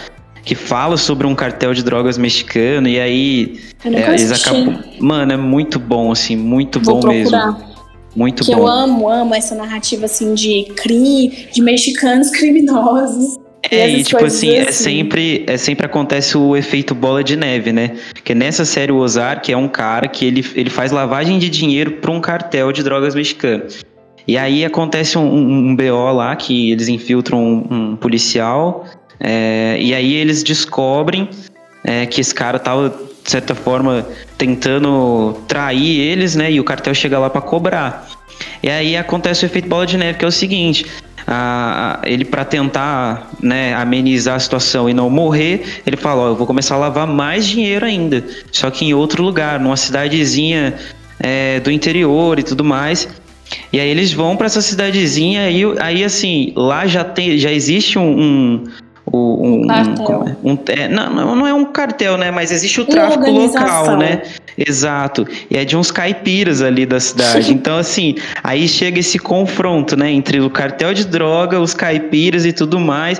que 0.43 0.55
fala 0.55 0.97
sobre 0.97 1.25
um 1.27 1.35
cartel 1.35 1.73
de 1.73 1.83
drogas 1.83 2.17
mexicano 2.17 2.87
e 2.87 2.99
aí 2.99 3.59
é, 3.85 4.09
eles 4.09 4.31
acabam. 4.31 4.83
Mano, 4.99 5.33
é 5.33 5.37
muito 5.37 5.79
bom, 5.79 6.11
assim, 6.11 6.35
muito 6.35 6.79
Vou 6.79 6.95
bom 6.95 7.01
procurar. 7.01 7.51
mesmo. 7.53 7.73
Muito 8.15 8.43
que 8.43 8.53
bom. 8.53 8.59
eu 8.59 8.67
amo, 8.67 9.09
amo 9.09 9.33
essa 9.33 9.55
narrativa 9.55 10.05
assim 10.05 10.33
de 10.33 10.65
crime, 10.75 11.47
de 11.51 11.61
mexicanos 11.61 12.29
criminosos. 12.31 13.39
É, 13.71 13.89
e, 13.89 14.03
tipo 14.03 14.23
assim, 14.23 14.49
é 14.49 14.61
assim, 14.61 14.69
é 14.69 14.71
sempre, 14.71 15.43
é 15.47 15.57
sempre 15.57 15.85
acontece 15.85 16.37
o 16.37 16.55
efeito 16.55 16.93
bola 16.93 17.23
de 17.23 17.37
neve, 17.37 17.71
né? 17.71 17.95
Que 18.23 18.35
nessa 18.35 18.65
série 18.65 18.91
o 18.91 18.97
Ozark 18.97 19.51
é 19.51 19.55
um 19.55 19.69
cara 19.69 20.07
que 20.07 20.25
ele, 20.25 20.45
ele 20.53 20.69
faz 20.69 20.91
lavagem 20.91 21.39
de 21.39 21.49
dinheiro 21.49 21.93
para 21.93 22.11
um 22.11 22.19
cartel 22.19 22.73
de 22.73 22.83
drogas 22.83 23.15
mexicano. 23.15 23.63
E 24.27 24.37
aí 24.37 24.63
acontece 24.63 25.17
um, 25.17 25.69
um, 25.69 25.75
BO 25.75 26.11
lá 26.13 26.35
que 26.35 26.71
eles 26.71 26.87
infiltram 26.87 27.39
um, 27.39 27.91
um 27.91 27.95
policial 27.95 28.85
é, 29.19 29.77
e 29.79 29.93
aí 29.93 30.13
eles 30.13 30.43
descobrem 30.43 31.29
é, 31.83 32.05
que 32.05 32.21
esse 32.21 32.33
cara 32.33 32.59
tava, 32.59 32.89
de 33.23 33.29
certa 33.29 33.55
forma, 33.55 34.05
tentando 34.37 35.37
trair 35.47 35.99
eles, 35.99 36.35
né? 36.35 36.51
E 36.51 36.59
o 36.59 36.63
cartel 36.63 36.93
chega 36.93 37.19
lá 37.19 37.29
para 37.29 37.41
cobrar. 37.41 38.07
E 38.61 38.69
aí 38.69 38.97
acontece 38.97 39.45
o 39.45 39.47
efeito 39.47 39.67
bola 39.67 39.85
de 39.85 39.97
neve, 39.97 40.17
que 40.17 40.25
é 40.25 40.27
o 40.27 40.31
seguinte: 40.31 40.85
a, 41.27 41.99
a, 42.01 42.09
ele 42.09 42.25
para 42.25 42.43
tentar 42.43 43.29
né, 43.41 43.73
amenizar 43.75 44.35
a 44.35 44.39
situação 44.39 44.89
e 44.89 44.93
não 44.93 45.09
morrer, 45.09 45.81
ele 45.85 45.97
fala: 45.97 46.23
ó, 46.23 46.27
eu 46.29 46.35
vou 46.35 46.47
começar 46.47 46.75
a 46.75 46.77
lavar 46.77 47.07
mais 47.07 47.45
dinheiro 47.45 47.85
ainda, 47.85 48.23
só 48.51 48.69
que 48.69 48.85
em 48.85 48.93
outro 48.93 49.23
lugar, 49.23 49.59
numa 49.59 49.77
cidadezinha 49.77 50.75
é, 51.19 51.59
do 51.59 51.71
interior 51.71 52.39
e 52.39 52.43
tudo 52.43 52.63
mais. 52.63 53.07
E 53.71 53.79
aí 53.79 53.89
eles 53.89 54.13
vão 54.13 54.35
para 54.35 54.45
essa 54.45 54.61
cidadezinha 54.61 55.49
e 55.49 55.63
aí 55.79 56.03
assim 56.03 56.53
lá 56.55 56.85
já 56.85 57.03
tem 57.03 57.37
já 57.37 57.51
existe 57.51 57.97
um, 57.97 58.19
um 58.19 58.63
um, 59.11 59.67
cartel. 59.67 60.25
Um, 60.43 60.57
é, 60.67 60.87
não, 60.87 61.35
não 61.35 61.47
é 61.47 61.53
um 61.53 61.65
cartel, 61.65 62.17
né? 62.17 62.31
Mas 62.31 62.51
existe 62.51 62.81
o 62.81 62.85
tráfico 62.85 63.29
local, 63.29 63.97
né? 63.97 64.21
Exato. 64.57 65.27
E 65.49 65.57
é 65.57 65.65
de 65.65 65.75
uns 65.75 65.91
caipiras 65.91 66.61
ali 66.61 66.85
da 66.85 66.99
cidade. 66.99 67.51
então, 67.53 67.77
assim, 67.77 68.15
aí 68.43 68.67
chega 68.67 68.99
esse 68.99 69.19
confronto, 69.19 69.97
né? 69.97 70.11
Entre 70.11 70.39
o 70.39 70.49
cartel 70.49 70.93
de 70.93 71.05
droga, 71.05 71.59
os 71.59 71.73
caipiras 71.73 72.45
e 72.45 72.53
tudo 72.53 72.79
mais. 72.79 73.19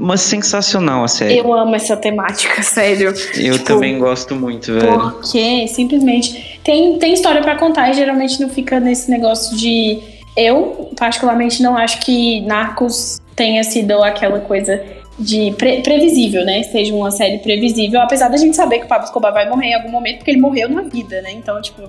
Mas 0.00 0.20
sensacional 0.20 1.02
a 1.02 1.08
série. 1.08 1.38
Eu 1.38 1.52
amo 1.52 1.74
essa 1.74 1.96
temática, 1.96 2.62
sério. 2.62 3.08
Eu 3.08 3.54
tipo, 3.54 3.64
também 3.64 3.98
gosto 3.98 4.36
muito, 4.36 4.72
velho. 4.72 5.10
Porque 5.10 5.66
simplesmente 5.66 6.60
tem, 6.62 6.98
tem 6.98 7.12
história 7.12 7.42
para 7.42 7.56
contar 7.56 7.90
e 7.90 7.94
geralmente 7.94 8.40
não 8.40 8.48
fica 8.48 8.78
nesse 8.78 9.10
negócio 9.10 9.56
de. 9.56 9.98
Eu, 10.36 10.92
particularmente, 10.96 11.60
não 11.62 11.76
acho 11.76 11.98
que 12.00 12.42
Narcos 12.42 13.20
tenha 13.34 13.64
sido 13.64 14.00
aquela 14.04 14.38
coisa 14.38 14.80
de 15.18 15.52
pre 15.58 15.82
previsível, 15.82 16.44
né? 16.44 16.62
Seja 16.62 16.94
uma 16.94 17.10
série 17.10 17.38
previsível, 17.38 18.00
apesar 18.00 18.28
da 18.28 18.36
gente 18.36 18.54
saber 18.54 18.78
que 18.78 18.84
o 18.84 18.88
Pablo 18.88 19.06
Escobar 19.06 19.32
vai 19.32 19.48
morrer 19.48 19.70
em 19.70 19.74
algum 19.74 19.90
momento, 19.90 20.18
porque 20.18 20.30
ele 20.30 20.40
morreu 20.40 20.68
na 20.68 20.82
vida, 20.82 21.20
né? 21.22 21.32
Então, 21.32 21.60
tipo, 21.60 21.82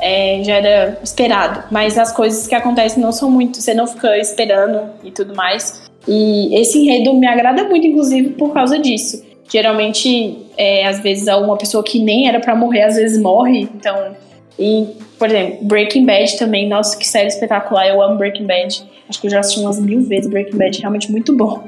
é, 0.00 0.42
já 0.42 0.54
era 0.54 0.98
esperado. 1.02 1.64
Mas 1.70 1.98
as 1.98 2.12
coisas 2.12 2.46
que 2.46 2.54
acontecem 2.54 3.02
não 3.02 3.12
são 3.12 3.30
muito, 3.30 3.60
você 3.60 3.74
não 3.74 3.86
fica 3.86 4.16
esperando 4.16 4.88
e 5.04 5.10
tudo 5.10 5.34
mais. 5.34 5.91
E 6.06 6.54
esse 6.58 6.78
enredo 6.78 7.14
me 7.14 7.26
agrada 7.26 7.64
muito, 7.64 7.86
inclusive, 7.86 8.30
por 8.30 8.52
causa 8.52 8.78
disso. 8.78 9.22
Geralmente, 9.50 10.38
é, 10.56 10.86
às 10.86 11.00
vezes, 11.00 11.26
uma 11.28 11.56
pessoa 11.56 11.84
que 11.84 11.98
nem 11.98 12.26
era 12.28 12.40
para 12.40 12.54
morrer, 12.56 12.82
às 12.82 12.96
vezes 12.96 13.20
morre. 13.20 13.68
Então, 13.74 14.16
e, 14.58 14.86
por 15.18 15.28
exemplo, 15.28 15.58
Breaking 15.62 16.04
Bad 16.04 16.36
também, 16.38 16.68
nossa, 16.68 16.96
que 16.96 17.06
série 17.06 17.28
espetacular. 17.28 17.86
Eu 17.86 18.02
amo 18.02 18.16
Breaking 18.16 18.46
Bad. 18.46 18.82
Acho 19.08 19.20
que 19.20 19.26
eu 19.26 19.30
já 19.30 19.40
assisti 19.40 19.60
umas 19.60 19.78
mil 19.80 20.02
vezes 20.02 20.28
Breaking 20.28 20.56
Bad, 20.56 20.78
realmente 20.78 21.10
muito 21.10 21.36
bom. 21.36 21.64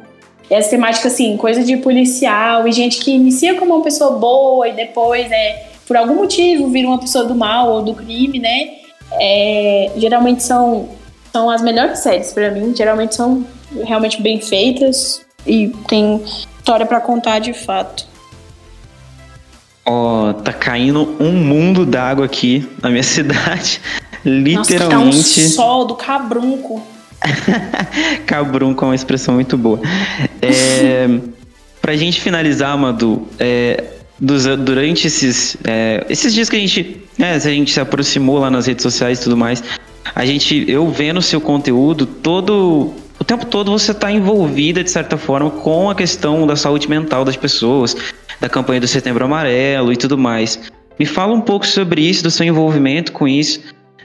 E 0.50 0.54
essa 0.54 0.70
temática, 0.70 1.08
assim, 1.08 1.36
coisa 1.36 1.62
de 1.62 1.76
policial 1.78 2.66
e 2.68 2.72
gente 2.72 2.98
que 2.98 3.10
inicia 3.10 3.54
como 3.54 3.74
uma 3.74 3.84
pessoa 3.84 4.18
boa 4.18 4.68
e 4.68 4.72
depois, 4.72 5.30
é, 5.30 5.66
por 5.86 5.96
algum 5.96 6.14
motivo, 6.14 6.68
vira 6.68 6.88
uma 6.88 6.98
pessoa 6.98 7.24
do 7.24 7.34
mal 7.34 7.70
ou 7.70 7.82
do 7.82 7.94
crime, 7.94 8.38
né? 8.38 8.70
É, 9.12 9.90
geralmente 9.96 10.42
são, 10.42 10.88
são 11.34 11.50
as 11.50 11.60
melhores 11.60 11.98
séries 11.98 12.32
para 12.32 12.48
mim. 12.52 12.72
Geralmente 12.76 13.16
são 13.16 13.44
realmente 13.84 14.22
bem 14.22 14.40
feitas 14.40 15.20
e 15.44 15.66
tem 15.88 16.22
história 16.22 16.86
para 16.86 17.00
contar 17.00 17.40
de 17.40 17.52
fato. 17.52 18.06
Ó, 19.84 20.30
oh, 20.30 20.34
tá 20.34 20.52
caindo 20.52 21.16
um 21.18 21.32
mundo 21.32 21.84
d'água 21.84 22.24
aqui 22.24 22.68
na 22.80 22.88
minha 22.88 23.02
cidade. 23.02 23.80
Literalmente. 24.24 25.16
Nossa, 25.16 25.40
tá 25.40 25.46
um 25.46 25.50
sol 25.50 25.84
do 25.86 25.96
cabrunco. 25.96 26.80
Cabrunco 28.26 28.84
é 28.84 28.88
uma 28.88 28.94
expressão 28.94 29.34
muito 29.34 29.56
boa. 29.56 29.80
É, 30.40 31.08
pra 31.82 31.96
gente 31.96 32.20
finalizar, 32.20 32.76
Madu, 32.76 33.26
é, 33.40 33.82
dos, 34.20 34.44
durante 34.58 35.06
esses, 35.06 35.56
é, 35.64 36.04
esses 36.08 36.32
dias 36.32 36.48
que 36.50 36.56
a 36.56 36.58
gente, 36.58 37.02
né, 37.18 37.34
a 37.34 37.38
gente 37.38 37.72
se 37.72 37.80
aproximou 37.80 38.38
lá 38.38 38.50
nas 38.50 38.66
redes 38.66 38.82
sociais 38.82 39.20
e 39.20 39.22
tudo 39.24 39.36
mais, 39.36 39.62
a 40.14 40.24
gente, 40.26 40.64
eu 40.68 40.88
vendo 40.88 41.22
seu 41.22 41.40
conteúdo, 41.40 42.06
todo, 42.06 42.92
o 43.18 43.24
tempo 43.24 43.46
todo 43.46 43.70
você 43.70 43.92
está 43.92 44.10
envolvida, 44.10 44.82
de 44.82 44.90
certa 44.90 45.16
forma, 45.16 45.50
com 45.50 45.88
a 45.88 45.94
questão 45.94 46.46
da 46.46 46.56
saúde 46.56 46.88
mental 46.88 47.24
das 47.24 47.36
pessoas, 47.36 47.96
da 48.40 48.48
campanha 48.48 48.80
do 48.80 48.88
Setembro 48.88 49.24
Amarelo 49.24 49.92
e 49.92 49.96
tudo 49.96 50.18
mais. 50.18 50.60
Me 50.98 51.06
fala 51.06 51.32
um 51.32 51.40
pouco 51.40 51.66
sobre 51.66 52.02
isso, 52.02 52.22
do 52.22 52.30
seu 52.30 52.46
envolvimento 52.46 53.12
com 53.12 53.26
isso 53.26 53.60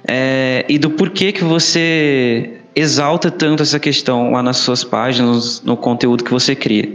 é, 0.07 0.65
e 0.67 0.77
do 0.77 0.89
porquê 0.89 1.31
que 1.31 1.43
você 1.43 2.59
exalta 2.75 3.29
tanto 3.29 3.61
essa 3.61 3.79
questão 3.79 4.31
lá 4.31 4.41
nas 4.41 4.57
suas 4.57 4.83
páginas, 4.83 5.61
no 5.63 5.75
conteúdo 5.75 6.23
que 6.23 6.31
você 6.31 6.55
cria? 6.55 6.89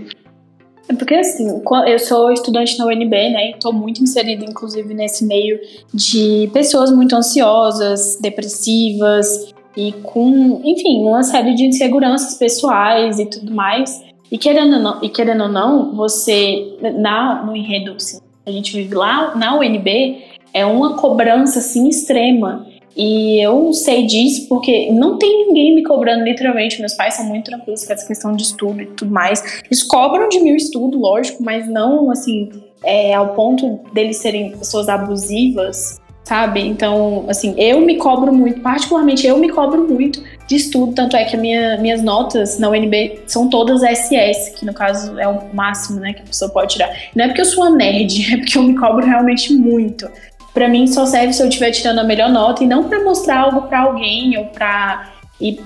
É 0.89 0.95
porque 0.95 1.15
assim, 1.15 1.49
eu 1.87 1.99
sou 1.99 2.31
estudante 2.33 2.79
na 2.79 2.87
UNB, 2.87 3.31
né? 3.31 3.51
Estou 3.51 3.73
muito 3.73 4.03
inserida, 4.03 4.45
inclusive, 4.45 4.93
nesse 4.93 5.25
meio 5.25 5.59
de 5.93 6.49
pessoas 6.53 6.91
muito 6.91 7.17
ansiosas, 7.17 8.19
depressivas 8.21 9.53
e 9.77 9.93
com, 10.03 10.61
enfim, 10.63 10.99
uma 11.01 11.23
série 11.23 11.55
de 11.55 11.65
inseguranças 11.65 12.35
pessoais 12.35 13.19
e 13.19 13.27
tudo 13.27 13.53
mais. 13.55 14.05
E 14.31 14.37
querendo 14.37 14.75
ou 14.75 14.81
não, 14.81 15.05
e 15.05 15.09
querendo 15.09 15.45
ou 15.45 15.49
não 15.49 15.95
você, 15.95 16.77
na, 16.99 17.45
no 17.45 17.57
enredo, 17.57 17.93
assim, 17.93 18.21
a 18.45 18.51
gente 18.51 18.75
vive 18.75 18.95
lá 18.95 19.35
na 19.35 19.59
UNB, 19.59 20.23
é 20.53 20.67
uma 20.67 20.97
cobrança 20.97 21.59
assim 21.61 21.89
extrema 21.89 22.67
e 22.97 23.45
eu 23.45 23.73
sei 23.73 24.07
disso 24.07 24.49
porque 24.49 24.91
não 24.93 25.19
tem 25.19 25.47
ninguém 25.47 25.75
me 25.75 25.83
cobrando, 25.83 26.25
literalmente. 26.25 26.79
Meus 26.79 26.95
pais 26.95 27.15
são 27.15 27.27
muito 27.27 27.47
tranquilos 27.47 27.85
com 27.85 27.93
essa 27.93 28.07
questão 28.07 28.35
de 28.35 28.43
estudo 28.45 28.83
e 28.83 28.87
tudo 28.87 29.11
mais. 29.11 29.63
Eles 29.65 29.83
cobram 29.83 30.29
de 30.29 30.41
mim 30.41 30.53
o 30.53 30.57
estudo, 30.57 30.99
lógico, 30.99 31.43
mas 31.43 31.69
não 31.69 32.11
assim, 32.11 32.51
é, 32.85 33.15
ao 33.15 33.35
ponto 33.35 33.81
deles 33.93 34.19
serem 34.19 34.53
pessoas 34.57 34.89
abusivas, 34.89 36.01
sabe? 36.23 36.61
Então, 36.61 37.25
assim, 37.29 37.55
eu 37.59 37.81
me 37.81 37.97
cobro 37.97 38.33
muito, 38.33 38.61
particularmente 38.61 39.27
eu 39.27 39.39
me 39.39 39.49
cobro 39.49 39.87
muito 39.89 40.23
de 40.47 40.57
estudo. 40.57 40.95
Tanto 40.95 41.17
é 41.17 41.25
que 41.25 41.37
minha, 41.37 41.77
minhas 41.79 42.03
notas 42.03 42.59
na 42.59 42.69
UNB 42.71 43.23
são 43.27 43.49
todas 43.49 43.83
SS, 43.83 44.53
que 44.57 44.65
no 44.65 44.73
caso 44.73 45.19
é 45.19 45.27
o 45.27 45.53
máximo 45.53 45.99
né, 45.99 46.13
que 46.13 46.23
a 46.23 46.27
pessoa 46.27 46.51
pode 46.51 46.75
tirar. 46.75 46.95
Não 47.15 47.25
é 47.25 47.29
porque 47.29 47.41
eu 47.41 47.47
sou 47.47 47.65
uma 47.65 47.77
nerd, 47.77 48.25
é 48.33 48.37
porque 48.37 48.57
eu 48.57 48.63
me 48.63 48.77
cobro 48.77 49.05
realmente 49.05 49.53
muito 49.53 50.09
para 50.55 50.69
mim 50.69 50.87
só 50.87 51.05
serve 51.05 51.33
se 51.33 51.43
eu 51.43 51.49
estiver 51.49 51.73
tirando 51.73 51.99
a 51.99 52.05
melhor 52.05 52.31
nota 52.31 52.63
e 52.63 52.67
não 52.67 52.89
para 52.89 53.03
mostrar 53.03 53.41
algo 53.41 53.63
para 53.63 53.81
alguém 53.81 54.39
ou 54.39 54.47
para 54.47 55.13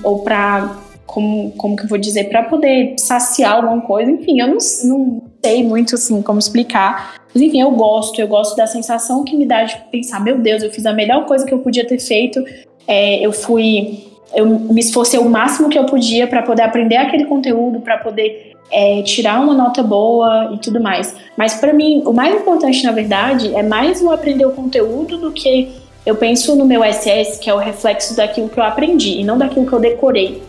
ou 0.02 0.20
para 0.24 0.78
como, 1.09 1.52
como 1.52 1.74
que 1.74 1.85
eu 1.85 1.89
vou 1.89 1.98
dizer, 1.98 2.24
para 2.28 2.43
poder 2.44 2.94
saciar 2.98 3.56
alguma 3.56 3.81
coisa. 3.81 4.10
Enfim, 4.10 4.40
eu 4.40 4.47
não, 4.47 4.59
não 4.85 5.23
sei 5.43 5.65
muito 5.65 5.94
assim 5.94 6.20
como 6.20 6.39
explicar. 6.39 7.16
Mas 7.35 7.43
enfim, 7.43 7.60
eu 7.60 7.70
gosto, 7.70 8.20
eu 8.20 8.28
gosto 8.28 8.55
da 8.55 8.66
sensação 8.66 9.24
que 9.24 9.35
me 9.35 9.47
dá 9.47 9.65
de 9.65 9.77
pensar, 9.90 10.20
meu 10.20 10.39
Deus, 10.39 10.62
eu 10.62 10.70
fiz 10.70 10.85
a 10.85 10.93
melhor 10.93 11.24
coisa 11.27 11.47
que 11.47 11.52
eu 11.52 11.60
podia 11.60 11.86
ter 11.86 11.98
feito. 11.98 12.44
É, 12.86 13.24
eu 13.24 13.32
fui, 13.32 14.06
eu 14.35 14.47
me 14.47 14.81
esforcei 14.81 15.19
o 15.19 15.28
máximo 15.28 15.69
que 15.69 15.78
eu 15.78 15.86
podia 15.86 16.27
para 16.27 16.43
poder 16.43 16.62
aprender 16.62 16.97
aquele 16.97 17.24
conteúdo, 17.24 17.81
para 17.81 17.98
poder 17.98 18.47
é, 18.70 19.03
tirar 19.03 19.40
uma 19.40 19.55
nota 19.55 19.82
boa 19.82 20.51
e 20.55 20.59
tudo 20.59 20.81
mais. 20.81 21.15
Mas 21.36 21.55
para 21.55 21.73
mim, 21.73 22.03
o 22.05 22.12
mais 22.12 22.35
importante, 22.35 22.85
na 22.85 22.93
verdade, 22.93 23.55
é 23.55 23.62
mais 23.62 24.01
eu 24.01 24.11
aprender 24.11 24.47
o 24.47 24.53
conteúdo 24.53 25.19
do 25.19 25.32
que 25.32 25.70
eu 26.05 26.16
penso 26.16 26.57
no 26.57 26.65
meu 26.65 26.82
SS, 26.82 27.39
que 27.39 27.51
é 27.51 27.55
o 27.55 27.59
reflexo 27.59 28.16
daquilo 28.16 28.49
que 28.49 28.59
eu 28.59 28.65
aprendi 28.65 29.20
e 29.20 29.24
não 29.24 29.36
daquilo 29.36 29.66
que 29.66 29.73
eu 29.73 29.81
decorei. 29.81 30.43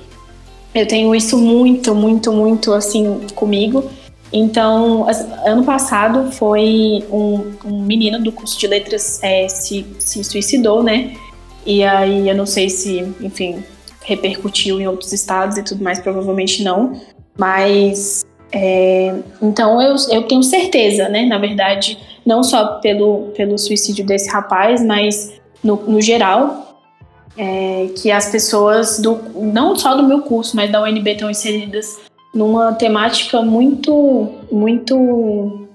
Eu 0.74 0.88
tenho 0.88 1.14
isso 1.16 1.38
muito, 1.38 1.96
muito, 1.96 2.32
muito 2.32 2.74
assim 2.74 3.22
comigo. 3.36 3.90
Então, 4.32 5.08
ano 5.46 5.64
passado 5.64 6.32
foi 6.32 7.04
um, 7.12 7.52
um 7.66 7.82
menino 7.82 8.22
do 8.22 8.32
curso 8.32 8.60
de 8.60 8.68
letras 8.68 9.22
é, 9.24 9.48
se, 9.48 9.86
se 9.98 10.24
suicidou, 10.24 10.84
né? 10.84 11.16
E 11.66 11.84
aí 11.84 12.30
eu 12.30 12.36
não 12.36 12.46
sei 12.46 12.70
se, 12.70 13.00
enfim, 13.20 13.64
repercutiu 14.04 14.80
em 14.80 14.88
outros 14.88 15.12
estados 15.12 15.58
e 15.58 15.64
tudo 15.64 15.84
mais, 15.84 16.00
provavelmente 16.00 16.64
não. 16.64 17.02
Mas 17.40 18.26
é, 18.52 19.16
então 19.41 19.82
eu, 19.82 19.95
eu 20.11 20.24
tenho 20.24 20.44
certeza, 20.44 21.07
né? 21.07 21.26
Na 21.26 21.38
verdade, 21.38 21.98
não 22.26 22.44
só 22.44 22.80
pelo, 22.80 23.32
pelo 23.36 23.57
suicídio 23.57 24.06
desse 24.06 24.30
rapaz, 24.30 24.86
mas 24.86 25.40
no, 25.64 25.78
no 25.78 26.02
geral, 26.02 26.78
é, 27.38 27.90
que 27.95 28.11
as 28.11 28.30
pessoas, 28.30 28.99
do, 28.99 29.18
não 29.36 29.76
só 29.76 29.95
do 29.95 30.03
meu 30.03 30.22
curso, 30.22 30.56
mas 30.56 30.70
da 30.70 30.82
UNB 30.84 31.11
estão 31.11 31.30
inseridas 31.30 31.99
numa 32.34 32.74
temática 32.74 33.41
muito, 33.41 34.28
muito 34.52 35.68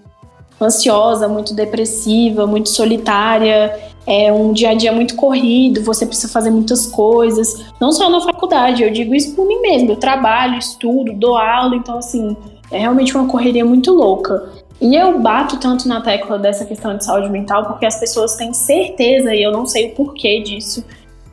ansiosa, 0.60 1.26
muito 1.26 1.54
depressiva, 1.54 2.46
muito 2.46 2.68
solitária, 2.68 3.76
é 4.06 4.32
um 4.32 4.52
dia 4.52 4.70
a 4.70 4.74
dia 4.74 4.92
muito 4.92 5.14
corrido, 5.16 5.82
você 5.82 6.04
precisa 6.04 6.32
fazer 6.32 6.50
muitas 6.50 6.86
coisas, 6.86 7.64
não 7.80 7.90
só 7.90 8.10
na 8.10 8.20
faculdade, 8.20 8.82
eu 8.82 8.90
digo 8.90 9.14
isso 9.14 9.34
por 9.34 9.46
mim 9.46 9.60
mesmo, 9.60 9.92
eu 9.92 9.96
trabalho, 9.96 10.58
estudo, 10.58 11.12
dou 11.14 11.36
aula, 11.36 11.76
então 11.76 11.98
assim, 11.98 12.36
é 12.70 12.78
realmente 12.78 13.16
uma 13.16 13.26
correria 13.26 13.64
muito 13.64 13.92
louca. 13.92 14.52
E 14.80 14.94
eu 14.94 15.18
bato 15.20 15.56
tanto 15.58 15.88
na 15.88 16.00
tecla 16.00 16.38
dessa 16.38 16.64
questão 16.64 16.96
de 16.96 17.04
saúde 17.04 17.30
mental 17.30 17.64
porque 17.64 17.86
as 17.86 17.98
pessoas 17.98 18.36
têm 18.36 18.52
certeza, 18.52 19.34
e 19.34 19.42
eu 19.42 19.52
não 19.52 19.64
sei 19.64 19.88
o 19.88 19.94
porquê 19.94 20.40
disso, 20.40 20.84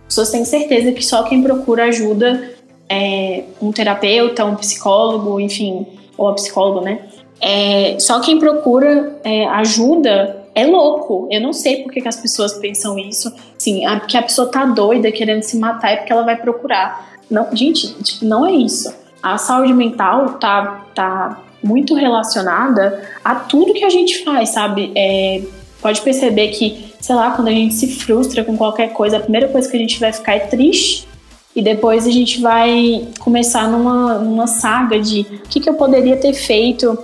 as 0.01 0.15
pessoas 0.15 0.29
têm 0.29 0.45
certeza 0.45 0.91
que 0.91 1.05
só 1.05 1.23
quem 1.23 1.41
procura 1.41 1.85
ajuda 1.85 2.51
é 2.87 3.45
um 3.61 3.71
terapeuta, 3.71 4.45
um 4.45 4.55
psicólogo, 4.55 5.39
enfim, 5.39 5.85
ou 6.17 6.27
a 6.27 6.33
psicóloga, 6.33 6.81
né? 6.81 6.99
É, 7.39 7.97
só 7.97 8.19
quem 8.19 8.37
procura 8.37 9.19
é, 9.23 9.47
ajuda 9.47 10.40
é 10.53 10.65
louco. 10.65 11.27
Eu 11.31 11.41
não 11.41 11.53
sei 11.53 11.83
por 11.83 11.91
que, 11.91 12.05
as 12.07 12.17
pessoas 12.17 12.53
pensam 12.53 12.97
isso. 12.97 13.31
Sim, 13.57 13.85
a, 13.85 13.99
que 13.99 14.17
a 14.17 14.21
pessoa 14.21 14.49
tá 14.49 14.65
doida 14.65 15.11
querendo 15.11 15.43
se 15.43 15.57
matar 15.57 15.91
é 15.91 15.95
porque 15.97 16.11
ela 16.11 16.23
vai 16.23 16.35
procurar. 16.35 17.17
Não, 17.29 17.47
gente, 17.55 17.93
tipo, 18.03 18.25
não 18.25 18.45
é 18.45 18.51
isso. 18.51 18.93
A 19.21 19.37
saúde 19.37 19.73
mental 19.73 20.33
tá, 20.33 20.85
tá 20.93 21.41
muito 21.63 21.93
relacionada 21.93 23.07
a 23.23 23.35
tudo 23.35 23.73
que 23.73 23.85
a 23.85 23.89
gente 23.89 24.23
faz, 24.23 24.49
sabe? 24.49 24.91
É, 24.95 25.41
pode 25.81 26.01
perceber 26.01 26.49
que, 26.49 26.93
sei 26.99 27.15
lá, 27.15 27.31
quando 27.31 27.47
a 27.47 27.51
gente 27.51 27.73
se 27.73 27.87
frustra 27.87 28.43
com 28.43 28.57
qualquer 28.57 28.93
coisa, 28.93 29.17
a 29.17 29.19
primeira 29.19 29.47
coisa 29.47 29.69
que 29.69 29.77
a 29.77 29.79
gente 29.79 29.99
vai 29.99 30.11
ficar 30.11 30.35
é 30.35 30.39
triste. 30.39 31.07
E 31.55 31.61
depois 31.61 32.07
a 32.07 32.11
gente 32.11 32.39
vai 32.39 33.07
começar 33.19 33.69
numa, 33.69 34.17
numa 34.19 34.47
saga 34.47 34.99
de 34.99 35.21
o 35.21 35.49
que, 35.49 35.59
que 35.59 35.69
eu 35.69 35.73
poderia 35.73 36.15
ter 36.15 36.33
feito 36.33 36.97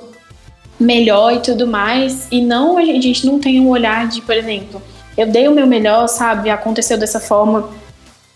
melhor 0.80 1.34
e 1.34 1.40
tudo 1.40 1.68
mais. 1.68 2.28
E 2.32 2.42
não 2.42 2.78
a 2.78 2.84
gente 2.84 3.26
não 3.26 3.40
tem 3.40 3.60
um 3.60 3.70
olhar 3.70 4.08
de, 4.08 4.22
por 4.22 4.36
exemplo, 4.36 4.82
eu 5.18 5.28
dei 5.28 5.48
o 5.48 5.52
meu 5.52 5.68
melhor, 5.68 6.08
sabe? 6.08 6.50
Aconteceu 6.50 6.98
dessa 6.98 7.20
forma. 7.20 7.70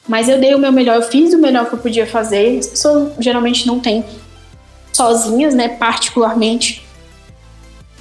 Mas 0.08 0.28
eu 0.28 0.40
dei 0.40 0.56
o 0.56 0.60
meu 0.60 0.72
melhor, 0.72 0.96
eu 0.96 1.04
fiz 1.04 1.34
o 1.34 1.38
melhor 1.38 1.68
que 1.68 1.74
eu 1.74 1.80
podia 1.80 2.08
fazer. 2.08 2.58
As 2.58 2.68
pessoas 2.68 3.14
geralmente 3.20 3.68
não 3.68 3.80
têm 3.80 4.04
sozinhas, 4.92 5.54
né? 5.54 5.70
Particularmente, 5.70 6.84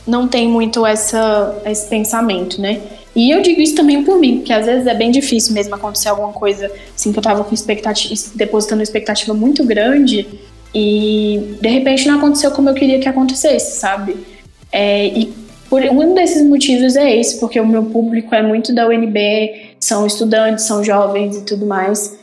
não 0.06 0.26
tem 0.26 0.48
muito 0.48 0.84
essa, 0.84 1.60
esse 1.64 1.88
pensamento, 1.88 2.60
né? 2.60 2.80
E 3.14 3.30
eu 3.30 3.42
digo 3.42 3.60
isso 3.60 3.74
também 3.74 4.04
por 4.04 4.18
mim, 4.18 4.38
porque 4.38 4.52
às 4.52 4.66
vezes 4.66 4.86
é 4.86 4.94
bem 4.94 5.10
difícil 5.10 5.52
mesmo 5.52 5.74
acontecer 5.74 6.08
alguma 6.08 6.32
coisa 6.32 6.70
assim 6.94 7.12
que 7.12 7.18
eu 7.18 7.22
tava 7.22 7.42
com 7.42 7.52
expectativa, 7.52 8.14
depositando 8.34 8.82
expectativa 8.82 9.34
muito 9.34 9.64
grande 9.64 10.26
e 10.72 11.56
de 11.60 11.68
repente 11.68 12.06
não 12.06 12.18
aconteceu 12.18 12.52
como 12.52 12.68
eu 12.68 12.74
queria 12.74 13.00
que 13.00 13.08
acontecesse, 13.08 13.80
sabe? 13.80 14.16
É, 14.72 15.06
e 15.06 15.32
por 15.68 15.82
um 15.82 16.14
desses 16.14 16.46
motivos 16.46 16.96
é 16.96 17.16
esse, 17.16 17.38
porque 17.38 17.60
o 17.60 17.66
meu 17.66 17.84
público 17.84 18.34
é 18.34 18.42
muito 18.42 18.74
da 18.74 18.88
UNB, 18.88 19.76
são 19.78 20.06
estudantes, 20.06 20.64
são 20.64 20.82
jovens 20.82 21.36
e 21.36 21.44
tudo 21.44 21.64
mais. 21.64 22.18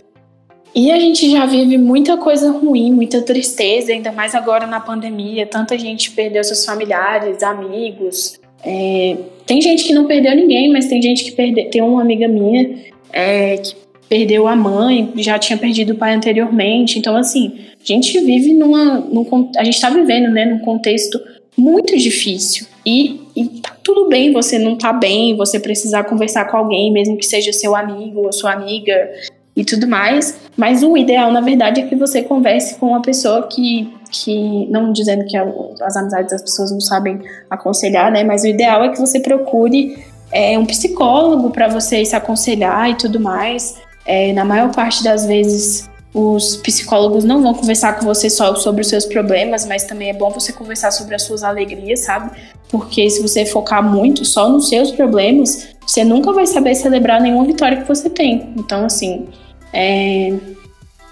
E 0.76 0.92
a 0.92 1.00
gente 1.00 1.32
já 1.32 1.46
vive 1.46 1.78
muita 1.78 2.18
coisa 2.18 2.52
ruim, 2.52 2.92
muita 2.92 3.22
tristeza, 3.22 3.92
ainda 3.92 4.12
mais 4.12 4.36
agora 4.36 4.68
na 4.68 4.80
pandemia. 4.80 5.46
Tanta 5.46 5.78
gente 5.78 6.12
perdeu 6.12 6.44
seus 6.44 6.66
familiares, 6.66 7.42
amigos. 7.42 8.40
É, 8.64 9.18
tem 9.46 9.62
gente 9.62 9.86
que 9.86 9.94
não 9.94 10.06
perdeu 10.06 10.36
ninguém, 10.36 10.72
mas 10.72 10.88
tem 10.88 11.02
gente 11.02 11.24
que 11.24 11.32
perdeu. 11.32 11.70
Tem 11.70 11.82
uma 11.82 12.02
amiga 12.02 12.28
minha 12.28 12.76
é, 13.12 13.58
que 13.58 13.76
perdeu 14.08 14.48
a 14.48 14.56
mãe, 14.56 15.12
já 15.16 15.40
tinha 15.40 15.58
perdido 15.58 15.94
o 15.94 15.96
pai 15.96 16.14
anteriormente. 16.14 17.00
Então, 17.00 17.16
assim, 17.16 17.60
a 17.80 17.86
gente 17.86 18.20
vive 18.20 18.54
numa. 18.54 19.00
Num, 19.00 19.52
a 19.58 19.64
gente 19.64 19.76
está 19.76 19.90
vivendo 19.90 20.30
né, 20.30 20.46
num 20.46 20.60
contexto 20.60 21.20
muito 21.58 21.98
difícil. 21.98 22.68
E, 22.86 23.22
e 23.36 23.46
tá 23.62 23.76
tudo 23.84 24.08
bem 24.08 24.32
você 24.32 24.60
não 24.60 24.78
tá 24.78 24.94
bem, 24.94 25.36
você 25.36 25.60
precisar 25.60 26.04
conversar 26.04 26.46
com 26.46 26.58
alguém, 26.58 26.92
mesmo 26.92 27.18
que 27.18 27.26
seja 27.26 27.52
seu 27.52 27.76
amigo 27.76 28.22
ou 28.26 28.32
sua 28.32 28.54
amiga 28.54 29.10
e 29.56 29.66
tudo 29.66 29.88
mais. 29.88 30.40
Mas 30.56 30.84
o 30.84 30.96
ideal, 30.96 31.32
na 31.32 31.42
verdade, 31.42 31.82
é 31.82 31.88
que 31.88 31.96
você 31.96 32.22
converse 32.22 32.76
com 32.76 32.88
uma 32.88 33.02
pessoa 33.02 33.48
que, 33.48 33.92
que 34.12 34.68
não 34.70 34.94
dizendo 34.94 35.26
que 35.26 35.36
as 35.36 35.98
amizades 35.98 36.32
das 36.32 36.42
pessoas 36.44 36.72
não 36.72 36.80
sabem 36.80 37.20
aconselhar, 37.50 38.12
né? 38.12 38.24
Mas 38.24 38.44
o 38.44 38.48
ideal 38.48 38.84
é 38.84 38.90
que 38.90 39.00
você 39.00 39.20
procure 39.20 39.98
é, 40.32 40.58
um 40.60 40.66
psicólogo 40.66 41.50
para 41.50 41.68
você 41.68 42.06
se 42.06 42.16
aconselhar 42.16 42.90
e 42.92 42.96
tudo 42.96 43.20
mais. 43.20 43.76
É, 44.06 44.32
na 44.32 44.46
maior 44.46 44.72
parte 44.72 45.04
das 45.04 45.26
vezes, 45.26 45.90
os 46.18 46.58
psicólogos 46.58 47.24
não 47.24 47.44
vão 47.44 47.54
conversar 47.54 48.00
com 48.00 48.06
você 48.06 48.28
só 48.28 48.56
sobre 48.56 48.82
os 48.82 48.88
seus 48.88 49.06
problemas, 49.06 49.68
mas 49.68 49.84
também 49.84 50.10
é 50.10 50.14
bom 50.14 50.32
você 50.32 50.52
conversar 50.52 50.90
sobre 50.90 51.14
as 51.14 51.22
suas 51.22 51.44
alegrias, 51.44 52.00
sabe? 52.00 52.32
Porque 52.70 53.08
se 53.08 53.22
você 53.22 53.46
focar 53.46 53.84
muito 53.84 54.26
só 54.26 54.50
nos 54.50 54.68
seus 54.68 54.90
problemas, 54.90 55.68
você 55.86 56.04
nunca 56.04 56.34
vai 56.34 56.48
saber 56.48 56.74
celebrar 56.74 57.22
nenhuma 57.22 57.46
vitória 57.46 57.78
que 57.80 57.88
você 57.88 58.10
tem. 58.10 58.52
Então, 58.58 58.84
assim, 58.86 59.28
é, 59.72 60.34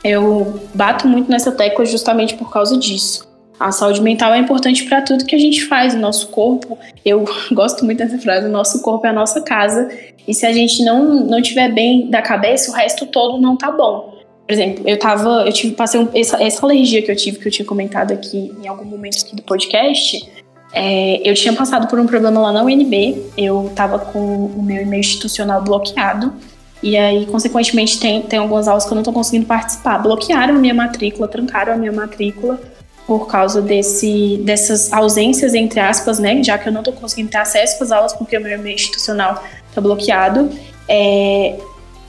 eu 0.04 0.60
bato 0.74 1.08
muito 1.08 1.30
nessa 1.30 1.52
tecla 1.52 1.86
justamente 1.86 2.34
por 2.34 2.52
causa 2.52 2.76
disso. 2.76 3.28
A 3.60 3.72
saúde 3.72 4.02
mental 4.02 4.34
é 4.34 4.40
importante 4.40 4.86
para 4.86 5.04
tudo 5.04 5.24
que 5.24 5.36
a 5.36 5.40
gente 5.40 5.66
faz. 5.66 5.94
O 5.94 6.00
nosso 6.00 6.30
corpo, 6.30 6.80
eu 7.06 7.24
gosto 7.54 7.86
muito 7.86 8.00
dessa 8.00 8.18
frase, 8.18 8.48
o 8.48 8.52
nosso 8.52 8.82
corpo 8.82 9.06
é 9.06 9.12
a 9.12 9.14
nossa 9.14 9.40
casa. 9.40 9.88
E 10.28 10.34
se 10.34 10.48
a 10.48 10.52
gente 10.52 10.84
não, 10.84 11.24
não 11.26 11.40
tiver 11.44 11.72
bem 11.72 12.10
da 12.10 12.24
cabeça, 12.24 12.72
o 12.72 12.74
resto 12.74 13.06
todo 13.06 13.40
não 13.40 13.56
tá 13.56 13.72
bom. 13.72 14.15
Por 14.48 14.54
exemplo, 14.54 14.88
eu 14.88 14.98
tava, 15.00 15.44
eu 15.46 15.52
tive, 15.52 15.74
passei 15.74 16.00
um, 16.00 16.08
essa, 16.14 16.42
essa 16.42 16.66
alergia 16.66 17.02
que 17.02 17.12
eu 17.12 17.16
tive, 17.16 17.40
que 17.40 17.48
eu 17.48 17.52
tinha 17.52 17.66
comentado 17.66 18.12
aqui 18.12 18.54
em 18.62 18.68
algum 18.68 18.86
momento 18.86 19.18
aqui 19.26 19.36
do 19.36 19.42
podcast, 19.42 20.30
é, 20.72 21.22
eu 21.28 21.34
tinha 21.34 21.54
passado 21.54 21.88
por 21.88 22.00
um 22.00 22.06
problema 22.06 22.40
lá 22.40 22.52
na 22.52 22.64
UNB, 22.64 23.32
eu 23.38 23.72
tava 23.76 23.98
com 23.98 24.46
o 24.46 24.62
meu 24.62 24.82
e-mail 24.82 25.00
institucional 25.00 25.64
bloqueado, 25.64 26.34
e 26.84 26.96
aí, 26.96 27.26
consequentemente, 27.26 28.00
tem, 28.00 28.22
tem 28.22 28.38
algumas 28.38 28.68
aulas 28.68 28.86
que 28.86 28.92
eu 28.92 28.96
não 28.96 29.02
tô 29.02 29.12
conseguindo 29.12 29.48
participar. 29.48 29.98
Bloquearam 29.98 30.56
a 30.56 30.60
minha 30.60 30.74
matrícula, 30.74 31.28
trancaram 31.28 31.74
a 31.74 31.78
minha 31.78 31.92
matrícula 31.92 32.60
por 33.08 33.28
causa 33.28 33.60
desse, 33.60 34.40
dessas 34.44 34.94
ausências, 34.94 35.56
entre 35.56 35.80
aspas, 35.80 36.20
né? 36.20 36.44
Já 36.44 36.60
que 36.60 36.70
eu 36.70 36.74
não 36.74 36.84
tô 36.84 36.92
conseguindo 36.92 37.30
ter 37.30 37.38
acesso 37.38 37.84
às 37.84 37.92
aulas 37.92 38.14
porque 38.14 38.38
o 38.38 38.42
meu 38.42 38.52
e-mail 38.52 38.76
institucional 38.76 39.44
tá 39.74 39.82
bloqueado. 39.82 40.50
É, 40.88 41.58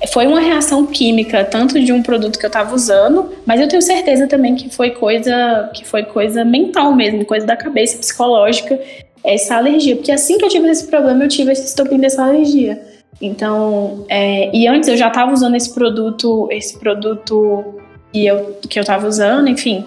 foi 0.06 0.26
uma 0.26 0.40
reação 0.40 0.86
química, 0.86 1.44
tanto 1.44 1.80
de 1.80 1.92
um 1.92 2.02
produto 2.02 2.38
que 2.38 2.44
eu 2.44 2.48
estava 2.48 2.74
usando, 2.74 3.30
mas 3.44 3.60
eu 3.60 3.68
tenho 3.68 3.82
certeza 3.82 4.26
também 4.26 4.54
que 4.54 4.68
foi 4.68 4.90
coisa 4.90 5.70
que 5.74 5.84
foi 5.84 6.02
coisa 6.04 6.44
mental 6.44 6.94
mesmo, 6.94 7.24
coisa 7.24 7.46
da 7.46 7.56
cabeça, 7.56 7.98
psicológica, 7.98 8.78
essa 9.24 9.56
alergia. 9.56 9.96
Porque 9.96 10.12
assim 10.12 10.38
que 10.38 10.44
eu 10.44 10.48
tive 10.48 10.68
esse 10.68 10.86
problema, 10.86 11.24
eu 11.24 11.28
tive 11.28 11.52
esse 11.52 11.66
estopim 11.66 11.98
dessa 11.98 12.24
alergia. 12.24 12.80
Então, 13.20 14.04
é, 14.08 14.54
e 14.54 14.66
antes 14.68 14.88
eu 14.88 14.96
já 14.96 15.08
estava 15.08 15.32
usando 15.32 15.56
esse 15.56 15.72
produto, 15.72 16.48
esse 16.50 16.78
produto 16.78 17.76
que 18.12 18.26
eu, 18.26 18.58
que 18.68 18.78
eu 18.78 18.82
estava 18.82 19.06
usando, 19.06 19.48
enfim. 19.48 19.84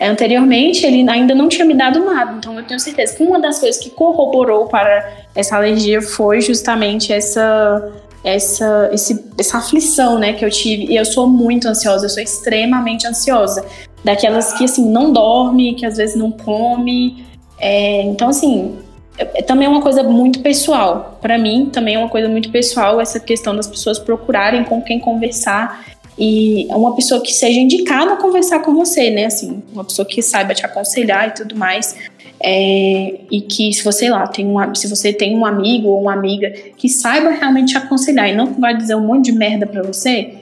Anteriormente, 0.00 0.86
ele 0.86 1.08
ainda 1.10 1.34
não 1.34 1.46
tinha 1.46 1.64
me 1.64 1.74
dado 1.74 2.02
nada, 2.02 2.32
então 2.38 2.56
eu 2.56 2.64
tenho 2.64 2.80
certeza 2.80 3.14
que 3.14 3.22
uma 3.22 3.38
das 3.38 3.58
coisas 3.58 3.78
que 3.78 3.90
corroborou 3.90 4.66
para 4.66 5.06
essa 5.34 5.56
alergia 5.56 6.00
foi 6.00 6.40
justamente 6.40 7.12
essa 7.12 7.92
essa, 8.22 8.90
esse, 8.92 9.24
essa 9.38 9.58
aflição, 9.58 10.18
né, 10.18 10.32
que 10.32 10.44
eu 10.44 10.50
tive. 10.50 10.86
E 10.86 10.96
eu 10.96 11.04
sou 11.04 11.26
muito 11.26 11.66
ansiosa, 11.66 12.06
eu 12.06 12.10
sou 12.10 12.22
extremamente 12.22 13.06
ansiosa. 13.06 13.64
Daquelas 14.04 14.52
que, 14.54 14.64
assim, 14.64 14.84
não 14.84 15.12
dorme, 15.12 15.74
que 15.74 15.86
às 15.86 15.96
vezes 15.96 16.16
não 16.16 16.30
come. 16.30 17.24
É, 17.58 18.02
então, 18.02 18.28
assim, 18.28 18.78
é, 19.18 19.40
é 19.40 19.42
também 19.42 19.66
é 19.66 19.70
uma 19.70 19.82
coisa 19.82 20.02
muito 20.02 20.40
pessoal. 20.40 21.18
Para 21.20 21.38
mim, 21.38 21.70
também 21.72 21.94
é 21.94 21.98
uma 21.98 22.08
coisa 22.08 22.28
muito 22.28 22.50
pessoal 22.50 23.00
essa 23.00 23.20
questão 23.20 23.54
das 23.54 23.66
pessoas 23.66 23.98
procurarem 23.98 24.64
com 24.64 24.82
quem 24.82 24.98
conversar 24.98 25.84
e 26.18 26.66
uma 26.70 26.94
pessoa 26.94 27.22
que 27.22 27.32
seja 27.32 27.58
indicada 27.58 28.12
a 28.12 28.16
conversar 28.16 28.60
com 28.60 28.74
você, 28.74 29.10
né? 29.10 29.24
Assim, 29.24 29.62
uma 29.72 29.84
pessoa 29.84 30.06
que 30.06 30.20
saiba 30.20 30.54
te 30.54 30.66
aconselhar 30.66 31.28
e 31.28 31.30
tudo 31.32 31.56
mais. 31.56 31.96
É, 32.42 33.16
e 33.30 33.42
que 33.42 33.70
se 33.72 33.84
você 33.84 34.08
lá 34.08 34.26
tem 34.26 34.46
um, 34.46 34.74
se 34.74 34.88
você 34.88 35.12
tem 35.12 35.36
um 35.36 35.44
amigo 35.44 35.88
ou 35.88 36.00
uma 36.00 36.14
amiga 36.14 36.50
que 36.76 36.88
saiba 36.88 37.30
realmente 37.30 37.72
te 37.72 37.76
aconselhar 37.76 38.30
e 38.30 38.34
não 38.34 38.54
vai 38.54 38.74
dizer 38.74 38.94
um 38.94 39.06
monte 39.06 39.26
de 39.26 39.32
merda 39.32 39.66
para 39.66 39.82
você, 39.82 40.34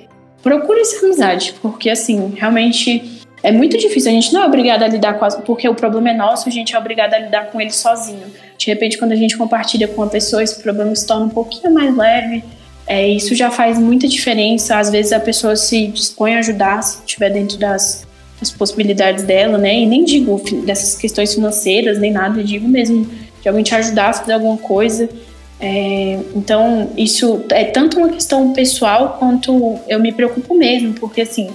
procure 0.43 0.81
essa 0.81 1.05
amizade, 1.05 1.55
porque 1.61 1.91
assim, 1.91 2.35
realmente 2.37 3.19
é 3.43 3.53
muito 3.53 3.77
difícil. 3.79 4.11
A 4.11 4.15
gente 4.15 4.33
não 4.33 4.43
é 4.43 4.47
obrigado 4.47 4.83
a 4.83 4.89
lidar 4.89 5.15
com 5.15 5.25
as, 5.25 5.37
porque 5.37 5.69
o 5.69 5.75
problema 5.75 6.11
é 6.11 6.15
nosso, 6.15 6.49
a 6.49 6.53
gente 6.53 6.75
é 6.75 6.79
obrigado 6.79 7.15
a 7.15 7.19
lidar 7.19 7.51
com 7.51 7.61
ele 7.61 7.71
sozinho. 7.71 8.27
De 8.57 8.67
repente, 8.67 8.99
quando 8.99 9.13
a 9.13 9.17
gente 9.17 9.37
compartilha 9.37 9.87
com 9.87 10.03
uma 10.03 10.09
pessoa, 10.09 10.43
esse 10.43 10.61
problema 10.63 10.95
se 10.95 11.07
torna 11.07 11.27
um 11.27 11.31
pouquinho 11.31 11.73
mais 11.73 11.97
leve. 11.97 12.45
É, 12.87 13.07
isso 13.07 13.35
já 13.35 13.51
faz 13.51 13.79
muita 13.79 14.09
diferença. 14.09 14.79
Às 14.79 14.91
vezes 14.91 15.13
a 15.13 15.21
pessoa 15.21 15.55
se 15.57 15.89
dispõe 15.89 16.35
a 16.35 16.39
ajudar, 16.39 16.83
se 16.83 17.01
estiver 17.01 17.31
dentro 17.31 17.59
das 17.59 18.08
as 18.41 18.51
possibilidades 18.51 19.25
dela, 19.25 19.59
né? 19.59 19.81
E 19.81 19.87
nem 19.87 20.05
digo 20.05 20.41
dessas 20.65 20.95
questões 20.95 21.35
financeiras, 21.35 21.99
nem 21.99 22.13
nada, 22.13 22.43
digo 22.43 22.69
mesmo 22.69 23.07
de 23.41 23.49
alguém 23.49 23.65
te 23.65 23.75
ajudar 23.75 24.11
a 24.11 24.13
fazer 24.13 24.33
alguma 24.33 24.57
coisa. 24.59 25.09
É, 25.61 26.19
então, 26.37 26.91
isso 26.97 27.45
é 27.51 27.65
tanto 27.65 27.99
uma 27.99 28.09
questão 28.11 28.53
pessoal 28.53 29.17
quanto 29.19 29.79
eu 29.89 29.99
me 29.99 30.13
preocupo 30.13 30.55
mesmo, 30.55 30.95
porque 30.95 31.23
assim, 31.23 31.51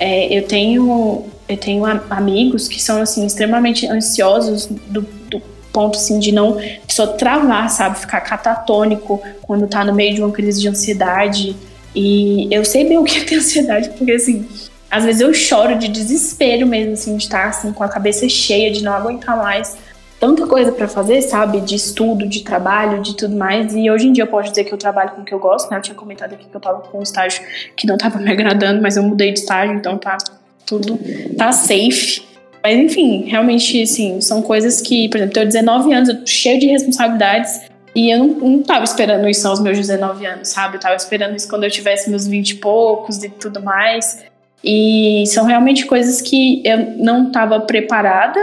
é, 0.00 0.36
eu 0.36 0.42
tenho 0.46 1.24
eu 1.48 1.56
tenho 1.56 1.84
amigos 2.08 2.66
que 2.66 2.80
são 2.80 3.02
assim 3.02 3.26
extremamente 3.26 3.86
ansiosos 3.86 4.66
do, 4.66 5.02
do 5.28 5.42
ponto 5.72 5.98
assim 5.98 6.18
de 6.18 6.32
não 6.32 6.58
só 6.88 7.06
travar, 7.06 7.68
sabe, 7.68 7.98
ficar 7.98 8.20
catatônico 8.20 9.20
quando 9.42 9.66
tá 9.66 9.84
no 9.84 9.94
meio 9.94 10.14
de 10.14 10.22
uma 10.22 10.30
crise 10.30 10.60
de 10.60 10.68
ansiedade. 10.68 11.56
E 11.94 12.48
eu 12.50 12.64
sei 12.64 12.84
bem 12.84 12.96
o 12.96 13.04
que 13.04 13.18
é 13.18 13.24
ter 13.24 13.36
ansiedade, 13.36 13.90
porque 13.90 14.12
assim, 14.12 14.46
às 14.92 15.06
vezes 15.06 15.22
eu 15.22 15.32
choro 15.32 15.78
de 15.78 15.88
desespero 15.88 16.66
mesmo, 16.66 16.92
assim, 16.92 17.16
de 17.16 17.22
estar 17.22 17.48
assim, 17.48 17.72
com 17.72 17.82
a 17.82 17.88
cabeça 17.88 18.28
cheia, 18.28 18.70
de 18.70 18.84
não 18.84 18.92
aguentar 18.92 19.38
mais 19.38 19.78
tanta 20.20 20.46
coisa 20.46 20.70
para 20.70 20.86
fazer, 20.86 21.22
sabe? 21.22 21.62
De 21.62 21.74
estudo, 21.74 22.28
de 22.28 22.44
trabalho, 22.44 23.00
de 23.00 23.16
tudo 23.16 23.34
mais. 23.34 23.74
E 23.74 23.90
hoje 23.90 24.08
em 24.08 24.12
dia 24.12 24.24
eu 24.24 24.28
posso 24.28 24.50
dizer 24.50 24.64
que 24.64 24.72
eu 24.72 24.76
trabalho 24.76 25.12
com 25.12 25.22
o 25.22 25.24
que 25.24 25.32
eu 25.32 25.38
gosto, 25.38 25.70
né? 25.70 25.78
Eu 25.78 25.80
tinha 25.80 25.94
comentado 25.94 26.34
aqui 26.34 26.44
que 26.44 26.54
eu 26.54 26.60
tava 26.60 26.80
com 26.82 26.98
um 26.98 27.02
estágio 27.02 27.42
que 27.74 27.86
não 27.86 27.96
tava 27.96 28.18
me 28.20 28.30
agradando, 28.30 28.82
mas 28.82 28.98
eu 28.98 29.02
mudei 29.02 29.32
de 29.32 29.40
estágio, 29.40 29.74
então 29.74 29.96
tá 29.96 30.18
tudo 30.66 30.98
tá 31.38 31.52
safe. 31.52 32.22
Mas 32.62 32.76
enfim, 32.76 33.24
realmente, 33.24 33.82
assim, 33.82 34.20
são 34.20 34.42
coisas 34.42 34.82
que, 34.82 35.08
por 35.08 35.16
exemplo, 35.16 35.30
eu 35.30 35.34
tenho 35.34 35.46
19 35.46 35.94
anos, 35.94 36.08
eu 36.10 36.20
tô 36.20 36.26
cheio 36.26 36.60
de 36.60 36.66
responsabilidades. 36.66 37.62
E 37.94 38.10
eu 38.10 38.18
não, 38.18 38.26
não 38.26 38.62
tava 38.62 38.84
esperando 38.84 39.26
isso 39.26 39.48
aos 39.48 39.58
meus 39.58 39.78
19 39.78 40.26
anos, 40.26 40.48
sabe? 40.48 40.76
Eu 40.76 40.80
tava 40.80 40.96
esperando 40.96 41.34
isso 41.34 41.48
quando 41.48 41.64
eu 41.64 41.70
tivesse 41.70 42.10
meus 42.10 42.26
20 42.26 42.50
e 42.50 42.54
poucos 42.56 43.24
e 43.24 43.30
tudo 43.30 43.62
mais. 43.62 44.30
E 44.64 45.24
são 45.26 45.44
realmente 45.44 45.86
coisas 45.86 46.20
que 46.20 46.62
eu 46.64 46.96
não 46.96 47.30
tava 47.30 47.60
preparada 47.60 48.38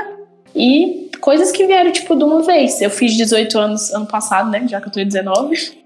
e 0.55 1.09
coisas 1.21 1.51
que 1.51 1.65
vieram, 1.65 1.91
tipo, 1.91 2.15
de 2.15 2.23
uma 2.23 2.41
vez. 2.41 2.81
Eu 2.81 2.89
fiz 2.89 3.13
18 3.13 3.57
anos 3.57 3.93
ano 3.93 4.05
passado, 4.05 4.49
né? 4.49 4.65
Já 4.67 4.81
que 4.81 4.87
eu 4.87 4.91
tô 4.91 5.03
19. 5.03 5.79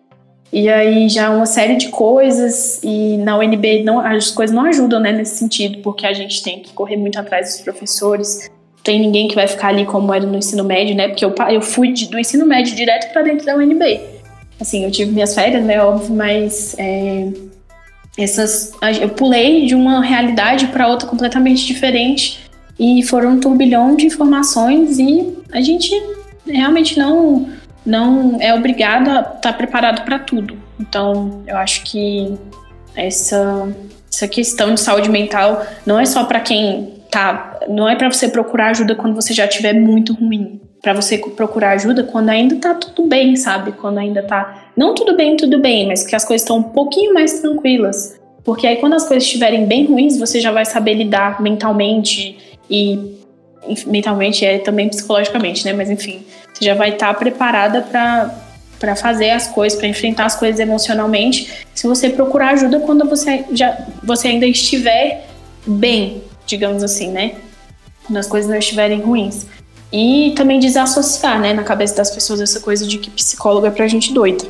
E 0.52 0.70
aí 0.70 1.10
já 1.10 1.32
uma 1.32 1.46
série 1.46 1.76
de 1.76 1.90
coisas. 1.90 2.80
E 2.84 3.18
na 3.18 3.38
UNB 3.38 3.84
não, 3.84 4.00
as 4.00 4.32
coisas 4.32 4.56
não 4.56 4.66
ajudam, 4.66 5.00
né, 5.00 5.12
nesse 5.12 5.38
sentido, 5.38 5.80
porque 5.80 6.06
a 6.06 6.14
gente 6.14 6.42
tem 6.44 6.60
que 6.60 6.74
correr 6.74 6.98
muito 6.98 7.20
atrás 7.20 7.54
dos 7.54 7.62
professores. 7.62 8.50
Tem 8.84 9.00
ninguém 9.00 9.28
que 9.28 9.36
vai 9.36 9.48
ficar 9.48 9.70
ali 9.70 9.86
como 9.86 10.14
era 10.14 10.26
no 10.26 10.38
ensino 10.38 10.64
médio, 10.64 10.96
né? 10.96 11.08
Porque 11.08 11.26
eu, 11.26 11.34
eu 11.50 11.62
fui 11.62 11.92
de, 11.92 12.08
do 12.08 12.20
ensino 12.20 12.46
médio 12.46 12.76
direto 12.76 13.12
para 13.12 13.22
dentro 13.22 13.46
da 13.46 13.56
UNB. 13.56 14.00
Assim, 14.60 14.84
eu 14.84 14.92
tive 14.92 15.12
minhas 15.12 15.34
férias, 15.34 15.64
né? 15.64 15.82
Óbvio, 15.84 16.14
mas. 16.14 16.76
É, 16.78 17.30
essas, 18.18 18.72
eu 19.02 19.10
pulei 19.10 19.66
de 19.66 19.76
uma 19.76 20.02
realidade 20.02 20.68
para 20.68 20.88
outra 20.88 21.08
completamente 21.08 21.66
diferente 21.66 22.40
e 22.80 23.02
foram 23.04 23.32
um 23.32 23.40
turbilhão 23.40 23.96
de 23.96 24.06
informações 24.06 25.00
e 25.00 25.36
a 25.52 25.62
gente 25.62 25.92
realmente 26.46 26.98
não 26.98 27.50
não 27.86 28.38
é 28.40 28.54
obrigado 28.54 29.10
a 29.10 29.20
estar 29.20 29.40
tá 29.40 29.54
preparado 29.54 30.06
para 30.06 30.18
tudo. 30.18 30.58
Então, 30.80 31.44
eu 31.46 31.58
acho 31.58 31.84
que 31.84 32.34
essa 32.96 33.68
essa 34.14 34.28
questão 34.28 34.74
de 34.74 34.80
saúde 34.80 35.10
mental 35.10 35.66
não 35.86 36.00
é 36.00 36.06
só 36.06 36.24
para 36.24 36.40
quem 36.40 36.94
tá, 37.10 37.60
não 37.68 37.90
é 37.90 37.96
para 37.96 38.12
você 38.12 38.30
procurar 38.30 38.70
ajuda 38.70 38.96
quando 38.96 39.16
você 39.16 39.34
já 39.34 39.46
estiver 39.46 39.74
muito 39.74 40.14
ruim, 40.14 40.62
para 40.82 40.94
você 40.94 41.18
procurar 41.18 41.72
ajuda 41.72 42.04
quando 42.04 42.30
ainda 42.30 42.56
tá 42.58 42.76
tudo 42.76 43.08
bem, 43.08 43.36
sabe? 43.36 43.72
Quando 43.72 43.98
ainda 43.98 44.22
tá 44.22 44.63
não 44.76 44.96
tudo 44.96 45.16
bem, 45.16 45.38
tudo 45.38 45.60
bem, 45.60 45.88
mas 45.88 46.06
que 46.06 46.16
as 46.16 46.26
coisas 46.26 46.42
estão 46.42 46.58
um 46.58 46.64
pouquinho 46.64 47.14
mais 47.14 47.40
tranquilas. 47.40 48.20
Porque 48.44 48.68
aí 48.68 48.78
quando 48.78 48.94
as 48.94 49.08
coisas 49.08 49.24
estiverem 49.24 49.66
bem 49.66 49.86
ruins, 49.86 50.18
você 50.18 50.40
já 50.40 50.52
vai 50.52 50.66
saber 50.66 50.96
lidar 50.96 51.42
mentalmente 51.42 52.38
e 52.70 53.18
mentalmente 53.88 54.46
é 54.46 54.58
também 54.58 54.90
psicologicamente, 54.90 55.64
né? 55.66 55.74
Mas 55.74 55.90
enfim, 55.90 56.24
você 56.54 56.66
já 56.66 56.76
vai 56.76 56.90
estar 56.90 57.14
tá 57.14 57.14
preparada 57.14 57.82
para 57.82 58.40
para 58.80 58.98
fazer 58.98 59.30
as 59.30 59.48
coisas, 59.48 59.80
para 59.80 59.88
enfrentar 59.88 60.26
as 60.26 60.36
coisas 60.36 60.60
emocionalmente, 60.60 61.66
se 61.74 61.88
você 61.88 62.10
procurar 62.10 62.50
ajuda 62.50 62.82
quando 62.82 63.08
você 63.08 63.46
já 63.54 63.78
você 64.04 64.28
ainda 64.28 64.46
estiver 64.46 65.26
bem, 65.66 66.22
digamos 66.46 66.84
assim, 66.84 67.10
né? 67.10 67.36
Quando 68.06 68.18
as 68.18 68.28
coisas 68.28 68.52
não 68.52 68.58
estiverem 68.58 69.00
ruins. 69.00 69.46
E 69.90 70.34
também 70.36 70.60
desassociar, 70.60 71.40
né, 71.40 71.54
na 71.54 71.64
cabeça 71.64 71.96
das 71.96 72.12
pessoas 72.12 72.42
essa 72.42 72.60
coisa 72.60 72.86
de 72.86 72.98
que 72.98 73.10
psicólogo 73.12 73.68
é 73.68 73.72
pra 73.72 73.88
gente 73.88 74.12
doida. 74.12 74.44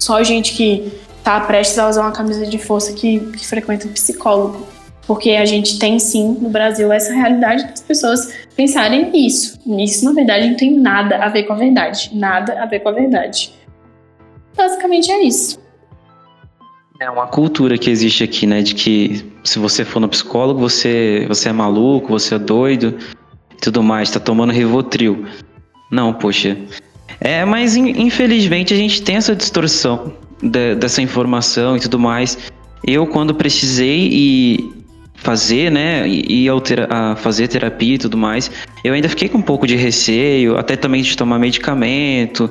Só 0.00 0.22
gente 0.24 0.54
que 0.54 0.90
tá 1.22 1.40
prestes 1.40 1.78
a 1.78 1.88
usar 1.88 2.02
uma 2.02 2.12
camisa 2.12 2.46
de 2.46 2.58
força 2.58 2.92
que, 2.92 3.20
que 3.20 3.46
frequenta 3.46 3.86
um 3.86 3.92
psicólogo 3.92 4.66
porque 5.10 5.30
a 5.30 5.44
gente 5.44 5.76
tem 5.76 5.98
sim 5.98 6.38
no 6.40 6.48
Brasil 6.48 6.92
essa 6.92 7.12
realidade 7.12 7.66
das 7.66 7.80
pessoas 7.80 8.32
pensarem 8.54 9.10
nisso. 9.10 9.58
Isso, 9.66 10.04
na 10.04 10.12
verdade, 10.12 10.48
não 10.48 10.56
tem 10.56 10.78
nada 10.78 11.16
a 11.16 11.28
ver 11.28 11.42
com 11.42 11.52
a 11.52 11.56
verdade. 11.56 12.12
Nada 12.14 12.62
a 12.62 12.66
ver 12.66 12.78
com 12.78 12.90
a 12.90 12.92
verdade. 12.92 13.52
Basicamente 14.56 15.10
é 15.10 15.24
isso. 15.24 15.58
É 17.00 17.10
uma 17.10 17.26
cultura 17.26 17.76
que 17.76 17.90
existe 17.90 18.22
aqui, 18.22 18.46
né? 18.46 18.62
De 18.62 18.72
que 18.72 19.32
se 19.42 19.58
você 19.58 19.84
for 19.84 19.98
no 19.98 20.08
psicólogo, 20.08 20.60
você, 20.60 21.24
você 21.26 21.48
é 21.48 21.52
maluco, 21.52 22.10
você 22.10 22.36
é 22.36 22.38
doido 22.38 22.96
e 23.52 23.56
tudo 23.56 23.82
mais, 23.82 24.12
tá 24.12 24.20
tomando 24.20 24.52
Rivotril. 24.52 25.26
Não, 25.90 26.14
poxa. 26.14 26.56
É, 27.20 27.44
mas 27.44 27.76
infelizmente 27.76 28.72
a 28.72 28.76
gente 28.76 29.02
tem 29.02 29.16
essa 29.16 29.36
distorção 29.36 30.12
de, 30.42 30.74
dessa 30.74 31.02
informação 31.02 31.76
e 31.76 31.80
tudo 31.80 31.98
mais. 31.98 32.38
Eu, 32.86 33.06
quando 33.06 33.34
precisei 33.34 34.08
e 34.10 34.72
fazer, 35.16 35.70
né, 35.70 36.08
e 36.08 36.48
a 36.88 37.14
fazer 37.14 37.46
terapia 37.46 37.96
e 37.96 37.98
tudo 37.98 38.16
mais, 38.16 38.50
eu 38.82 38.94
ainda 38.94 39.08
fiquei 39.08 39.28
com 39.28 39.38
um 39.38 39.42
pouco 39.42 39.66
de 39.66 39.76
receio, 39.76 40.56
até 40.56 40.76
também 40.76 41.02
de 41.02 41.14
tomar 41.14 41.38
medicamento, 41.38 42.50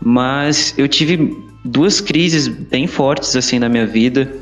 mas 0.00 0.74
eu 0.78 0.86
tive 0.86 1.36
duas 1.64 2.00
crises 2.00 2.46
bem 2.46 2.86
fortes 2.86 3.34
assim 3.34 3.58
na 3.58 3.68
minha 3.68 3.84
vida, 3.84 4.32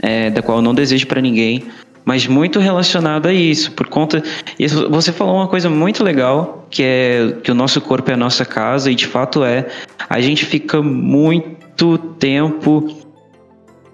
é, 0.00 0.30
da 0.30 0.40
qual 0.40 0.58
eu 0.58 0.62
não 0.62 0.72
desejo 0.72 1.08
para 1.08 1.20
ninguém, 1.20 1.64
mas 2.04 2.26
muito 2.26 2.58
relacionado 2.58 3.26
a 3.26 3.32
isso, 3.32 3.72
por 3.72 3.86
conta. 3.88 4.22
Isso, 4.58 4.88
você 4.90 5.12
falou 5.12 5.36
uma 5.36 5.48
coisa 5.48 5.68
muito 5.68 6.02
legal, 6.02 6.66
que 6.70 6.82
é 6.82 7.36
que 7.42 7.50
o 7.50 7.54
nosso 7.54 7.80
corpo 7.80 8.10
é 8.10 8.14
a 8.14 8.16
nossa 8.16 8.44
casa, 8.44 8.90
e 8.90 8.94
de 8.94 9.06
fato 9.06 9.44
é. 9.44 9.66
A 10.08 10.20
gente 10.20 10.44
fica 10.44 10.82
muito 10.82 11.96
tempo 12.18 13.00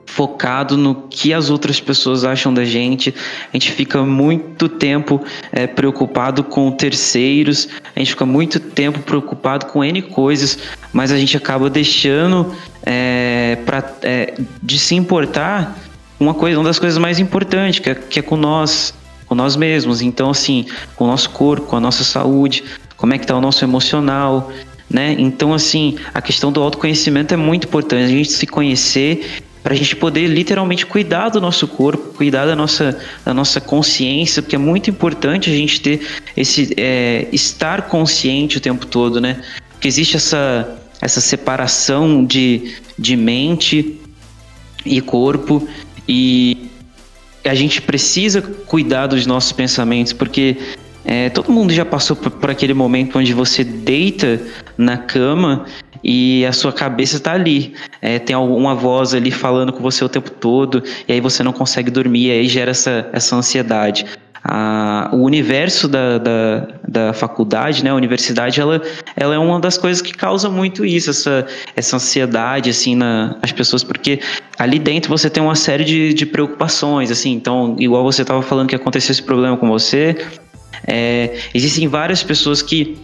focado 0.06 0.78
no 0.78 0.94
que 1.10 1.34
as 1.34 1.50
outras 1.50 1.78
pessoas 1.78 2.24
acham 2.24 2.54
da 2.54 2.64
gente, 2.64 3.14
a 3.52 3.56
gente 3.56 3.70
fica 3.70 4.02
muito 4.02 4.66
tempo 4.66 5.22
é, 5.52 5.66
preocupado 5.66 6.42
com 6.42 6.70
terceiros, 6.70 7.68
a 7.94 7.98
gente 7.98 8.12
fica 8.12 8.24
muito 8.24 8.58
tempo 8.58 9.00
preocupado 9.00 9.66
com 9.66 9.84
N 9.84 10.00
coisas, 10.00 10.58
mas 10.90 11.12
a 11.12 11.18
gente 11.18 11.36
acaba 11.36 11.68
deixando 11.68 12.50
é, 12.82 13.58
pra, 13.66 13.84
é, 14.02 14.34
de 14.62 14.78
se 14.78 14.94
importar 14.94 15.76
uma, 16.18 16.34
coisa, 16.34 16.58
uma 16.58 16.64
das 16.64 16.78
coisas 16.78 16.98
mais 16.98 17.18
importantes, 17.18 17.78
que 17.78 17.90
é, 17.90 17.94
que 17.94 18.18
é 18.18 18.22
com 18.22 18.36
nós, 18.36 18.94
com 19.26 19.34
nós 19.34 19.56
mesmos. 19.56 20.02
Então, 20.02 20.30
assim, 20.30 20.66
com 20.94 21.04
o 21.04 21.06
nosso 21.06 21.30
corpo, 21.30 21.66
com 21.66 21.76
a 21.76 21.80
nossa 21.80 22.04
saúde, 22.04 22.64
como 22.96 23.14
é 23.14 23.18
que 23.18 23.24
está 23.24 23.36
o 23.36 23.40
nosso 23.40 23.64
emocional, 23.64 24.50
né? 24.88 25.14
Então, 25.18 25.52
assim, 25.52 25.96
a 26.14 26.22
questão 26.22 26.50
do 26.50 26.62
autoconhecimento 26.62 27.34
é 27.34 27.36
muito 27.36 27.66
importante. 27.66 28.04
A 28.04 28.08
gente 28.08 28.32
se 28.32 28.46
conhecer 28.46 29.42
para 29.62 29.74
a 29.74 29.76
gente 29.76 29.96
poder 29.96 30.28
literalmente 30.28 30.86
cuidar 30.86 31.28
do 31.28 31.40
nosso 31.40 31.66
corpo, 31.66 32.14
cuidar 32.14 32.46
da 32.46 32.54
nossa, 32.54 32.96
da 33.24 33.34
nossa 33.34 33.60
consciência, 33.60 34.40
porque 34.40 34.54
é 34.54 34.58
muito 34.58 34.88
importante 34.88 35.50
a 35.50 35.52
gente 35.52 35.80
ter 35.80 36.06
esse 36.36 36.72
é, 36.76 37.26
estar 37.32 37.82
consciente 37.82 38.58
o 38.58 38.60
tempo 38.60 38.86
todo, 38.86 39.20
né? 39.20 39.42
Porque 39.72 39.88
existe 39.88 40.16
essa, 40.16 40.78
essa 41.00 41.20
separação 41.20 42.24
de, 42.24 42.76
de 42.96 43.16
mente 43.16 44.00
e 44.84 45.00
corpo 45.00 45.66
e 46.08 46.70
a 47.44 47.54
gente 47.54 47.80
precisa 47.80 48.42
cuidar 48.42 49.06
dos 49.06 49.26
nossos 49.26 49.52
pensamentos, 49.52 50.12
porque 50.12 50.56
é, 51.04 51.30
todo 51.30 51.52
mundo 51.52 51.72
já 51.72 51.84
passou 51.84 52.16
por, 52.16 52.30
por, 52.32 52.50
aquele 52.50 52.74
momento 52.74 53.18
onde 53.18 53.32
você 53.32 53.62
deita 53.62 54.40
na 54.76 54.98
cama 54.98 55.64
e 56.02 56.44
a 56.44 56.52
sua 56.52 56.72
cabeça 56.72 57.16
está 57.16 57.32
ali. 57.32 57.74
É, 58.02 58.18
tem 58.18 58.34
alguma 58.34 58.74
voz 58.74 59.14
ali 59.14 59.30
falando 59.30 59.72
com 59.72 59.80
você 59.80 60.04
o 60.04 60.08
tempo 60.08 60.30
todo, 60.30 60.82
e 61.06 61.12
aí 61.12 61.20
você 61.20 61.42
não 61.44 61.52
consegue 61.52 61.90
dormir, 61.90 62.26
e 62.26 62.30
aí 62.32 62.48
gera 62.48 62.72
essa, 62.72 63.08
essa 63.12 63.36
ansiedade. 63.36 64.04
A, 64.44 65.10
o 65.12 65.22
universo 65.22 65.88
da, 65.88 66.18
da, 66.18 66.68
da, 66.86 67.12
faculdade, 67.12 67.82
né, 67.82 67.90
a 67.90 67.94
universidade, 67.94 68.60
ela, 68.60 68.80
ela 69.16 69.34
é 69.34 69.38
uma 69.38 69.58
das 69.60 69.76
coisas 69.76 70.00
que 70.00 70.12
causa 70.12 70.48
muito 70.48 70.84
isso, 70.84 71.10
essa, 71.10 71.46
essa 71.74 71.96
ansiedade, 71.96 72.70
assim, 72.70 72.94
na, 72.94 73.36
nas 73.40 73.52
pessoas, 73.52 73.82
porque 73.82 74.20
ali 74.58 74.78
dentro 74.78 75.08
você 75.08 75.28
tem 75.28 75.42
uma 75.42 75.54
série 75.54 75.84
de, 75.84 76.14
de 76.14 76.26
preocupações, 76.26 77.10
assim, 77.10 77.32
então, 77.32 77.76
igual 77.78 78.04
você 78.04 78.22
estava 78.22 78.42
falando 78.42 78.68
que 78.68 78.76
aconteceu 78.76 79.12
esse 79.12 79.22
problema 79.22 79.56
com 79.56 79.68
você, 79.68 80.16
é, 80.86 81.38
existem 81.54 81.88
várias 81.88 82.22
pessoas 82.22 82.62
que 82.62 82.98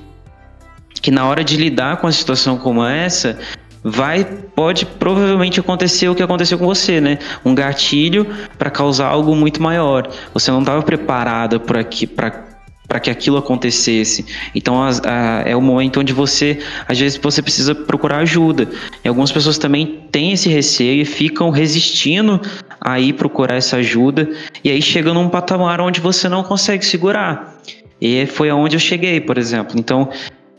que 1.02 1.10
na 1.10 1.26
hora 1.26 1.42
de 1.42 1.56
lidar 1.56 1.96
com 1.96 2.06
uma 2.06 2.12
situação 2.12 2.56
como 2.56 2.84
essa, 2.84 3.36
vai 3.82 4.24
pode 4.24 4.86
provavelmente 4.86 5.58
acontecer 5.58 6.08
o 6.08 6.14
que 6.14 6.22
aconteceu 6.22 6.58
com 6.58 6.66
você, 6.66 7.00
né? 7.00 7.18
Um 7.44 7.54
gatilho 7.54 8.26
para 8.56 8.70
causar 8.70 9.08
algo 9.08 9.34
muito 9.34 9.62
maior. 9.62 10.08
Você 10.32 10.50
não 10.50 10.60
estava 10.60 10.82
preparada 10.82 11.58
para 11.58 11.80
aqui 11.80 12.06
para 12.06 12.52
para 12.92 13.00
que 13.00 13.08
aquilo 13.08 13.38
acontecesse. 13.38 14.26
Então 14.54 14.82
a, 14.82 14.90
a, 14.90 15.42
é 15.46 15.56
o 15.56 15.62
momento 15.62 15.98
onde 15.98 16.12
você, 16.12 16.58
às 16.86 16.98
vezes, 16.98 17.16
você 17.16 17.40
precisa 17.40 17.74
procurar 17.74 18.18
ajuda. 18.18 18.68
E 19.02 19.08
algumas 19.08 19.32
pessoas 19.32 19.56
também 19.56 20.04
têm 20.12 20.32
esse 20.32 20.50
receio 20.50 21.00
e 21.00 21.04
ficam 21.06 21.48
resistindo 21.48 22.38
a 22.78 23.00
ir 23.00 23.14
procurar 23.14 23.54
essa 23.54 23.76
ajuda, 23.76 24.28
e 24.62 24.70
aí 24.70 24.82
chega 24.82 25.14
num 25.14 25.28
patamar 25.30 25.80
onde 25.80 26.00
você 26.00 26.28
não 26.28 26.42
consegue 26.42 26.84
segurar. 26.84 27.56
E 27.98 28.26
foi 28.26 28.50
aonde 28.50 28.76
eu 28.76 28.80
cheguei, 28.80 29.20
por 29.20 29.38
exemplo. 29.38 29.78
Então, 29.78 30.10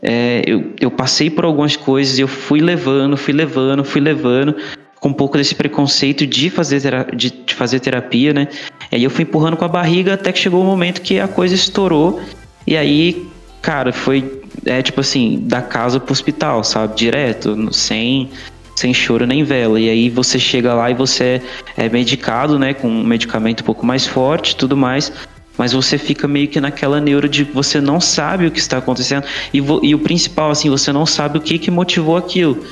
é, 0.04 0.42
eu, 0.46 0.72
eu 0.78 0.90
passei 0.90 1.30
por 1.30 1.46
algumas 1.46 1.76
coisas, 1.76 2.18
eu 2.18 2.28
fui 2.28 2.60
levando, 2.60 3.16
fui 3.16 3.32
levando, 3.32 3.82
fui 3.82 4.02
levando, 4.02 4.54
com 5.00 5.08
um 5.08 5.12
pouco 5.14 5.38
desse 5.38 5.54
preconceito 5.54 6.26
de 6.26 6.50
fazer, 6.50 6.82
de, 7.14 7.30
de 7.30 7.54
fazer 7.54 7.80
terapia, 7.80 8.34
né? 8.34 8.48
E 8.92 8.96
aí 8.96 9.04
eu 9.04 9.10
fui 9.10 9.22
empurrando 9.22 9.56
com 9.56 9.64
a 9.64 9.68
barriga 9.68 10.14
até 10.14 10.30
que 10.30 10.38
chegou 10.38 10.60
o 10.60 10.62
um 10.62 10.66
momento 10.66 11.00
que 11.00 11.18
a 11.18 11.26
coisa 11.26 11.54
estourou. 11.54 12.20
E 12.66 12.76
aí, 12.76 13.26
cara, 13.62 13.92
foi 13.92 14.42
é 14.66 14.82
tipo 14.82 15.00
assim, 15.00 15.40
da 15.42 15.62
casa 15.62 15.98
pro 15.98 16.12
hospital, 16.12 16.62
sabe? 16.62 16.96
Direto, 16.96 17.72
sem, 17.72 18.30
sem 18.76 18.92
choro 18.92 19.26
nem 19.26 19.42
vela. 19.42 19.80
E 19.80 19.88
aí 19.88 20.10
você 20.10 20.38
chega 20.38 20.74
lá 20.74 20.90
e 20.90 20.94
você 20.94 21.40
é 21.76 21.88
medicado, 21.88 22.58
né? 22.58 22.74
Com 22.74 22.88
um 22.88 23.04
medicamento 23.04 23.62
um 23.62 23.64
pouco 23.64 23.84
mais 23.84 24.06
forte 24.06 24.56
tudo 24.56 24.76
mais. 24.76 25.12
Mas 25.56 25.72
você 25.72 25.96
fica 25.98 26.26
meio 26.26 26.48
que 26.48 26.60
naquela 26.60 27.00
neuro 27.00 27.28
de 27.28 27.44
você 27.44 27.80
não 27.80 28.00
sabe 28.00 28.46
o 28.46 28.50
que 28.50 28.58
está 28.58 28.78
acontecendo. 28.78 29.24
E, 29.52 29.58
e 29.58 29.94
o 29.94 29.98
principal, 29.98 30.50
assim, 30.50 30.68
você 30.68 30.92
não 30.92 31.06
sabe 31.06 31.38
o 31.38 31.40
que, 31.40 31.58
que 31.58 31.70
motivou 31.70 32.16
aquilo 32.16 32.64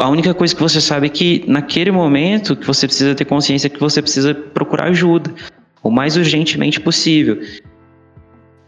a 0.00 0.08
única 0.08 0.34
coisa 0.34 0.54
que 0.54 0.62
você 0.62 0.80
sabe 0.80 1.06
é 1.06 1.10
que 1.10 1.44
naquele 1.46 1.90
momento 1.90 2.56
que 2.56 2.66
você 2.66 2.86
precisa 2.86 3.14
ter 3.14 3.24
consciência 3.24 3.70
que 3.70 3.80
você 3.80 4.02
precisa 4.02 4.34
procurar 4.34 4.88
ajuda 4.88 5.32
o 5.82 5.90
mais 5.90 6.16
urgentemente 6.16 6.80
possível. 6.80 7.40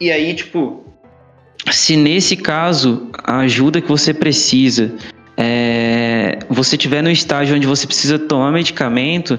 E 0.01 0.11
aí, 0.11 0.35
tipo, 0.35 0.85
se 1.71 1.97
nesse 1.97 2.37
caso 2.37 3.11
a 3.23 3.41
ajuda 3.41 3.81
que 3.81 3.89
você 3.89 4.15
precisa 4.15 4.95
é, 5.37 6.39
você 6.49 6.77
tiver 6.77 7.03
no 7.03 7.11
estágio 7.11 7.57
onde 7.57 7.67
você 7.67 7.87
precisa 7.87 8.19
tomar 8.19 8.51
medicamento, 8.51 9.39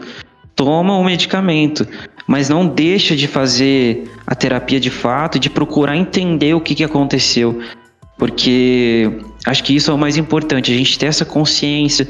toma 0.56 0.98
o 0.98 1.04
medicamento, 1.04 1.88
mas 2.28 2.50
não 2.50 2.68
deixa 2.68 3.16
de 3.16 3.28
fazer 3.28 4.10
a 4.26 4.36
terapia 4.36 4.80
de 4.80 4.90
fato, 4.90 5.40
de 5.40 5.50
procurar 5.50 5.96
entender 5.96 6.54
o 6.54 6.62
que, 6.62 6.76
que 6.76 6.84
aconteceu 6.84 7.62
porque 8.22 9.12
acho 9.48 9.64
que 9.64 9.76
isso 9.76 9.90
é 9.90 9.94
o 9.96 9.98
mais 9.98 10.16
importante, 10.16 10.72
a 10.72 10.76
gente 10.76 11.00
ter 11.00 11.08
essa 11.08 11.26
consciência, 11.26 12.08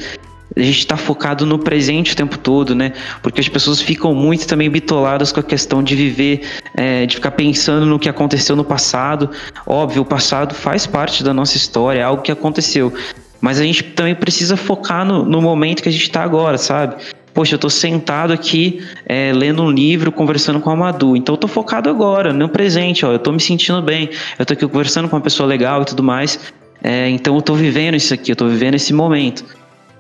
a 0.53 0.59
gente 0.59 0.79
está 0.79 0.97
focado 0.97 1.45
no 1.45 1.57
presente 1.57 2.11
o 2.11 2.15
tempo 2.17 2.37
todo, 2.37 2.75
né? 2.75 2.91
Porque 3.23 3.39
as 3.39 3.47
pessoas 3.47 3.79
ficam 3.79 4.13
muito 4.13 4.45
também 4.45 4.69
bitoladas 4.69 5.31
com 5.31 5.39
a 5.39 5.43
questão 5.43 5.81
de 5.81 5.95
viver, 5.95 6.41
é, 6.75 7.05
de 7.05 7.15
ficar 7.15 7.31
pensando 7.31 7.85
no 7.85 7.97
que 7.97 8.09
aconteceu 8.09 8.57
no 8.57 8.65
passado. 8.65 9.29
Óbvio, 9.65 10.01
o 10.01 10.05
passado 10.05 10.53
faz 10.53 10.85
parte 10.85 11.23
da 11.23 11.33
nossa 11.33 11.55
história, 11.55 12.01
é 12.01 12.03
algo 12.03 12.21
que 12.21 12.31
aconteceu. 12.33 12.93
Mas 13.39 13.57
a 13.57 13.63
gente 13.63 13.81
também 13.81 14.13
precisa 14.13 14.57
focar 14.57 15.05
no, 15.05 15.23
no 15.23 15.41
momento 15.41 15.81
que 15.81 15.87
a 15.87 15.91
gente 15.93 16.03
está 16.03 16.23
agora, 16.23 16.57
sabe? 16.57 16.97
Poxa, 17.33 17.53
eu 17.53 17.57
estou 17.57 17.69
sentado 17.69 18.33
aqui 18.33 18.81
é, 19.05 19.31
lendo 19.33 19.63
um 19.63 19.71
livro, 19.71 20.11
conversando 20.11 20.59
com 20.59 20.69
a 20.69 20.75
Madu. 20.75 21.15
Então 21.15 21.33
eu 21.33 21.37
estou 21.37 21.49
focado 21.49 21.89
agora, 21.89 22.33
no 22.33 22.49
presente, 22.49 23.05
ó. 23.05 23.11
Eu 23.11 23.15
estou 23.15 23.31
me 23.31 23.39
sentindo 23.39 23.81
bem. 23.81 24.09
Eu 24.37 24.43
estou 24.43 24.53
aqui 24.53 24.67
conversando 24.67 25.07
com 25.07 25.15
uma 25.15 25.21
pessoa 25.21 25.47
legal 25.47 25.81
e 25.81 25.85
tudo 25.85 26.03
mais. 26.03 26.39
É, 26.83 27.09
então 27.09 27.35
eu 27.35 27.39
estou 27.39 27.55
vivendo 27.55 27.95
isso 27.95 28.13
aqui, 28.13 28.31
eu 28.31 28.33
estou 28.33 28.49
vivendo 28.49 28.75
esse 28.75 28.91
momento. 28.93 29.45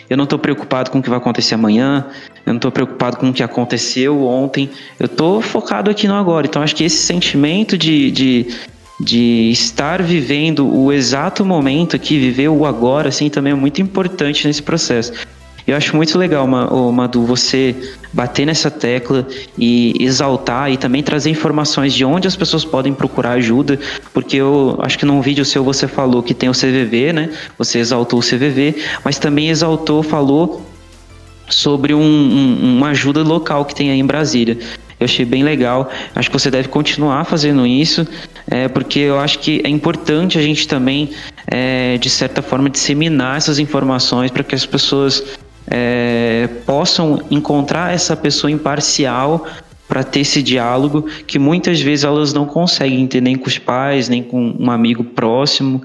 Eu 0.09 0.17
não 0.17 0.25
estou 0.25 0.37
preocupado 0.37 0.91
com 0.91 0.99
o 0.99 1.01
que 1.01 1.09
vai 1.09 1.19
acontecer 1.19 1.55
amanhã. 1.55 2.05
Eu 2.45 2.51
não 2.51 2.57
estou 2.57 2.69
preocupado 2.69 3.15
com 3.15 3.29
o 3.29 3.33
que 3.33 3.41
aconteceu 3.41 4.25
ontem. 4.25 4.69
Eu 4.99 5.05
estou 5.05 5.41
focado 5.41 5.89
aqui 5.89 6.05
no 6.05 6.15
agora. 6.15 6.45
Então 6.47 6.61
acho 6.61 6.75
que 6.75 6.83
esse 6.83 6.97
sentimento 6.97 7.77
de, 7.77 8.11
de, 8.11 8.47
de 8.99 9.49
estar 9.51 10.01
vivendo 10.01 10.67
o 10.67 10.91
exato 10.91 11.45
momento 11.45 11.95
aqui, 11.95 12.19
viver 12.19 12.49
o 12.49 12.65
agora, 12.65 13.07
assim, 13.07 13.29
também 13.29 13.53
é 13.53 13.55
muito 13.55 13.81
importante 13.81 14.45
nesse 14.45 14.61
processo. 14.61 15.13
Eu 15.65 15.75
acho 15.77 15.95
muito 15.95 16.17
legal, 16.17 16.47
Madu, 16.47 17.25
você 17.25 17.75
bater 18.11 18.45
nessa 18.45 18.69
tecla 18.69 19.27
e 19.57 19.95
exaltar 19.99 20.71
e 20.71 20.77
também 20.77 21.01
trazer 21.01 21.29
informações 21.29 21.93
de 21.93 22.03
onde 22.03 22.27
as 22.27 22.35
pessoas 22.35 22.65
podem 22.65 22.93
procurar 22.93 23.31
ajuda, 23.33 23.79
porque 24.13 24.37
eu 24.37 24.77
acho 24.81 24.97
que 24.97 25.05
num 25.05 25.21
vídeo 25.21 25.45
seu 25.45 25.63
você 25.63 25.87
falou 25.87 26.21
que 26.21 26.33
tem 26.33 26.49
o 26.49 26.53
CVV, 26.53 27.13
né? 27.13 27.29
Você 27.57 27.79
exaltou 27.79 28.19
o 28.19 28.21
CVV, 28.21 28.75
mas 29.03 29.17
também 29.17 29.49
exaltou, 29.49 30.03
falou 30.03 30.65
sobre 31.49 31.93
um, 31.93 32.01
um, 32.01 32.77
uma 32.77 32.89
ajuda 32.89 33.21
local 33.23 33.65
que 33.65 33.75
tem 33.75 33.91
aí 33.91 33.99
em 33.99 34.05
Brasília. 34.05 34.57
Eu 34.99 35.05
achei 35.05 35.25
bem 35.25 35.43
legal. 35.43 35.91
Acho 36.15 36.29
que 36.29 36.39
você 36.39 36.51
deve 36.51 36.67
continuar 36.67 37.25
fazendo 37.25 37.65
isso, 37.65 38.07
é, 38.47 38.67
porque 38.67 38.99
eu 38.99 39.19
acho 39.19 39.39
que 39.39 39.59
é 39.63 39.69
importante 39.69 40.37
a 40.37 40.41
gente 40.41 40.67
também, 40.67 41.09
é, 41.47 41.97
de 41.97 42.09
certa 42.09 42.41
forma, 42.41 42.69
disseminar 42.69 43.37
essas 43.37 43.57
informações 43.57 44.29
para 44.29 44.43
que 44.43 44.53
as 44.53 44.65
pessoas 44.65 45.23
é, 45.67 46.47
possam 46.65 47.21
encontrar 47.29 47.93
essa 47.93 48.15
pessoa 48.15 48.51
imparcial 48.51 49.45
para 49.87 50.03
ter 50.03 50.21
esse 50.21 50.41
diálogo 50.41 51.03
que 51.27 51.37
muitas 51.37 51.81
vezes 51.81 52.05
elas 52.05 52.33
não 52.33 52.45
conseguem 52.45 53.05
ter 53.07 53.21
nem 53.21 53.35
com 53.35 53.47
os 53.47 53.57
pais, 53.57 54.07
nem 54.07 54.23
com 54.23 54.55
um 54.57 54.71
amigo 54.71 55.03
próximo, 55.03 55.81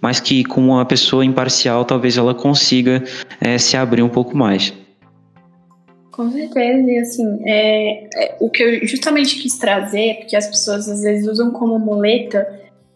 mas 0.00 0.18
que 0.18 0.42
com 0.44 0.60
uma 0.60 0.84
pessoa 0.84 1.24
imparcial 1.24 1.84
talvez 1.84 2.16
ela 2.16 2.34
consiga 2.34 3.02
é, 3.40 3.56
se 3.56 3.76
abrir 3.76 4.02
um 4.02 4.08
pouco 4.08 4.36
mais. 4.36 4.72
Com 6.10 6.30
certeza, 6.30 6.90
e 6.90 6.98
assim, 6.98 7.40
é, 7.44 8.04
é, 8.14 8.36
o 8.38 8.48
que 8.48 8.62
eu 8.62 8.86
justamente 8.86 9.36
quis 9.36 9.58
trazer, 9.58 10.18
porque 10.18 10.36
as 10.36 10.46
pessoas 10.46 10.88
às 10.88 11.02
vezes 11.02 11.26
usam 11.26 11.50
como 11.50 11.78
muleta, 11.78 12.46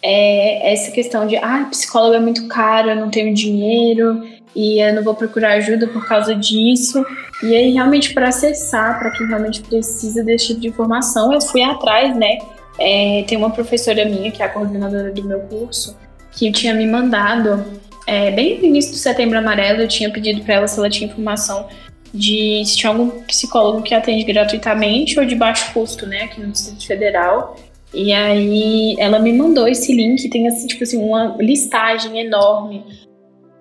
é 0.02 0.72
essa 0.72 0.90
questão 0.92 1.26
de, 1.26 1.36
ah, 1.36 1.66
psicólogo 1.70 2.14
é 2.14 2.20
muito 2.20 2.46
caro, 2.46 2.90
eu 2.90 2.96
não 2.96 3.10
tenho 3.10 3.34
dinheiro, 3.34 4.22
e 4.54 4.80
eu 4.80 4.94
não 4.94 5.02
vou 5.02 5.14
procurar 5.14 5.52
ajuda 5.52 5.86
por 5.86 6.06
causa 6.06 6.34
disso. 6.34 7.04
E 7.42 7.54
aí, 7.54 7.72
realmente, 7.72 8.12
para 8.12 8.28
acessar, 8.28 8.98
para 8.98 9.10
quem 9.12 9.26
realmente 9.26 9.62
precisa 9.62 10.22
desse 10.22 10.48
tipo 10.48 10.60
de 10.60 10.68
informação, 10.68 11.32
eu 11.32 11.40
fui 11.40 11.62
atrás, 11.62 12.16
né? 12.16 12.38
É, 12.78 13.24
tem 13.26 13.36
uma 13.36 13.50
professora 13.50 14.04
minha, 14.04 14.30
que 14.30 14.42
é 14.42 14.46
a 14.46 14.48
coordenadora 14.48 15.10
do 15.10 15.24
meu 15.24 15.40
curso, 15.40 15.96
que 16.32 16.50
tinha 16.52 16.74
me 16.74 16.86
mandado, 16.86 17.64
é, 18.06 18.30
bem 18.30 18.58
no 18.58 18.64
início 18.64 18.92
do 18.92 18.96
Setembro 18.96 19.38
Amarelo, 19.38 19.82
eu 19.82 19.88
tinha 19.88 20.10
pedido 20.10 20.42
para 20.42 20.54
ela 20.54 20.68
se 20.68 20.78
ela 20.78 20.88
tinha 20.88 21.10
informação 21.10 21.68
de 22.12 22.62
se 22.64 22.76
tinha 22.76 22.90
algum 22.90 23.10
psicólogo 23.22 23.82
que 23.82 23.94
atende 23.94 24.24
gratuitamente 24.24 25.18
ou 25.18 25.26
de 25.26 25.34
baixo 25.34 25.72
custo, 25.74 26.06
né, 26.06 26.22
aqui 26.22 26.40
no 26.40 26.50
Distrito 26.50 26.86
Federal. 26.86 27.56
E 27.92 28.12
aí 28.12 28.96
ela 28.98 29.18
me 29.18 29.32
mandou 29.32 29.66
esse 29.66 29.92
link, 29.94 30.28
tem 30.30 30.46
assim, 30.46 30.66
tipo 30.66 30.84
assim, 30.84 30.98
uma 30.98 31.36
listagem 31.38 32.18
enorme 32.18 32.84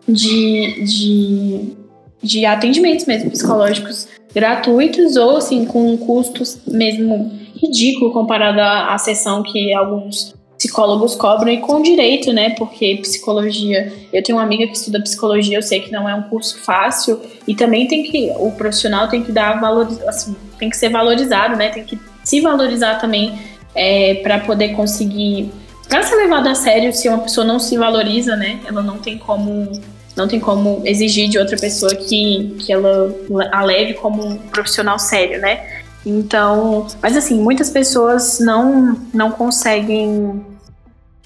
de, 0.08 0.84
de, 0.84 1.74
de 2.24 2.46
atendimentos 2.46 3.06
mesmo 3.06 3.30
psicológicos 3.30 4.08
gratuitos 4.34 5.16
ou 5.18 5.38
assim 5.38 5.66
com 5.66 5.98
custos 5.98 6.60
mesmo 6.68 7.32
ridículo 7.56 8.12
comparado 8.12 8.60
à, 8.62 8.98
sessão 8.98 9.44
que 9.44 9.74
alguns 9.74 10.36
psicólogos 10.58 11.16
cobram 11.16 11.52
e 11.52 11.58
com 11.58 11.82
direito, 11.82 12.34
né? 12.34 12.52
Porque 12.52 12.98
psicologia, 13.02 13.94
eu 14.12 14.24
tenho 14.24 14.38
uma 14.38 14.44
amiga 14.44 14.66
que 14.66 14.74
estuda 14.74 15.02
psicologia, 15.02 15.58
eu 15.58 15.62
sei 15.62 15.82
que 15.82 15.92
não 15.92 16.10
é 16.10 16.16
um 16.16 16.24
curso 16.24 16.60
fácil 16.64 17.20
e 17.48 17.56
também 17.56 17.88
tem 17.88 18.04
que 18.04 18.32
o 18.38 18.52
profissional 18.52 19.08
tem 19.08 19.24
que 19.24 19.32
dar 19.32 19.60
valor, 19.60 19.88
assim, 20.08 20.36
tem 20.58 20.70
que 20.70 20.78
ser 20.78 20.90
valorizado, 20.90 21.56
né? 21.56 21.70
Tem 21.70 21.84
que 21.84 22.00
se 22.24 22.42
valorizar 22.42 22.96
também 22.96 23.38
é, 23.76 24.16
para 24.16 24.40
poder 24.40 24.70
conseguir 24.70 25.52
para 25.88 26.04
ser 26.04 26.16
levado 26.16 26.48
a 26.48 26.56
sério, 26.56 26.92
se 26.92 27.08
uma 27.08 27.20
pessoa 27.20 27.46
não 27.46 27.60
se 27.60 27.78
valoriza, 27.78 28.36
né? 28.36 28.60
Ela 28.66 28.82
não 28.82 28.98
tem 28.98 29.18
como 29.18 29.72
não 30.18 30.28
tem 30.28 30.40
como 30.40 30.82
exigir 30.84 31.30
de 31.30 31.38
outra 31.38 31.56
pessoa 31.56 31.94
que, 31.94 32.56
que 32.60 32.74
ela 32.74 33.16
a 33.52 33.64
leve 33.64 33.94
como 33.94 34.26
um 34.26 34.38
profissional 34.38 34.98
sério, 34.98 35.40
né? 35.40 35.84
Então, 36.04 36.88
mas 37.02 37.16
assim, 37.16 37.40
muitas 37.40 37.70
pessoas 37.70 38.40
não 38.40 39.00
não 39.14 39.32
conseguem 39.32 40.44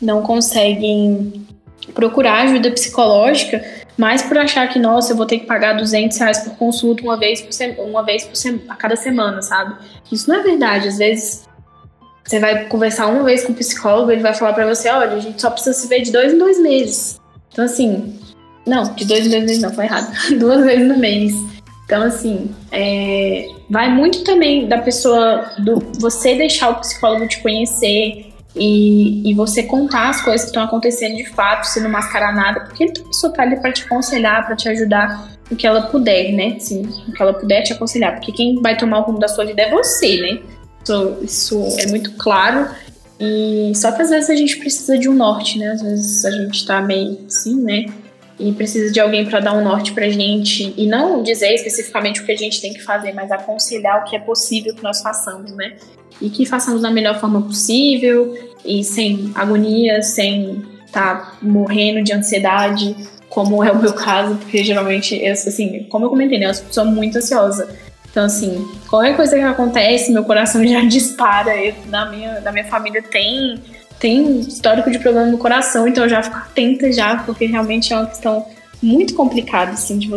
não 0.02 0.22
conseguem 0.22 1.46
procurar 1.94 2.42
ajuda 2.42 2.72
psicológica, 2.72 3.64
mas 3.98 4.22
por 4.24 4.38
achar 4.38 4.68
que 4.68 4.78
nossa, 4.78 5.14
eu 5.14 5.18
vou 5.18 5.26
ter 5.26 5.40
que 5.40 5.46
pagar 5.46 5.74
200 5.74 6.18
reais 6.18 6.40
por 6.40 6.56
consulta 6.58 7.02
uma 7.02 7.18
vez 7.18 7.42
por 7.42 7.86
uma 7.86 8.04
vez 8.04 8.26
por 8.26 8.36
a 8.68 8.76
cada 8.76 8.96
semana, 8.98 9.42
sabe? 9.42 9.76
Isso 10.12 10.30
não 10.30 10.40
é 10.40 10.44
verdade. 10.44 10.90
Às 10.90 10.98
vezes 10.98 11.48
você 12.26 12.40
vai 12.40 12.66
conversar 12.66 13.08
uma 13.08 13.24
vez 13.24 13.44
com 13.46 13.54
o 13.54 13.56
psicólogo, 13.56 14.12
ele 14.12 14.22
vai 14.22 14.34
falar 14.34 14.54
para 14.54 14.68
você, 14.68 14.90
olha, 14.90 15.12
a 15.12 15.20
gente 15.20 15.42
só 15.42 15.50
precisa 15.50 15.74
se 15.78 15.88
ver 15.88 16.02
de 16.02 16.12
dois 16.12 16.34
em 16.34 16.38
dois 16.38 16.60
meses. 16.60 17.22
Então 17.52 17.66
assim, 17.66 18.20
não, 18.66 18.94
de 18.94 19.06
dois 19.06 19.26
em 19.26 19.30
dois 19.30 19.44
meses 19.44 19.62
não, 19.62 19.72
foi 19.74 19.86
errado. 19.86 20.12
Duas 20.38 20.64
vezes 20.64 20.88
no 20.88 20.98
mês. 20.98 21.34
Então, 21.86 22.04
assim, 22.04 22.50
é, 22.72 23.48
vai 23.70 23.94
muito 23.94 24.24
também 24.24 24.68
da 24.68 24.78
pessoa, 24.78 25.52
do 25.60 25.80
você 26.00 26.36
deixar 26.36 26.70
o 26.70 26.76
psicólogo 26.80 27.28
te 27.28 27.42
conhecer 27.42 28.32
e, 28.56 29.30
e 29.30 29.34
você 29.34 29.64
contar 29.64 30.10
as 30.10 30.22
coisas 30.22 30.44
que 30.44 30.48
estão 30.48 30.64
acontecendo 30.64 31.18
de 31.18 31.28
fato, 31.30 31.66
se 31.66 31.82
não 31.82 31.90
mascarar 31.90 32.34
nada, 32.34 32.62
porque 32.62 32.86
a 32.86 33.04
pessoa 33.08 33.34
tá 33.34 33.44
ali 33.44 33.58
para 33.58 33.74
te 33.74 33.84
aconselhar, 33.84 34.46
para 34.46 34.56
te 34.56 34.70
ajudar 34.70 35.32
o 35.52 35.56
que 35.56 35.68
ela 35.68 35.82
puder, 35.84 36.32
né? 36.32 36.56
Assim, 36.56 36.84
o 37.08 37.12
que 37.12 37.22
ela 37.22 37.34
puder 37.34 37.62
te 37.64 37.74
aconselhar, 37.74 38.14
porque 38.16 38.32
quem 38.32 38.62
vai 38.62 38.78
tomar 38.78 39.00
o 39.00 39.04
rumo 39.04 39.20
da 39.20 39.28
sua 39.28 39.46
vida 39.46 39.62
é 39.62 39.70
você, 39.70 40.22
né? 40.22 40.40
Isso, 40.84 41.18
isso 41.22 41.76
é 41.78 41.88
muito 41.88 42.14
claro 42.14 42.68
E 43.20 43.72
só 43.76 43.92
que 43.92 44.02
às 44.02 44.10
vezes 44.10 44.30
a 44.32 44.36
gente 44.36 44.58
precisa 44.58 44.98
de 44.98 45.08
um 45.08 45.14
norte, 45.14 45.60
né? 45.60 45.74
Às 45.74 45.82
vezes 45.82 46.26
a 46.26 46.32
gente 46.32 46.66
tá 46.66 46.82
meio 46.82 47.20
assim, 47.28 47.62
né? 47.62 47.86
E 48.42 48.52
precisa 48.54 48.92
de 48.92 49.00
alguém 49.00 49.26
para 49.26 49.40
dar 49.40 49.54
um 49.54 49.64
norte 49.64 49.94
pra 49.94 50.10
gente 50.10 50.74
e 50.76 50.88
não 50.88 51.22
dizer 51.22 51.54
especificamente 51.54 52.22
o 52.22 52.26
que 52.26 52.32
a 52.32 52.36
gente 52.36 52.60
tem 52.60 52.74
que 52.74 52.82
fazer, 52.82 53.14
mas 53.14 53.32
aconselhar 53.32 54.02
o 54.02 54.10
que 54.10 54.16
é 54.16 54.20
possível 54.20 54.74
que 54.74 54.82
nós 54.82 55.02
façamos, 55.02 55.52
né? 55.52 55.76
E 56.20 56.30
que 56.30 56.46
façamos 56.46 56.82
da 56.82 56.90
melhor 56.90 57.20
forma 57.20 57.42
possível 57.42 58.36
e 58.66 58.84
sem 58.84 59.32
agonia, 59.36 60.02
sem 60.02 60.64
estar 60.86 61.16
tá 61.16 61.38
morrendo 61.42 62.04
de 62.04 62.14
ansiedade, 62.14 62.96
como 63.30 63.64
é 63.64 63.72
o 63.72 63.80
meu 63.80 63.94
caso, 63.94 64.36
porque 64.36 64.64
geralmente, 64.64 65.16
eu, 65.16 65.32
assim, 65.32 65.84
como 65.90 66.06
eu 66.06 66.10
comentei, 66.10 66.40
né, 66.40 66.48
eu 66.48 66.54
sou 66.54 66.86
muito 66.86 67.18
ansiosa. 67.18 67.70
Então, 68.12 68.26
assim, 68.26 68.68
qualquer 68.90 69.16
coisa 69.16 69.38
que 69.38 69.42
acontece, 69.42 70.12
meu 70.12 70.26
coração 70.26 70.66
já 70.68 70.82
dispara. 70.82 71.56
Eu, 71.56 71.74
na, 71.88 72.10
minha, 72.10 72.42
na 72.42 72.52
minha 72.52 72.66
família 72.66 73.02
tem, 73.02 73.56
tem 74.02 74.40
histórico 74.40 74.90
de 74.90 74.98
problema 74.98 75.28
no 75.28 75.38
coração, 75.38 75.88
então 75.88 76.04
eu 76.04 76.10
já 76.10 76.24
fico 76.24 76.36
atenta 76.36 76.92
já, 76.92 77.18
porque 77.18 77.46
realmente 77.46 77.94
é 77.94 77.96
uma 77.96 78.08
questão 78.08 78.48
muito 78.82 79.14
complicada, 79.14 79.74
assim, 79.74 80.00
de 80.00 80.10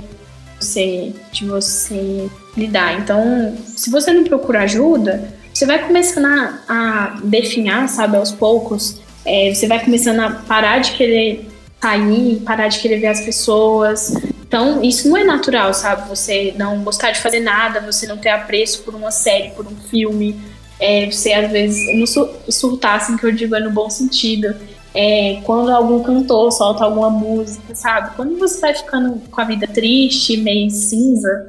você, 0.58 1.12
de 1.30 1.44
você 1.44 2.30
lidar. 2.56 2.98
Então, 2.98 3.54
se 3.76 3.90
você 3.90 4.10
não 4.10 4.24
procura 4.24 4.62
ajuda, 4.62 5.28
você 5.52 5.66
vai 5.66 5.86
começando 5.86 6.24
a, 6.24 6.60
a 6.66 7.20
definhar, 7.22 7.86
sabe, 7.90 8.16
aos 8.16 8.32
poucos. 8.32 9.02
É, 9.22 9.52
você 9.52 9.68
vai 9.68 9.84
começando 9.84 10.20
a 10.20 10.30
parar 10.30 10.78
de 10.78 10.92
querer 10.92 11.46
sair, 11.78 12.40
parar 12.40 12.68
de 12.68 12.78
querer 12.78 13.00
ver 13.00 13.08
as 13.08 13.20
pessoas. 13.20 14.14
Então, 14.46 14.82
isso 14.82 15.10
não 15.10 15.16
é 15.18 15.24
natural, 15.24 15.74
sabe? 15.74 16.08
Você 16.08 16.54
não 16.56 16.82
gostar 16.82 17.10
de 17.10 17.20
fazer 17.20 17.40
nada, 17.40 17.80
você 17.80 18.06
não 18.06 18.16
ter 18.16 18.30
apreço 18.30 18.82
por 18.82 18.94
uma 18.94 19.10
série, 19.10 19.50
por 19.50 19.66
um 19.66 19.76
filme. 19.90 20.40
É, 20.80 21.10
você, 21.10 21.32
às 21.32 21.50
vezes, 21.50 21.98
não 21.98 22.06
surtar, 22.48 22.96
assim, 22.96 23.16
que 23.16 23.24
eu 23.24 23.32
digo 23.32 23.54
é 23.54 23.60
no 23.60 23.70
bom 23.70 23.88
sentido. 23.88 24.54
É, 24.94 25.40
quando 25.44 25.70
algum 25.70 26.02
cantor 26.02 26.52
solta 26.52 26.84
alguma 26.84 27.10
música, 27.10 27.74
sabe? 27.74 28.14
Quando 28.16 28.38
você 28.38 28.60
vai 28.60 28.74
ficando 28.74 29.20
com 29.30 29.40
a 29.40 29.44
vida 29.44 29.66
triste, 29.66 30.36
meio 30.36 30.70
cinza, 30.70 31.48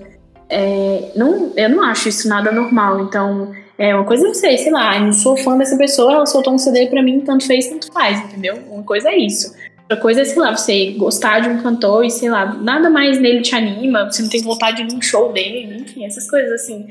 é, 0.50 1.12
não, 1.16 1.52
eu 1.56 1.70
não 1.70 1.84
acho 1.84 2.10
isso 2.10 2.28
nada 2.28 2.52
normal. 2.52 3.02
Então, 3.02 3.52
é 3.78 3.94
uma 3.94 4.06
coisa 4.06 4.26
é 4.26 4.34
você, 4.34 4.58
sei 4.58 4.72
lá, 4.72 4.98
eu 4.98 5.06
não 5.06 5.14
sou 5.14 5.36
fã 5.36 5.58
dessa 5.58 5.78
pessoa, 5.78 6.14
ela 6.14 6.26
soltou 6.26 6.54
um 6.54 6.58
CD 6.58 6.88
pra 6.88 7.04
mim, 7.04 7.20
tanto 7.20 7.46
fez, 7.46 7.68
tanto 7.68 7.92
faz, 7.92 8.20
entendeu? 8.20 8.58
Uma 8.70 8.84
coisa 8.84 9.10
é 9.10 9.18
isso. 9.18 9.54
Outra 9.82 9.98
coisa 9.98 10.22
é, 10.22 10.26
sei 10.26 10.42
lá, 10.42 10.56
você 10.56 10.92
gostar 10.92 11.42
de 11.42 11.50
um 11.50 11.62
cantor 11.62 12.06
e, 12.06 12.10
sei 12.10 12.30
lá, 12.30 12.56
nada 12.56 12.90
mais 12.90 13.20
nele 13.20 13.42
te 13.42 13.54
anima, 13.54 14.06
você 14.06 14.22
não 14.22 14.30
tem 14.30 14.42
vontade 14.42 14.78
de 14.78 14.84
ir 14.84 14.94
num 14.94 15.02
show 15.02 15.32
dele, 15.32 15.78
enfim, 15.82 16.06
essas 16.06 16.28
coisas 16.30 16.52
assim, 16.54 16.88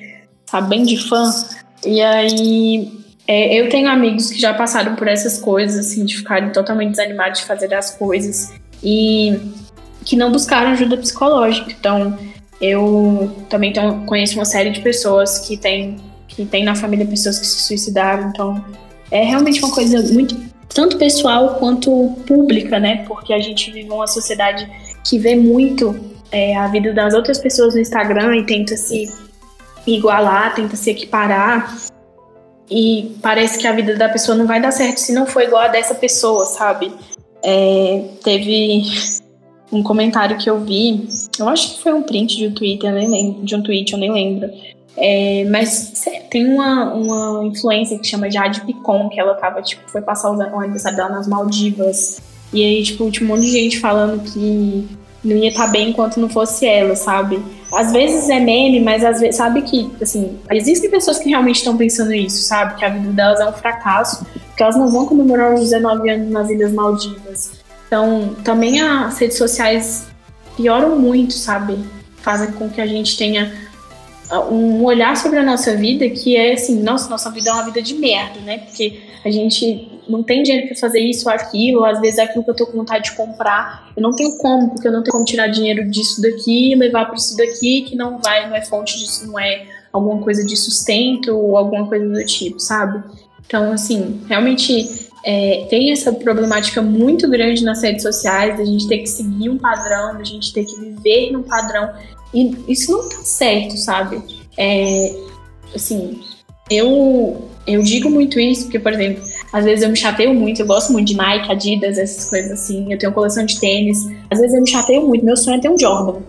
sabe, 0.47 0.69
bem 0.69 0.85
de 0.85 0.97
fã. 1.09 1.29
E 1.87 2.01
aí, 2.01 2.91
é, 3.27 3.61
eu 3.61 3.69
tenho 3.69 3.89
amigos 3.89 4.31
que 4.31 4.39
já 4.39 4.53
passaram 4.55 4.95
por 4.95 5.09
essas 5.09 5.39
coisas, 5.39 5.87
assim, 5.87 6.05
de 6.05 6.17
ficarem 6.17 6.51
totalmente 6.51 6.91
desanimados 6.91 7.41
de 7.41 7.47
fazer 7.47 7.73
as 7.75 7.97
coisas 7.97 8.53
e 8.83 9.39
que 10.05 10.17
não 10.17 10.31
buscaram 10.31 10.71
ajuda 10.71 10.97
psicológica. 10.97 11.71
Então, 11.71 12.19
eu 12.61 13.35
também 13.49 13.73
tenho, 13.73 14.05
conheço 14.07 14.37
uma 14.37 14.45
série 14.45 14.71
de 14.71 14.81
pessoas 14.81 15.39
que 15.41 15.57
tem, 15.57 15.97
que 16.29 16.45
tem 16.45 16.65
na 16.65 16.75
família 16.75 17.07
pessoas 17.07 17.39
que 17.39 17.47
se 17.47 17.63
suicidaram, 17.63 18.29
então 18.29 18.65
é 19.11 19.23
realmente 19.23 19.61
uma 19.61 19.75
coisa 19.75 20.01
muito 20.13 20.37
tanto 20.73 20.99
pessoal 20.99 21.55
quanto 21.55 22.17
pública, 22.27 22.81
né? 22.81 23.05
Porque 23.07 23.33
a 23.33 23.41
gente 23.41 23.71
vive 23.71 23.89
uma 23.91 24.07
sociedade 24.07 24.69
que 25.05 25.19
vê 25.19 25.37
muito 25.37 25.95
é, 26.33 26.57
a 26.57 26.67
vida 26.67 26.93
das 26.93 27.15
outras 27.15 27.39
pessoas 27.39 27.75
no 27.75 27.81
Instagram 27.81 28.37
e 28.37 28.45
tenta 28.45 28.77
se 28.77 29.09
igualar, 29.87 30.55
tenta 30.55 30.77
se 30.77 30.91
equiparar. 30.91 31.77
E 32.71 33.15
parece 33.21 33.59
que 33.59 33.67
a 33.67 33.73
vida 33.73 33.95
da 33.95 34.09
pessoa 34.09 34.37
não 34.37 34.47
vai 34.47 34.61
dar 34.61 34.71
certo 34.71 34.99
se 34.99 35.13
não 35.13 35.27
for 35.27 35.43
igual 35.43 35.63
a 35.63 35.69
dessa 35.69 35.95
pessoa, 35.95 36.45
sabe? 36.47 36.91
É, 37.43 38.05
teve 38.23 38.83
um 39.71 39.83
comentário 39.83 40.39
que 40.39 40.49
eu 40.49 40.61
vi, 40.61 41.07
eu 41.39 41.49
acho 41.49 41.75
que 41.75 41.83
foi 41.83 41.93
um 41.93 42.03
print 42.03 42.37
de 42.37 42.47
um 42.47 42.55
Twitter, 42.55 42.91
eu 42.91 42.95
nem 42.95 43.11
lembro, 43.11 43.45
de 43.45 43.55
um 43.55 43.63
tweet, 43.63 43.93
eu 43.93 43.99
nem 43.99 44.11
lembro, 44.11 44.51
é, 44.97 45.45
mas 45.51 46.05
tem 46.31 46.47
uma, 46.47 46.95
uma 46.95 47.47
influência 47.47 47.99
que 47.99 48.07
chama 48.07 48.31
Jade 48.31 48.61
Picon, 48.61 49.09
que 49.09 49.19
ela 49.19 49.35
tava, 49.35 49.61
tipo, 49.61 49.83
foi 49.91 50.01
passar 50.01 50.31
o, 50.31 50.61
aniversário 50.61 50.97
dela 50.97 51.11
nas 51.11 51.27
Maldivas. 51.27 52.21
E 52.53 52.65
aí, 52.65 52.83
tipo, 52.85 53.11
tinha 53.11 53.27
um 53.27 53.33
monte 53.33 53.43
de 53.43 53.51
gente 53.51 53.81
falando 53.81 54.23
que 54.23 54.87
não 55.25 55.37
ia 55.37 55.49
estar 55.49 55.67
tá 55.67 55.71
bem 55.71 55.91
enquanto 55.91 56.21
não 56.21 56.29
fosse 56.29 56.67
ela, 56.67 56.95
sabe? 56.95 57.43
Às 57.73 57.93
vezes 57.93 58.29
é 58.29 58.39
meme, 58.39 58.81
mas 58.81 59.05
às 59.05 59.21
vezes, 59.21 59.37
sabe 59.37 59.63
que, 59.63 59.91
assim, 60.01 60.39
existem 60.51 60.91
pessoas 60.91 61.19
que 61.19 61.29
realmente 61.29 61.57
estão 61.57 61.77
pensando 61.77 62.13
isso, 62.13 62.43
sabe? 62.43 62.77
Que 62.77 62.85
a 62.85 62.89
vida 62.89 63.11
delas 63.11 63.41
é 63.41 63.49
um 63.49 63.53
fracasso, 63.53 64.27
que 64.57 64.63
elas 64.63 64.77
não 64.77 64.89
vão 64.91 65.07
comemorar 65.07 65.55
os 65.55 65.61
19 65.61 66.09
anos 66.11 66.31
nas 66.31 66.51
Ilhas 66.51 66.73
Maldivas. 66.73 67.53
Então, 67.87 68.37
também 68.45 68.81
as 68.81 69.19
redes 69.19 69.39
sociais 69.39 70.07
pioram 70.57 70.99
muito, 70.99 71.35
sabe? 71.35 71.79
Fazem 72.19 72.53
com 72.53 72.69
que 72.69 72.81
a 72.81 72.87
gente 72.87 73.17
tenha 73.17 73.53
um 74.51 74.83
olhar 74.85 75.17
sobre 75.17 75.39
a 75.39 75.43
nossa 75.43 75.77
vida 75.77 76.09
que 76.09 76.37
é 76.37 76.55
assim, 76.55 76.83
nossa, 76.83 77.09
nossa 77.09 77.31
vida 77.31 77.51
é 77.51 77.53
uma 77.53 77.65
vida 77.65 77.83
de 77.83 77.95
merda, 77.95 78.41
né? 78.41 78.59
Porque 78.59 79.01
a 79.25 79.31
gente 79.31 79.94
não 80.09 80.23
tem 80.23 80.43
dinheiro 80.43 80.69
para 80.69 80.77
fazer 80.77 81.01
isso 81.01 81.29
ou 81.29 81.35
aquilo, 81.35 81.85
às 81.85 82.01
vezes 82.01 82.19
é 82.19 82.23
aquilo 82.23 82.45
que 82.45 82.51
eu 82.51 82.55
tô 82.55 82.67
com 82.67 82.79
vontade 82.79 83.11
de 83.11 83.17
comprar, 83.17 83.93
eu 83.97 84.03
não 84.03 84.13
tenho 84.13 84.37
como, 84.39 84.71
porque 84.71 84.89
eu 84.89 84.93
não 84.93 85.03
tenho 85.03 85.13
como 85.13 85.25
tirar 85.25 85.49
dinheiro 85.49 85.89
disso 85.91 86.21
daqui 86.21 86.75
levar 86.75 87.07
para 87.07 87.17
isso 87.17 87.37
daqui, 87.37 87.83
que 87.83 87.97
não 87.97 88.19
vai, 88.19 88.49
não 88.49 88.57
é 88.57 88.63
fonte 88.63 88.99
disso, 88.99 89.27
não 89.27 89.39
é 89.39 89.67
alguma 89.93 90.23
coisa 90.23 90.45
de 90.45 90.57
sustento 90.57 91.37
ou 91.37 91.57
alguma 91.57 91.87
coisa 91.87 92.09
do 92.09 92.25
tipo, 92.27 92.59
sabe? 92.59 93.03
Então, 93.47 93.73
assim, 93.73 94.21
realmente 94.29 95.09
é, 95.25 95.67
tem 95.71 95.93
essa 95.93 96.13
problemática 96.13 96.83
muito 96.83 97.29
grande 97.29 97.63
nas 97.63 97.83
redes 97.83 98.03
sociais, 98.03 98.57
da 98.57 98.65
gente 98.65 98.89
ter 98.89 98.99
que 98.99 99.07
seguir 99.07 99.49
um 99.49 99.59
padrão, 99.59 100.17
da 100.17 100.25
gente 100.25 100.53
ter 100.53 100.65
que 100.65 100.79
viver 100.81 101.31
num 101.31 101.43
padrão 101.43 101.91
e 102.35 102.57
isso 102.69 102.91
não 102.91 103.09
tá 103.09 103.23
certo, 103.23 103.77
sabe? 103.77 104.21
É, 104.59 105.15
assim, 105.75 106.21
eu, 106.69 107.49
eu 107.67 107.83
digo 107.83 108.11
muito 108.11 108.41
isso 108.41 108.65
porque, 108.65 108.81
por 108.81 108.93
exemplo, 108.93 109.23
às 109.55 109.65
vezes 109.65 109.85
eu 109.85 109.89
me 109.89 109.95
chateio 109.97 110.35
muito, 110.35 110.61
eu 110.61 110.67
gosto 110.67 110.93
muito 110.93 111.07
de 111.07 111.17
Nike, 111.17 111.53
Adidas, 111.53 111.97
essas 111.97 112.29
coisas 112.29 112.51
assim. 112.51 112.93
Eu 112.93 112.99
tenho 112.99 113.13
coleção 113.13 113.47
de 113.47 113.61
tênis. 113.61 114.05
Às 114.29 114.41
vezes 114.41 114.53
eu 114.53 114.61
me 114.61 114.69
chateio 114.69 115.07
muito, 115.07 115.25
meu 115.25 115.37
sonho 115.37 115.59
é 115.59 115.61
ter 115.61 115.69
um 115.69 115.79
Jordan. 115.79 116.23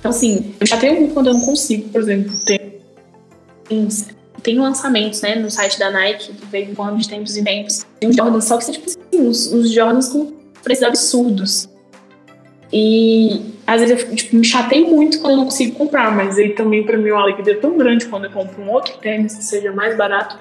Então, 0.00 0.10
assim, 0.10 0.38
eu 0.38 0.56
me 0.60 0.66
chateio 0.66 0.96
muito 0.96 1.14
quando 1.14 1.28
eu 1.28 1.34
não 1.34 1.40
consigo, 1.40 1.88
por 1.90 2.00
exemplo, 2.00 2.34
ter. 2.44 2.80
Tem 4.42 4.58
lançamentos, 4.58 5.22
né, 5.22 5.36
no 5.36 5.48
site 5.52 5.78
da 5.78 5.88
Nike, 5.88 6.32
de 6.32 6.46
vez 6.46 6.68
em 6.68 6.74
quando, 6.74 6.98
de 6.98 7.08
tempos 7.08 7.36
em 7.36 7.44
tempos. 7.44 7.86
Tem 8.00 8.10
um 8.10 8.12
Jordan, 8.12 8.40
só 8.40 8.58
que 8.58 8.64
são, 8.64 8.74
tipo 8.74 8.86
assim, 8.86 9.72
Jordans 9.72 10.08
com 10.08 10.32
preços 10.60 10.82
absurdos. 10.82 11.68
E 12.72 13.40
às 13.64 13.80
vezes 13.80 14.02
eu 14.02 14.16
tipo, 14.16 14.34
me 14.34 14.44
chateio 14.44 14.88
muito 14.88 15.20
quando 15.20 15.34
eu 15.34 15.36
não 15.36 15.44
consigo 15.44 15.76
comprar, 15.78 16.10
mas 16.10 16.36
aí 16.38 16.50
também 16.50 16.82
para 16.82 16.98
mim 16.98 17.12
uma 17.12 17.22
alegria 17.22 17.54
é 17.54 17.56
tão 17.56 17.78
grande 17.78 18.06
quando 18.06 18.24
eu 18.24 18.32
compro 18.32 18.60
um 18.60 18.68
outro 18.68 18.98
tênis 18.98 19.36
que 19.36 19.44
seja 19.44 19.70
mais 19.70 19.96
barato, 19.96 20.36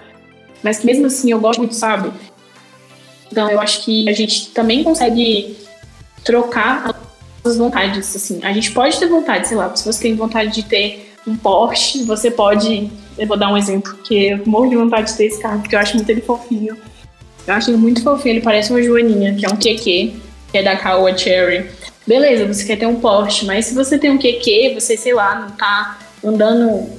mas 0.63 0.79
que 0.79 0.85
mesmo 0.85 1.05
assim 1.05 1.31
eu 1.31 1.39
gosto 1.39 1.59
muito, 1.59 1.75
sabe? 1.75 2.11
Então 3.31 3.49
eu 3.49 3.59
acho 3.59 3.83
que 3.83 4.07
a 4.07 4.13
gente 4.13 4.49
também 4.49 4.83
consegue 4.83 5.57
trocar 6.23 6.95
as 7.43 7.57
vontades, 7.57 8.15
assim. 8.15 8.39
A 8.43 8.53
gente 8.53 8.71
pode 8.71 8.97
ter 8.97 9.07
vontade, 9.07 9.47
sei 9.47 9.57
lá, 9.57 9.75
se 9.75 9.85
você 9.85 10.01
tem 10.01 10.15
vontade 10.15 10.53
de 10.53 10.63
ter 10.63 11.13
um 11.27 11.35
Porsche, 11.35 12.03
você 12.03 12.29
pode, 12.29 12.89
eu 13.17 13.27
vou 13.27 13.37
dar 13.37 13.51
um 13.51 13.57
exemplo, 13.57 13.93
que 14.03 14.27
eu 14.27 14.41
morro 14.45 14.69
de 14.69 14.75
vontade 14.75 15.11
de 15.11 15.17
ter 15.17 15.25
esse 15.25 15.41
carro, 15.41 15.59
porque 15.59 15.75
eu 15.75 15.79
acho 15.79 15.95
muito 15.95 16.09
ele 16.09 16.21
fofinho. 16.21 16.77
Eu 17.45 17.53
acho 17.53 17.69
ele 17.69 17.77
muito 17.77 18.01
fofinho, 18.01 18.35
ele 18.35 18.41
parece 18.41 18.71
uma 18.71 18.81
joaninha, 18.81 19.35
que 19.35 19.45
é 19.45 19.49
um 19.49 19.57
QQ, 19.57 20.13
que 20.51 20.57
é 20.57 20.63
da 20.63 20.77
Caoa 20.77 21.17
Cherry. 21.17 21.69
Beleza, 22.05 22.45
você 22.45 22.65
quer 22.65 22.77
ter 22.77 22.85
um 22.85 22.95
Porsche, 22.95 23.45
mas 23.45 23.65
se 23.65 23.73
você 23.73 23.97
tem 23.97 24.11
um 24.11 24.17
QQ, 24.17 24.75
você, 24.75 24.95
sei 24.95 25.13
lá, 25.13 25.39
não 25.39 25.51
tá 25.51 25.99
andando, 26.23 26.89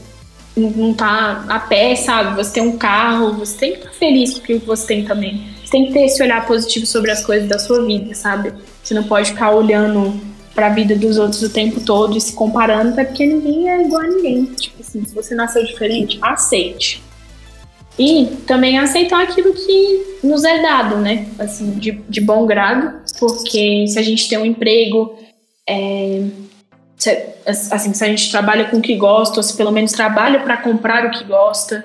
não 0.57 0.95
tá 0.95 1.45
a 1.49 1.59
pé, 1.59 1.97
sabe? 1.97 2.37
Você 2.37 2.55
tem 2.55 2.63
um 2.63 2.77
carro, 2.77 3.35
você 3.35 3.57
tem 3.57 3.73
que 3.73 3.79
estar 3.79 3.93
feliz 3.93 4.35
com 4.35 4.41
o 4.41 4.43
que 4.43 4.55
você 4.59 4.87
tem 4.87 5.05
também. 5.05 5.49
Você 5.65 5.71
tem 5.71 5.87
que 5.87 5.93
ter 5.93 6.05
esse 6.05 6.23
olhar 6.23 6.47
positivo 6.47 6.87
sobre 6.87 7.11
as 7.11 7.25
coisas 7.25 7.49
da 7.49 7.59
sua 7.59 7.85
vida, 7.85 8.15
sabe? 8.15 8.53
Você 8.83 8.95
não 8.95 9.05
pode 9.05 9.31
ficar 9.31 9.51
olhando 9.51 10.21
para 10.55 10.69
a 10.69 10.71
vida 10.71 10.95
dos 10.95 11.19
outros 11.19 11.43
o 11.43 11.51
tempo 11.51 11.81
todo 11.81 12.17
e 12.17 12.21
se 12.21 12.33
comparando, 12.33 12.91
até 12.91 13.05
porque 13.05 13.27
ninguém 13.27 13.69
é 13.69 13.83
igual 13.83 14.03
a 14.03 14.07
ninguém. 14.07 14.45
Tipo 14.45 14.81
assim, 14.81 15.05
se 15.05 15.15
você 15.15 15.35
nasceu 15.35 15.65
diferente, 15.65 16.19
aceite. 16.23 17.03
E 17.99 18.27
também 18.47 18.79
aceitar 18.79 19.23
aquilo 19.23 19.53
que 19.53 20.19
nos 20.23 20.45
é 20.45 20.61
dado, 20.63 20.97
né? 20.97 21.29
Assim, 21.39 21.73
de, 21.73 21.93
de 22.09 22.21
bom 22.21 22.47
grado, 22.47 23.01
porque 23.19 23.87
se 23.89 23.99
a 23.99 24.03
gente 24.03 24.29
tem 24.29 24.39
um 24.39 24.45
emprego, 24.45 25.17
é, 25.69 26.25
se, 27.05 27.27
assim, 27.71 27.93
se 27.93 28.03
a 28.03 28.09
gente 28.09 28.31
trabalha 28.31 28.65
com 28.65 28.79
o 28.79 28.81
que 28.81 28.97
gosta, 28.97 29.37
ou 29.39 29.43
se 29.43 29.55
pelo 29.57 29.71
menos 29.71 29.93
trabalha 29.93 30.41
para 30.41 30.57
comprar 30.57 31.05
o 31.05 31.11
que 31.11 31.25
gosta, 31.25 31.85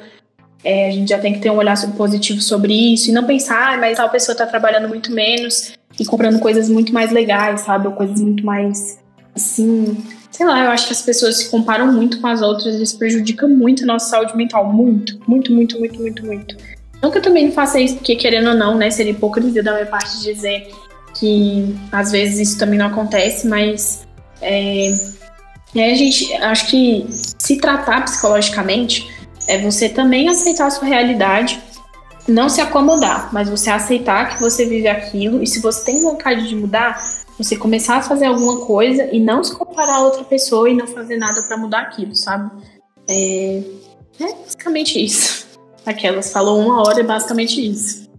é, 0.63 0.87
a 0.87 0.91
gente 0.91 1.09
já 1.09 1.19
tem 1.19 1.33
que 1.33 1.39
ter 1.39 1.49
um 1.49 1.57
olhar 1.57 1.75
positivo 1.97 2.41
sobre 2.41 2.73
isso 2.73 3.09
e 3.09 3.13
não 3.13 3.25
pensar, 3.25 3.73
ah, 3.73 3.77
mas 3.77 3.97
tal 3.97 4.09
pessoa 4.09 4.33
está 4.33 4.45
trabalhando 4.45 4.87
muito 4.87 5.11
menos 5.11 5.73
e 5.99 6.05
comprando 6.05 6.39
coisas 6.39 6.69
muito 6.69 6.93
mais 6.93 7.11
legais, 7.11 7.61
sabe? 7.61 7.87
Ou 7.87 7.93
coisas 7.93 8.21
muito 8.21 8.45
mais, 8.45 8.99
assim, 9.35 9.97
sei 10.31 10.45
lá, 10.45 10.63
eu 10.63 10.71
acho 10.71 10.87
que 10.87 10.93
as 10.93 11.01
pessoas 11.01 11.37
se 11.37 11.49
comparam 11.49 11.91
muito 11.91 12.21
com 12.21 12.27
as 12.27 12.41
outras, 12.41 12.75
isso 12.75 12.97
prejudica 12.97 13.45
muito 13.45 13.83
a 13.83 13.87
nossa 13.87 14.09
saúde 14.09 14.37
mental, 14.37 14.71
muito, 14.71 15.19
muito, 15.27 15.51
muito, 15.51 15.77
muito, 15.77 15.99
muito, 15.99 16.25
muito. 16.25 16.57
Não 17.01 17.11
que 17.11 17.17
eu 17.17 17.21
também 17.21 17.45
não 17.45 17.51
faça 17.51 17.79
isso, 17.79 17.95
porque 17.95 18.15
querendo 18.15 18.49
ou 18.49 18.55
não, 18.55 18.77
né, 18.77 18.89
seria 18.89 19.11
hipocrisia 19.11 19.63
da 19.63 19.73
minha 19.73 19.85
parte 19.85 20.21
dizer 20.21 20.69
que 21.13 21.75
às 21.91 22.11
vezes 22.11 22.49
isso 22.49 22.59
também 22.59 22.79
não 22.79 22.87
acontece, 22.87 23.47
mas 23.47 24.07
é, 24.41 24.91
é, 25.75 25.91
a 25.91 25.95
gente, 25.95 26.33
acho 26.35 26.67
que 26.67 27.05
se 27.09 27.57
tratar 27.57 28.03
psicologicamente 28.03 29.09
é 29.47 29.57
você 29.59 29.89
também 29.89 30.29
aceitar 30.29 30.67
a 30.67 30.71
sua 30.71 30.87
realidade, 30.87 31.61
não 32.27 32.49
se 32.49 32.61
acomodar, 32.61 33.29
mas 33.33 33.49
você 33.49 33.69
aceitar 33.69 34.35
que 34.35 34.41
você 34.41 34.65
vive 34.65 34.87
aquilo 34.87 35.41
e 35.41 35.47
se 35.47 35.59
você 35.59 35.85
tem 35.85 36.01
vontade 36.01 36.47
de 36.47 36.55
mudar, 36.55 36.99
você 37.37 37.55
começar 37.55 37.97
a 37.97 38.01
fazer 38.01 38.25
alguma 38.25 38.65
coisa 38.65 39.09
e 39.11 39.19
não 39.19 39.43
se 39.43 39.55
comparar 39.55 39.95
a 39.95 40.01
outra 40.01 40.23
pessoa 40.23 40.69
e 40.69 40.75
não 40.75 40.85
fazer 40.85 41.17
nada 41.17 41.41
para 41.43 41.57
mudar 41.57 41.81
aquilo, 41.81 42.15
sabe? 42.15 42.51
É, 43.07 43.63
é 44.19 44.33
basicamente 44.43 45.03
isso. 45.03 45.47
Aquelas 45.85 46.31
falou 46.31 46.59
uma 46.59 46.81
hora, 46.81 46.99
é 46.99 47.03
basicamente 47.03 47.65
isso. 47.65 48.09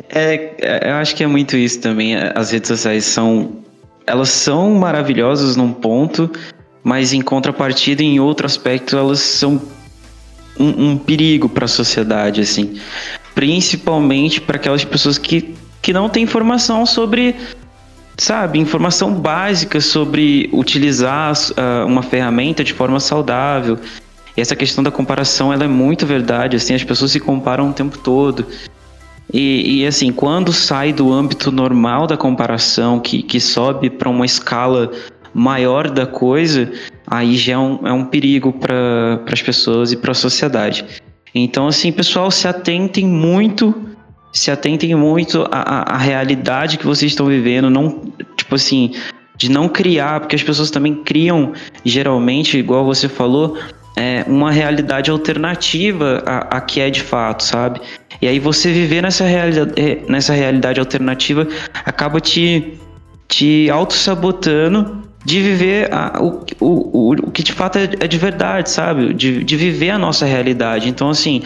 é, 0.08 0.90
eu 0.90 0.94
acho 0.94 1.14
que 1.14 1.22
é 1.22 1.26
muito 1.26 1.56
isso 1.56 1.80
também. 1.80 2.16
As 2.16 2.50
redes 2.50 2.68
sociais 2.68 3.04
são. 3.04 3.58
Elas 4.06 4.30
são 4.30 4.70
maravilhosas 4.74 5.56
num 5.56 5.72
ponto, 5.72 6.30
mas 6.82 7.12
em 7.12 7.20
contrapartida, 7.20 8.02
em 8.02 8.18
outro 8.18 8.46
aspecto, 8.46 8.96
elas 8.96 9.20
são 9.20 9.60
um, 10.58 10.90
um 10.90 10.98
perigo 10.98 11.48
para 11.48 11.66
a 11.66 11.68
sociedade, 11.68 12.40
assim. 12.40 12.80
Principalmente 13.34 14.40
para 14.40 14.56
aquelas 14.56 14.84
pessoas 14.84 15.16
que 15.16 15.54
que 15.82 15.92
não 15.92 16.08
tem 16.08 16.22
informação 16.22 16.84
sobre, 16.84 17.34
sabe, 18.16 18.58
informação 18.58 19.14
básica 19.14 19.80
sobre 19.80 20.48
utilizar 20.52 21.32
uh, 21.32 21.86
uma 21.86 22.02
ferramenta 22.02 22.62
de 22.62 22.72
forma 22.72 23.00
saudável. 23.00 23.78
E 24.36 24.40
essa 24.40 24.54
questão 24.54 24.84
da 24.84 24.90
comparação, 24.90 25.52
ela 25.52 25.64
é 25.64 25.68
muito 25.68 26.06
verdade, 26.06 26.56
assim, 26.56 26.74
as 26.74 26.84
pessoas 26.84 27.12
se 27.12 27.20
comparam 27.20 27.70
o 27.70 27.72
tempo 27.72 27.98
todo. 27.98 28.46
E, 29.32 29.80
e 29.80 29.86
assim, 29.86 30.12
quando 30.12 30.52
sai 30.52 30.92
do 30.92 31.12
âmbito 31.12 31.52
normal 31.52 32.06
da 32.06 32.16
comparação, 32.16 32.98
que, 32.98 33.22
que 33.22 33.40
sobe 33.40 33.88
para 33.90 34.08
uma 34.08 34.26
escala 34.26 34.90
maior 35.32 35.88
da 35.88 36.06
coisa, 36.06 36.70
aí 37.06 37.36
já 37.36 37.52
é 37.52 37.58
um, 37.58 37.86
é 37.86 37.92
um 37.92 38.04
perigo 38.04 38.52
para 38.52 39.22
as 39.32 39.42
pessoas 39.42 39.92
e 39.92 39.96
para 39.96 40.10
a 40.10 40.14
sociedade. 40.14 40.84
Então, 41.34 41.68
assim, 41.68 41.92
pessoal, 41.92 42.30
se 42.30 42.48
atentem 42.48 43.06
muito 43.06 43.74
se 44.32 44.50
atentem 44.50 44.94
muito 44.94 45.44
à, 45.50 45.96
realidade 45.98 46.78
que 46.78 46.86
vocês 46.86 47.10
estão 47.10 47.26
vivendo, 47.26 47.68
não, 47.68 48.00
tipo 48.36 48.54
assim, 48.54 48.92
de 49.36 49.50
não 49.50 49.68
criar, 49.68 50.20
porque 50.20 50.36
as 50.36 50.42
pessoas 50.42 50.70
também 50.70 50.94
criam, 50.94 51.52
geralmente, 51.84 52.56
igual 52.56 52.84
você 52.84 53.08
falou, 53.08 53.58
é, 53.96 54.24
uma 54.28 54.52
realidade 54.52 55.10
alternativa 55.10 56.22
à, 56.24 56.58
à 56.58 56.60
que 56.60 56.80
é 56.80 56.90
de 56.90 57.02
fato, 57.02 57.42
sabe? 57.42 57.80
E 58.20 58.28
aí 58.28 58.38
você 58.38 58.72
viver 58.72 59.02
nessa 59.02 59.24
realidade, 59.24 59.72
é, 59.80 59.98
nessa 60.08 60.32
realidade 60.32 60.78
alternativa 60.78 61.46
acaba 61.84 62.20
te, 62.20 62.78
te 63.28 63.70
auto-sabotando 63.70 65.02
de 65.24 65.40
viver 65.40 65.92
a, 65.92 66.22
o, 66.22 66.44
o, 66.60 67.12
o, 67.12 67.30
que 67.30 67.42
de 67.42 67.52
fato 67.52 67.78
é, 67.78 67.84
é 68.00 68.06
de 68.06 68.18
verdade, 68.18 68.70
sabe? 68.70 69.12
De, 69.14 69.44
de 69.44 69.56
viver 69.56 69.90
a 69.90 69.98
nossa 69.98 70.24
realidade. 70.26 70.88
Então, 70.88 71.10
assim, 71.10 71.42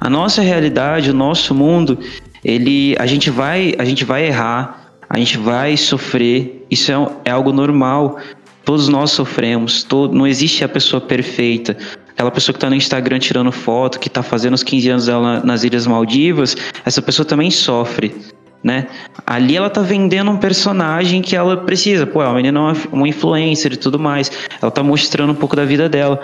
a 0.00 0.08
nossa 0.08 0.42
realidade, 0.42 1.10
o 1.10 1.14
nosso 1.14 1.54
mundo, 1.54 1.98
ele, 2.44 2.94
a 2.98 3.06
gente 3.06 3.30
vai, 3.30 3.74
a 3.78 3.84
gente 3.84 4.04
vai 4.04 4.26
errar, 4.26 4.92
a 5.08 5.18
gente 5.18 5.38
vai 5.38 5.76
sofrer. 5.76 6.66
Isso 6.70 6.92
é, 6.92 7.08
é 7.26 7.30
algo 7.30 7.52
normal. 7.52 8.18
Todos 8.64 8.88
nós 8.88 9.10
sofremos. 9.10 9.82
Todo, 9.82 10.14
não 10.14 10.26
existe 10.26 10.62
a 10.64 10.68
pessoa 10.68 11.00
perfeita. 11.00 11.76
Aquela 12.18 12.32
pessoa 12.32 12.52
que 12.52 12.56
está 12.56 12.68
no 12.68 12.74
Instagram 12.74 13.20
tirando 13.20 13.52
foto, 13.52 14.00
que 14.00 14.08
está 14.08 14.24
fazendo 14.24 14.54
os 14.54 14.64
15 14.64 14.90
anos 14.90 15.06
dela 15.06 15.40
nas 15.44 15.62
Ilhas 15.62 15.86
Maldivas, 15.86 16.56
essa 16.84 17.00
pessoa 17.00 17.24
também 17.24 17.48
sofre. 17.48 18.12
Né? 18.60 18.88
Ali 19.24 19.56
ela 19.56 19.70
tá 19.70 19.82
vendendo 19.82 20.28
um 20.28 20.36
personagem 20.36 21.22
que 21.22 21.36
ela 21.36 21.58
precisa. 21.58 22.08
Pô, 22.08 22.20
a 22.20 22.34
menina 22.34 22.58
é 22.58 22.88
uma 22.92 23.08
influencer 23.08 23.72
e 23.72 23.76
tudo 23.76 24.00
mais. 24.00 24.32
Ela 24.60 24.68
tá 24.68 24.82
mostrando 24.82 25.30
um 25.30 25.34
pouco 25.36 25.54
da 25.54 25.64
vida 25.64 25.88
dela. 25.88 26.20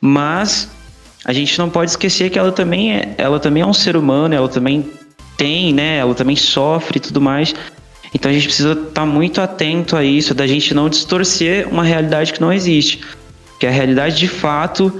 Mas 0.00 0.68
a 1.24 1.32
gente 1.32 1.56
não 1.60 1.70
pode 1.70 1.92
esquecer 1.92 2.28
que 2.28 2.40
ela 2.40 2.50
também 2.50 2.94
é, 2.94 3.14
ela 3.16 3.38
também 3.38 3.62
é 3.62 3.66
um 3.66 3.72
ser 3.72 3.96
humano, 3.96 4.34
ela 4.34 4.48
também 4.48 4.90
tem, 5.36 5.72
né? 5.72 5.98
Ela 5.98 6.16
também 6.16 6.34
sofre 6.34 6.96
e 6.96 7.00
tudo 7.00 7.20
mais. 7.20 7.54
Então 8.12 8.32
a 8.32 8.34
gente 8.34 8.48
precisa 8.48 8.72
estar 8.72 8.90
tá 8.92 9.06
muito 9.06 9.40
atento 9.40 9.94
a 9.94 10.02
isso, 10.02 10.34
da 10.34 10.44
gente 10.44 10.74
não 10.74 10.88
distorcer 10.88 11.68
uma 11.68 11.84
realidade 11.84 12.32
que 12.32 12.40
não 12.40 12.52
existe. 12.52 13.00
Que 13.60 13.66
a 13.68 13.70
realidade 13.70 14.16
de 14.16 14.26
fato 14.26 14.92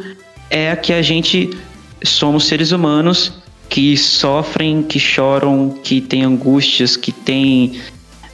é 0.50 0.70
a 0.70 0.76
que 0.76 0.92
a 0.92 1.02
gente 1.02 1.50
somos 2.04 2.46
seres 2.46 2.72
humanos 2.72 3.32
que 3.68 3.96
sofrem, 3.96 4.82
que 4.82 4.98
choram, 4.98 5.78
que 5.82 6.00
têm 6.00 6.24
angústias, 6.24 6.96
que 6.96 7.10
têm 7.10 7.80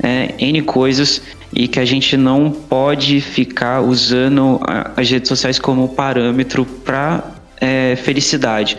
é, 0.03 0.35
N 0.39 0.63
coisas 0.63 1.23
e 1.53 1.69
que 1.69 1.79
a 1.79 1.85
gente 1.85 2.17
não 2.17 2.51
pode 2.51 3.21
ficar 3.21 3.81
usando 3.81 4.61
as 4.97 5.11
redes 5.11 5.29
sociais 5.29 5.59
como 5.59 5.89
parâmetro 5.89 6.65
para 6.65 7.35
é, 7.61 7.97
felicidade. 7.97 8.77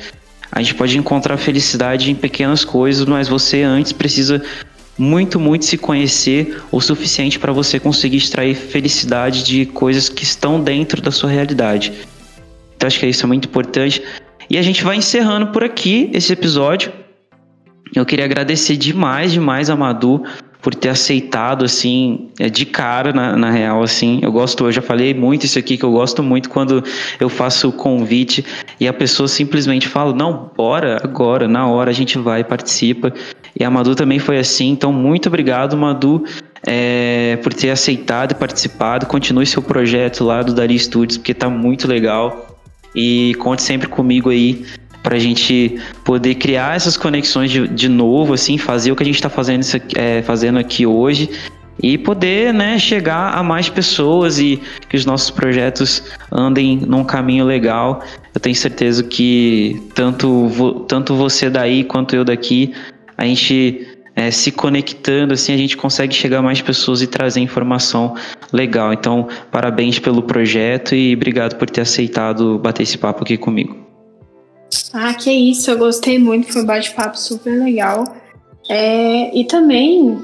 A 0.51 0.61
gente 0.61 0.75
pode 0.75 0.97
encontrar 0.97 1.37
felicidade 1.37 2.11
em 2.11 2.15
pequenas 2.15 2.63
coisas, 2.63 3.05
mas 3.05 3.27
você 3.27 3.63
antes 3.63 3.91
precisa 3.91 4.43
muito, 4.97 5.39
muito 5.39 5.65
se 5.65 5.77
conhecer 5.77 6.61
o 6.71 6.79
suficiente 6.79 7.39
para 7.39 7.51
você 7.51 7.79
conseguir 7.79 8.17
extrair 8.17 8.55
felicidade 8.55 9.43
de 9.43 9.65
coisas 9.65 10.09
que 10.09 10.23
estão 10.23 10.61
dentro 10.61 11.01
da 11.01 11.11
sua 11.11 11.29
realidade. 11.31 11.91
Então 12.83 12.89
acho 12.89 12.99
que 12.99 13.07
isso 13.07 13.25
é 13.25 13.27
muito 13.27 13.47
importante. 13.47 14.03
E 14.49 14.57
a 14.57 14.61
gente 14.61 14.83
vai 14.83 14.97
encerrando 14.97 15.47
por 15.47 15.63
aqui 15.63 16.09
esse 16.13 16.33
episódio. 16.33 16.91
Eu 17.95 18.05
queria 18.05 18.25
agradecer 18.25 18.75
demais, 18.75 19.31
demais 19.31 19.69
a 19.69 19.75
Madu 19.75 20.21
por 20.61 20.75
ter 20.75 20.89
aceitado, 20.89 21.63
assim, 21.63 22.27
é, 22.37 22.49
de 22.49 22.65
cara, 22.65 23.13
na, 23.13 23.37
na 23.37 23.51
real, 23.51 23.81
assim. 23.81 24.19
Eu 24.21 24.33
gosto, 24.33 24.65
eu 24.65 24.71
já 24.73 24.81
falei 24.81 25.13
muito 25.13 25.45
isso 25.45 25.57
aqui, 25.57 25.77
que 25.77 25.85
eu 25.85 25.91
gosto 25.93 26.21
muito 26.21 26.49
quando 26.49 26.83
eu 27.21 27.29
faço 27.29 27.69
o 27.69 27.71
convite 27.71 28.45
e 28.81 28.85
a 28.85 28.91
pessoa 28.91 29.29
simplesmente 29.29 29.87
fala, 29.87 30.13
não, 30.13 30.51
bora, 30.53 30.99
agora, 31.01 31.47
na 31.47 31.65
hora 31.65 31.89
a 31.89 31.93
gente 31.93 32.17
vai, 32.17 32.43
participa. 32.43 33.13
E 33.57 33.63
a 33.63 33.69
Madu 33.69 33.95
também 33.95 34.19
foi 34.19 34.37
assim, 34.39 34.71
então 34.71 34.91
muito 34.91 35.27
obrigado, 35.27 35.77
Madu, 35.77 36.25
é, 36.67 37.37
por 37.41 37.53
ter 37.53 37.69
aceitado 37.69 38.33
e 38.33 38.35
participado. 38.35 39.05
Continue 39.05 39.45
seu 39.45 39.61
projeto 39.61 40.25
lá 40.25 40.41
do 40.41 40.53
Dari 40.53 40.77
Studios, 40.77 41.17
porque 41.17 41.33
tá 41.33 41.49
muito 41.49 41.87
legal. 41.87 42.52
E 42.95 43.33
conte 43.35 43.61
sempre 43.61 43.87
comigo 43.87 44.29
aí 44.29 44.65
para 45.01 45.17
a 45.17 45.19
gente 45.19 45.77
poder 46.05 46.35
criar 46.35 46.75
essas 46.75 46.95
conexões 46.95 47.51
de, 47.51 47.67
de 47.67 47.89
novo, 47.89 48.33
assim, 48.33 48.57
fazer 48.57 48.91
o 48.91 48.95
que 48.95 49.03
a 49.03 49.05
gente 49.05 49.15
está 49.15 49.29
fazendo, 49.29 49.65
é, 49.95 50.21
fazendo 50.21 50.57
aqui 50.57 50.85
hoje 50.85 51.29
e 51.81 51.97
poder 51.97 52.53
né, 52.53 52.77
chegar 52.77 53.33
a 53.33 53.43
mais 53.43 53.67
pessoas 53.67 54.39
e 54.39 54.61
que 54.87 54.95
os 54.95 55.05
nossos 55.05 55.29
projetos 55.31 56.03
andem 56.31 56.77
num 56.77 57.03
caminho 57.03 57.45
legal. 57.45 58.01
Eu 58.33 58.39
tenho 58.39 58.55
certeza 58.55 59.03
que 59.03 59.81
tanto, 59.93 60.85
tanto 60.87 61.15
você 61.15 61.49
daí 61.49 61.83
quanto 61.83 62.15
eu 62.15 62.23
daqui, 62.23 62.73
a 63.17 63.25
gente 63.25 63.87
é, 64.15 64.29
se 64.29 64.51
conectando, 64.51 65.33
assim, 65.33 65.53
a 65.53 65.57
gente 65.57 65.75
consegue 65.75 66.13
chegar 66.13 66.39
a 66.39 66.41
mais 66.41 66.61
pessoas 66.61 67.01
e 67.01 67.07
trazer 67.07 67.39
informação 67.39 68.15
legal. 68.51 68.93
Então, 68.93 69.27
parabéns 69.51 69.99
pelo 69.99 70.21
projeto 70.21 70.93
e 70.93 71.13
obrigado 71.15 71.55
por 71.55 71.69
ter 71.69 71.81
aceitado 71.81 72.59
bater 72.59 72.83
esse 72.83 72.97
papo 72.97 73.23
aqui 73.23 73.37
comigo. 73.37 73.75
Ah, 74.91 75.13
que 75.13 75.31
isso, 75.31 75.69
eu 75.71 75.77
gostei 75.77 76.19
muito, 76.19 76.51
foi 76.51 76.61
um 76.61 76.65
bate-papo 76.65 77.17
super 77.17 77.63
legal. 77.63 78.03
É, 78.69 79.35
e 79.37 79.45
também, 79.45 80.21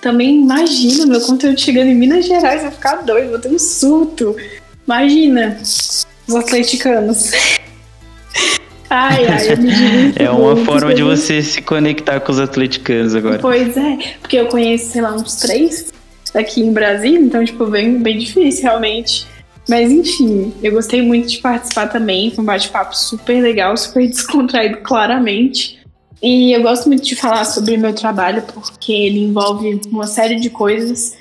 também 0.00 0.40
imagina 0.40 1.06
meu 1.06 1.20
conteúdo 1.20 1.60
chegando 1.60 1.88
em 1.88 1.94
Minas 1.94 2.26
Gerais, 2.26 2.62
vai 2.62 2.70
ficar 2.70 2.96
doido, 3.02 3.30
vou 3.30 3.38
ter 3.38 3.48
um 3.48 3.58
surto. 3.58 4.36
Imagina, 4.86 5.58
os 5.60 6.06
atleticanos. 6.34 7.32
Ai, 8.90 9.24
ai, 9.28 9.52
eu 9.52 9.56
me 9.56 9.70
É 10.16 10.28
uma 10.28 10.56
muito, 10.56 10.66
forma 10.66 10.92
de 10.92 11.02
você 11.04 11.40
se 11.42 11.62
conectar 11.62 12.18
com 12.18 12.32
os 12.32 12.40
atleticanos 12.40 13.14
agora. 13.14 13.38
Pois 13.38 13.76
é, 13.76 13.98
porque 14.20 14.36
eu 14.36 14.48
conheço, 14.48 14.90
sei 14.90 15.00
lá, 15.00 15.14
uns 15.14 15.36
três 15.36 15.92
aqui 16.34 16.60
em 16.60 16.72
Brasília, 16.72 17.20
então, 17.20 17.44
tipo, 17.44 17.66
bem, 17.66 17.98
bem 18.02 18.18
difícil, 18.18 18.64
realmente. 18.64 19.26
Mas 19.68 19.92
enfim, 19.92 20.52
eu 20.60 20.72
gostei 20.72 21.00
muito 21.02 21.28
de 21.28 21.38
participar 21.38 21.86
também. 21.86 22.32
Foi 22.32 22.42
um 22.42 22.46
bate-papo 22.46 22.96
super 22.96 23.40
legal, 23.40 23.76
super 23.76 24.04
descontraído, 24.10 24.78
claramente. 24.78 25.78
E 26.20 26.52
eu 26.52 26.60
gosto 26.60 26.88
muito 26.88 27.04
de 27.04 27.14
falar 27.14 27.44
sobre 27.44 27.76
meu 27.76 27.94
trabalho 27.94 28.42
porque 28.42 28.92
ele 28.92 29.20
envolve 29.20 29.80
uma 29.88 30.06
série 30.06 30.36
de 30.36 30.50
coisas, 30.50 31.16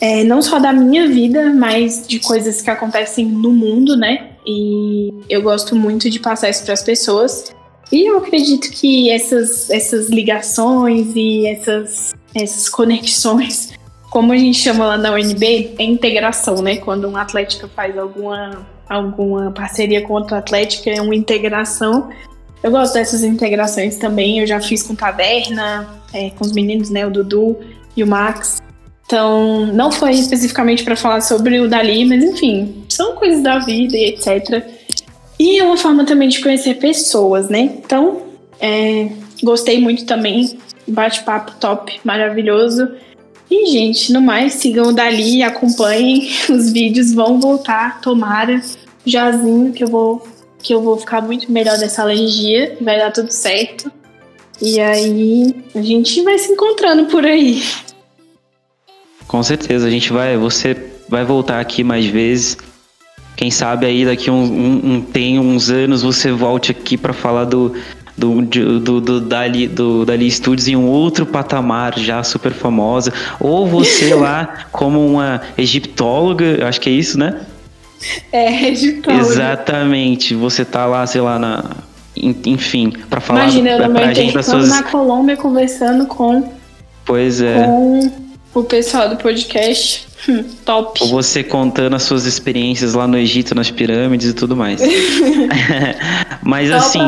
é, 0.00 0.22
não 0.22 0.42
só 0.42 0.58
da 0.58 0.72
minha 0.72 1.08
vida, 1.08 1.52
mas 1.52 2.06
de 2.06 2.20
coisas 2.20 2.60
que 2.60 2.70
acontecem 2.70 3.24
no 3.24 3.50
mundo, 3.50 3.96
né? 3.96 4.29
E 4.46 5.12
eu 5.28 5.42
gosto 5.42 5.76
muito 5.76 6.08
de 6.08 6.18
passar 6.18 6.48
isso 6.48 6.64
para 6.64 6.74
as 6.74 6.82
pessoas. 6.82 7.54
E 7.92 8.08
eu 8.08 8.18
acredito 8.18 8.70
que 8.70 9.10
essas, 9.10 9.68
essas 9.70 10.08
ligações 10.08 11.12
e 11.14 11.46
essas, 11.46 12.14
essas 12.34 12.68
conexões 12.68 13.72
como 14.10 14.32
a 14.32 14.36
gente 14.36 14.58
chama 14.58 14.84
lá 14.84 14.98
na 14.98 15.12
UNB, 15.12 15.74
é 15.78 15.84
integração, 15.84 16.56
né? 16.56 16.76
Quando 16.76 17.08
um 17.08 17.16
Atlético 17.16 17.68
faz 17.68 17.96
alguma, 17.96 18.66
alguma 18.88 19.52
parceria 19.52 20.02
com 20.02 20.14
outro 20.14 20.34
Atlético, 20.34 20.90
é 20.90 21.00
uma 21.00 21.14
integração. 21.14 22.10
Eu 22.60 22.72
gosto 22.72 22.94
dessas 22.94 23.22
integrações 23.22 23.96
também. 23.96 24.40
Eu 24.40 24.46
já 24.46 24.60
fiz 24.60 24.82
com 24.82 24.96
Taverna, 24.96 25.88
é, 26.12 26.30
com 26.30 26.44
os 26.44 26.52
meninos, 26.52 26.90
né? 26.90 27.06
O 27.06 27.10
Dudu 27.10 27.56
e 27.96 28.02
o 28.02 28.06
Max. 28.06 28.60
Então, 29.10 29.66
não 29.66 29.90
foi 29.90 30.12
especificamente 30.12 30.84
para 30.84 30.94
falar 30.94 31.20
sobre 31.20 31.58
o 31.58 31.68
Dali, 31.68 32.04
mas 32.04 32.22
enfim, 32.22 32.84
são 32.88 33.16
coisas 33.16 33.42
da 33.42 33.58
vida 33.58 33.96
e 33.96 34.10
etc. 34.10 34.64
E 35.36 35.58
é 35.58 35.64
uma 35.64 35.76
forma 35.76 36.04
também 36.04 36.28
de 36.28 36.40
conhecer 36.40 36.74
pessoas, 36.74 37.48
né? 37.48 37.58
Então, 37.58 38.22
é, 38.60 39.10
gostei 39.42 39.80
muito 39.80 40.04
também. 40.04 40.56
Bate-papo 40.86 41.56
top, 41.58 42.00
maravilhoso. 42.04 42.88
E, 43.50 43.66
gente, 43.72 44.12
no 44.12 44.22
mais, 44.22 44.54
sigam 44.54 44.90
o 44.90 44.92
Dali, 44.92 45.42
acompanhem. 45.42 46.30
Os 46.48 46.70
vídeos 46.70 47.12
vão 47.12 47.40
voltar, 47.40 48.00
tomara. 48.00 48.62
Jazinho, 49.04 49.72
que 49.72 49.82
eu 49.82 49.88
vou 49.88 50.22
que 50.62 50.72
eu 50.72 50.82
vou 50.82 50.96
ficar 50.96 51.22
muito 51.22 51.50
melhor 51.50 51.78
dessa 51.78 52.02
alergia, 52.02 52.76
vai 52.80 52.98
dar 52.98 53.10
tudo 53.10 53.30
certo. 53.30 53.90
E 54.62 54.78
aí 54.78 55.52
a 55.74 55.82
gente 55.82 56.22
vai 56.22 56.38
se 56.38 56.52
encontrando 56.52 57.06
por 57.06 57.24
aí. 57.24 57.60
Com 59.30 59.44
certeza, 59.44 59.86
a 59.86 59.90
gente 59.90 60.12
vai. 60.12 60.36
Você 60.36 60.76
vai 61.08 61.24
voltar 61.24 61.60
aqui 61.60 61.84
mais 61.84 62.04
vezes. 62.04 62.58
Quem 63.36 63.48
sabe 63.48 63.86
aí 63.86 64.04
daqui 64.04 64.28
um, 64.28 64.42
um, 64.42 64.94
um 64.94 65.00
tem 65.00 65.38
uns 65.38 65.70
anos 65.70 66.02
você 66.02 66.32
volte 66.32 66.72
aqui 66.72 66.96
para 66.96 67.12
falar 67.12 67.44
do, 67.44 67.72
do, 68.18 68.42
do, 68.42 69.00
do, 69.00 69.20
Dali, 69.20 69.68
do 69.68 70.04
Dali 70.04 70.28
Studios 70.28 70.66
em 70.66 70.74
um 70.74 70.88
outro 70.88 71.24
patamar 71.24 71.96
já 71.96 72.24
super 72.24 72.50
famosa. 72.50 73.12
Ou 73.38 73.68
você 73.68 74.12
lá 74.18 74.66
como 74.72 75.06
uma 75.06 75.40
egiptóloga, 75.56 76.66
acho 76.66 76.80
que 76.80 76.90
é 76.90 76.92
isso, 76.92 77.16
né? 77.16 77.42
É, 78.32 78.66
egiptóloga. 78.68 79.22
Exatamente. 79.22 80.34
Você 80.34 80.64
tá 80.64 80.86
lá, 80.86 81.06
sei 81.06 81.20
lá, 81.20 81.38
na. 81.38 81.70
Enfim, 82.16 82.92
para 83.08 83.20
falar 83.20 83.42
Imagina, 83.42 83.70
eu 83.70 83.92
pra 83.92 84.12
gente 84.12 84.34
das 84.34 84.46
suas... 84.46 84.68
na 84.70 84.82
Colômbia 84.82 85.36
conversando 85.36 86.04
com. 86.06 86.52
Pois 87.04 87.40
é. 87.40 87.62
Com 87.62 88.29
o 88.54 88.62
pessoal 88.62 89.08
do 89.08 89.16
podcast. 89.16 90.06
Hum, 90.28 90.44
top. 90.64 91.02
Ou 91.02 91.08
você 91.08 91.42
contando 91.42 91.96
as 91.96 92.02
suas 92.02 92.26
experiências 92.26 92.94
lá 92.94 93.06
no 93.06 93.16
Egito, 93.16 93.54
nas 93.54 93.70
pirâmides 93.70 94.30
e 94.30 94.34
tudo 94.34 94.56
mais. 94.56 94.80
Mas 96.42 96.70
assim. 96.70 97.00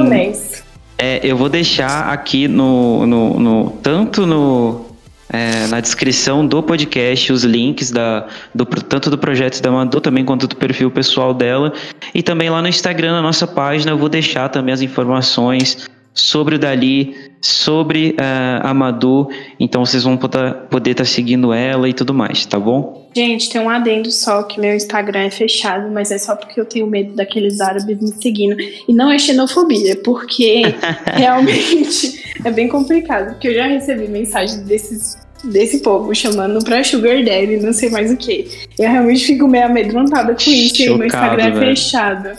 É, 0.98 1.20
eu 1.24 1.36
vou 1.36 1.48
deixar 1.48 2.12
aqui 2.12 2.46
no, 2.46 3.04
no, 3.06 3.40
no 3.40 3.70
tanto 3.82 4.24
no, 4.24 4.86
é, 5.28 5.66
na 5.66 5.80
descrição 5.80 6.46
do 6.46 6.62
podcast 6.62 7.32
os 7.32 7.42
links 7.42 7.90
da, 7.90 8.28
do, 8.54 8.66
tanto 8.66 9.10
do 9.10 9.16
projeto 9.16 9.60
da 9.60 9.70
Amador 9.70 10.00
também 10.00 10.24
quanto 10.24 10.46
do 10.46 10.54
perfil 10.54 10.90
pessoal 10.90 11.32
dela. 11.32 11.72
E 12.14 12.22
também 12.22 12.50
lá 12.50 12.60
no 12.60 12.68
Instagram, 12.68 13.12
na 13.12 13.22
nossa 13.22 13.46
página, 13.46 13.90
eu 13.92 13.98
vou 13.98 14.08
deixar 14.08 14.48
também 14.50 14.74
as 14.74 14.82
informações 14.82 15.88
sobre 16.14 16.56
o 16.56 16.58
Dali, 16.58 17.14
sobre 17.40 18.10
uh, 18.10 18.66
a 18.66 18.74
Madu, 18.74 19.28
então 19.58 19.84
vocês 19.84 20.04
vão 20.04 20.16
poder 20.16 20.90
estar 20.90 20.94
tá 20.94 21.04
seguindo 21.04 21.52
ela 21.52 21.88
e 21.88 21.92
tudo 21.92 22.12
mais, 22.12 22.44
tá 22.46 22.58
bom? 22.58 23.08
Gente, 23.14 23.50
tem 23.50 23.60
um 23.60 23.68
adendo 23.68 24.10
só 24.10 24.42
que 24.42 24.60
meu 24.60 24.74
Instagram 24.74 25.20
é 25.20 25.30
fechado, 25.30 25.90
mas 25.90 26.10
é 26.10 26.18
só 26.18 26.36
porque 26.36 26.58
eu 26.60 26.64
tenho 26.64 26.86
medo 26.86 27.14
daqueles 27.14 27.60
árabes 27.60 28.00
me 28.00 28.08
seguindo. 28.08 28.56
E 28.60 28.92
não 28.94 29.10
é 29.10 29.18
xenofobia, 29.18 29.96
porque 30.02 30.62
realmente 31.12 32.22
é 32.44 32.50
bem 32.50 32.68
complicado, 32.68 33.32
porque 33.32 33.48
eu 33.48 33.54
já 33.54 33.66
recebi 33.66 34.08
mensagem 34.08 34.64
desses 34.64 35.20
desse 35.44 35.80
povo 35.80 36.14
chamando 36.14 36.64
pra 36.64 36.84
Sugar 36.84 37.16
Daddy, 37.24 37.56
não 37.56 37.72
sei 37.72 37.90
mais 37.90 38.12
o 38.12 38.16
que. 38.16 38.48
Eu 38.78 38.88
realmente 38.88 39.24
fico 39.24 39.48
meio 39.48 39.66
amedrontada 39.66 40.34
com 40.34 40.50
isso 40.50 40.76
Chocado, 40.76 40.94
e 40.94 40.98
meu 40.98 41.06
Instagram 41.06 41.44
é 41.44 41.52
fechado. 41.52 42.30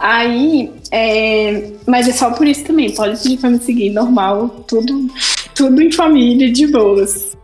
Aí, 0.00 0.70
é... 0.90 1.72
mas 1.86 2.08
é 2.08 2.12
só 2.12 2.30
por 2.30 2.48
isso 2.48 2.64
também. 2.64 2.90
Pode 2.90 3.20
me 3.28 3.58
seguir, 3.58 3.90
normal, 3.90 4.64
tudo, 4.66 5.06
tudo 5.54 5.82
em 5.82 5.92
família, 5.92 6.50
de 6.50 6.66
boas. 6.66 7.36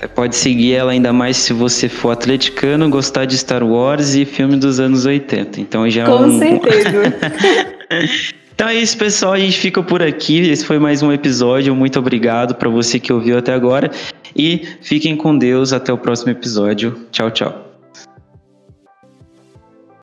É, 0.00 0.08
pode 0.08 0.34
seguir 0.34 0.72
ela 0.72 0.90
ainda 0.90 1.12
mais 1.12 1.36
se 1.36 1.52
você 1.52 1.88
for 1.88 2.10
atleticano, 2.10 2.88
gostar 2.90 3.26
de 3.26 3.38
Star 3.38 3.62
Wars 3.62 4.14
e 4.14 4.24
filme 4.24 4.56
dos 4.56 4.80
anos 4.80 5.06
80. 5.06 5.60
Então 5.60 5.88
já 5.88 6.02
é 6.02 6.06
Com 6.06 6.24
é 6.24 6.26
um... 6.26 6.38
certeza. 6.38 6.90
então 8.52 8.68
é 8.68 8.74
isso, 8.74 8.98
pessoal. 8.98 9.34
A 9.34 9.38
gente 9.38 9.58
fica 9.58 9.80
por 9.80 10.02
aqui. 10.02 10.40
Esse 10.40 10.64
foi 10.64 10.78
mais 10.80 11.02
um 11.02 11.12
episódio. 11.12 11.76
Muito 11.76 11.98
obrigado 12.00 12.56
para 12.56 12.68
você 12.68 12.98
que 12.98 13.12
ouviu 13.12 13.38
até 13.38 13.52
agora. 13.52 13.90
E 14.34 14.62
fiquem 14.80 15.14
com 15.14 15.36
Deus. 15.36 15.72
Até 15.72 15.92
o 15.92 15.98
próximo 15.98 16.32
episódio. 16.32 17.06
Tchau, 17.12 17.30
tchau. 17.30 17.69